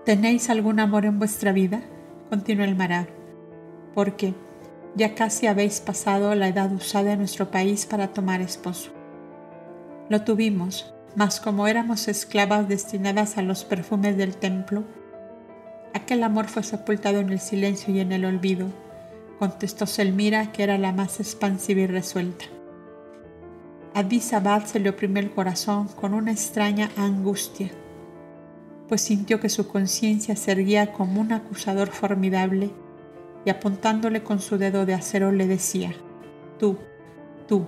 ¿Tenéis 0.06 0.50
algún 0.50 0.80
amor 0.80 1.06
en 1.06 1.20
vuestra 1.20 1.52
vida? 1.52 1.82
continuó 2.30 2.66
el 2.66 2.76
Marab, 2.76 3.08
porque 3.94 4.34
ya 4.96 5.16
casi 5.16 5.48
habéis 5.48 5.80
pasado 5.80 6.34
la 6.36 6.48
edad 6.48 6.72
usada 6.72 7.14
en 7.14 7.20
nuestro 7.20 7.52
país 7.52 7.86
para 7.86 8.10
tomar 8.10 8.42
esposo. 8.42 8.97
Lo 10.10 10.24
tuvimos, 10.24 10.94
mas 11.16 11.40
como 11.40 11.68
éramos 11.68 12.08
esclavas 12.08 12.68
destinadas 12.68 13.38
a 13.38 13.42
los 13.42 13.66
perfumes 13.66 14.18
del 14.18 14.36
templo, 14.36 14.84
aquel 15.94 16.24
amor 16.24 16.48
fue 16.48 16.64
sepultado 16.64 17.20
en 17.20 17.30
el 17.30 17.40
silencio 17.40 17.94
y 17.94 18.00
en 18.00 18.12
el 18.12 18.26
olvido, 18.26 18.68
contestó 19.40 19.86
Selmira, 19.86 20.52
que 20.52 20.64
era 20.64 20.78
la 20.78 20.92
más 20.92 21.20
expansiva 21.20 21.82
y 21.82 21.88
resuelta. 21.88 22.46
A 23.94 24.04
Disabad 24.04 24.66
se 24.66 24.80
le 24.80 24.90
oprimió 24.90 25.22
el 25.22 25.32
corazón 25.32 25.88
con 25.88 26.14
una 26.14 26.32
extraña 26.32 26.90
angustia 26.98 27.72
pues 28.88 29.02
sintió 29.02 29.40
que 29.40 29.50
su 29.50 29.68
conciencia 29.68 30.36
se 30.36 30.52
erguía 30.52 30.94
como 30.94 31.22
un 31.22 31.34
acusador 31.34 31.90
formidable 31.90 32.72
y 33.46 33.50
apuntándole 33.50 34.24
con 34.24 34.40
su 34.40 34.58
dedo 34.58 34.86
de 34.86 34.94
acero 34.94 35.32
le 35.32 35.48
decía, 35.48 35.94
tú, 36.58 36.78
tú, 37.48 37.66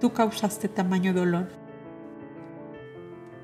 tú 0.00 0.12
causaste 0.12 0.68
tamaño 0.68 1.12
dolor. 1.12 1.48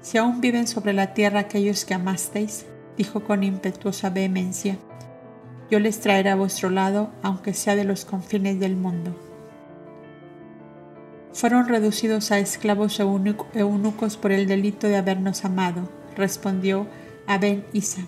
Si 0.01 0.19
aún 0.19 0.41
viven 0.41 0.67
sobre 0.67 0.93
la 0.93 1.15
tierra 1.15 1.41
aquellos 1.41 1.85
que 1.85 1.95
amasteis, 1.95 2.67
dijo 2.97 3.25
con 3.25 3.43
impetuosa 3.45 4.11
vehemencia, 4.11 4.77
yo 5.71 5.79
les 5.79 6.01
traeré 6.01 6.31
a 6.31 6.37
vuestro 6.37 6.71
lado, 6.71 7.11
aunque 7.23 7.55
sea 7.55 7.77
de 7.77 7.85
los 7.85 8.05
confines 8.05 8.61
del 8.61 8.77
mundo. 8.77 9.17
Fueron 11.33 11.67
reducidos 11.67 12.31
a 12.31 12.39
esclavos 12.39 13.01
eunucos 13.01 14.17
por 14.17 14.33
el 14.33 14.47
delito 14.47 14.87
de 14.89 14.97
habernos 14.97 15.45
amado 15.45 15.89
respondió 16.17 16.87
Aben 17.27 17.65
Isa, 17.73 18.03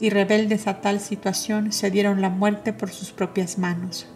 y 0.00 0.10
rebeldes 0.10 0.66
a 0.66 0.80
tal 0.80 1.00
situación 1.00 1.72
se 1.72 1.90
dieron 1.90 2.20
la 2.20 2.30
muerte 2.30 2.72
por 2.72 2.90
sus 2.90 3.12
propias 3.12 3.58
manos. 3.58 4.06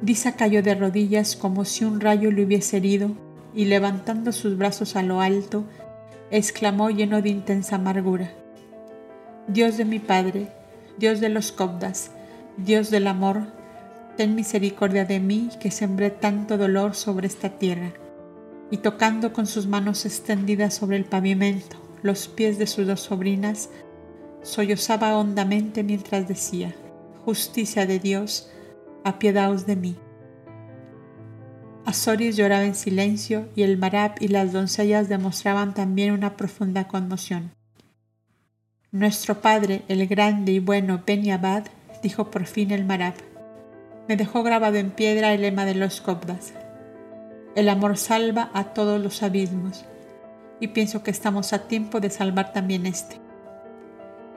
Disa 0.00 0.36
cayó 0.36 0.62
de 0.62 0.74
rodillas 0.74 1.34
como 1.34 1.64
si 1.64 1.84
un 1.84 2.00
rayo 2.00 2.30
le 2.30 2.44
hubiese 2.44 2.76
herido 2.76 3.10
y 3.54 3.64
levantando 3.64 4.32
sus 4.32 4.56
brazos 4.56 4.94
a 4.94 5.02
lo 5.02 5.20
alto, 5.20 5.64
exclamó 6.30 6.90
lleno 6.90 7.22
de 7.22 7.30
intensa 7.30 7.76
amargura, 7.76 8.30
Dios 9.48 9.78
de 9.78 9.84
mi 9.84 9.98
Padre, 9.98 10.48
Dios 10.98 11.20
de 11.20 11.30
los 11.30 11.52
Cobdas, 11.52 12.10
Dios 12.58 12.90
del 12.90 13.06
amor, 13.06 13.46
ten 14.16 14.34
misericordia 14.34 15.04
de 15.04 15.20
mí 15.20 15.48
que 15.58 15.70
sembré 15.70 16.10
tanto 16.10 16.58
dolor 16.58 16.94
sobre 16.94 17.26
esta 17.26 17.50
tierra. 17.50 17.92
Y 18.70 18.78
tocando 18.78 19.32
con 19.32 19.46
sus 19.46 19.66
manos 19.66 20.04
extendidas 20.04 20.74
sobre 20.74 20.98
el 20.98 21.06
pavimento 21.06 21.76
los 22.02 22.28
pies 22.28 22.58
de 22.58 22.66
sus 22.66 22.86
dos 22.86 23.00
sobrinas, 23.00 23.70
sollozaba 24.42 25.16
hondamente 25.16 25.82
mientras 25.82 26.28
decía, 26.28 26.74
Justicia 27.24 27.86
de 27.86 27.98
Dios, 27.98 28.50
apiadaos 29.04 29.66
de 29.66 29.76
mí. 29.76 29.96
Azoris 31.84 32.36
lloraba 32.36 32.64
en 32.64 32.74
silencio 32.74 33.48
y 33.56 33.62
el 33.62 33.78
marab 33.78 34.12
y 34.20 34.28
las 34.28 34.52
doncellas 34.52 35.08
demostraban 35.08 35.72
también 35.72 36.12
una 36.12 36.36
profunda 36.36 36.86
conmoción. 36.86 37.52
Nuestro 38.90 39.40
padre, 39.40 39.82
el 39.88 40.06
grande 40.06 40.52
y 40.52 40.58
bueno 40.58 41.02
Beniabad, 41.06 41.64
dijo 42.02 42.30
por 42.30 42.46
fin 42.46 42.70
el 42.72 42.84
marab, 42.84 43.14
me 44.06 44.16
dejó 44.16 44.42
grabado 44.42 44.76
en 44.76 44.90
piedra 44.90 45.32
el 45.32 45.42
lema 45.42 45.64
de 45.64 45.74
los 45.74 46.00
cobdas, 46.00 46.52
el 47.54 47.68
amor 47.68 47.96
salva 47.96 48.50
a 48.54 48.64
todos 48.72 49.00
los 49.00 49.22
abismos 49.22 49.84
y 50.60 50.68
pienso 50.68 51.02
que 51.02 51.10
estamos 51.10 51.52
a 51.52 51.68
tiempo 51.68 52.00
de 52.00 52.10
salvar 52.10 52.52
también 52.52 52.86
este. 52.86 53.20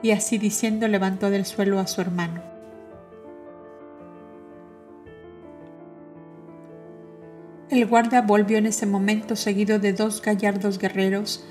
Y 0.02 0.10
así 0.10 0.38
diciendo 0.38 0.88
levantó 0.88 1.30
del 1.30 1.46
suelo 1.46 1.78
a 1.78 1.86
su 1.86 2.00
hermano. 2.00 2.51
El 7.72 7.86
guardia 7.86 8.20
volvió 8.20 8.58
en 8.58 8.66
ese 8.66 8.84
momento 8.84 9.34
seguido 9.34 9.78
de 9.78 9.94
dos 9.94 10.20
gallardos 10.20 10.78
guerreros, 10.78 11.42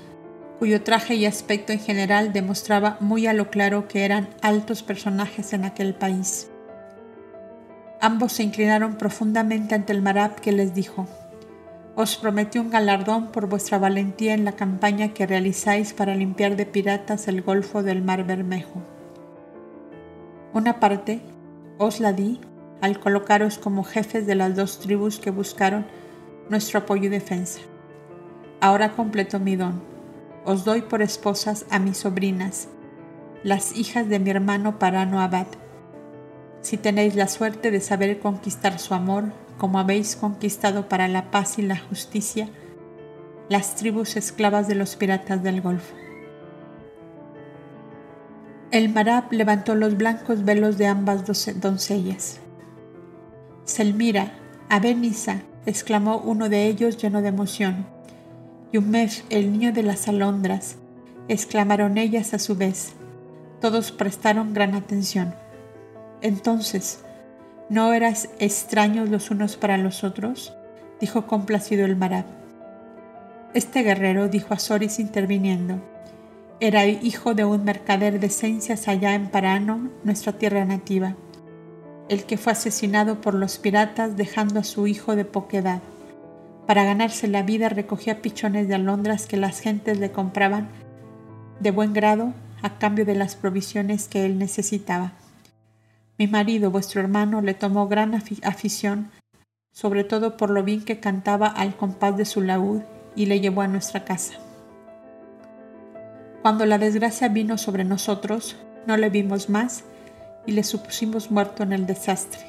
cuyo 0.60 0.84
traje 0.84 1.16
y 1.16 1.26
aspecto 1.26 1.72
en 1.72 1.80
general 1.80 2.32
demostraba 2.32 2.96
muy 3.00 3.26
a 3.26 3.32
lo 3.32 3.50
claro 3.50 3.88
que 3.88 4.04
eran 4.04 4.28
altos 4.40 4.84
personajes 4.84 5.52
en 5.52 5.64
aquel 5.64 5.94
país. 5.94 6.48
Ambos 8.00 8.34
se 8.34 8.44
inclinaron 8.44 8.98
profundamente 8.98 9.74
ante 9.74 9.92
el 9.92 10.00
marab 10.00 10.40
que 10.40 10.52
les 10.52 10.74
dijo, 10.74 11.08
os 11.96 12.14
prometí 12.14 12.60
un 12.60 12.70
galardón 12.70 13.32
por 13.32 13.48
vuestra 13.48 13.80
valentía 13.80 14.32
en 14.32 14.44
la 14.44 14.52
campaña 14.52 15.08
que 15.08 15.26
realizáis 15.26 15.92
para 15.92 16.14
limpiar 16.14 16.54
de 16.54 16.66
piratas 16.66 17.26
el 17.26 17.42
Golfo 17.42 17.82
del 17.82 18.00
Mar 18.00 18.24
Bermejo. 18.24 18.80
Una 20.52 20.78
parte 20.78 21.20
os 21.78 21.98
la 21.98 22.12
di 22.12 22.40
al 22.80 23.00
colocaros 23.00 23.58
como 23.58 23.82
jefes 23.82 24.24
de 24.24 24.36
las 24.36 24.54
dos 24.54 24.78
tribus 24.78 25.18
que 25.18 25.30
buscaron 25.32 25.84
nuestro 26.48 26.80
apoyo 26.80 27.04
y 27.04 27.08
defensa. 27.08 27.60
Ahora 28.60 28.92
completo 28.92 29.40
mi 29.40 29.56
don. 29.56 29.82
Os 30.44 30.64
doy 30.64 30.82
por 30.82 31.02
esposas 31.02 31.66
a 31.70 31.78
mis 31.78 31.98
sobrinas, 31.98 32.68
las 33.44 33.76
hijas 33.76 34.08
de 34.08 34.18
mi 34.18 34.30
hermano 34.30 34.78
Parano 34.78 35.20
Abad. 35.20 35.46
Si 36.60 36.76
tenéis 36.76 37.14
la 37.14 37.28
suerte 37.28 37.70
de 37.70 37.80
saber 37.80 38.18
conquistar 38.18 38.78
su 38.78 38.94
amor, 38.94 39.32
como 39.58 39.78
habéis 39.78 40.16
conquistado 40.16 40.88
para 40.88 41.08
la 41.08 41.30
paz 41.30 41.58
y 41.58 41.62
la 41.62 41.78
justicia 41.78 42.48
las 43.48 43.74
tribus 43.74 44.16
esclavas 44.16 44.66
de 44.66 44.74
los 44.74 44.96
piratas 44.96 45.42
del 45.42 45.60
Golfo. 45.60 45.94
El 48.70 48.88
Marab 48.88 49.30
levantó 49.30 49.74
los 49.74 49.98
blancos 49.98 50.44
velos 50.44 50.78
de 50.78 50.86
ambas 50.86 51.24
doncellas. 51.60 52.40
Selmira, 53.64 54.32
Abenisa, 54.70 55.42
exclamó 55.66 56.18
uno 56.18 56.48
de 56.48 56.66
ellos 56.66 56.96
lleno 56.96 57.22
de 57.22 57.28
emoción. 57.28 57.86
Yumef, 58.72 59.22
el 59.30 59.52
niño 59.52 59.72
de 59.72 59.82
las 59.82 60.08
alondras, 60.08 60.76
exclamaron 61.28 61.98
ellas 61.98 62.34
a 62.34 62.38
su 62.38 62.56
vez. 62.56 62.92
Todos 63.60 63.92
prestaron 63.92 64.54
gran 64.54 64.74
atención. 64.74 65.34
Entonces, 66.20 67.00
¿No 67.72 67.94
eras 67.94 68.28
extraños 68.38 69.08
los 69.08 69.30
unos 69.30 69.56
para 69.56 69.78
los 69.78 70.04
otros? 70.04 70.52
dijo 71.00 71.26
complacido 71.26 71.86
el 71.86 71.96
Marab. 71.96 72.26
Este 73.54 73.82
guerrero, 73.82 74.28
dijo 74.28 74.52
a 74.52 74.58
interviniendo, 74.98 75.80
era 76.60 76.84
hijo 76.84 77.32
de 77.32 77.46
un 77.46 77.64
mercader 77.64 78.20
de 78.20 78.26
esencias 78.26 78.88
allá 78.88 79.14
en 79.14 79.28
Parano, 79.28 79.88
nuestra 80.04 80.34
tierra 80.34 80.66
nativa, 80.66 81.16
el 82.12 82.24
que 82.24 82.36
fue 82.36 82.52
asesinado 82.52 83.22
por 83.22 83.32
los 83.32 83.56
piratas 83.56 84.18
dejando 84.18 84.60
a 84.60 84.64
su 84.64 84.86
hijo 84.86 85.16
de 85.16 85.24
poca 85.24 85.56
edad. 85.56 85.80
Para 86.66 86.84
ganarse 86.84 87.26
la 87.26 87.42
vida 87.42 87.70
recogía 87.70 88.20
pichones 88.20 88.68
de 88.68 88.74
alondras 88.74 89.24
que 89.24 89.38
las 89.38 89.60
gentes 89.60 89.98
le 89.98 90.12
compraban 90.12 90.68
de 91.60 91.70
buen 91.70 91.94
grado 91.94 92.34
a 92.60 92.76
cambio 92.76 93.06
de 93.06 93.14
las 93.14 93.34
provisiones 93.34 94.08
que 94.08 94.26
él 94.26 94.38
necesitaba. 94.38 95.12
Mi 96.18 96.26
marido, 96.26 96.70
vuestro 96.70 97.00
hermano, 97.00 97.40
le 97.40 97.54
tomó 97.54 97.88
gran 97.88 98.14
afición, 98.14 99.10
sobre 99.72 100.04
todo 100.04 100.36
por 100.36 100.50
lo 100.50 100.62
bien 100.62 100.84
que 100.84 101.00
cantaba 101.00 101.46
al 101.46 101.74
compás 101.76 102.18
de 102.18 102.26
su 102.26 102.42
laúd, 102.42 102.82
y 103.16 103.24
le 103.24 103.40
llevó 103.40 103.62
a 103.62 103.68
nuestra 103.68 104.04
casa. 104.04 104.34
Cuando 106.42 106.66
la 106.66 106.76
desgracia 106.76 107.28
vino 107.28 107.56
sobre 107.56 107.84
nosotros, 107.84 108.56
no 108.86 108.98
le 108.98 109.08
vimos 109.08 109.48
más 109.48 109.84
y 110.46 110.52
le 110.52 110.64
supusimos 110.64 111.30
muerto 111.30 111.62
en 111.62 111.72
el 111.72 111.86
desastre. 111.86 112.40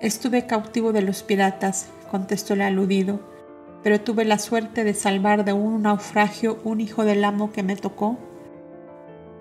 Estuve 0.00 0.46
cautivo 0.46 0.92
de 0.92 1.02
los 1.02 1.22
piratas, 1.22 1.88
contestó 2.10 2.54
el 2.54 2.62
aludido, 2.62 3.20
pero 3.82 4.00
tuve 4.00 4.24
la 4.24 4.38
suerte 4.38 4.84
de 4.84 4.94
salvar 4.94 5.44
de 5.44 5.52
un 5.52 5.82
naufragio 5.82 6.58
un 6.64 6.80
hijo 6.80 7.04
del 7.04 7.24
amo 7.24 7.52
que 7.52 7.62
me 7.62 7.76
tocó 7.76 8.18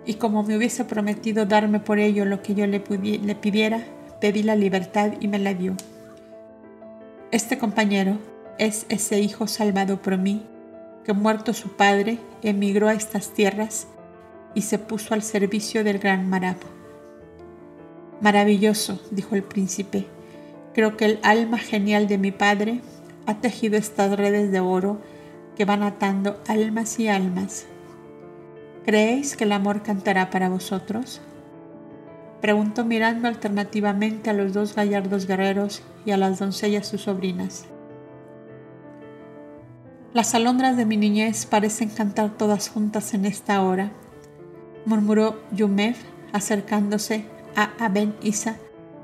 y 0.06 0.16
como 0.16 0.44
me 0.44 0.58
hubiese 0.58 0.84
prometido 0.86 1.46
darme 1.46 1.80
por 1.80 2.00
ello 2.00 2.26
lo 2.26 2.42
que 2.42 2.56
yo 2.56 2.68
le, 2.68 2.80
pidiera, 2.80 3.84
pedí 4.20 4.44
la 4.44 4.56
libertad 4.56 5.14
y 5.20 5.28
me 5.28 5.40
la 5.40 5.54
dio. 5.54 5.76
Este 7.32 7.58
compañero 7.58 8.18
es 8.58 8.86
ese 8.90 9.20
hijo 9.20 9.48
salvado 9.48 10.02
por 10.02 10.18
mí, 10.18 10.46
que 11.06 11.14
muerto 11.14 11.54
su 11.54 11.76
padre, 11.76 12.20
emigró 12.42 12.88
a 12.88 12.94
estas 12.94 13.30
tierras 13.30 13.88
y 14.54 14.62
se 14.62 14.78
puso 14.78 15.14
al 15.14 15.24
servicio 15.24 15.84
del 15.84 16.00
gran 16.00 16.30
Marab. 16.30 16.58
Maravilloso, 18.24 19.02
dijo 19.12 19.36
el 19.36 19.44
príncipe. 19.44 20.08
Creo 20.74 20.96
que 20.96 21.04
el 21.04 21.20
alma 21.24 21.58
genial 21.58 22.08
de 22.08 22.18
mi 22.18 22.32
padre 22.32 22.80
ha 23.26 23.42
tejido 23.42 23.76
estas 23.76 24.16
redes 24.16 24.50
de 24.50 24.62
oro 24.62 25.02
que 25.58 25.66
van 25.66 25.84
atando 25.84 26.42
almas 26.48 27.02
y 27.02 27.10
almas. 27.10 27.66
¿Creéis 28.86 29.36
que 29.36 29.44
el 29.44 29.52
amor 29.52 29.84
cantará 29.84 30.30
para 30.30 30.48
vosotros? 30.48 31.20
Preguntó 32.40 32.86
mirando 32.86 33.28
alternativamente 33.28 34.30
a 34.30 34.34
los 34.34 34.54
dos 34.54 34.74
gallardos 34.74 35.28
guerreros 35.28 35.84
y 36.06 36.12
a 36.12 36.18
las 36.18 36.40
doncellas 36.40 36.88
sus 36.88 37.02
sobrinas. 37.02 37.66
Las 40.14 40.34
alondras 40.34 40.78
de 40.78 40.86
mi 40.86 40.96
niñez 40.96 41.46
parecen 41.46 41.90
cantar 41.90 42.38
todas 42.38 42.70
juntas 42.70 43.14
en 43.14 43.26
esta 43.26 43.62
hora, 43.62 43.92
murmuró 44.86 45.42
Yumev 45.52 45.98
acercándose 46.32 47.33
a 47.56 47.72
Aben 47.80 48.16
Isa 48.22 48.58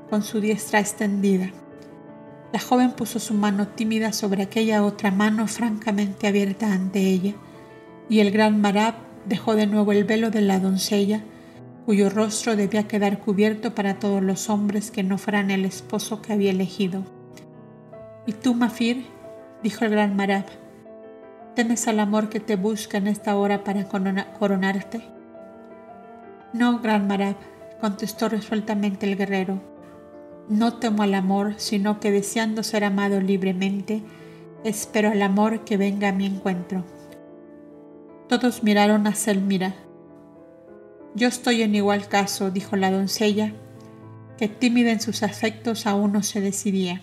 con 0.08 0.22
su 0.22 0.40
diestra 0.40 0.80
extendida. 0.80 1.50
La 2.52 2.58
joven 2.58 2.92
puso 2.92 3.20
su 3.20 3.34
mano 3.34 3.68
tímida 3.68 4.12
sobre 4.12 4.42
aquella 4.42 4.84
otra 4.84 5.10
mano 5.10 5.46
francamente 5.46 6.26
abierta 6.26 6.72
ante 6.72 7.00
ella, 7.00 7.34
y 8.08 8.20
el 8.20 8.32
gran 8.32 8.60
Marab 8.60 8.94
dejó 9.26 9.54
de 9.54 9.66
nuevo 9.66 9.92
el 9.92 10.04
velo 10.04 10.30
de 10.30 10.40
la 10.40 10.58
doncella, 10.58 11.22
cuyo 11.86 12.10
rostro 12.10 12.56
debía 12.56 12.88
quedar 12.88 13.20
cubierto 13.20 13.74
para 13.74 13.98
todos 13.98 14.22
los 14.22 14.50
hombres 14.50 14.90
que 14.90 15.04
no 15.04 15.16
fueran 15.16 15.50
el 15.50 15.64
esposo 15.64 16.20
que 16.20 16.32
había 16.32 16.50
elegido. 16.50 17.04
¿Y 18.26 18.32
tú, 18.32 18.54
Mafir? 18.54 19.06
dijo 19.62 19.84
el 19.84 19.90
gran 19.92 20.16
Marab, 20.16 20.46
¿temes 21.54 21.86
al 21.86 22.00
amor 22.00 22.28
que 22.28 22.40
te 22.40 22.56
busca 22.56 22.98
en 22.98 23.06
esta 23.06 23.36
hora 23.36 23.62
para 23.62 23.84
coronarte? 23.84 25.02
No, 26.52 26.80
gran 26.80 27.06
Marab, 27.06 27.36
contestó 27.80 28.28
resueltamente 28.28 29.06
el 29.06 29.16
guerrero. 29.16 29.60
No 30.48 30.74
temo 30.74 31.02
al 31.02 31.14
amor, 31.14 31.54
sino 31.56 32.00
que 32.00 32.10
deseando 32.10 32.62
ser 32.62 32.84
amado 32.84 33.20
libremente, 33.20 34.02
espero 34.64 35.10
al 35.10 35.22
amor 35.22 35.64
que 35.64 35.76
venga 35.76 36.08
a 36.08 36.12
mi 36.12 36.26
encuentro. 36.26 36.84
Todos 38.28 38.62
miraron 38.62 39.06
a 39.06 39.14
Selmira. 39.14 39.74
Yo 41.14 41.28
estoy 41.28 41.62
en 41.62 41.74
igual 41.74 42.08
caso, 42.08 42.50
dijo 42.50 42.76
la 42.76 42.90
doncella, 42.90 43.52
que 44.38 44.48
tímida 44.48 44.92
en 44.92 45.00
sus 45.00 45.22
afectos 45.22 45.86
aún 45.86 46.12
no 46.12 46.22
se 46.22 46.40
decidía. 46.40 47.02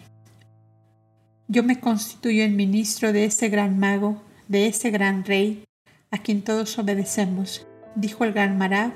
Yo 1.47 1.63
me 1.63 1.79
constituyo 1.79 2.43
en 2.43 2.55
ministro 2.55 3.13
de 3.13 3.25
ese 3.25 3.49
gran 3.49 3.79
mago, 3.79 4.21
de 4.47 4.67
ese 4.67 4.91
gran 4.91 5.23
rey, 5.23 5.63
a 6.11 6.17
quien 6.17 6.41
todos 6.41 6.77
obedecemos, 6.79 7.65
dijo 7.95 8.23
el 8.23 8.33
gran 8.33 8.57
Marab, 8.57 8.91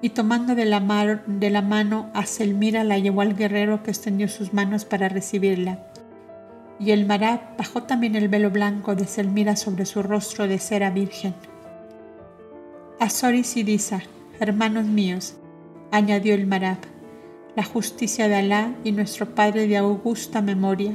y 0.00 0.10
tomando 0.10 0.54
de 0.54 0.64
la, 0.64 0.80
mano 0.80 2.10
a 2.14 2.24
Selmira 2.24 2.84
la 2.84 2.98
llevó 2.98 3.22
al 3.22 3.36
guerrero 3.36 3.82
que 3.82 3.90
extendió 3.90 4.28
sus 4.28 4.52
manos 4.52 4.84
para 4.84 5.08
recibirla 5.08 5.78
y 6.80 6.92
el 6.92 7.06
Marab 7.06 7.56
bajó 7.56 7.82
también 7.82 8.14
el 8.14 8.28
velo 8.28 8.50
blanco 8.50 8.94
de 8.94 9.06
Selmira 9.06 9.56
sobre 9.56 9.84
su 9.84 10.02
rostro 10.02 10.46
de 10.46 10.58
cera 10.58 10.90
virgen. 10.90 11.34
Azoris 13.00 13.56
y 13.56 13.62
Disa, 13.62 14.02
hermanos 14.38 14.86
míos, 14.86 15.36
añadió 15.90 16.34
el 16.34 16.46
Marab, 16.46 16.78
la 17.56 17.64
justicia 17.64 18.28
de 18.28 18.36
Alá 18.36 18.74
y 18.84 18.92
nuestro 18.92 19.34
Padre 19.34 19.66
de 19.66 19.76
augusta 19.76 20.40
memoria 20.42 20.94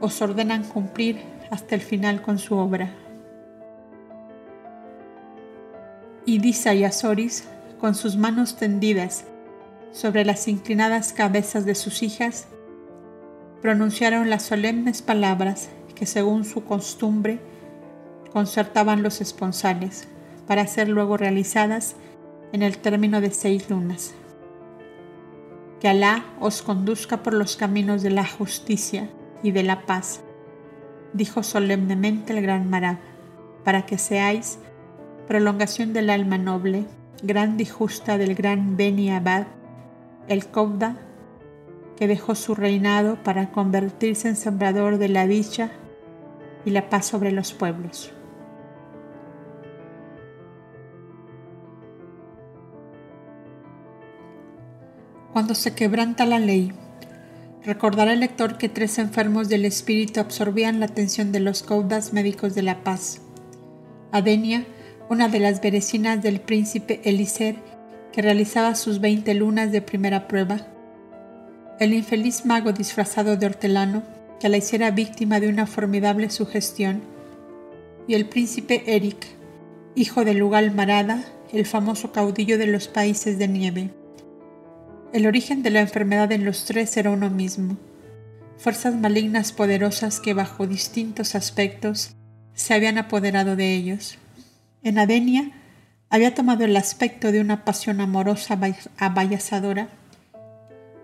os 0.00 0.20
ordenan 0.20 0.64
cumplir 0.64 1.18
hasta 1.50 1.74
el 1.74 1.80
final 1.80 2.22
con 2.22 2.38
su 2.38 2.56
obra. 2.56 2.90
Y 6.24 6.38
Disa 6.38 6.74
y 6.74 6.82
Azoris, 6.82 7.48
con 7.78 7.94
sus 7.94 8.16
manos 8.16 8.56
tendidas 8.56 9.24
sobre 9.92 10.24
las 10.24 10.48
inclinadas 10.48 11.12
cabezas 11.12 11.64
de 11.64 11.74
sus 11.74 12.02
hijas, 12.02 12.48
pronunciaron 13.62 14.30
las 14.30 14.42
solemnes 14.42 15.02
palabras 15.02 15.70
que 15.94 16.06
según 16.06 16.44
su 16.44 16.64
costumbre 16.64 17.40
concertaban 18.32 19.02
los 19.02 19.20
esponsales 19.20 20.06
para 20.46 20.66
ser 20.66 20.88
luego 20.88 21.16
realizadas 21.16 21.96
en 22.52 22.62
el 22.62 22.78
término 22.78 23.20
de 23.20 23.30
seis 23.30 23.68
lunas. 23.70 24.14
Que 25.80 25.88
Alá 25.88 26.24
os 26.40 26.62
conduzca 26.62 27.22
por 27.22 27.34
los 27.34 27.56
caminos 27.56 28.02
de 28.02 28.10
la 28.10 28.26
justicia 28.26 29.10
y 29.42 29.50
de 29.50 29.62
la 29.62 29.86
paz, 29.86 30.20
dijo 31.12 31.42
solemnemente 31.42 32.32
el 32.32 32.42
gran 32.42 32.68
Marab, 32.68 32.98
para 33.64 33.84
que 33.86 33.98
seáis 33.98 34.58
prolongación 35.26 35.92
del 35.92 36.10
alma 36.10 36.38
noble, 36.38 36.86
grande 37.22 37.62
y 37.62 37.66
justa 37.66 38.18
del 38.18 38.34
gran 38.34 38.76
Beni 38.76 39.10
Abad, 39.10 39.46
el 40.28 40.46
Kobda 40.46 40.96
que 41.96 42.06
dejó 42.06 42.34
su 42.34 42.54
reinado 42.54 43.22
para 43.22 43.50
convertirse 43.50 44.28
en 44.28 44.36
sembrador 44.36 44.98
de 44.98 45.08
la 45.08 45.26
dicha 45.26 45.70
y 46.64 46.70
la 46.70 46.88
paz 46.90 47.06
sobre 47.06 47.32
los 47.32 47.54
pueblos. 47.54 48.12
Cuando 55.32 55.54
se 55.54 55.74
quebranta 55.74 56.24
la 56.26 56.38
ley, 56.38 56.72
recordará 57.64 58.14
el 58.14 58.20
lector 58.20 58.58
que 58.58 58.68
tres 58.68 58.98
enfermos 58.98 59.48
del 59.48 59.64
espíritu 59.64 60.20
absorbían 60.20 60.80
la 60.80 60.86
atención 60.86 61.30
de 61.32 61.40
los 61.40 61.62
caudas 61.62 62.12
médicos 62.12 62.54
de 62.54 62.62
la 62.62 62.82
paz. 62.82 63.20
Adenia, 64.12 64.64
una 65.08 65.28
de 65.28 65.40
las 65.40 65.60
berecinas 65.60 66.22
del 66.22 66.40
príncipe 66.40 67.00
Eliser, 67.04 67.56
que 68.12 68.22
realizaba 68.22 68.74
sus 68.74 69.00
veinte 69.00 69.34
lunas 69.34 69.72
de 69.72 69.82
primera 69.82 70.26
prueba, 70.26 70.66
el 71.78 71.92
infeliz 71.92 72.46
mago 72.46 72.72
disfrazado 72.72 73.36
de 73.36 73.46
hortelano 73.46 74.02
que 74.40 74.48
la 74.48 74.56
hiciera 74.56 74.90
víctima 74.90 75.40
de 75.40 75.48
una 75.48 75.66
formidable 75.66 76.30
sugestión, 76.30 77.02
y 78.08 78.14
el 78.14 78.28
príncipe 78.28 78.82
Eric, 78.86 79.26
hijo 79.94 80.24
de 80.24 80.34
Lugal 80.34 80.72
Marada, 80.72 81.24
el 81.52 81.66
famoso 81.66 82.12
caudillo 82.12 82.58
de 82.58 82.66
los 82.66 82.88
países 82.88 83.38
de 83.38 83.48
nieve. 83.48 83.90
El 85.12 85.26
origen 85.26 85.62
de 85.62 85.70
la 85.70 85.80
enfermedad 85.80 86.32
en 86.32 86.44
los 86.44 86.64
tres 86.64 86.96
era 86.96 87.10
uno 87.10 87.30
mismo, 87.30 87.76
fuerzas 88.58 88.94
malignas 88.94 89.52
poderosas 89.52 90.20
que 90.20 90.34
bajo 90.34 90.66
distintos 90.66 91.34
aspectos 91.34 92.14
se 92.54 92.74
habían 92.74 92.98
apoderado 92.98 93.54
de 93.54 93.74
ellos. 93.74 94.18
En 94.86 95.00
Adenia 95.00 95.50
había 96.10 96.32
tomado 96.32 96.64
el 96.64 96.76
aspecto 96.76 97.32
de 97.32 97.40
una 97.40 97.64
pasión 97.64 98.00
amorosa 98.00 98.56
abayazadora 98.98 99.88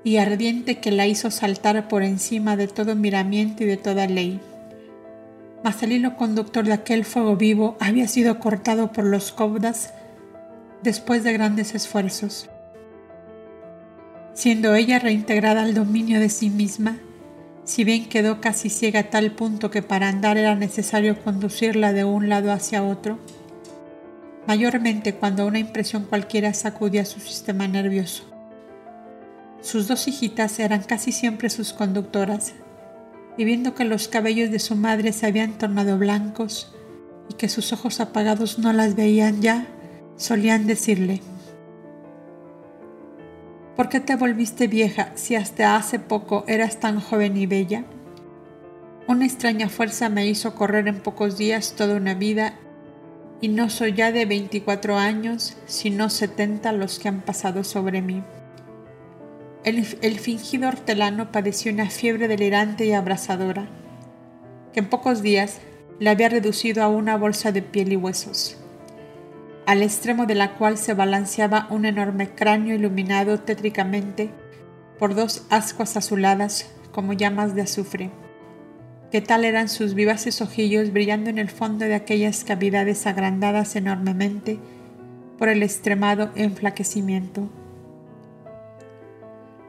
y 0.05 0.19
ardiente 0.19 0.79
que 0.79 0.93
la 0.93 1.09
hizo 1.09 1.33
saltar 1.33 1.89
por 1.89 2.05
encima 2.05 2.55
de 2.55 2.69
todo 2.69 2.95
miramiento 2.95 3.65
y 3.65 3.67
de 3.67 3.77
toda 3.77 4.07
ley. 4.07 4.41
Mas 5.65 5.83
el 5.83 5.91
hilo 5.91 6.17
conductor 6.17 6.65
de 6.65 6.75
aquel 6.75 7.05
fuego 7.05 7.35
vivo 7.35 7.77
había 7.81 8.07
sido 8.07 8.39
cortado 8.39 8.93
por 8.93 9.03
los 9.05 9.33
cobdas 9.33 9.93
después 10.85 11.25
de 11.25 11.33
grandes 11.33 11.75
esfuerzos. 11.75 12.49
Siendo 14.33 14.77
ella 14.77 15.01
reintegrada 15.01 15.63
al 15.63 15.75
dominio 15.75 16.21
de 16.21 16.29
sí 16.29 16.51
misma, 16.51 16.99
si 17.65 17.83
bien 17.83 18.09
quedó 18.09 18.41
casi 18.41 18.71
ciega 18.71 19.01
a 19.01 19.11
tal 19.11 19.33
punto 19.33 19.73
que 19.73 19.83
para 19.83 20.09
andar 20.09 20.39
era 20.39 20.55
necesario 20.55 21.21
conducirla 21.25 21.93
de 21.93 22.05
un 22.05 22.29
lado 22.29 22.53
hacia 22.53 22.85
otro, 22.85 23.19
mayormente 24.47 25.15
cuando 25.15 25.47
una 25.47 25.59
impresión 25.59 26.05
cualquiera 26.05 26.53
sacudía 26.55 27.05
su 27.05 27.21
sistema 27.21 27.69
nervioso. 27.69 28.25
Sus 29.61 29.87
dos 29.87 30.09
hijitas 30.09 30.59
eran 30.59 30.83
casi 30.83 31.13
siempre 31.13 31.49
sus 31.49 31.73
conductoras, 31.73 32.55
y 33.37 33.45
viendo 33.45 33.75
que 33.75 33.85
los 33.85 34.09
cabellos 34.09 34.51
de 34.51 34.59
su 34.59 34.77
madre 34.77 35.13
se 35.13 35.27
habían 35.27 35.53
tornado 35.53 35.97
blancos 35.97 36.75
y 37.31 37.35
que 37.35 37.49
sus 37.49 37.73
ojos 37.73 38.01
apagados 38.01 38.59
no 38.59 38.73
las 38.73 38.95
veían 38.95 39.41
ya, 39.41 39.67
solían 40.17 40.67
decirle, 40.67 41.23
¿Por 43.77 43.89
qué 43.89 44.01
te 44.01 44.17
volviste 44.17 44.67
vieja 44.67 45.13
si 45.15 45.35
hasta 45.35 45.77
hace 45.77 45.99
poco 45.99 46.45
eras 46.47 46.79
tan 46.79 47.01
joven 47.01 47.37
y 47.39 47.47
bella? 47.47 47.85
Una 49.09 49.25
extraña 49.25 49.69
fuerza 49.69 50.11
me 50.11 50.27
hizo 50.27 50.55
correr 50.55 50.89
en 50.89 51.01
pocos 51.01 51.39
días 51.39 51.75
toda 51.75 51.97
una 51.97 52.15
vida 52.15 52.55
y 53.43 53.49
no 53.49 53.69
soy 53.69 53.93
ya 53.93 54.13
de 54.13 54.25
24 54.25 54.97
años, 54.97 55.57
sino 55.67 56.09
70 56.09 56.71
los 56.73 57.01
que 57.01 57.09
han 57.09 57.23
pasado 57.23 57.65
sobre 57.65 58.01
mí. 58.01 58.23
El, 59.65 59.85
fingido 59.85 60.69
hortelano 60.69 61.33
padeció 61.33 61.73
una 61.73 61.91
fiebre 61.91 62.29
delirante 62.29 62.87
y 62.87 62.93
abrasadora, 62.93 63.69
que 64.73 64.81
en 64.81 64.89
pocos 64.89 65.23
días 65.23 65.59
le 65.99 66.11
había 66.11 66.29
reducido 66.29 66.85
a 66.85 66.89
una 66.89 67.17
bolsa 67.17 67.51
de 67.51 67.63
piel 67.63 67.93
y 67.93 67.97
huesos. 67.97 68.57
al 69.67 69.83
extremo 69.83 70.27
de 70.27 70.35
la 70.35 70.55
cual 70.55 70.79
se 70.79 70.95
balanceaba 70.95 71.67
un 71.71 71.85
enorme 71.85 72.31
cráneo 72.31 72.75
iluminado 72.75 73.41
tétricamente 73.41 74.31
por 74.99 75.15
dos 75.15 75.47
ascuas 75.51 75.97
azuladas 75.97 76.73
como 76.93 77.13
llamas 77.13 77.55
de 77.55 77.63
azufre. 77.63 78.11
Qué 79.13 79.21
tal 79.21 79.45
eran 79.45 79.69
sus 79.69 79.93
vivaces 79.93 80.41
ojillos 80.41 80.91
brillando 80.91 81.29
en 81.29 81.37
el 81.37 81.51
fondo 81.51 81.85
de 81.85 81.95
aquellas 81.95 82.45
cavidades 82.45 83.07
agrandadas 83.07 83.77
enormemente 83.77 84.59
por 85.37 85.51
el 85.51 85.63
extremado 85.63 86.31
enflaquecimiento. 86.35 87.51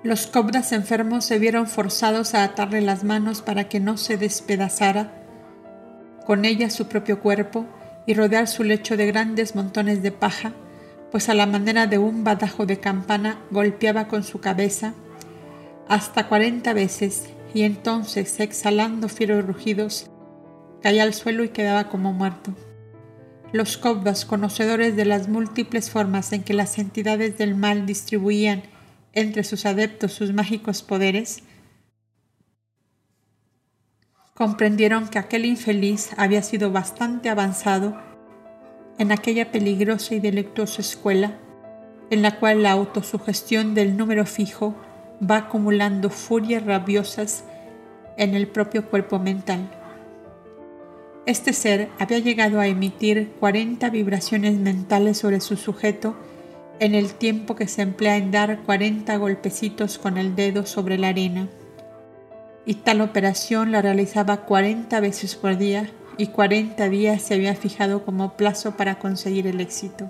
Los 0.02 0.28
cobras 0.28 0.72
enfermos 0.72 1.26
se 1.26 1.40
vieron 1.40 1.68
forzados 1.68 2.36
a 2.36 2.46
atarle 2.46 2.80
las 2.80 3.04
manos 3.04 3.42
para 3.42 3.68
que 3.68 3.82
no 3.82 3.98
se 3.98 4.16
despedazara 4.16 5.12
con 6.26 6.46
ella 6.46 6.70
su 6.70 6.88
propio 6.88 7.20
cuerpo 7.20 7.66
y 8.08 8.14
rodear 8.14 8.48
su 8.48 8.64
lecho 8.64 8.96
de 8.96 9.08
grandes 9.08 9.56
montones 9.56 10.02
de 10.02 10.14
paja, 10.14 10.54
pues 11.12 11.28
a 11.28 11.34
la 11.34 11.48
manera 11.48 11.86
de 11.86 11.98
un 11.98 12.24
badajo 12.24 12.66
de 12.66 12.80
campana 12.80 13.40
golpeaba 13.52 14.08
con 14.08 14.24
su 14.24 14.40
cabeza 14.40 14.94
hasta 15.90 16.30
cuarenta 16.30 16.72
veces 16.72 17.33
y 17.54 17.64
entonces, 17.64 18.40
exhalando 18.40 19.10
fieros 19.10 19.46
rugidos, 19.46 20.10
caía 20.82 21.04
al 21.04 21.14
suelo 21.14 21.44
y 21.44 21.50
quedaba 21.50 21.90
como 21.90 22.12
muerto. 22.14 22.54
Los 23.52 23.78
Kobdas, 23.78 24.26
conocedores 24.26 24.96
de 24.96 25.06
las 25.06 25.28
múltiples 25.28 25.92
formas 25.92 26.34
en 26.34 26.44
que 26.44 26.54
las 26.54 26.80
entidades 26.80 27.38
del 27.38 27.56
mal 27.56 27.86
distribuían 27.86 28.64
entre 29.14 29.44
sus 29.44 29.66
adeptos 29.66 30.14
sus 30.14 30.34
mágicos 30.34 30.82
poderes, 30.82 31.44
comprendieron 34.34 35.08
que 35.08 35.20
aquel 35.20 35.46
infeliz 35.46 36.10
había 36.18 36.42
sido 36.42 36.72
bastante 36.72 37.30
avanzado 37.30 37.96
en 38.98 39.12
aquella 39.12 39.52
peligrosa 39.52 40.16
y 40.16 40.20
delictuosa 40.20 40.82
escuela 40.82 41.38
en 42.10 42.22
la 42.22 42.40
cual 42.40 42.64
la 42.64 42.72
autosugestión 42.72 43.74
del 43.74 43.98
número 43.98 44.26
fijo 44.26 44.76
va 45.30 45.38
acumulando 45.38 46.10
furias 46.10 46.66
rabiosas 46.66 47.44
en 48.18 48.36
el 48.36 48.48
propio 48.48 48.90
cuerpo 48.90 49.20
mental. 49.20 49.70
Este 51.26 51.54
ser 51.54 51.90
había 52.00 52.20
llegado 52.20 52.60
a 52.60 52.68
emitir 52.68 53.32
40 53.40 53.90
vibraciones 53.90 54.56
mentales 54.58 55.18
sobre 55.18 55.40
su 55.40 55.56
sujeto 55.56 56.16
en 56.80 56.96
el 56.96 57.14
tiempo 57.14 57.56
que 57.56 57.68
se 57.68 57.82
emplea 57.82 58.18
en 58.18 58.32
dar 58.32 58.64
40 58.64 59.16
golpecitos 59.18 59.98
con 59.98 60.18
el 60.18 60.36
dedo 60.36 60.66
sobre 60.66 60.98
la 60.98 61.10
arena 61.10 61.48
y 62.66 62.76
tal 62.76 63.02
operación 63.02 63.72
la 63.72 63.82
realizaba 63.82 64.46
40 64.46 65.00
veces 65.00 65.36
por 65.36 65.58
día 65.58 65.90
y 66.18 66.28
40 66.28 66.90
días 66.90 67.22
se 67.22 67.34
había 67.34 67.56
fijado 67.56 68.06
como 68.06 68.38
plazo 68.38 68.78
para 68.78 69.00
conseguir 69.00 69.48
el 69.48 69.60
éxito. 69.60 70.10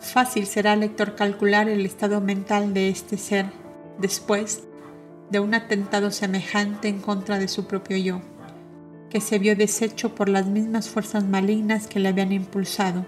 Fácil 0.00 0.46
será 0.46 0.72
al 0.72 0.80
lector 0.80 1.14
calcular 1.14 1.68
el 1.68 1.84
estado 1.84 2.20
mental 2.20 2.74
de 2.74 2.88
este 2.88 3.16
ser 3.16 3.46
después 3.98 4.62
de 5.30 5.40
un 5.40 5.54
atentado 5.54 6.10
semejante 6.10 6.88
en 6.88 7.00
contra 7.00 7.38
de 7.38 7.48
su 7.48 7.66
propio 7.66 7.96
yo, 7.96 8.20
que 9.10 9.20
se 9.20 9.38
vio 9.38 9.56
deshecho 9.56 10.14
por 10.14 10.28
las 10.28 10.46
mismas 10.46 10.88
fuerzas 10.88 11.24
malignas 11.24 11.86
que 11.86 12.00
le 12.00 12.08
habían 12.08 12.32
impulsado, 12.32 13.04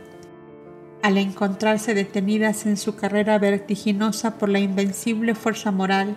al 1.03 1.17
encontrarse 1.17 1.95
detenidas 1.95 2.67
en 2.67 2.77
su 2.77 2.95
carrera 2.97 3.39
vertiginosa 3.39 4.37
por 4.37 4.49
la 4.49 4.59
invencible 4.59 5.35
fuerza 5.35 5.71
moral 5.71 6.17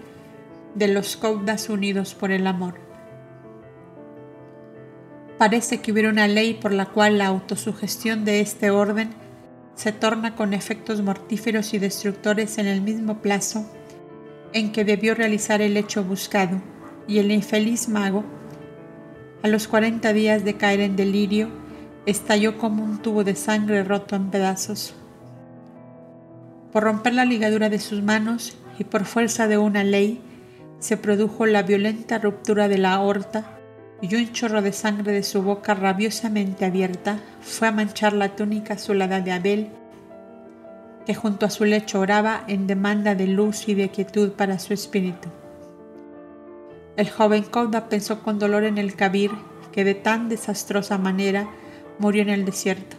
de 0.76 0.88
los 0.88 1.16
Caudas 1.16 1.70
unidos 1.70 2.16
por 2.16 2.32
el 2.32 2.48
amor. 2.48 2.76
Parece 5.38 5.82
que 5.82 5.91
hubiera 5.91 6.10
una 6.10 6.28
ley 6.28 6.54
por 6.54 6.74
la 6.74 6.86
cual 6.86 7.18
la 7.18 7.28
autosugestión 7.28 8.26
de 8.26 8.41
este 8.41 8.72
orden 8.72 9.12
se 9.76 9.91
torna 9.91 10.36
con 10.36 10.54
efectos 10.54 11.02
mortíferos 11.02 11.74
y 11.74 11.80
destructores 11.80 12.58
en 12.58 12.68
el 12.68 12.82
mismo 12.82 13.22
plazo 13.22 13.66
en 14.54 14.72
que 14.72 14.86
debió 14.86 15.16
realizar 15.16 15.62
el 15.62 15.78
hecho 15.78 16.04
buscado, 16.04 16.62
y 17.08 17.20
el 17.20 17.32
infeliz 17.32 17.90
mago, 17.90 18.24
a 19.42 19.48
los 19.48 19.68
cuarenta 19.68 20.14
días 20.14 20.46
de 20.46 20.56
caer 20.56 20.80
en 20.80 20.96
delirio, 20.96 21.50
estalló 22.06 22.58
como 22.58 22.84
un 22.84 23.02
tubo 23.02 23.24
de 23.24 23.36
sangre 23.36 23.84
roto 23.84 24.16
en 24.16 24.30
pedazos. 24.30 24.96
Por 26.72 26.84
romper 26.84 27.14
la 27.14 27.26
ligadura 27.26 27.70
de 27.70 27.80
sus 27.80 28.02
manos 28.02 28.58
y 28.80 28.86
por 28.86 29.06
fuerza 29.06 29.48
de 29.48 29.58
una 29.58 29.84
ley, 29.84 30.22
se 30.80 30.98
produjo 30.98 31.46
la 31.46 31.64
violenta 31.64 32.18
ruptura 32.18 32.68
de 32.68 32.78
la 32.78 32.94
aorta 32.94 33.60
y 34.02 34.16
un 34.16 34.32
chorro 34.34 34.62
de 34.62 34.74
sangre 34.74 35.14
de 35.14 35.24
su 35.24 35.42
boca 35.42 35.74
rabiosamente 35.74 36.66
abierta 36.66 37.20
fue 37.42 37.70
a 37.70 37.72
manchar 37.72 38.12
la 38.14 38.36
túnica 38.36 38.74
azulada 38.74 39.22
de 39.22 39.32
Abel, 39.32 39.70
que 41.06 41.16
junto 41.16 41.46
a 41.46 41.50
su 41.50 41.66
lecho 41.66 42.00
oraba 42.00 42.44
en 42.48 42.68
demanda 42.68 43.16
de 43.16 43.28
luz 43.28 43.68
y 43.68 43.74
de 43.74 43.90
quietud 43.90 44.32
para 44.32 44.60
su 44.60 44.74
espíritu. 44.74 45.30
El 46.96 47.10
joven 47.10 47.44
Koda 47.44 47.90
pensó 47.90 48.22
con 48.22 48.40
dolor 48.40 48.64
en 48.64 48.78
el 48.78 48.96
Kabir 48.96 49.32
que 49.72 49.84
de 49.84 49.96
tan 49.96 50.30
desastrosa 50.30 50.98
manera 50.98 51.50
murió 52.00 52.22
en 52.22 52.30
el 52.30 52.46
desierto, 52.46 52.96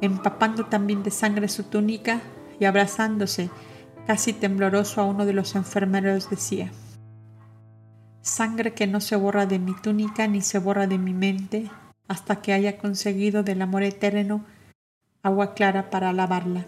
empapando 0.00 0.66
también 0.66 1.02
de 1.02 1.10
sangre 1.10 1.48
su 1.48 1.64
túnica 1.64 2.20
y 2.58 2.66
abrazándose 2.66 3.50
casi 4.06 4.32
tembloroso 4.32 5.00
a 5.00 5.04
uno 5.04 5.24
de 5.24 5.32
los 5.32 5.54
enfermeros 5.54 6.28
decía, 6.28 6.70
Sangre 8.22 8.74
que 8.74 8.86
no 8.86 9.00
se 9.00 9.16
borra 9.16 9.46
de 9.46 9.58
mi 9.58 9.74
túnica 9.74 10.26
ni 10.26 10.42
se 10.42 10.58
borra 10.58 10.86
de 10.86 10.98
mi 10.98 11.14
mente 11.14 11.70
hasta 12.06 12.42
que 12.42 12.52
haya 12.52 12.76
conseguido 12.76 13.42
del 13.42 13.62
amor 13.62 13.82
eterno 13.82 14.44
agua 15.22 15.54
clara 15.54 15.90
para 15.90 16.12
lavarla. 16.12 16.66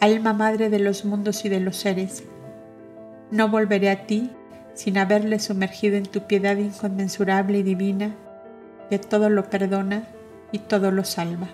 Alma 0.00 0.32
madre 0.32 0.70
de 0.70 0.78
los 0.78 1.04
mundos 1.04 1.44
y 1.44 1.50
de 1.50 1.60
los 1.60 1.76
seres, 1.76 2.24
no 3.30 3.50
volveré 3.50 3.90
a 3.90 4.06
ti 4.06 4.30
sin 4.72 4.96
haberle 4.96 5.38
sumergido 5.38 5.98
en 5.98 6.06
tu 6.06 6.22
piedad 6.22 6.56
inconmensurable 6.56 7.58
y 7.58 7.62
divina, 7.62 8.16
que 8.88 8.98
todo 8.98 9.28
lo 9.28 9.50
perdona 9.50 10.04
y 10.52 10.60
todo 10.60 10.90
lo 10.90 11.04
salva. 11.04 11.48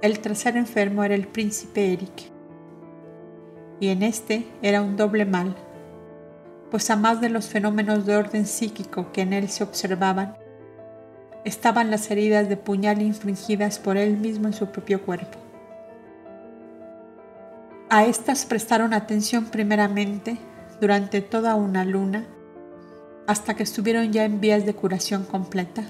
El 0.00 0.20
tercer 0.20 0.56
enfermo 0.56 1.02
era 1.02 1.16
el 1.16 1.26
príncipe 1.26 1.92
Eric 1.92 2.30
y 3.80 3.88
en 3.88 4.04
este 4.04 4.46
era 4.62 4.80
un 4.80 4.96
doble 4.96 5.24
mal, 5.24 5.56
pues 6.70 6.88
a 6.88 6.94
más 6.94 7.20
de 7.20 7.30
los 7.30 7.48
fenómenos 7.48 8.06
de 8.06 8.14
orden 8.14 8.46
psíquico 8.46 9.10
que 9.10 9.22
en 9.22 9.32
él 9.32 9.48
se 9.48 9.64
observaban, 9.64 10.36
estaban 11.44 11.90
las 11.90 12.12
heridas 12.12 12.48
de 12.48 12.56
puñal 12.56 13.02
infringidas 13.02 13.80
por 13.80 13.96
él 13.96 14.18
mismo 14.18 14.46
en 14.46 14.54
su 14.54 14.66
propio 14.68 15.02
cuerpo. 15.02 15.47
A 17.90 18.04
estas 18.04 18.44
prestaron 18.44 18.92
atención 18.92 19.46
primeramente 19.46 20.36
durante 20.78 21.22
toda 21.22 21.54
una 21.54 21.86
luna, 21.86 22.26
hasta 23.26 23.56
que 23.56 23.62
estuvieron 23.62 24.12
ya 24.12 24.26
en 24.26 24.42
vías 24.42 24.66
de 24.66 24.74
curación 24.74 25.24
completa, 25.24 25.84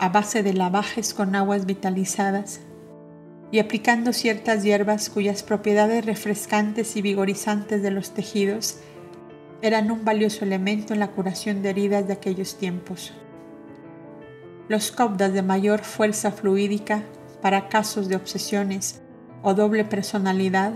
a 0.00 0.08
base 0.08 0.42
de 0.42 0.52
lavajes 0.52 1.14
con 1.14 1.36
aguas 1.36 1.64
vitalizadas 1.64 2.62
y 3.52 3.60
aplicando 3.60 4.12
ciertas 4.12 4.64
hierbas 4.64 5.10
cuyas 5.10 5.44
propiedades 5.44 6.04
refrescantes 6.04 6.96
y 6.96 7.02
vigorizantes 7.02 7.84
de 7.84 7.92
los 7.92 8.10
tejidos 8.10 8.80
eran 9.62 9.92
un 9.92 10.04
valioso 10.04 10.44
elemento 10.44 10.92
en 10.92 10.98
la 10.98 11.12
curación 11.12 11.62
de 11.62 11.70
heridas 11.70 12.08
de 12.08 12.14
aquellos 12.14 12.58
tiempos. 12.58 13.12
Los 14.68 14.90
cobdas 14.90 15.32
de 15.34 15.42
mayor 15.42 15.82
fuerza 15.82 16.32
fluídica 16.32 17.04
para 17.40 17.68
casos 17.68 18.08
de 18.08 18.16
obsesiones 18.16 19.02
o 19.42 19.54
doble 19.54 19.84
personalidad 19.84 20.74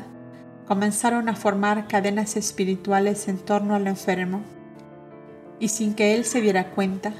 comenzaron 0.66 1.28
a 1.28 1.36
formar 1.36 1.86
cadenas 1.88 2.36
espirituales 2.36 3.28
en 3.28 3.38
torno 3.38 3.74
al 3.74 3.86
enfermo 3.86 4.40
y 5.58 5.68
sin 5.68 5.94
que 5.94 6.14
él 6.14 6.24
se 6.24 6.40
diera 6.40 6.70
cuenta, 6.70 7.12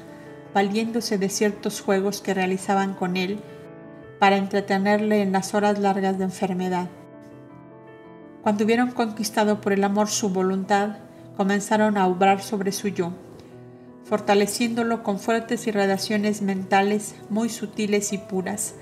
valiéndose 0.53 1.17
de 1.17 1.29
ciertos 1.29 1.81
juegos 1.81 2.21
que 2.21 2.33
realizaban 2.33 2.93
con 2.93 3.17
él, 3.17 3.39
para 4.19 4.37
entretenerle 4.37 5.21
en 5.21 5.31
las 5.31 5.53
horas 5.53 5.79
largas 5.79 6.17
de 6.17 6.25
enfermedad. 6.25 6.87
Cuando 8.41 8.63
hubieron 8.63 8.91
conquistado 8.91 9.61
por 9.61 9.73
el 9.73 9.83
amor 9.83 10.07
su 10.07 10.29
voluntad, 10.29 10.97
comenzaron 11.35 11.97
a 11.97 12.07
obrar 12.07 12.41
sobre 12.41 12.71
su 12.71 12.87
yo, 12.87 13.11
fortaleciéndolo 14.05 15.03
con 15.03 15.19
fuertes 15.19 15.67
irradiaciones 15.67 16.41
mentales 16.41 17.15
muy 17.29 17.49
sutiles 17.49 18.13
y 18.13 18.17
puras, 18.17 18.75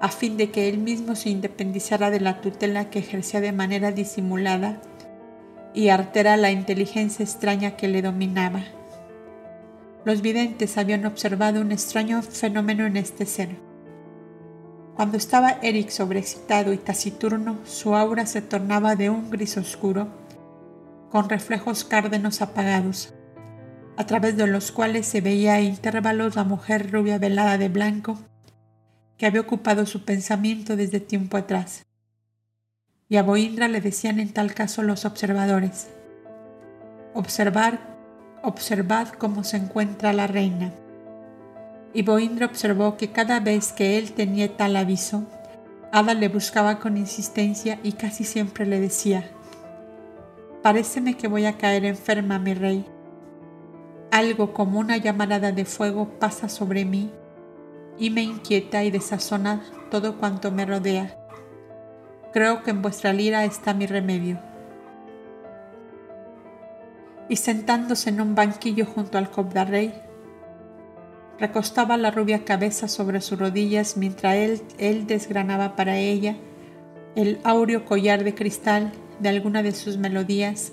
a 0.00 0.08
fin 0.08 0.36
de 0.36 0.50
que 0.50 0.68
él 0.68 0.78
mismo 0.78 1.16
se 1.16 1.30
independizara 1.30 2.10
de 2.10 2.20
la 2.20 2.40
tutela 2.40 2.90
que 2.90 2.98
ejercía 2.98 3.40
de 3.40 3.52
manera 3.52 3.92
disimulada 3.92 4.80
y 5.72 5.88
artera 5.88 6.36
la 6.36 6.50
inteligencia 6.50 7.24
extraña 7.24 7.76
que 7.76 7.88
le 7.88 8.02
dominaba. 8.02 8.62
Los 10.04 10.20
videntes 10.20 10.76
habían 10.76 11.06
observado 11.06 11.60
un 11.60 11.72
extraño 11.72 12.22
fenómeno 12.22 12.86
en 12.86 12.96
este 12.96 13.26
ser 13.26 13.50
cuando 14.94 15.16
estaba 15.16 15.58
Eric 15.60 15.90
sobreexcitado 15.90 16.72
y 16.72 16.78
taciturno, 16.78 17.58
su 17.64 17.96
aura 17.96 18.26
se 18.26 18.42
tornaba 18.42 18.94
de 18.94 19.10
un 19.10 19.28
gris 19.28 19.56
oscuro, 19.56 20.06
con 21.10 21.28
reflejos 21.28 21.82
cárdenos 21.82 22.42
apagados, 22.42 23.12
a 23.96 24.06
través 24.06 24.36
de 24.36 24.46
los 24.46 24.70
cuales 24.70 25.06
se 25.06 25.20
veía 25.20 25.54
a 25.54 25.60
intervalos 25.60 26.36
la 26.36 26.44
mujer 26.44 26.92
rubia 26.92 27.18
velada 27.18 27.58
de 27.58 27.68
blanco, 27.68 28.18
que 29.16 29.26
había 29.26 29.40
ocupado 29.40 29.86
su 29.86 30.04
pensamiento 30.04 30.76
desde 30.76 31.00
tiempo 31.00 31.36
atrás. 31.36 31.84
Y 33.08 33.16
a 33.16 33.22
Boindra 33.22 33.68
le 33.68 33.80
decían 33.80 34.18
en 34.18 34.32
tal 34.32 34.54
caso 34.54 34.82
los 34.82 35.04
observadores, 35.04 35.88
observar, 37.12 37.80
observad 38.42 39.08
cómo 39.08 39.44
se 39.44 39.58
encuentra 39.58 40.12
la 40.12 40.26
reina. 40.26 40.72
Y 41.92 42.02
Boindra 42.02 42.46
observó 42.46 42.96
que 42.96 43.12
cada 43.12 43.38
vez 43.40 43.72
que 43.72 43.98
él 43.98 44.12
tenía 44.12 44.56
tal 44.56 44.76
aviso, 44.76 45.24
Ada 45.92 46.12
le 46.14 46.28
buscaba 46.28 46.80
con 46.80 46.96
insistencia 46.96 47.78
y 47.84 47.92
casi 47.92 48.24
siempre 48.24 48.66
le 48.66 48.80
decía, 48.80 49.30
Paréceme 50.60 51.16
que 51.16 51.28
voy 51.28 51.46
a 51.46 51.56
caer 51.56 51.84
enferma, 51.84 52.40
mi 52.40 52.52
rey. 52.52 52.84
Algo 54.10 54.52
como 54.52 54.80
una 54.80 54.96
llamarada 54.96 55.52
de 55.52 55.64
fuego 55.64 56.08
pasa 56.18 56.48
sobre 56.48 56.84
mí 56.84 57.12
y 57.98 58.10
me 58.10 58.22
inquieta 58.22 58.84
y 58.84 58.90
desazona 58.90 59.62
todo 59.90 60.18
cuanto 60.18 60.50
me 60.50 60.66
rodea. 60.66 61.16
Creo 62.32 62.62
que 62.62 62.70
en 62.70 62.82
vuestra 62.82 63.12
lira 63.12 63.44
está 63.44 63.74
mi 63.74 63.86
remedio. 63.86 64.40
Y 67.28 67.36
sentándose 67.36 68.10
en 68.10 68.20
un 68.20 68.34
banquillo 68.34 68.86
junto 68.86 69.18
al 69.18 69.30
cobda 69.30 69.64
rey, 69.64 69.94
recostaba 71.38 71.96
la 71.96 72.10
rubia 72.10 72.44
cabeza 72.44 72.88
sobre 72.88 73.20
sus 73.20 73.38
rodillas 73.38 73.96
mientras 73.96 74.34
él, 74.34 74.62
él 74.78 75.06
desgranaba 75.06 75.76
para 75.76 75.96
ella 75.96 76.36
el 77.16 77.38
áureo 77.44 77.84
collar 77.84 78.24
de 78.24 78.34
cristal 78.34 78.92
de 79.20 79.28
alguna 79.28 79.62
de 79.62 79.72
sus 79.72 79.96
melodías 79.96 80.72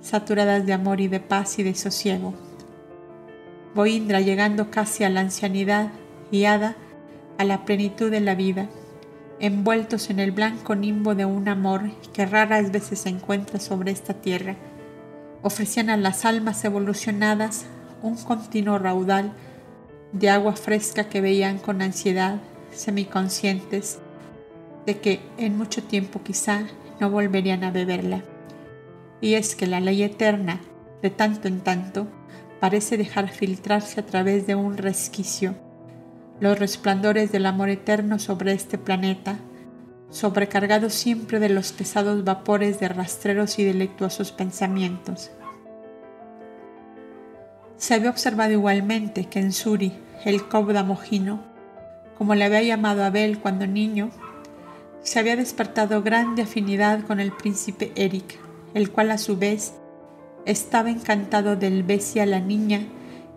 saturadas 0.00 0.66
de 0.66 0.72
amor 0.72 1.00
y 1.00 1.08
de 1.08 1.20
paz 1.20 1.58
y 1.58 1.62
de 1.62 1.74
sosiego. 1.74 2.34
Boindra, 3.74 4.20
llegando 4.20 4.70
casi 4.70 5.04
a 5.04 5.08
la 5.08 5.20
ancianidad, 5.20 5.92
guiada 6.32 6.76
a 7.36 7.44
la 7.44 7.66
plenitud 7.66 8.10
de 8.10 8.20
la 8.20 8.34
vida, 8.34 8.68
envueltos 9.38 10.08
en 10.08 10.18
el 10.18 10.32
blanco 10.32 10.74
nimbo 10.74 11.14
de 11.14 11.26
un 11.26 11.46
amor 11.46 11.90
que 12.14 12.24
raras 12.24 12.72
veces 12.72 13.00
se 13.00 13.10
encuentra 13.10 13.60
sobre 13.60 13.90
esta 13.90 14.14
tierra, 14.14 14.56
ofrecían 15.42 15.90
a 15.90 15.96
las 15.98 16.24
almas 16.24 16.64
evolucionadas 16.64 17.66
un 18.02 18.16
continuo 18.16 18.78
raudal 18.78 19.32
de 20.12 20.30
agua 20.30 20.56
fresca 20.56 21.08
que 21.08 21.20
veían 21.20 21.58
con 21.58 21.82
ansiedad, 21.82 22.38
semiconscientes 22.72 23.98
de 24.86 24.98
que 24.98 25.20
en 25.36 25.58
mucho 25.58 25.82
tiempo 25.82 26.22
quizá 26.24 26.62
no 26.98 27.10
volverían 27.10 27.62
a 27.62 27.70
beberla. 27.70 28.22
Y 29.20 29.34
es 29.34 29.54
que 29.54 29.66
la 29.66 29.80
ley 29.80 30.02
eterna, 30.02 30.60
de 31.02 31.10
tanto 31.10 31.46
en 31.46 31.60
tanto, 31.60 32.06
parece 32.58 32.96
dejar 32.96 33.28
filtrarse 33.28 34.00
a 34.00 34.06
través 34.06 34.46
de 34.46 34.54
un 34.54 34.76
resquicio 34.76 35.54
los 36.40 36.58
resplandores 36.58 37.30
del 37.32 37.46
amor 37.46 37.68
eterno 37.68 38.18
sobre 38.18 38.52
este 38.52 38.78
planeta, 38.78 39.38
sobrecargado 40.10 40.90
siempre 40.90 41.40
de 41.40 41.48
los 41.48 41.72
pesados 41.72 42.24
vapores 42.24 42.80
de 42.80 42.88
rastreros 42.88 43.58
y 43.58 43.64
delictuosos 43.64 44.32
pensamientos. 44.32 45.30
Se 47.76 47.94
había 47.94 48.10
observado 48.10 48.52
igualmente 48.52 49.26
que 49.26 49.40
en 49.40 49.52
Suri, 49.52 49.92
el 50.24 50.46
Cobda 50.48 50.84
Mojino, 50.84 51.40
como 52.18 52.34
le 52.34 52.44
había 52.44 52.62
llamado 52.62 53.04
Abel 53.04 53.38
cuando 53.38 53.66
niño, 53.66 54.10
se 55.02 55.18
había 55.18 55.34
despertado 55.34 56.02
grande 56.02 56.42
afinidad 56.42 57.02
con 57.02 57.18
el 57.18 57.32
príncipe 57.32 57.92
Eric, 57.96 58.38
el 58.74 58.90
cual 58.90 59.10
a 59.10 59.18
su 59.18 59.36
vez 59.36 59.74
estaba 60.44 60.90
encantado 60.90 61.56
del 61.56 61.82
Besia 61.82 62.26
la 62.26 62.40
niña 62.40 62.82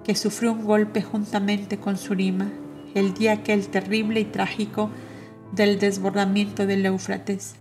que 0.03 0.15
sufrió 0.15 0.51
un 0.51 0.65
golpe 0.65 1.01
juntamente 1.01 1.77
con 1.77 1.97
Surima 1.97 2.51
el 2.95 3.13
día 3.13 3.34
aquel 3.34 3.67
terrible 3.67 4.22
y 4.22 4.26
trágico 4.26 4.89
del 5.51 5.77
desbordamiento 5.77 6.65
del 6.65 6.85
Éufrates. 6.85 7.57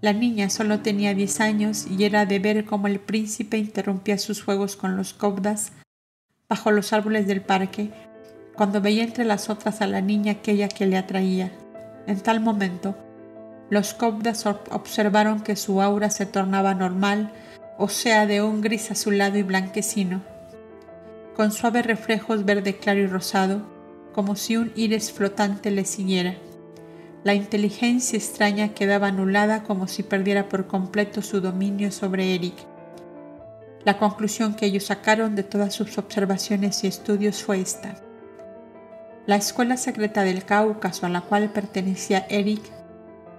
La 0.00 0.12
niña 0.12 0.50
solo 0.50 0.80
tenía 0.80 1.14
diez 1.14 1.40
años 1.40 1.86
y 1.88 2.04
era 2.04 2.26
de 2.26 2.38
ver 2.38 2.64
cómo 2.64 2.86
el 2.88 3.00
príncipe 3.00 3.56
interrumpía 3.56 4.18
sus 4.18 4.42
juegos 4.42 4.76
con 4.76 4.96
los 4.96 5.14
cobdas 5.14 5.72
bajo 6.48 6.70
los 6.70 6.92
árboles 6.92 7.26
del 7.26 7.40
parque, 7.40 7.90
cuando 8.54 8.80
veía 8.80 9.04
entre 9.04 9.24
las 9.24 9.50
otras 9.50 9.80
a 9.80 9.86
la 9.86 10.00
niña 10.00 10.32
aquella 10.32 10.68
que 10.68 10.86
le 10.86 10.96
atraía. 10.96 11.52
En 12.06 12.20
tal 12.20 12.40
momento, 12.40 12.96
los 13.70 13.92
cobdas 13.94 14.46
observaron 14.46 15.40
que 15.42 15.56
su 15.56 15.82
aura 15.82 16.10
se 16.10 16.26
tornaba 16.26 16.74
normal, 16.74 17.32
o 17.76 17.88
sea, 17.88 18.26
de 18.26 18.42
un 18.42 18.60
gris 18.60 18.90
azulado 18.90 19.36
y 19.36 19.42
blanquecino, 19.42 20.22
con 21.36 21.52
suaves 21.52 21.86
reflejos 21.86 22.44
verde 22.44 22.78
claro 22.78 23.00
y 23.00 23.06
rosado, 23.06 23.77
como 24.18 24.34
si 24.34 24.56
un 24.56 24.72
iris 24.74 25.12
flotante 25.12 25.70
le 25.70 25.84
siguiera. 25.84 26.34
La 27.22 27.34
inteligencia 27.34 28.16
extraña 28.16 28.74
quedaba 28.74 29.06
anulada 29.06 29.62
como 29.62 29.86
si 29.86 30.02
perdiera 30.02 30.48
por 30.48 30.66
completo 30.66 31.22
su 31.22 31.40
dominio 31.40 31.92
sobre 31.92 32.34
Eric. 32.34 32.56
La 33.84 33.96
conclusión 33.96 34.54
que 34.54 34.66
ellos 34.66 34.86
sacaron 34.86 35.36
de 35.36 35.44
todas 35.44 35.72
sus 35.72 35.98
observaciones 35.98 36.82
y 36.82 36.88
estudios 36.88 37.44
fue 37.44 37.60
esta. 37.60 37.94
La 39.24 39.36
escuela 39.36 39.76
secreta 39.76 40.24
del 40.24 40.44
Cáucaso 40.44 41.06
a 41.06 41.10
la 41.10 41.20
cual 41.20 41.52
pertenecía 41.52 42.26
Eric 42.28 42.62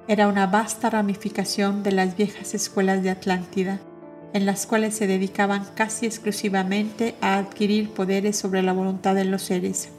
era 0.08 0.30
una 0.30 0.48
vasta 0.48 0.90
ramificación 0.90 1.84
de 1.84 1.92
las 1.92 2.16
viejas 2.16 2.54
escuelas 2.54 3.04
de 3.04 3.10
Atlántida, 3.10 3.82
en 4.32 4.46
las 4.46 4.66
cuales 4.66 4.96
se 4.96 5.08
dedicaban 5.08 5.66
casi 5.76 6.06
exclusivamente 6.06 7.16
a 7.20 7.38
adquirir 7.38 7.90
poderes 7.90 8.38
sobre 8.38 8.64
la 8.64 8.72
voluntad 8.72 9.14
de 9.14 9.26
los 9.26 9.42
seres 9.42 9.90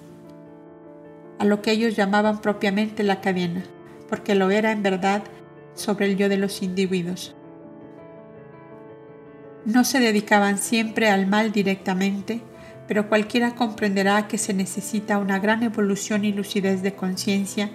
a 1.40 1.46
lo 1.46 1.62
que 1.62 1.70
ellos 1.70 1.96
llamaban 1.96 2.42
propiamente 2.42 3.02
la 3.02 3.22
cadena, 3.22 3.62
porque 4.10 4.34
lo 4.34 4.50
era 4.50 4.72
en 4.72 4.82
verdad 4.82 5.22
sobre 5.72 6.04
el 6.04 6.18
yo 6.18 6.28
de 6.28 6.36
los 6.36 6.62
individuos. 6.62 7.34
No 9.64 9.84
se 9.84 10.00
dedicaban 10.00 10.58
siempre 10.58 11.08
al 11.08 11.26
mal 11.26 11.50
directamente, 11.50 12.42
pero 12.86 13.08
cualquiera 13.08 13.54
comprenderá 13.54 14.28
que 14.28 14.36
se 14.36 14.52
necesita 14.52 15.16
una 15.16 15.38
gran 15.38 15.62
evolución 15.62 16.26
y 16.26 16.32
lucidez 16.34 16.82
de 16.82 16.94
conciencia 16.94 17.70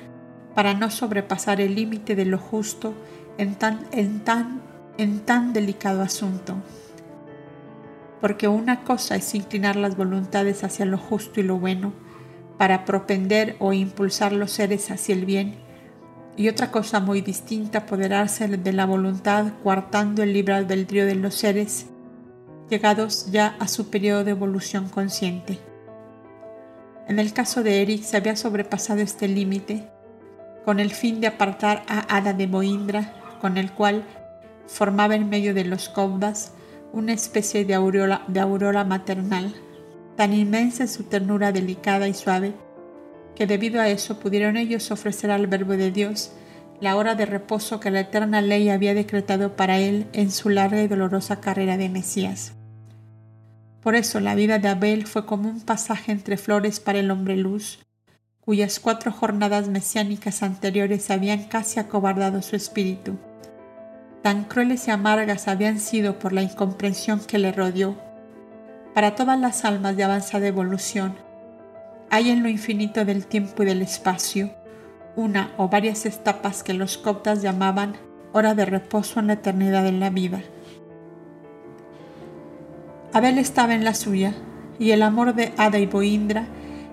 para 0.54 0.76
no 0.76 0.92
sobrepasar 0.92 1.60
el 1.60 1.74
límite 1.74 2.16
de 2.16 2.26
lo 2.26 2.38
justo 2.38 2.94
en 3.40 3.56
tan, 3.56 3.88
en, 3.92 4.20
tan, 4.20 4.62
en 5.00 5.22
tan 5.22 5.54
delicado 5.54 6.04
asunto. 6.04 6.56
Porque 8.22 8.48
una 8.48 8.84
cosa 8.84 9.16
es 9.16 9.34
inclinar 9.34 9.76
las 9.76 9.98
voluntades 9.98 10.64
hacia 10.64 10.86
lo 10.86 11.00
justo 11.00 11.40
y 11.40 11.44
lo 11.44 11.58
bueno, 11.58 12.05
para 12.58 12.86
propender 12.86 13.56
o 13.60 13.74
impulsar 13.74 14.32
los 14.32 14.52
seres 14.52 14.90
hacia 14.92 15.16
el 15.16 15.26
bien, 15.26 15.56
y 16.38 16.50
otra 16.50 16.72
cosa 16.72 17.00
muy 17.00 17.22
distinta 17.22 17.80
apoderarse 17.80 18.48
de 18.48 18.74
la 18.74 18.86
voluntad 18.86 19.54
coartando 19.64 20.22
el 20.24 20.34
libre 20.34 20.54
albedrío 20.54 21.06
de 21.06 21.16
los 21.16 21.36
seres 21.36 21.88
llegados 22.70 23.32
ya 23.32 23.56
a 23.60 23.68
su 23.68 23.90
periodo 23.90 24.24
de 24.24 24.32
evolución 24.32 24.90
consciente. 24.90 25.60
En 27.08 27.20
el 27.20 27.34
caso 27.34 27.64
de 27.64 27.82
Eric 27.82 28.02
se 28.02 28.18
había 28.18 28.36
sobrepasado 28.36 29.02
este 29.02 29.28
límite 29.28 29.88
con 30.66 30.80
el 30.80 30.92
fin 30.92 31.22
de 31.22 31.28
apartar 31.28 31.84
a 31.88 32.18
Ada 32.18 32.34
de 32.34 32.48
Boindra, 32.48 33.14
con 33.40 33.58
el 33.58 33.72
cual 33.72 34.04
formaba 34.66 35.16
en 35.16 35.30
medio 35.30 35.54
de 35.54 35.64
los 35.64 35.90
cobdas 35.90 36.54
una 36.92 37.14
especie 37.14 37.66
de 37.66 37.76
de 38.28 38.40
aurora 38.40 38.84
maternal 38.84 39.54
Tan 40.16 40.34
inmensa 40.34 40.86
es 40.86 40.94
su 40.94 41.04
ternura 41.04 41.52
delicada 41.52 42.08
y 42.08 42.14
suave, 42.14 42.54
que 43.36 43.48
debido 43.48 43.82
a 43.82 43.90
eso 43.90 44.20
pudieron 44.20 44.56
ellos 44.56 44.92
ofrecer 44.92 45.30
al 45.30 45.48
Verbo 45.48 45.74
de 45.74 45.92
Dios 45.92 46.32
la 46.80 46.96
hora 46.96 47.16
de 47.16 47.26
reposo 47.26 47.80
que 47.80 47.92
la 47.92 48.02
eterna 48.02 48.42
ley 48.42 48.70
había 48.70 48.94
decretado 48.94 49.56
para 49.56 49.80
él 49.80 50.08
en 50.14 50.32
su 50.32 50.50
larga 50.50 50.82
y 50.82 50.88
dolorosa 50.88 51.40
carrera 51.40 51.78
de 51.78 51.90
Mesías. 51.90 52.54
Por 53.82 53.96
eso 53.96 54.20
la 54.20 54.36
vida 54.36 54.60
de 54.60 54.68
Abel 54.68 55.06
fue 55.06 55.26
como 55.26 55.50
un 55.50 55.62
pasaje 55.62 56.12
entre 56.12 56.38
flores 56.38 56.80
para 56.80 57.00
el 57.00 57.12
hombre 57.12 57.38
luz, 57.38 57.80
cuyas 58.42 58.80
cuatro 58.80 59.12
jornadas 59.12 59.68
mesiánicas 59.68 60.44
anteriores 60.44 61.10
habían 61.12 61.44
casi 61.46 61.80
acobardado 61.80 62.42
su 62.42 62.56
espíritu. 62.56 63.18
Tan 64.22 64.46
crueles 64.46 64.88
y 64.88 64.92
amargas 64.92 65.48
habían 65.48 65.80
sido 65.80 66.20
por 66.20 66.34
la 66.34 66.42
incomprensión 66.42 67.20
que 67.20 67.38
le 67.38 67.52
rodeó, 67.52 67.96
para 68.96 69.14
todas 69.14 69.38
las 69.38 69.66
almas 69.66 69.98
de 69.98 70.06
avanzada 70.06 70.48
evolución. 70.48 71.16
Hay 72.10 72.30
en 72.30 72.44
lo 72.44 72.48
infinito 72.48 73.04
del 73.04 73.28
tiempo 73.28 73.62
y 73.62 73.66
del 73.66 73.82
espacio 73.82 74.52
una 75.18 75.52
o 75.58 75.68
varias 75.68 76.06
etapas 76.06 76.64
que 76.64 76.74
los 76.74 76.98
coptas 76.98 77.42
llamaban 77.42 77.98
hora 78.32 78.56
de 78.56 78.66
reposo 78.66 79.20
en 79.20 79.28
la 79.28 79.34
eternidad 79.34 79.86
en 79.86 80.00
la 80.00 80.10
vida. 80.10 80.42
Abel 83.12 83.38
estaba 83.38 83.76
en 83.76 83.84
la 83.84 83.94
suya 83.94 84.34
y 84.80 84.92
el 84.92 85.04
amor 85.04 85.36
de 85.36 85.52
Ada 85.58 85.78
y 85.78 85.88
Boindra 85.88 86.48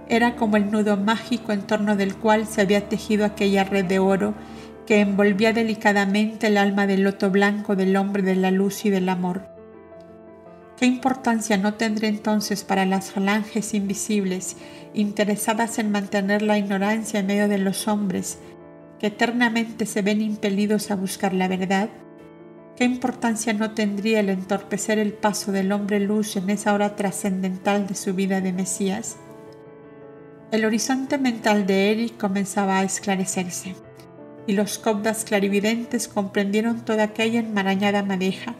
era 0.08 0.34
como 0.34 0.56
el 0.56 0.72
nudo 0.72 0.96
mágico 0.96 1.52
en 1.52 1.62
torno 1.62 1.94
del 1.94 2.16
cual 2.16 2.48
se 2.48 2.62
había 2.62 2.88
tejido 2.88 3.24
aquella 3.24 3.62
red 3.62 3.84
de 3.84 4.00
oro 4.00 4.34
que 4.86 4.98
envolvía 4.98 5.52
delicadamente 5.52 6.48
el 6.48 6.58
alma 6.58 6.88
del 6.88 7.04
loto 7.04 7.30
blanco 7.30 7.76
del 7.76 7.94
hombre 7.96 8.22
de 8.22 8.34
la 8.34 8.50
luz 8.50 8.84
y 8.84 8.90
del 8.90 9.08
amor 9.08 9.51
¿Qué 10.82 10.88
importancia 10.88 11.56
no 11.58 11.74
tendrá 11.74 12.08
entonces 12.08 12.64
para 12.64 12.84
las 12.86 13.12
falanges 13.12 13.72
invisibles 13.72 14.56
interesadas 14.94 15.78
en 15.78 15.92
mantener 15.92 16.42
la 16.42 16.58
ignorancia 16.58 17.20
en 17.20 17.26
medio 17.26 17.46
de 17.46 17.58
los 17.58 17.86
hombres 17.86 18.40
que 18.98 19.06
eternamente 19.06 19.86
se 19.86 20.02
ven 20.02 20.20
impelidos 20.20 20.90
a 20.90 20.96
buscar 20.96 21.34
la 21.34 21.46
verdad? 21.46 21.88
¿Qué 22.74 22.82
importancia 22.82 23.52
no 23.52 23.74
tendría 23.74 24.18
el 24.18 24.28
entorpecer 24.28 24.98
el 24.98 25.12
paso 25.12 25.52
del 25.52 25.70
hombre 25.70 26.00
luz 26.00 26.34
en 26.34 26.50
esa 26.50 26.74
hora 26.74 26.96
trascendental 26.96 27.86
de 27.86 27.94
su 27.94 28.12
vida 28.14 28.40
de 28.40 28.52
Mesías? 28.52 29.18
El 30.50 30.64
horizonte 30.64 31.16
mental 31.16 31.64
de 31.64 31.92
Eric 31.92 32.16
comenzaba 32.16 32.80
a 32.80 32.82
esclarecerse, 32.82 33.76
y 34.48 34.54
los 34.54 34.80
cobdas 34.80 35.24
clarividentes 35.24 36.08
comprendieron 36.08 36.84
toda 36.84 37.04
aquella 37.04 37.38
enmarañada 37.38 38.02
madeja 38.02 38.56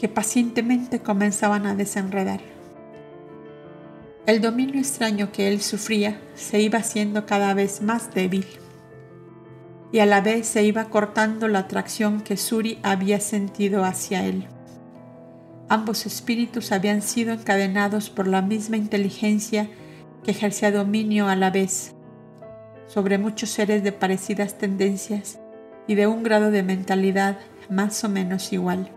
que 0.00 0.08
pacientemente 0.08 1.00
comenzaban 1.00 1.66
a 1.66 1.74
desenredar. 1.74 2.40
El 4.24 4.40
dominio 4.40 4.80
extraño 4.80 5.30
que 5.30 5.46
él 5.46 5.60
sufría 5.60 6.18
se 6.34 6.58
iba 6.58 6.78
haciendo 6.78 7.26
cada 7.26 7.52
vez 7.52 7.82
más 7.82 8.14
débil 8.14 8.46
y 9.92 9.98
a 9.98 10.06
la 10.06 10.22
vez 10.22 10.46
se 10.46 10.64
iba 10.64 10.86
cortando 10.86 11.48
la 11.48 11.58
atracción 11.58 12.22
que 12.22 12.38
Suri 12.38 12.78
había 12.82 13.20
sentido 13.20 13.84
hacia 13.84 14.24
él. 14.24 14.46
Ambos 15.68 16.06
espíritus 16.06 16.72
habían 16.72 17.02
sido 17.02 17.34
encadenados 17.34 18.08
por 18.08 18.26
la 18.26 18.40
misma 18.40 18.78
inteligencia 18.78 19.68
que 20.24 20.30
ejercía 20.30 20.72
dominio 20.72 21.28
a 21.28 21.36
la 21.36 21.50
vez 21.50 21.92
sobre 22.86 23.18
muchos 23.18 23.50
seres 23.50 23.82
de 23.82 23.92
parecidas 23.92 24.56
tendencias 24.56 25.38
y 25.86 25.94
de 25.94 26.06
un 26.06 26.22
grado 26.22 26.50
de 26.50 26.62
mentalidad 26.62 27.38
más 27.68 28.02
o 28.02 28.08
menos 28.08 28.50
igual. 28.54 28.90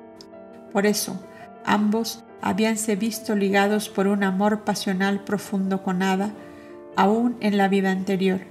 Por 0.73 0.85
eso, 0.85 1.23
ambos 1.63 2.23
habíanse 2.41 2.97
visto 2.97 3.35
ligados 3.35 3.87
por 3.87 4.07
un 4.07 4.23
amor 4.23 4.65
pasional 4.65 5.23
profundo 5.23 5.83
con 5.83 6.03
Ada, 6.03 6.33
aún 6.97 7.37
en 7.39 7.57
la 7.57 7.69
vida 7.69 7.91
anterior 7.91 8.41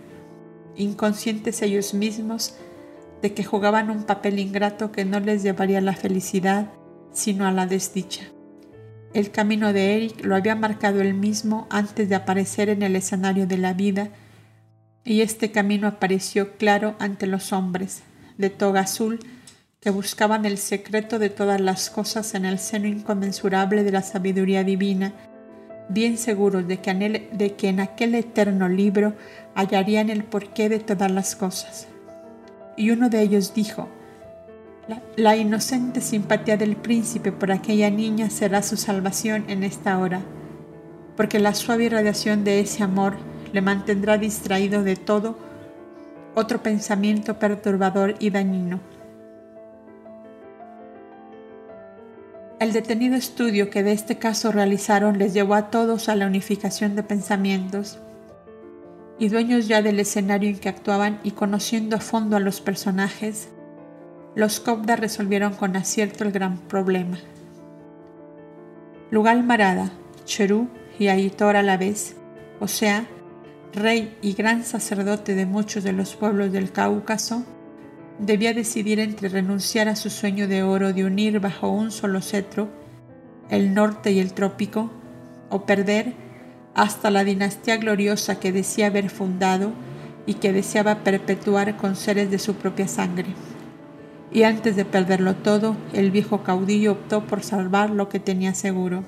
inconscientes 0.77 1.63
ellos 1.63 1.95
mismos 1.95 2.55
de 3.21 3.35
que 3.35 3.45
jugaban 3.45 3.91
un 3.91 4.05
papel 4.05 4.39
ingrato 4.39 4.91
que 4.93 5.05
no 5.05 5.21
les 5.21 5.43
llevaría 5.43 5.79
a 5.79 5.83
la 5.83 5.95
felicidad, 5.95 6.73
sino 7.13 7.47
a 7.47 7.53
la 7.53 7.67
desdicha. 7.67 8.25
El 9.15 9.31
camino 9.31 9.73
de 9.73 9.97
Eric 9.97 10.25
lo 10.25 10.35
había 10.35 10.57
marcado 10.57 11.01
él 11.01 11.15
mismo 11.15 11.67
antes 11.71 12.09
de 12.09 12.15
aparecer 12.15 12.69
en 12.69 12.83
el 12.83 12.97
escenario 12.97 13.47
de 13.47 13.59
la 13.59 13.75
vida, 13.75 14.09
y 15.05 15.21
este 15.21 15.51
camino 15.51 15.87
apareció 15.87 16.57
claro 16.57 16.97
ante 16.99 17.27
los 17.27 17.53
hombres, 17.53 18.03
de 18.39 18.51
toga 18.51 18.81
azul, 18.81 19.21
que 19.83 19.91
buscaban 19.91 20.45
el 20.45 20.59
secreto 20.59 21.19
de 21.19 21.29
todas 21.29 21.61
las 21.61 21.91
cosas 21.91 22.35
en 22.35 22.45
el 22.45 22.61
seno 22.61 22.87
inconmensurable 22.87 23.83
de 23.83 23.91
la 23.91 24.03
sabiduría 24.03 24.63
divina, 24.63 25.13
bien 25.89 26.19
seguros 26.19 26.69
de 26.69 26.79
que, 26.79 27.69
en 27.69 27.81
aquel 27.81 28.15
eterno 28.15 28.69
libro 28.69 29.15
hallarían 29.57 30.09
el 30.09 30.23
porqué 30.23 30.69
de 30.69 30.79
todas 30.79 31.11
las 31.11 31.35
cosas. 31.35 31.89
Y 32.77 32.93
uno 32.93 33.09
de 33.09 33.23
ellos 33.23 33.55
dijo, 33.55 33.89
la, 35.17 35.37
inocente 35.37 36.01
simpatía 36.01 36.57
del 36.57 36.77
príncipe 36.77 37.33
por 37.33 37.51
aquella 37.51 37.91
niña 37.91 38.31
será 38.31 38.63
su 38.63 38.77
salvación 38.77 39.47
en 39.49 39.65
esta 39.65 39.99
hora, 39.99 40.21
porque 41.17 41.41
la 41.41 41.55
suave 41.55 41.85
irradiación 41.87 42.45
de 42.45 42.61
ese 42.61 42.85
amor 42.85 43.17
le 43.53 43.61
mantendrá 43.61 44.17
distraído 44.17 44.85
de 44.85 44.95
todo 44.95 45.37
otro 46.37 46.63
pensamiento 46.63 47.41
perturbador 47.41 48.15
y 48.21 48.31
dañino. 48.31 48.92
El 52.63 52.73
detenido 52.73 53.17
estudio 53.17 53.71
que 53.71 53.83
de 53.83 53.91
este 53.91 54.19
caso 54.19 54.53
realizaron 54.53 55.19
les 55.19 55.35
llevó 55.35 55.55
a 55.55 55.69
todos 55.69 56.09
a 56.09 56.15
la 56.15 56.29
unificación 56.29 56.95
de 56.95 57.03
pensamientos 57.03 57.99
y 59.19 59.31
dueños 59.31 59.67
ya 59.67 59.83
del 59.83 59.99
escenario 59.99 60.49
en 60.49 60.61
que 60.61 60.69
actuaban 60.69 61.19
y 61.25 61.33
conociendo 61.33 61.97
a 61.97 62.01
fondo 62.01 62.37
a 62.37 62.39
los 62.39 62.61
personajes, 62.61 63.49
los 64.37 64.61
Cobda 64.61 64.95
resolvieron 64.95 65.55
con 65.55 65.75
acierto 65.75 66.23
el 66.23 66.31
gran 66.31 66.57
problema. 66.57 67.19
Lugal 69.11 69.43
Marada, 69.43 69.91
Cherú 70.25 70.69
y 71.01 71.09
Aitor 71.09 71.57
a 71.57 71.65
la 71.65 71.77
vez, 71.77 72.15
o 72.61 72.69
sea, 72.69 73.07
rey 73.73 74.17
y 74.23 74.35
gran 74.35 74.63
sacerdote 74.63 75.35
de 75.35 75.47
muchos 75.47 75.83
de 75.83 75.95
los 75.95 76.15
pueblos 76.15 76.53
del 76.53 76.71
Cáucaso, 76.71 77.45
debía 78.23 78.55
decidir 78.55 79.01
entre 79.01 79.29
renunciar 79.29 79.89
a 79.89 79.97
su 79.97 80.09
sueño 80.09 80.49
de 80.49 80.63
oro 80.63 80.93
de 80.93 81.05
unir 81.05 81.41
bajo 81.41 81.69
un 81.69 81.91
solo 81.91 82.23
cetro 82.23 82.69
el 83.53 83.75
norte 83.75 84.13
y 84.13 84.19
el 84.19 84.33
trópico, 84.33 84.91
o 85.51 85.67
perder 85.67 86.15
hasta 86.75 87.11
la 87.11 87.23
dinastía 87.23 87.77
gloriosa 87.77 88.41
que 88.41 88.51
decía 88.51 88.87
haber 88.87 89.11
fundado 89.11 89.73
y 90.25 90.35
que 90.35 90.55
deseaba 90.55 91.05
perpetuar 91.05 91.77
con 91.77 91.95
seres 91.95 92.31
de 92.31 92.39
su 92.39 92.55
propia 92.55 92.89
sangre. 92.89 93.29
Y 94.33 94.45
antes 94.45 94.75
de 94.77 94.87
perderlo 94.87 95.35
todo, 95.37 95.77
el 95.93 96.11
viejo 96.11 96.43
caudillo 96.43 96.93
optó 96.93 97.27
por 97.27 97.43
salvar 97.43 97.91
lo 97.91 98.09
que 98.09 98.21
tenía 98.21 98.55
seguro. 98.55 99.05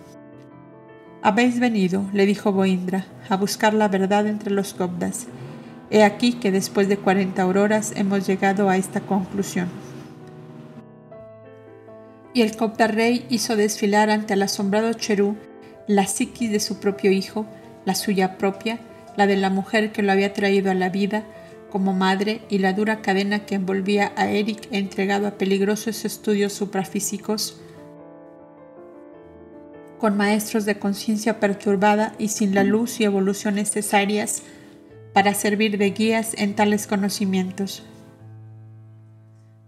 Habéis 1.23 1.59
venido, 1.59 2.05
le 2.13 2.27
dijo 2.27 2.53
Boindra, 2.53 3.07
a 3.31 3.39
buscar 3.39 3.73
la 3.73 3.89
verdad 3.89 4.27
entre 4.27 4.51
los 4.51 4.75
cobdas. 4.75 5.27
He 5.91 6.03
aquí 6.03 6.35
que 6.35 6.51
después 6.51 6.89
de 6.89 6.97
cuarenta 6.97 7.43
auroras 7.43 7.93
hemos 7.97 8.27
llegado 8.27 8.69
a 8.69 8.77
esta 8.77 9.01
conclusión. 9.01 9.69
Y 12.33 12.43
el 12.43 12.57
copta 12.57 12.89
rey 12.89 13.27
hizo 13.29 13.55
desfilar 13.57 14.11
ante 14.11 14.35
el 14.35 14.43
asombrado 14.43 14.93
Cherú 14.93 15.37
la 15.87 16.07
psiquis 16.07 16.51
de 16.51 16.61
su 16.61 16.81
propio 16.81 17.13
hijo, 17.13 17.47
la 17.85 17.95
suya 17.95 18.39
propia, 18.39 18.81
la 19.17 19.27
de 19.27 19.37
la 19.37 19.51
mujer 19.51 19.93
que 19.93 20.03
lo 20.03 20.13
había 20.13 20.33
traído 20.33 20.71
a 20.71 20.75
la 20.75 20.89
vida 20.89 21.25
como 21.71 21.93
madre 21.93 22.41
y 22.49 22.59
la 22.59 22.73
dura 22.73 23.03
cadena 23.03 23.47
que 23.47 23.57
envolvía 23.57 24.13
a 24.17 24.31
Eric 24.31 24.69
entregado 24.71 25.27
a 25.27 25.39
peligrosos 25.39 26.05
estudios 26.05 26.53
suprafísicos 26.53 27.61
con 29.99 30.17
maestros 30.17 30.67
de 30.67 30.79
conciencia 30.79 31.41
perturbada 31.41 32.15
y 32.19 32.29
sin 32.29 32.55
la 32.55 32.63
luz 32.63 33.01
y 33.01 33.05
evolución 33.05 33.55
necesarias 33.55 34.43
para 35.15 35.33
servir 35.33 35.79
de 35.79 35.93
guías 35.93 36.35
en 36.37 36.55
tales 36.55 36.89
conocimientos, 36.89 37.85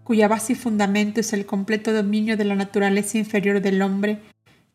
cuya 0.03 0.27
base 0.27 0.53
y 0.53 0.55
fundamento 0.55 1.21
es 1.21 1.31
el 1.31 1.45
completo 1.45 1.93
dominio 1.93 2.35
de 2.35 2.43
la 2.43 2.53
naturaleza 2.53 3.17
inferior 3.17 3.61
del 3.61 3.81
hombre 3.81 4.19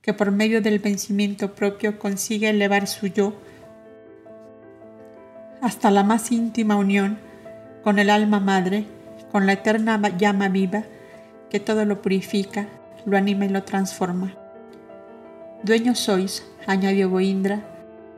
que 0.01 0.15
por 0.15 0.33
medio 0.33 0.63
del 0.63 0.79
vencimiento 0.79 1.55
propio 1.55 1.99
consigue 1.99 2.49
elevar 2.49 2.87
su 2.89 3.07
yo 3.07 3.35
hasta 5.61 5.91
la 5.91 6.03
más 6.03 6.33
íntima 6.33 6.77
unión 6.77 7.19
con 7.85 7.99
el 7.99 8.11
alma 8.11 8.41
madre, 8.41 8.87
con 9.31 9.47
la 9.47 9.53
eterna 9.53 10.01
llama 10.17 10.49
viva 10.49 10.85
que 11.51 11.61
todo 11.61 11.85
lo 11.85 12.01
purifica, 12.01 12.67
lo 13.05 13.17
anima 13.19 13.45
y 13.45 13.51
lo 13.51 13.63
transforma. 13.63 14.35
Dueños 15.63 15.99
sois, 15.99 16.45
añadió 16.67 17.11
Boindra, 17.11 17.72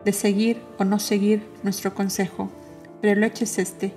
de 0.05 0.13
seguir 0.13 0.61
o 0.79 0.85
no 0.85 0.99
seguir 0.99 1.43
nuestro 1.63 1.95
consejo, 1.95 2.51
pero 3.01 3.15
el 3.15 3.25
hecho 3.25 3.45
es 3.45 3.59
este. 3.59 3.93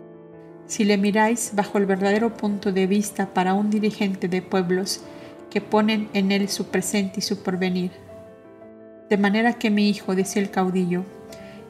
Si 0.65 0.83
le 0.83 0.97
miráis 0.97 1.51
bajo 1.53 1.77
el 1.77 1.85
verdadero 1.85 2.35
punto 2.35 2.71
de 2.71 2.87
vista 2.87 3.33
para 3.33 3.53
un 3.53 3.69
dirigente 3.69 4.27
de 4.27 4.41
pueblos, 4.41 5.01
que 5.49 5.61
ponen 5.61 6.09
en 6.13 6.31
él 6.31 6.49
su 6.49 6.65
presente 6.65 7.19
y 7.19 7.21
su 7.21 7.41
porvenir. 7.41 7.91
De 9.09 9.17
manera 9.17 9.53
que 9.53 9.69
mi 9.69 9.89
hijo, 9.89 10.15
decía 10.15 10.41
el 10.41 10.51
caudillo, 10.51 11.03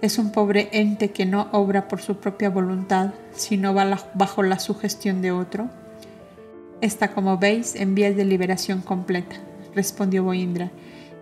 es 0.01 0.17
un 0.17 0.31
pobre 0.31 0.69
ente 0.71 1.11
que 1.11 1.25
no 1.25 1.49
obra 1.51 1.87
por 1.87 2.01
su 2.01 2.17
propia 2.17 2.49
voluntad, 2.49 3.13
sino 3.31 3.73
bajo 3.73 4.43
la 4.43 4.59
sugestión 4.59 5.21
de 5.21 5.31
otro. 5.31 5.69
Está, 6.81 7.13
como 7.13 7.37
veis, 7.37 7.75
en 7.75 7.95
vías 7.95 8.15
de 8.15 8.25
liberación 8.25 8.81
completa, 8.81 9.37
respondió 9.73 10.23
Boindra, 10.23 10.71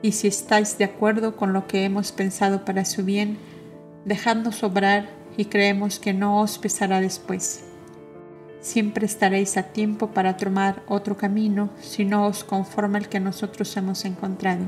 y 0.05 0.11
si 0.11 0.27
estáis 0.27 0.77
de 0.77 0.85
acuerdo 0.85 1.35
con 1.35 1.51
lo 1.51 1.65
que 1.65 1.83
hemos 1.83 2.11
pensado 2.11 2.63
para 2.63 2.85
su 2.85 3.03
bien, 3.03 3.39
dejadnos 4.05 4.61
obrar 4.61 5.09
y 5.35 5.45
creemos 5.45 5.97
que 5.97 6.13
no 6.13 6.41
os 6.41 6.59
pesará 6.59 7.01
después. 7.01 7.63
Siempre 8.59 9.07
estaréis 9.07 9.57
a 9.57 9.63
tiempo 9.63 10.11
para 10.11 10.37
tomar 10.37 10.83
otro 10.87 11.17
camino 11.17 11.71
si 11.81 12.05
no 12.05 12.27
os 12.27 12.43
conforma 12.43 12.99
el 12.99 13.09
que 13.09 13.19
nosotros 13.19 13.75
hemos 13.77 14.05
encontrado. 14.05 14.65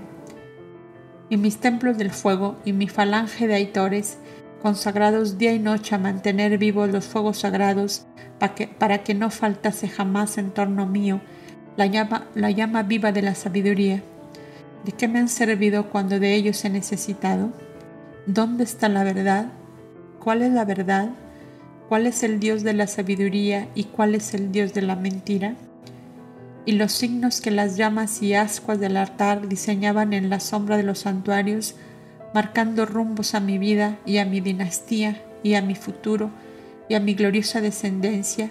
Y 1.29 1.37
mis 1.37 1.57
templos 1.57 1.99
del 1.99 2.09
fuego 2.09 2.57
y 2.65 2.73
mi 2.73 2.87
falange 2.87 3.45
de 3.45 3.53
aitores, 3.53 4.17
consagrados 4.63 5.37
día 5.37 5.53
y 5.53 5.59
noche 5.59 5.93
a 5.93 5.99
mantener 5.99 6.57
vivos 6.57 6.89
los 6.89 7.05
fuegos 7.05 7.37
sagrados, 7.37 8.07
para 8.79 9.03
que, 9.03 9.13
no 9.13 9.29
faltase 9.29 9.87
jamás 9.87 10.39
en 10.39 10.49
torno 10.49 10.87
mío 10.87 11.21
la 11.75 11.85
llama 11.85 12.81
viva 12.81 13.11
de 13.11 13.21
la 13.21 13.35
sabiduría. 13.35 14.01
¿De 14.87 14.93
qué 14.93 15.07
me 15.07 15.19
han 15.19 15.29
servido 15.29 15.91
cuando 15.91 16.19
de 16.19 16.33
ellos 16.33 16.65
he 16.65 16.71
necesitado? 16.71 17.51
¿Dónde 18.25 18.63
está 18.63 18.89
la 18.89 19.03
verdad? 19.03 19.51
¿Cuál 20.19 20.41
es 20.41 20.51
la 20.51 20.65
verdad? 20.65 21.11
cuál 21.87 22.05
es 22.05 22.23
el 22.23 22.39
Dios 22.39 22.63
de 22.63 22.73
la 22.73 22.87
sabiduría 22.87 23.67
y 23.73 23.85
cuál 23.85 24.15
es 24.15 24.33
el 24.33 24.51
Dios 24.51 24.73
de 24.73 24.81
la 24.81 24.95
mentira. 24.95 25.55
y 26.65 26.73
los 26.73 26.91
signos 26.91 27.39
que 27.39 27.49
las 27.49 27.77
llamas 27.77 28.21
y 28.21 28.33
ascuas 28.33 28.77
del 28.77 28.97
altar 28.97 29.47
diseñaban 29.47 30.11
en 30.11 30.29
la 30.29 30.41
sombra 30.41 30.75
de 30.75 30.83
los 30.83 30.99
santuarios, 30.99 31.75
marcando 32.33 32.85
rumbos 32.85 33.35
a 33.35 33.39
mi 33.39 33.57
vida 33.57 33.97
y 34.05 34.17
a 34.17 34.25
mi 34.25 34.41
dinastía 34.41 35.23
y 35.43 35.53
a 35.53 35.61
mi 35.61 35.75
futuro 35.75 36.29
y 36.89 36.95
a 36.95 36.99
mi 36.99 37.13
gloriosa 37.13 37.61
descendencia, 37.61 38.49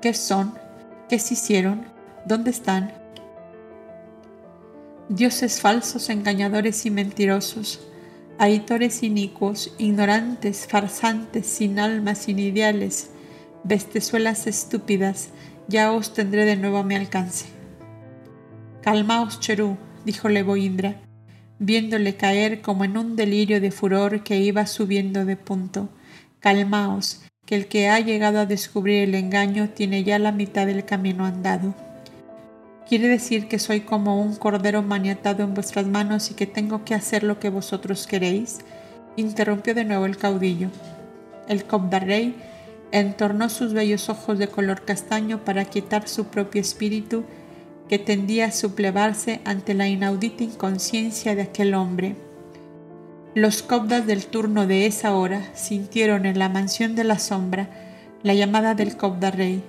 ¿qué 0.00 0.14
son? 0.14 0.54
¿Qué 1.10 1.18
se 1.18 1.34
hicieron? 1.34 1.82
¿Dónde 2.24 2.50
están? 2.50 2.99
Dioses 5.10 5.60
falsos, 5.60 6.08
engañadores 6.08 6.86
y 6.86 6.90
mentirosos, 6.92 7.80
aitores 8.38 9.02
inicuos, 9.02 9.74
ignorantes, 9.76 10.68
farsantes, 10.68 11.46
sin 11.46 11.80
alma, 11.80 12.14
sin 12.14 12.38
ideales, 12.38 13.10
bestezuelas 13.64 14.46
estúpidas, 14.46 15.30
ya 15.66 15.90
os 15.90 16.14
tendré 16.14 16.44
de 16.44 16.54
nuevo 16.54 16.78
a 16.78 16.84
mi 16.84 16.94
alcance. 16.94 17.46
Calmaos, 18.82 19.40
Cherú, 19.40 19.76
dijo 20.04 20.28
Leboindra, 20.28 21.00
viéndole 21.58 22.14
caer 22.14 22.60
como 22.60 22.84
en 22.84 22.96
un 22.96 23.16
delirio 23.16 23.60
de 23.60 23.72
furor 23.72 24.22
que 24.22 24.38
iba 24.38 24.64
subiendo 24.66 25.24
de 25.24 25.34
punto. 25.34 25.88
Calmaos, 26.38 27.20
que 27.46 27.56
el 27.56 27.66
que 27.66 27.88
ha 27.88 27.98
llegado 27.98 28.38
a 28.38 28.46
descubrir 28.46 29.02
el 29.08 29.16
engaño 29.16 29.70
tiene 29.70 30.04
ya 30.04 30.20
la 30.20 30.30
mitad 30.30 30.66
del 30.66 30.84
camino 30.84 31.26
andado. 31.26 31.74
¿Quiere 32.90 33.06
decir 33.06 33.46
que 33.46 33.60
soy 33.60 33.82
como 33.82 34.20
un 34.20 34.34
cordero 34.34 34.82
maniatado 34.82 35.44
en 35.44 35.54
vuestras 35.54 35.86
manos 35.86 36.32
y 36.32 36.34
que 36.34 36.48
tengo 36.48 36.84
que 36.84 36.96
hacer 36.96 37.22
lo 37.22 37.38
que 37.38 37.48
vosotros 37.48 38.08
queréis? 38.08 38.58
interrumpió 39.14 39.76
de 39.76 39.84
nuevo 39.84 40.06
el 40.06 40.16
caudillo. 40.16 40.70
El 41.46 41.64
rey 42.00 42.34
entornó 42.90 43.48
sus 43.48 43.74
bellos 43.74 44.08
ojos 44.08 44.40
de 44.40 44.48
color 44.48 44.84
castaño 44.84 45.44
para 45.44 45.66
quitar 45.66 46.08
su 46.08 46.24
propio 46.24 46.60
espíritu 46.60 47.22
que 47.88 48.00
tendía 48.00 48.46
a 48.46 48.52
suplevarse 48.52 49.40
ante 49.44 49.74
la 49.74 49.86
inaudita 49.86 50.42
inconsciencia 50.42 51.36
de 51.36 51.42
aquel 51.42 51.74
hombre. 51.74 52.16
Los 53.36 53.62
cobdas 53.62 54.04
del 54.04 54.26
turno 54.26 54.66
de 54.66 54.86
esa 54.86 55.14
hora 55.14 55.44
sintieron 55.54 56.26
en 56.26 56.40
la 56.40 56.48
mansión 56.48 56.96
de 56.96 57.04
la 57.04 57.20
sombra 57.20 57.68
la 58.24 58.34
llamada 58.34 58.74
del 58.74 58.96
cobda 58.96 59.30
rey, 59.30 59.62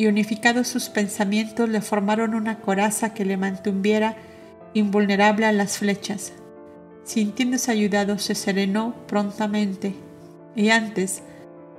y 0.00 0.06
unificados 0.06 0.66
sus 0.66 0.88
pensamientos 0.88 1.68
le 1.68 1.82
formaron 1.82 2.34
una 2.34 2.60
coraza 2.60 3.12
que 3.12 3.26
le 3.26 3.36
mantuviera 3.36 4.16
invulnerable 4.72 5.44
a 5.44 5.52
las 5.52 5.76
flechas. 5.76 6.32
Sintiéndose 7.04 7.70
ayudado 7.70 8.18
se 8.18 8.34
serenó 8.34 8.94
prontamente, 9.06 9.92
y 10.56 10.70
antes 10.70 11.22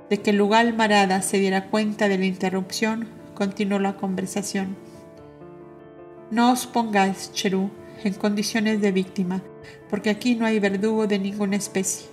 de 0.08 0.20
que 0.20 0.32
Lugal 0.32 0.72
Marada 0.72 1.20
se 1.20 1.40
diera 1.40 1.66
cuenta 1.66 2.06
de 2.06 2.16
la 2.16 2.26
interrupción, 2.26 3.08
continuó 3.34 3.80
la 3.80 3.96
conversación. 3.96 4.76
No 6.30 6.52
os 6.52 6.68
pongáis, 6.68 7.32
Cherú, 7.32 7.70
en 8.04 8.14
condiciones 8.14 8.80
de 8.80 8.92
víctima, 8.92 9.42
porque 9.90 10.10
aquí 10.10 10.36
no 10.36 10.46
hay 10.46 10.60
verdugo 10.60 11.08
de 11.08 11.18
ninguna 11.18 11.56
especie. 11.56 12.06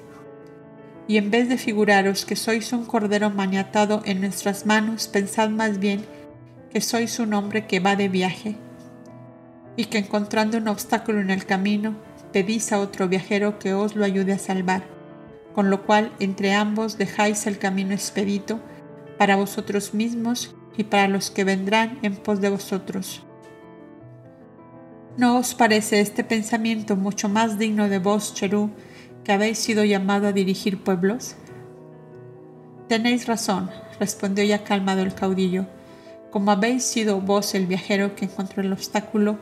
Y 1.10 1.18
en 1.18 1.30
vez 1.30 1.50
de 1.50 1.58
figuraros 1.58 2.24
que 2.24 2.38
sois 2.38 2.72
un 2.72 2.86
cordero 2.86 3.30
maniatado 3.30 4.02
en 4.06 4.22
nuestras 4.22 4.66
manos, 4.66 5.10
pensad 5.10 5.50
más 5.50 5.80
bien 5.80 6.06
que 6.72 6.80
sois 6.80 7.20
un 7.20 7.34
hombre 7.34 7.68
que 7.68 7.82
va 7.82 7.98
de 7.98 8.08
viaje, 8.08 8.56
y 9.76 9.86
que 9.86 9.98
encontrando 9.98 10.58
un 10.58 10.70
obstáculo 10.70 11.20
en 11.20 11.32
el 11.32 11.46
camino, 11.46 11.98
pedís 12.32 12.72
a 12.72 12.80
otro 12.80 13.10
viajero 13.10 13.60
que 13.60 13.74
os 13.74 13.98
lo 13.98 14.06
ayude 14.06 14.32
a 14.32 14.40
salvar 14.40 15.00
con 15.60 15.70
lo 15.70 15.86
cual 15.86 16.14
entre 16.20 16.54
ambos 16.54 16.98
dejáis 16.98 17.46
el 17.48 17.58
camino 17.58 17.94
expedito 17.94 18.62
para 19.18 19.36
vosotros 19.36 19.94
mismos 19.94 20.56
y 20.78 20.86
para 20.86 21.10
los 21.10 21.32
que 21.32 21.44
vendrán 21.44 22.00
en 22.02 22.16
pos 22.16 22.40
de 22.40 22.50
vosotros. 22.50 23.24
¿No 25.18 25.38
os 25.38 25.54
parece 25.54 26.00
este 26.00 26.24
pensamiento 26.24 26.96
mucho 26.96 27.28
más 27.28 27.60
digno 27.60 27.90
de 27.90 28.00
vos, 28.00 28.34
Cherú, 28.34 28.70
habéis 29.34 29.60
sido 29.60 29.84
llamado 29.84 30.28
a 30.28 30.32
dirigir 30.32 30.84
pueblos? 30.84 31.36
Tenéis 32.88 33.28
razón, 33.28 33.70
respondió 34.00 34.44
ya 34.44 34.64
calmado 34.64 35.02
el 35.02 35.14
caudillo. 35.14 35.66
Como 36.32 36.52
habéis 36.52 36.84
sido 36.84 37.22
vos 37.22 37.54
el 37.56 37.68
viajero 37.68 38.16
que 38.16 38.26
encontró 38.26 38.62
el 38.62 38.74
obstáculo, 38.74 39.38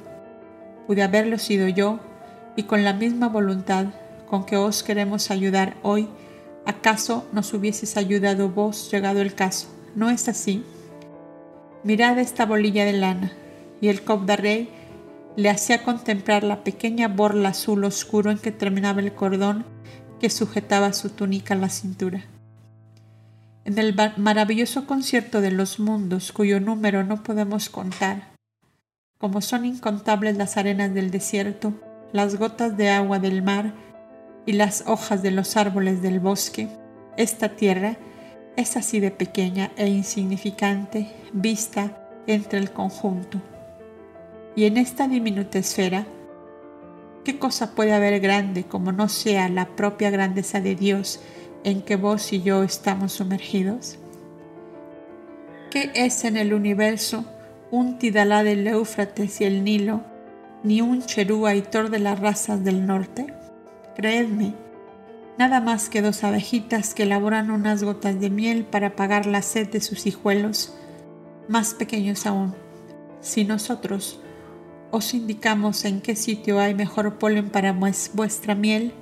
pude 0.86 1.04
haberlo 1.04 1.38
sido 1.38 1.68
yo, 1.68 2.00
y 2.56 2.64
con 2.64 2.84
la 2.84 2.94
misma 2.94 3.30
voluntad 3.30 3.88
con 4.30 4.46
que 4.46 4.58
os 4.58 4.84
queremos 4.84 5.32
ayudar 5.32 5.76
hoy, 5.84 6.10
¿acaso 6.66 7.26
nos 7.32 7.54
hubieses 7.54 7.98
ayudado 7.98 8.50
vos 8.50 8.92
llegado 8.92 9.22
el 9.22 9.36
caso? 9.36 9.68
¿No 9.96 10.10
es 10.10 10.28
así? 10.28 10.64
Mirad 11.84 12.20
esta 12.20 12.46
bolilla 12.46 12.86
de 12.86 12.94
lana. 12.94 13.32
Y 13.80 13.90
el 13.90 14.04
Cobda 14.04 14.36
Rey 14.36 14.70
le 15.38 15.52
hacía 15.52 15.84
contemplar 15.84 16.44
la 16.44 16.64
pequeña 16.64 17.08
borla 17.08 17.50
azul 17.50 17.86
oscuro 17.86 18.32
en 18.32 18.40
que 18.40 18.52
terminaba 18.52 19.02
el 19.02 19.14
cordón 19.14 19.66
que 20.20 20.32
sujetaba 20.32 20.92
su 20.94 21.12
túnica 21.12 21.54
a 21.54 21.58
la 21.58 21.70
cintura. 21.70 22.26
En 23.64 23.78
el 23.78 23.96
maravilloso 24.18 24.88
concierto 24.88 25.40
de 25.40 25.52
los 25.52 25.80
mundos, 25.80 26.32
cuyo 26.32 26.60
número 26.60 27.04
no 27.04 27.22
podemos 27.22 27.70
contar, 27.70 28.32
como 29.20 29.42
son 29.42 29.66
incontables 29.66 30.38
las 30.38 30.58
arenas 30.58 30.94
del 30.96 31.12
desierto, 31.12 31.74
las 32.14 32.38
gotas 32.38 32.76
de 32.76 32.90
agua 32.90 33.20
del 33.20 33.44
mar 33.44 33.76
y 34.48 34.54
las 34.54 34.86
hojas 34.88 35.22
de 35.22 35.30
los 35.30 35.56
árboles 35.56 36.02
del 36.02 36.20
bosque, 36.20 36.68
esta 37.16 37.50
tierra 37.50 37.98
es 38.56 38.76
así 38.76 39.00
de 39.00 39.12
pequeña 39.12 39.72
e 39.76 39.88
insignificante 39.88 41.14
vista 41.32 41.96
entre 42.26 42.58
el 42.58 42.72
conjunto. 42.72 43.40
Y 44.58 44.66
en 44.66 44.78
esta 44.78 45.08
diminuta 45.08 45.60
esfera, 45.60 46.08
¿qué 47.24 47.38
cosa 47.38 47.76
puede 47.76 47.94
haber 47.94 48.20
grande 48.20 48.64
como 48.64 48.92
no 48.92 49.08
sea 49.08 49.50
la 49.50 49.68
propia 49.76 50.10
grandeza 50.10 50.60
de 50.60 50.74
Dios 50.74 51.22
en 51.64 51.84
que 51.84 51.96
vos 51.96 52.34
y 52.34 52.42
yo 52.42 52.64
estamos 52.64 53.14
sumergidos? 53.14 54.00
¿Qué 55.70 55.92
es 55.94 56.26
en 56.26 56.38
el 56.38 56.56
universo 56.56 57.24
un 57.70 58.00
Tidalá 58.00 58.44
del 58.44 58.66
Éufrates 58.66 59.42
y 59.42 59.44
el 59.44 59.64
Nilo, 59.64 60.02
ni 60.64 60.82
un 60.82 61.04
Cherú 61.04 61.46
aitor 61.46 61.92
de 61.92 62.00
las 62.00 62.20
razas 62.20 62.64
del 62.64 62.88
norte? 62.88 63.28
creedme, 63.96 64.54
nada 65.40 65.60
más 65.60 65.90
que 65.90 66.04
dos 66.04 66.24
abejitas 66.24 66.94
que 66.94 67.04
elaboran 67.04 67.50
unas 67.50 67.84
gotas 67.84 68.20
de 68.20 68.30
miel 68.30 68.64
para 68.64 68.88
apagar 68.88 69.28
la 69.28 69.42
sed 69.42 69.70
de 69.70 69.82
sus 69.82 70.06
hijuelos, 70.06 70.76
más 71.48 71.74
pequeños 71.74 72.28
aún. 72.28 72.54
Si 73.22 73.44
nosotros 73.44 74.20
os 74.92 75.14
indicamos 75.14 75.86
en 75.86 76.02
qué 76.02 76.16
sitio 76.16 76.60
hay 76.60 76.74
mejor 76.74 77.18
polen 77.18 77.50
para 77.50 77.74
vuestra 78.14 78.56
miel, 78.56 78.94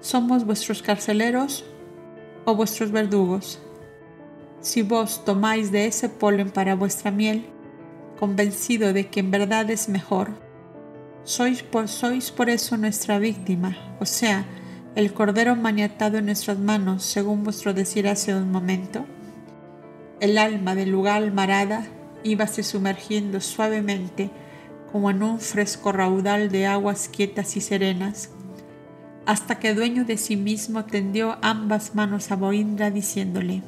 somos 0.00 0.44
vuestros 0.44 0.82
carceleros 0.82 1.64
o 2.44 2.54
vuestros 2.54 2.90
verdugos. 2.90 3.60
Si 4.60 4.82
vos 4.82 5.24
tomáis 5.24 5.70
de 5.70 5.86
ese 5.86 6.08
polen 6.08 6.50
para 6.50 6.74
vuestra 6.74 7.10
miel, 7.10 7.46
convencido 8.18 8.92
de 8.92 9.08
que 9.08 9.20
en 9.20 9.30
verdad 9.30 9.70
es 9.70 9.88
mejor, 9.88 10.30
sois 11.24 11.62
por, 11.62 11.88
sois 11.88 12.30
por 12.30 12.48
eso 12.48 12.76
nuestra 12.76 13.18
víctima, 13.18 13.76
o 14.00 14.06
sea, 14.06 14.46
el 14.94 15.12
cordero 15.12 15.56
maniatado 15.56 16.16
en 16.16 16.26
nuestras 16.26 16.58
manos, 16.58 17.02
según 17.02 17.44
vuestro 17.44 17.74
decir 17.74 18.08
hace 18.08 18.34
un 18.34 18.50
momento. 18.50 19.04
El 20.20 20.38
alma 20.38 20.74
del 20.74 20.90
lugar 20.90 21.30
marada 21.32 21.86
íbase 22.24 22.62
sumergiendo 22.62 23.42
suavemente 23.42 24.30
como 24.96 25.10
en 25.10 25.22
un 25.22 25.40
fresco 25.40 25.92
raudal 25.92 26.50
de 26.50 26.64
aguas 26.66 27.10
quietas 27.14 27.54
y 27.58 27.60
serenas, 27.60 28.30
hasta 29.26 29.58
que 29.58 29.74
dueño 29.74 30.06
de 30.06 30.16
sí 30.16 30.38
mismo 30.38 30.86
tendió 30.86 31.36
ambas 31.42 31.94
manos 31.94 32.30
a 32.30 32.36
Boindra 32.36 32.90
diciéndole, 32.90 33.62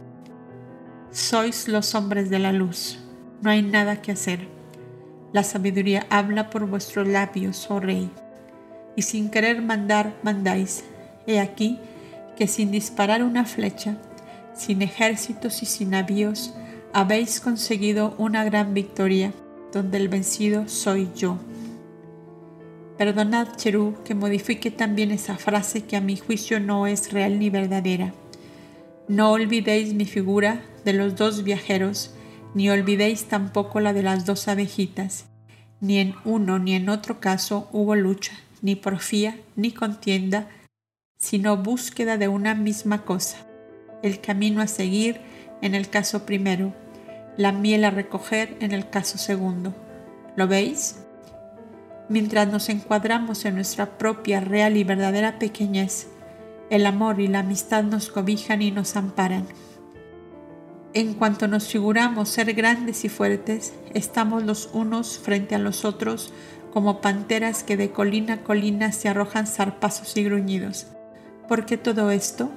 Sois 1.11 1.69
los 1.69 1.95
hombres 1.95 2.31
de 2.31 2.39
la 2.39 2.53
luz, 2.53 2.99
no 3.43 3.51
hay 3.51 3.61
nada 3.61 4.01
que 4.01 4.13
hacer 4.13 4.49
la 5.35 5.43
sabiduría 5.45 6.07
habla 6.09 6.49
por 6.49 6.67
vuestros 6.67 7.07
labios, 7.07 7.67
oh 7.71 7.79
Rey, 7.79 8.11
y 8.97 9.03
sin 9.03 9.29
querer 9.29 9.61
mandar, 9.61 10.15
mandáis. 10.23 10.83
He 11.27 11.41
aquí 11.41 11.79
que 12.39 12.47
sin 12.47 12.71
disparar 12.71 13.23
una 13.23 13.45
flecha, 13.45 13.99
sin 14.55 14.81
ejércitos 14.81 15.63
y 15.63 15.67
sin 15.67 15.91
navíos, 15.91 16.55
habéis 16.95 17.39
conseguido 17.39 18.15
una 18.17 18.45
gran 18.45 18.73
victoria, 18.73 19.35
donde 19.73 19.99
el 19.99 20.09
vencido 20.09 20.69
soy 20.69 21.09
yo. 21.15 21.39
Perdonad, 22.97 23.57
Cherú, 23.57 23.95
que 24.05 24.15
modifique 24.15 24.71
también 24.71 25.13
esa 25.13 25.37
frase 25.37 25.85
que 25.85 25.97
a 25.97 26.01
mi 26.01 26.17
juicio 26.17 26.59
no 26.59 26.87
es 26.87 27.13
real 27.13 27.39
ni 27.39 27.49
verdadera. 27.49 28.13
No 29.07 29.31
olvidéis 29.31 29.95
mi 29.95 30.05
figura 30.05 30.63
de 30.85 30.93
los 30.93 31.17
dos 31.17 31.45
viajeros, 31.45 32.13
ni 32.55 32.71
olvidéis 32.71 33.27
tampoco 33.27 33.81
la 33.81 33.93
de 33.93 34.03
las 34.03 34.27
dos 34.27 34.49
abejitas. 34.49 35.27
Ni 35.81 35.99
en 35.99 36.15
uno 36.25 36.59
ni 36.59 36.75
en 36.75 36.89
otro 36.89 37.21
caso 37.21 37.69
hubo 37.73 37.95
lucha, 37.95 38.33
ni 38.63 38.75
porfía, 38.75 39.39
ni 39.55 39.71
contienda, 39.71 40.49
sino 41.19 41.57
búsqueda 41.57 42.17
de 42.17 42.29
una 42.29 42.55
misma 42.55 43.05
cosa, 43.05 43.47
el 44.03 44.21
camino 44.21 44.61
a 44.61 44.67
seguir 44.67 45.21
en 45.63 45.75
el 45.75 45.89
caso 45.89 46.25
primero, 46.27 46.73
la 47.39 47.53
miel 47.53 47.85
a 47.85 47.91
recoger 47.91 48.57
en 48.61 48.73
el 48.73 48.91
caso 48.91 49.17
segundo. 49.17 49.73
¿Lo 50.37 50.49
veis? 50.49 50.97
Mientras 52.09 52.49
nos 52.49 52.69
encuadramos 52.69 53.45
en 53.45 53.55
nuestra 53.55 53.97
propia 53.97 54.41
real 54.41 54.77
y 54.77 54.83
verdadera 54.83 55.39
pequeñez, 55.39 56.09
el 56.69 56.85
amor 56.85 57.21
y 57.21 57.29
la 57.29 57.39
amistad 57.39 57.85
nos 57.85 58.11
cobijan 58.11 58.61
y 58.61 58.73
nos 58.73 58.97
amparan. 58.97 59.47
En 60.95 61.15
cuanto 61.15 61.47
nos 61.47 61.69
figuramos 61.69 62.29
ser 62.29 62.55
grandes 62.55 63.05
y 63.05 63.09
fuertes, 63.09 63.73
estamos 63.95 64.43
los 64.43 64.71
unos 64.73 65.19
frente 65.19 65.55
a 65.55 65.59
los 65.59 65.85
otros 65.85 66.33
como 66.73 67.01
panteras 67.01 67.63
que 67.63 67.77
de 67.77 67.93
colina 67.93 68.35
a 68.35 68.43
colina 68.43 68.91
se 68.91 69.09
arrojan 69.09 69.47
zarpazos 69.47 70.17
y 70.17 70.25
gruñidos. 70.25 70.89
¿Por 71.47 71.67
qué 71.67 71.77
todo 71.77 72.11
esto? 72.11 72.51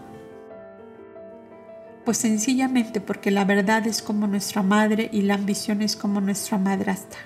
Pues 2.06 2.18
sencillamente 2.18 3.02
porque 3.02 3.32
la 3.32 3.46
verdad 3.46 3.86
es 3.88 4.02
como 4.02 4.28
nuestra 4.28 4.64
madre 4.64 5.10
y 5.12 5.22
la 5.22 5.36
ambición 5.36 5.82
es 5.82 5.96
como 5.96 6.22
nuestra 6.22 6.58
madrastra. 6.58 7.20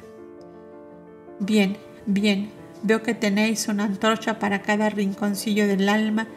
Bien, 1.40 1.78
bien, 2.06 2.50
veo 2.84 3.02
que 3.02 3.14
tenéis 3.14 3.68
una 3.68 3.86
antorcha 3.86 4.40
para 4.40 4.62
cada 4.62 4.90
rinconcillo 4.90 5.68
del 5.68 5.88
alma 5.90 6.28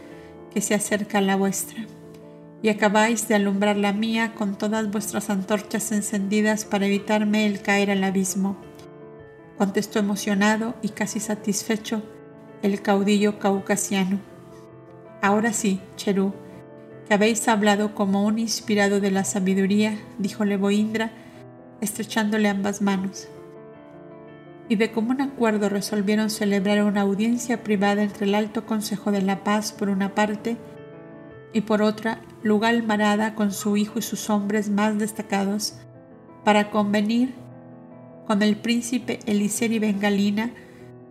que 0.53 0.61
se 0.61 0.75
acerca 0.75 1.19
a 1.19 1.23
la 1.23 1.37
vuestra, 1.37 1.85
y 2.63 2.69
acabáis 2.69 3.29
de 3.29 3.35
alumbrar 3.35 3.77
la 3.77 3.93
mía 3.93 4.35
con 4.35 4.57
todas 4.57 4.91
vuestras 4.91 5.31
antorchas 5.31 5.93
encendidas 5.93 6.65
para 6.65 6.87
evitarme 6.87 7.47
el 7.47 7.61
caer 7.61 7.91
al 7.91 8.03
abismo 8.03 8.57
contestó 9.59 9.99
emocionado 9.99 10.75
y 10.83 10.91
casi 10.91 11.19
satisfecho 11.19 12.03
el 12.63 12.81
caudillo 12.81 13.41
caucasiano. 13.41 14.21
Ahora 15.21 15.53
sí, 15.53 15.81
Cherú, 15.97 16.33
que 17.09 17.15
habéis 17.15 17.49
hablado 17.49 17.95
como 17.95 18.25
un 18.25 18.39
inspirado 18.39 19.01
de 19.01 19.11
la 19.11 19.25
sabiduría, 19.25 19.99
dijo 20.19 20.45
Leboindra, 20.45 21.11
estrechándole 21.81 22.51
ambas 22.51 22.83
manos. 22.83 23.29
Y 24.69 24.77
de 24.77 24.93
común 24.93 25.23
acuerdo 25.23 25.71
resolvieron 25.71 26.29
celebrar 26.29 26.85
una 26.85 27.01
audiencia 27.01 27.65
privada 27.65 28.03
entre 28.03 28.27
el 28.27 28.35
Alto 28.35 28.67
Consejo 28.67 29.11
de 29.11 29.23
la 29.23 29.43
Paz 29.43 29.73
por 29.73 29.89
una 29.89 30.15
parte 30.15 30.59
y 31.55 31.63
por 31.63 31.81
otra 31.81 32.21
Lugal 32.43 32.83
Marada 32.83 33.35
con 33.35 33.53
su 33.53 33.79
hijo 33.79 33.99
y 33.99 34.03
sus 34.03 34.29
hombres 34.29 34.69
más 34.69 34.99
destacados 34.99 35.79
para 36.45 36.71
convenir 36.71 37.33
con 38.27 38.43
el 38.43 38.57
príncipe 38.57 39.21
Eliseri 39.25 39.79
Bengalina, 39.79 40.51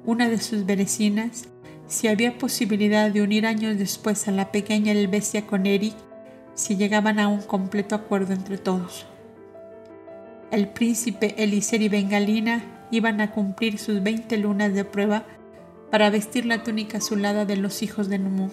una 0.06 0.30
de 0.30 0.38
sus 0.38 0.68
vecinas, 0.68 1.50
si 1.88 2.08
había 2.08 2.38
posibilidad 2.38 3.10
de 3.12 3.22
unir 3.22 3.46
años 3.46 3.78
después 3.78 4.28
a 4.28 4.32
la 4.32 4.52
pequeña 4.52 4.92
Elvesia 4.92 5.48
con 5.48 5.66
Eric, 5.66 5.96
si 6.54 6.76
llegaban 6.76 7.20
a 7.20 7.28
un 7.28 7.42
completo 7.42 7.96
acuerdo 7.96 8.34
entre 8.34 8.58
todos. 8.58 9.06
El 10.52 10.68
príncipe 10.70 11.36
Eliseri 11.38 11.90
Bengalina 11.90 12.64
iban 12.92 13.22
a 13.22 13.32
cumplir 13.32 13.80
sus 13.80 14.02
veinte 14.02 14.38
lunas 14.38 14.74
de 14.74 14.86
prueba 14.86 15.26
para 15.92 16.10
vestir 16.10 16.46
la 16.46 16.64
túnica 16.64 16.98
azulada 16.98 17.46
de 17.46 17.58
los 17.58 17.82
hijos 17.84 18.10
de 18.10 18.20
Numu. 18.20 18.50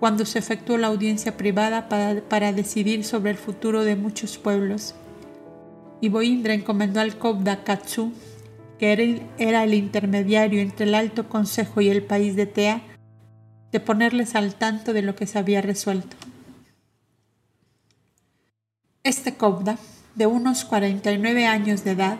Cuando 0.00 0.24
se 0.24 0.40
efectuó 0.40 0.78
la 0.78 0.88
audiencia 0.88 1.36
privada 1.36 1.88
para, 1.88 2.20
para 2.22 2.52
decidir 2.52 3.04
sobre 3.04 3.30
el 3.30 3.36
futuro 3.36 3.84
de 3.84 3.94
muchos 3.94 4.38
pueblos, 4.38 4.94
y 6.00 6.08
Boindra 6.08 6.54
encomendó 6.54 7.00
al 7.00 7.16
Kobda 7.16 7.62
Katsu, 7.62 8.12
que 8.82 9.28
era 9.38 9.62
el 9.62 9.74
intermediario 9.74 10.60
entre 10.60 10.86
el 10.86 10.96
Alto 10.96 11.28
Consejo 11.28 11.80
y 11.80 11.88
el 11.88 12.02
país 12.02 12.34
de 12.34 12.46
Tea, 12.46 12.82
de 13.70 13.78
ponerles 13.78 14.34
al 14.34 14.56
tanto 14.56 14.92
de 14.92 15.02
lo 15.02 15.14
que 15.14 15.28
se 15.28 15.38
había 15.38 15.60
resuelto. 15.60 16.16
Este 19.04 19.36
Kobda, 19.36 19.78
de 20.16 20.26
unos 20.26 20.64
49 20.64 21.46
años 21.46 21.84
de 21.84 21.92
edad, 21.92 22.18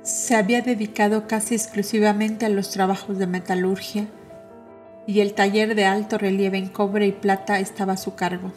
se 0.00 0.34
había 0.34 0.62
dedicado 0.62 1.28
casi 1.28 1.54
exclusivamente 1.54 2.46
a 2.46 2.48
los 2.48 2.70
trabajos 2.70 3.18
de 3.18 3.26
metalurgia 3.26 4.06
y 5.06 5.20
el 5.20 5.34
taller 5.34 5.74
de 5.74 5.84
alto 5.84 6.16
relieve 6.16 6.56
en 6.56 6.68
cobre 6.70 7.08
y 7.08 7.12
plata 7.12 7.58
estaba 7.58 7.92
a 7.92 7.98
su 7.98 8.14
cargo 8.14 8.52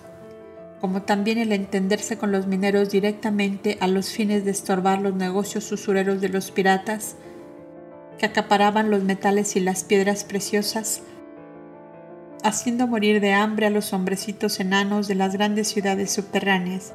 como 0.82 1.04
también 1.04 1.38
el 1.38 1.52
entenderse 1.52 2.18
con 2.18 2.32
los 2.32 2.48
mineros 2.48 2.90
directamente 2.90 3.78
a 3.80 3.88
los 3.88 4.12
fines 4.12 4.46
de 4.46 4.52
estorbar 4.52 5.02
los 5.02 5.16
negocios 5.16 5.72
usureros 5.72 6.22
de 6.22 6.30
los 6.30 6.52
piratas 6.52 7.16
que 8.18 8.26
acaparaban 8.26 8.90
los 8.90 9.04
metales 9.04 9.56
y 9.56 9.60
las 9.60 9.84
piedras 9.84 10.24
preciosas, 10.24 11.02
haciendo 12.44 12.88
morir 12.88 13.20
de 13.22 13.34
hambre 13.34 13.66
a 13.66 13.70
los 13.70 13.94
hombrecitos 13.94 14.60
enanos 14.60 15.08
de 15.08 15.16
las 15.16 15.34
grandes 15.34 15.68
ciudades 15.68 16.12
subterráneas. 16.12 16.94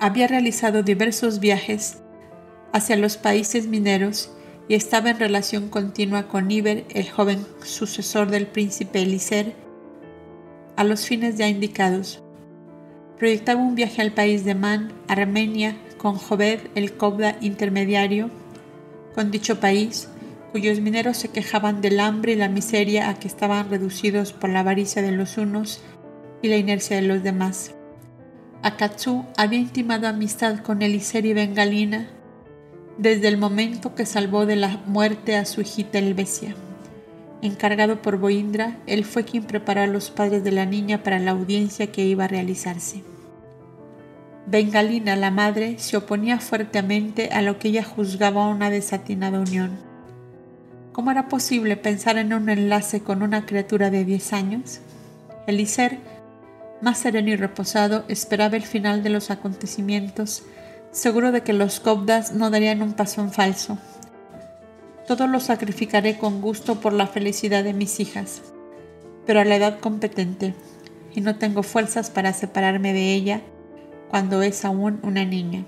Había 0.00 0.26
realizado 0.26 0.82
diversos 0.82 1.40
viajes 1.40 1.98
hacia 2.72 2.96
los 2.96 3.16
países 3.16 3.68
mineros 3.68 4.32
y 4.68 4.74
estaba 4.74 5.10
en 5.10 5.18
relación 5.18 5.68
continua 5.68 6.28
con 6.28 6.50
Iber, 6.50 6.84
el 6.90 7.08
joven 7.08 7.46
sucesor 7.62 8.30
del 8.30 8.46
príncipe 8.46 9.02
Elicer, 9.02 9.63
a 10.76 10.84
los 10.84 11.06
fines 11.06 11.36
ya 11.36 11.48
indicados. 11.48 12.22
Proyectaba 13.18 13.60
un 13.60 13.74
viaje 13.74 14.02
al 14.02 14.12
país 14.12 14.44
de 14.44 14.54
Man, 14.54 14.92
Armenia, 15.08 15.76
con 15.98 16.16
Joved, 16.16 16.60
el 16.74 16.96
Kobda 16.96 17.36
intermediario, 17.40 18.30
con 19.14 19.30
dicho 19.30 19.60
país, 19.60 20.08
cuyos 20.52 20.80
mineros 20.80 21.16
se 21.16 21.28
quejaban 21.28 21.80
del 21.80 22.00
hambre 22.00 22.32
y 22.32 22.36
la 22.36 22.48
miseria 22.48 23.08
a 23.08 23.18
que 23.18 23.28
estaban 23.28 23.70
reducidos 23.70 24.32
por 24.32 24.50
la 24.50 24.60
avaricia 24.60 25.02
de 25.02 25.12
los 25.12 25.38
unos 25.38 25.82
y 26.42 26.48
la 26.48 26.56
inercia 26.56 26.96
de 26.96 27.02
los 27.02 27.22
demás. 27.22 27.74
Akatsu 28.62 29.24
había 29.36 29.58
intimado 29.58 30.08
amistad 30.08 30.58
con 30.60 30.82
Eliseri 30.82 31.32
Bengalina 31.34 32.08
desde 32.98 33.28
el 33.28 33.36
momento 33.36 33.94
que 33.94 34.06
salvó 34.06 34.46
de 34.46 34.56
la 34.56 34.80
muerte 34.86 35.36
a 35.36 35.44
su 35.44 35.60
hijita 35.60 35.98
Elvesia. 35.98 36.54
Encargado 37.44 38.00
por 38.00 38.16
Boindra, 38.16 38.78
él 38.86 39.04
fue 39.04 39.26
quien 39.26 39.44
preparó 39.44 39.82
a 39.82 39.86
los 39.86 40.10
padres 40.10 40.42
de 40.44 40.50
la 40.50 40.64
niña 40.64 41.02
para 41.02 41.18
la 41.18 41.32
audiencia 41.32 41.92
que 41.92 42.02
iba 42.02 42.24
a 42.24 42.28
realizarse. 42.28 43.04
Bengalina, 44.46 45.14
la 45.14 45.30
madre, 45.30 45.78
se 45.78 45.98
oponía 45.98 46.40
fuertemente 46.40 47.28
a 47.34 47.42
lo 47.42 47.58
que 47.58 47.68
ella 47.68 47.84
juzgaba 47.84 48.48
una 48.48 48.70
desatinada 48.70 49.40
unión. 49.40 49.72
¿Cómo 50.92 51.10
era 51.10 51.28
posible 51.28 51.76
pensar 51.76 52.16
en 52.16 52.32
un 52.32 52.48
enlace 52.48 53.02
con 53.02 53.22
una 53.22 53.44
criatura 53.44 53.90
de 53.90 54.06
diez 54.06 54.32
años? 54.32 54.80
Eliser, 55.46 55.98
más 56.80 56.96
sereno 56.96 57.28
y 57.28 57.36
reposado, 57.36 58.06
esperaba 58.08 58.56
el 58.56 58.62
final 58.62 59.02
de 59.02 59.10
los 59.10 59.30
acontecimientos, 59.30 60.44
seguro 60.92 61.30
de 61.30 61.42
que 61.42 61.52
los 61.52 61.78
Cobdas 61.78 62.32
no 62.32 62.48
darían 62.48 62.80
un 62.80 62.94
paso 62.94 63.20
en 63.20 63.32
falso, 63.32 63.76
todo 65.06 65.26
lo 65.26 65.40
sacrificaré 65.40 66.16
con 66.16 66.40
gusto 66.40 66.80
por 66.80 66.92
la 66.92 67.06
felicidad 67.06 67.62
de 67.64 67.74
mis 67.74 68.00
hijas, 68.00 68.42
pero 69.26 69.40
a 69.40 69.44
la 69.44 69.56
edad 69.56 69.80
competente, 69.80 70.54
y 71.14 71.20
no 71.20 71.36
tengo 71.36 71.62
fuerzas 71.62 72.10
para 72.10 72.32
separarme 72.32 72.92
de 72.92 73.14
ella 73.14 73.42
cuando 74.08 74.42
es 74.42 74.64
aún 74.64 75.00
una 75.02 75.24
niña. 75.24 75.64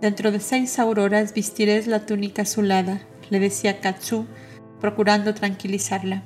Dentro 0.00 0.30
de 0.30 0.40
seis 0.40 0.78
auroras 0.78 1.32
vistiréis 1.34 1.86
la 1.86 2.06
túnica 2.06 2.42
azulada, 2.42 3.00
le 3.30 3.40
decía 3.40 3.80
Katsu, 3.80 4.26
procurando 4.80 5.34
tranquilizarla. 5.34 6.22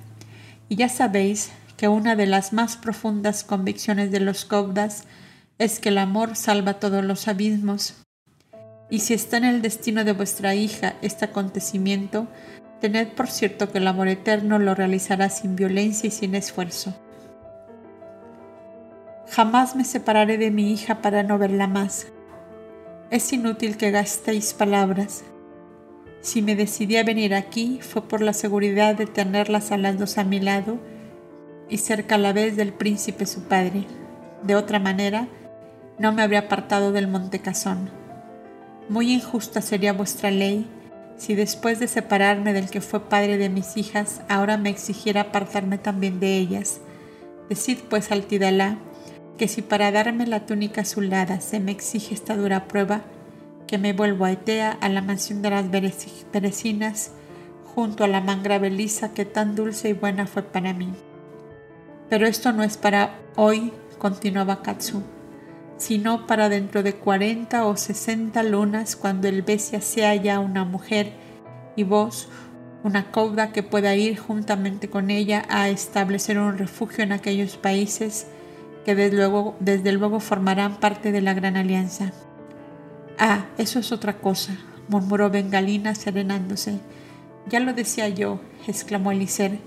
Y 0.68 0.76
ya 0.76 0.88
sabéis 0.88 1.50
que 1.76 1.88
una 1.88 2.16
de 2.16 2.26
las 2.26 2.52
más 2.52 2.76
profundas 2.76 3.44
convicciones 3.44 4.10
de 4.10 4.20
los 4.20 4.44
Kobdas 4.44 5.04
es 5.58 5.78
que 5.78 5.90
el 5.90 5.98
amor 5.98 6.34
salva 6.34 6.80
todos 6.80 7.04
los 7.04 7.28
abismos 7.28 7.94
y 8.90 9.00
si 9.00 9.14
está 9.14 9.36
en 9.36 9.44
el 9.44 9.62
destino 9.62 10.04
de 10.04 10.12
vuestra 10.12 10.54
hija 10.54 10.94
este 11.02 11.26
acontecimiento, 11.26 12.26
tened 12.80 13.08
por 13.08 13.28
cierto 13.28 13.70
que 13.70 13.78
el 13.78 13.86
amor 13.86 14.08
eterno 14.08 14.58
lo 14.58 14.74
realizará 14.74 15.28
sin 15.28 15.56
violencia 15.56 16.08
y 16.08 16.10
sin 16.10 16.34
esfuerzo. 16.34 16.94
Jamás 19.30 19.76
me 19.76 19.84
separaré 19.84 20.38
de 20.38 20.50
mi 20.50 20.72
hija 20.72 21.02
para 21.02 21.22
no 21.22 21.38
verla 21.38 21.66
más. 21.66 22.06
Es 23.10 23.32
inútil 23.32 23.76
que 23.76 23.90
gastéis 23.90 24.54
palabras. 24.54 25.24
Si 26.20 26.40
me 26.40 26.56
decidí 26.56 26.96
a 26.96 27.04
venir 27.04 27.34
aquí 27.34 27.78
fue 27.82 28.02
por 28.02 28.22
la 28.22 28.32
seguridad 28.32 28.94
de 28.94 29.06
tenerlas 29.06 29.70
a 29.70 29.78
las 29.78 29.98
dos 29.98 30.18
a 30.18 30.24
mi 30.24 30.40
lado 30.40 30.78
y 31.68 31.78
cerca 31.78 32.14
a 32.14 32.18
la 32.18 32.32
vez 32.32 32.56
del 32.56 32.72
príncipe 32.72 33.26
su 33.26 33.42
padre. 33.42 33.84
De 34.42 34.56
otra 34.56 34.78
manera, 34.78 35.28
no 35.98 36.12
me 36.12 36.22
habría 36.22 36.40
apartado 36.40 36.92
del 36.92 37.08
Montecasón. 37.08 37.97
Muy 38.88 39.12
injusta 39.12 39.60
sería 39.60 39.92
vuestra 39.92 40.30
ley 40.30 40.66
si 41.18 41.34
después 41.34 41.80
de 41.80 41.88
separarme 41.88 42.52
del 42.52 42.70
que 42.70 42.80
fue 42.80 43.08
padre 43.08 43.36
de 43.38 43.48
mis 43.48 43.76
hijas, 43.76 44.22
ahora 44.28 44.56
me 44.56 44.70
exigiera 44.70 45.22
apartarme 45.22 45.76
también 45.76 46.20
de 46.20 46.38
ellas. 46.38 46.80
Decid 47.48 47.78
pues 47.90 48.12
al 48.12 48.24
Tidalá 48.24 48.78
que 49.36 49.48
si 49.48 49.62
para 49.62 49.90
darme 49.90 50.26
la 50.26 50.46
túnica 50.46 50.82
azulada 50.82 51.40
se 51.40 51.60
me 51.60 51.72
exige 51.72 52.14
esta 52.14 52.36
dura 52.36 52.66
prueba, 52.66 53.02
que 53.66 53.78
me 53.78 53.92
vuelvo 53.92 54.24
a 54.24 54.32
Etea, 54.32 54.78
a 54.80 54.88
la 54.88 55.02
mansión 55.02 55.42
de 55.42 55.50
las 55.50 55.66
perecinas, 56.32 57.12
junto 57.74 58.04
a 58.04 58.08
la 58.08 58.20
mangra 58.20 58.58
belisa 58.58 59.12
que 59.12 59.24
tan 59.24 59.54
dulce 59.54 59.90
y 59.90 59.92
buena 59.92 60.26
fue 60.26 60.42
para 60.42 60.72
mí. 60.72 60.92
Pero 62.08 62.26
esto 62.26 62.52
no 62.52 62.62
es 62.62 62.76
para 62.76 63.18
hoy, 63.36 63.72
continuaba 63.98 64.62
Katsu. 64.62 65.02
Sino 65.78 66.26
para 66.26 66.48
dentro 66.48 66.82
de 66.82 66.94
cuarenta 66.94 67.64
o 67.66 67.76
sesenta 67.76 68.42
lunas 68.42 68.96
cuando 68.96 69.28
el 69.28 69.42
Besia 69.42 69.80
sea 69.80 70.14
ya 70.14 70.40
una 70.40 70.64
mujer 70.64 71.12
y 71.76 71.84
vos 71.84 72.28
una 72.84 73.10
cauda 73.10 73.52
que 73.52 73.62
pueda 73.62 73.94
ir 73.96 74.18
juntamente 74.18 74.88
con 74.88 75.10
ella 75.10 75.44
a 75.48 75.68
establecer 75.68 76.38
un 76.38 76.58
refugio 76.58 77.04
en 77.04 77.12
aquellos 77.12 77.56
países 77.56 78.26
que 78.84 78.94
desde 78.94 79.16
luego, 79.16 79.56
desde 79.60 79.92
luego 79.92 80.20
formarán 80.20 80.76
parte 80.76 81.12
de 81.12 81.20
la 81.20 81.34
gran 81.34 81.56
alianza. 81.56 82.12
Ah, 83.18 83.46
eso 83.58 83.80
es 83.80 83.92
otra 83.92 84.18
cosa, 84.18 84.56
murmuró 84.88 85.30
Bengalina 85.30 85.94
serenándose. 85.94 86.78
Ya 87.48 87.60
lo 87.60 87.72
decía 87.72 88.08
yo, 88.08 88.40
exclamó 88.66 89.12
Eliser. 89.12 89.58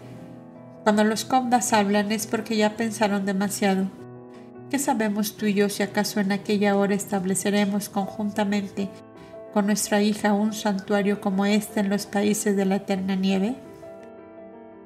Cuando 0.84 1.04
los 1.04 1.26
cobdas 1.26 1.74
hablan 1.74 2.12
es 2.12 2.28
porque 2.28 2.56
ya 2.56 2.78
pensaron 2.78 3.26
demasiado. 3.26 3.88
¿Qué 4.72 4.80
sabemos 4.80 5.36
tú 5.36 5.48
y 5.48 5.54
yo 5.54 5.68
si 5.68 5.84
acaso 5.84 6.22
en 6.22 6.32
aquella 6.32 6.78
hora 6.78 6.96
estableceremos 6.96 7.90
conjuntamente 7.90 8.88
con 9.54 9.66
nuestra 9.66 10.02
hija 10.02 10.32
un 10.32 10.54
santuario 10.54 11.20
como 11.20 11.46
este 11.46 11.82
en 11.82 11.90
los 11.90 12.06
países 12.06 12.56
de 12.56 12.64
la 12.64 12.78
eterna 12.78 13.18
nieve? 13.18 13.56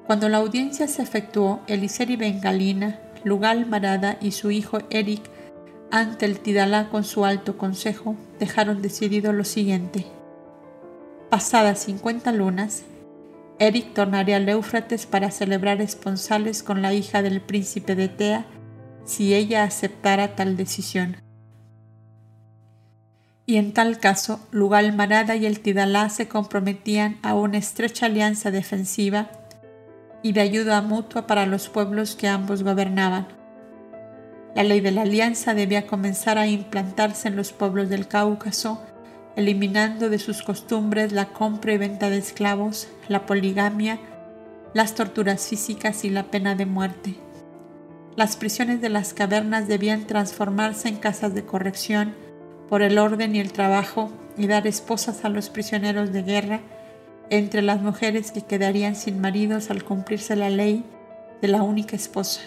Cuando 0.08 0.28
la 0.28 0.38
audiencia 0.38 0.88
se 0.88 1.02
efectuó, 1.02 1.60
Eliser 1.68 2.10
y 2.10 2.16
Bengalina, 2.16 2.98
Lugal 3.22 3.64
Marada 3.66 4.18
y 4.20 4.32
su 4.32 4.50
hijo 4.50 4.78
Eric, 4.90 5.22
ante 5.92 6.26
el 6.26 6.40
Tidalá 6.40 6.88
con 6.88 7.04
su 7.04 7.24
alto 7.24 7.56
consejo, 7.56 8.16
dejaron 8.40 8.82
decidido 8.82 9.32
lo 9.32 9.44
siguiente. 9.44 10.04
Pasadas 11.30 11.84
cincuenta 11.84 12.32
lunas, 12.32 12.82
Eric 13.60 13.94
tornaría 13.94 14.38
al 14.38 14.48
Éufrates 14.48 15.06
para 15.06 15.30
celebrar 15.30 15.80
esponsales 15.80 16.64
con 16.64 16.82
la 16.82 16.92
hija 16.92 17.22
del 17.22 17.40
príncipe 17.40 17.94
de 17.94 18.08
Tea 18.08 18.46
si 19.06 19.34
ella 19.34 19.64
aceptara 19.64 20.36
tal 20.36 20.58
decisión. 20.58 21.16
Y 23.46 23.56
en 23.56 23.72
tal 23.72 24.00
caso, 24.00 24.40
Lugal 24.50 24.92
Marada 24.92 25.36
y 25.36 25.46
el 25.46 25.60
Tidalá 25.60 26.10
se 26.10 26.26
comprometían 26.26 27.16
a 27.22 27.34
una 27.34 27.58
estrecha 27.58 28.06
alianza 28.06 28.50
defensiva 28.50 29.30
y 30.22 30.32
de 30.32 30.40
ayuda 30.40 30.82
mutua 30.82 31.28
para 31.28 31.46
los 31.46 31.68
pueblos 31.68 32.16
que 32.16 32.26
ambos 32.26 32.64
gobernaban. 32.64 33.28
La 34.56 34.64
ley 34.64 34.80
de 34.80 34.90
la 34.90 35.02
alianza 35.02 35.54
debía 35.54 35.86
comenzar 35.86 36.38
a 36.38 36.48
implantarse 36.48 37.28
en 37.28 37.36
los 37.36 37.52
pueblos 37.52 37.88
del 37.88 38.08
Cáucaso, 38.08 38.82
eliminando 39.36 40.08
de 40.08 40.18
sus 40.18 40.42
costumbres 40.42 41.12
la 41.12 41.26
compra 41.26 41.74
y 41.74 41.78
venta 41.78 42.10
de 42.10 42.18
esclavos, 42.18 42.88
la 43.06 43.26
poligamia, 43.26 44.00
las 44.74 44.94
torturas 44.94 45.46
físicas 45.46 46.04
y 46.04 46.10
la 46.10 46.24
pena 46.24 46.56
de 46.56 46.66
muerte. 46.66 47.25
Las 48.16 48.36
prisiones 48.36 48.80
de 48.80 48.88
las 48.88 49.12
cavernas 49.12 49.68
debían 49.68 50.06
transformarse 50.06 50.88
en 50.88 50.96
casas 50.96 51.34
de 51.34 51.44
corrección 51.44 52.14
por 52.66 52.80
el 52.80 52.98
orden 52.98 53.36
y 53.36 53.40
el 53.40 53.52
trabajo 53.52 54.10
y 54.38 54.46
dar 54.46 54.66
esposas 54.66 55.26
a 55.26 55.28
los 55.28 55.50
prisioneros 55.50 56.12
de 56.12 56.22
guerra 56.22 56.60
entre 57.28 57.60
las 57.60 57.82
mujeres 57.82 58.32
que 58.32 58.40
quedarían 58.40 58.96
sin 58.96 59.20
maridos 59.20 59.70
al 59.70 59.84
cumplirse 59.84 60.34
la 60.34 60.48
ley 60.48 60.82
de 61.42 61.48
la 61.48 61.62
única 61.62 61.94
esposa. 61.94 62.40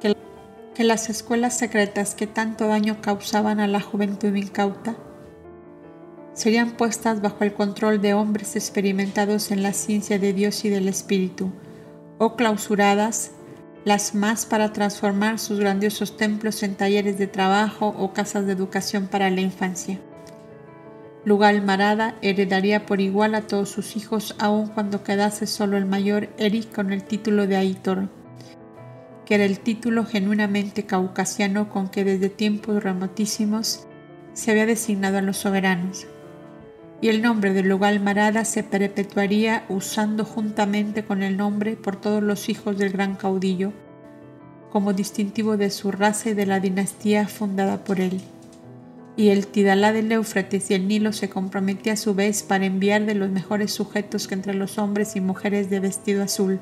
Que, 0.00 0.82
las 0.82 1.08
escuelas 1.08 1.56
secretas 1.56 2.16
que 2.16 2.26
tanto 2.26 2.66
daño 2.66 3.00
causaban 3.00 3.60
a 3.60 3.68
la 3.68 3.80
juventud 3.80 4.34
incauta 4.34 4.96
serían 6.32 6.72
puestas 6.72 7.22
bajo 7.22 7.44
el 7.44 7.54
control 7.54 8.02
de 8.02 8.14
hombres 8.14 8.56
experimentados 8.56 9.52
en 9.52 9.62
la 9.62 9.72
ciencia 9.72 10.18
de 10.18 10.32
Dios 10.32 10.64
y 10.64 10.68
del 10.68 10.88
Espíritu, 10.88 11.52
o 12.18 12.34
clausuradas 12.34 13.30
las 13.84 14.14
más 14.14 14.46
para 14.46 14.72
transformar 14.72 15.38
sus 15.38 15.60
grandiosos 15.60 16.16
templos 16.16 16.62
en 16.62 16.74
talleres 16.74 17.18
de 17.18 17.26
trabajo 17.26 17.88
o 17.98 18.12
casas 18.12 18.46
de 18.46 18.52
educación 18.52 19.08
para 19.08 19.28
la 19.30 19.42
infancia. 19.42 20.00
Lugal 21.24 21.62
Marada 21.62 22.16
heredaría 22.22 22.86
por 22.86 23.00
igual 23.00 23.34
a 23.34 23.42
todos 23.42 23.70
sus 23.70 23.96
hijos 23.96 24.34
aun 24.38 24.68
cuando 24.68 25.02
quedase 25.02 25.46
solo 25.46 25.76
el 25.76 25.86
mayor 25.86 26.28
Eric 26.38 26.74
con 26.74 26.92
el 26.92 27.04
título 27.04 27.46
de 27.46 27.56
Aitor, 27.56 28.08
que 29.24 29.34
era 29.34 29.44
el 29.44 29.60
título 29.60 30.04
genuinamente 30.04 30.84
caucasiano 30.84 31.70
con 31.70 31.88
que 31.88 32.04
desde 32.04 32.28
tiempos 32.28 32.82
remotísimos 32.82 33.86
se 34.34 34.50
había 34.50 34.66
designado 34.66 35.18
a 35.18 35.22
los 35.22 35.38
soberanos. 35.38 36.06
Y 37.00 37.08
el 37.08 37.22
nombre 37.22 37.52
de 37.52 37.62
Lugal 37.62 38.00
Marada 38.00 38.44
se 38.44 38.62
perpetuaría 38.62 39.64
usando 39.68 40.24
juntamente 40.24 41.04
con 41.04 41.22
el 41.22 41.36
nombre 41.36 41.76
por 41.76 41.96
todos 41.96 42.22
los 42.22 42.48
hijos 42.48 42.78
del 42.78 42.92
gran 42.92 43.14
caudillo, 43.14 43.72
como 44.70 44.92
distintivo 44.92 45.56
de 45.56 45.70
su 45.70 45.92
raza 45.92 46.30
y 46.30 46.34
de 46.34 46.46
la 46.46 46.60
dinastía 46.60 47.28
fundada 47.28 47.84
por 47.84 48.00
él. 48.00 48.20
Y 49.16 49.28
el 49.28 49.46
Tidalá 49.46 49.92
del 49.92 50.10
Éufrates 50.10 50.70
y 50.70 50.74
el 50.74 50.88
Nilo 50.88 51.12
se 51.12 51.28
comprometía 51.28 51.92
a 51.92 51.96
su 51.96 52.14
vez 52.14 52.42
para 52.42 52.66
enviar 52.66 53.06
de 53.06 53.14
los 53.14 53.30
mejores 53.30 53.72
sujetos 53.72 54.26
que 54.26 54.34
entre 54.34 54.54
los 54.54 54.78
hombres 54.78 55.14
y 55.14 55.20
mujeres 55.20 55.70
de 55.70 55.78
vestido 55.78 56.24
azul. 56.24 56.58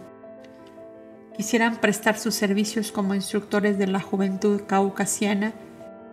Quisieran 1.37 1.77
prestar 1.81 2.19
sus 2.19 2.35
servicios 2.35 2.93
como 2.93 3.15
instructores 3.15 3.79
de 3.79 3.87
la 3.87 4.01
juventud 4.01 4.61
caucasiana 4.67 5.55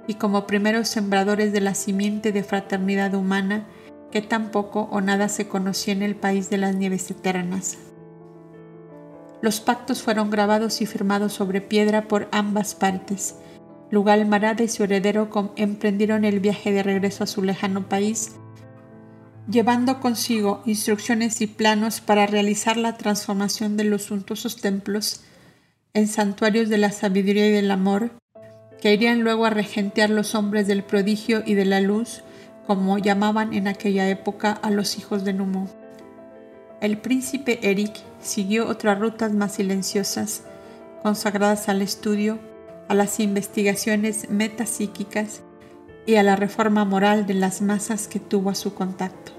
y 0.07 0.13
como 0.13 0.47
primeros 0.47 0.87
sembradores 0.87 1.51
de 1.51 1.59
la 1.59 1.75
simiente 1.75 2.31
de 2.31 2.43
fraternidad 2.43 3.13
humana 3.13 3.65
que 4.11 4.21
tan 4.21 4.51
poco 4.51 4.89
o 4.91 5.01
nada 5.01 5.29
se 5.29 5.47
conocía 5.47 5.93
en 5.93 6.01
el 6.01 6.15
país 6.15 6.49
de 6.49 6.57
las 6.57 6.75
nieves 6.75 7.09
eternas. 7.11 7.77
Los 9.41 9.61
pactos 9.61 10.01
fueron 10.01 10.29
grabados 10.29 10.81
y 10.81 10.85
firmados 10.85 11.33
sobre 11.33 11.61
piedra 11.61 12.07
por 12.07 12.27
ambas 12.31 12.75
partes, 12.75 13.35
Lugal 13.91 14.27
Marada 14.27 14.63
y 14.63 14.67
su 14.67 14.83
heredero 14.83 15.29
emprendieron 15.55 16.23
el 16.23 16.39
viaje 16.39 16.71
de 16.71 16.83
regreso 16.83 17.23
a 17.23 17.27
su 17.27 17.41
lejano 17.41 17.89
país, 17.89 18.35
llevando 19.49 19.99
consigo 19.99 20.61
instrucciones 20.65 21.41
y 21.41 21.47
planos 21.47 21.99
para 21.99 22.27
realizar 22.27 22.77
la 22.77 22.97
transformación 22.97 23.77
de 23.77 23.85
los 23.85 24.03
suntuosos 24.03 24.61
templos 24.61 25.21
en 25.95 26.07
santuarios 26.07 26.69
de 26.69 26.77
la 26.77 26.91
sabiduría 26.91 27.47
y 27.47 27.51
del 27.51 27.71
amor, 27.71 28.11
que 28.79 28.93
irían 28.93 29.21
luego 29.21 29.45
a 29.45 29.49
regentear 29.49 30.11
los 30.11 30.35
hombres 30.35 30.67
del 30.67 30.83
prodigio 30.83 31.41
y 31.43 31.55
de 31.55 31.65
la 31.65 31.81
luz, 31.81 32.21
como 32.69 32.99
llamaban 32.99 33.55
en 33.55 33.67
aquella 33.67 34.07
época 34.09 34.51
a 34.51 34.69
los 34.69 34.99
hijos 34.99 35.23
de 35.23 35.33
Numo. 35.33 35.67
El 36.81 36.99
príncipe 36.99 37.57
Eric 37.63 37.95
siguió 38.21 38.67
otras 38.67 38.99
rutas 38.99 39.33
más 39.33 39.53
silenciosas, 39.53 40.43
consagradas 41.01 41.67
al 41.67 41.81
estudio, 41.81 42.37
a 42.87 42.93
las 42.93 43.19
investigaciones 43.19 44.29
metapsíquicas 44.29 45.41
y 46.05 46.17
a 46.17 46.21
la 46.21 46.35
reforma 46.35 46.85
moral 46.85 47.25
de 47.25 47.33
las 47.33 47.63
masas 47.63 48.07
que 48.07 48.19
tuvo 48.19 48.51
a 48.51 48.55
su 48.55 48.75
contacto. 48.75 49.38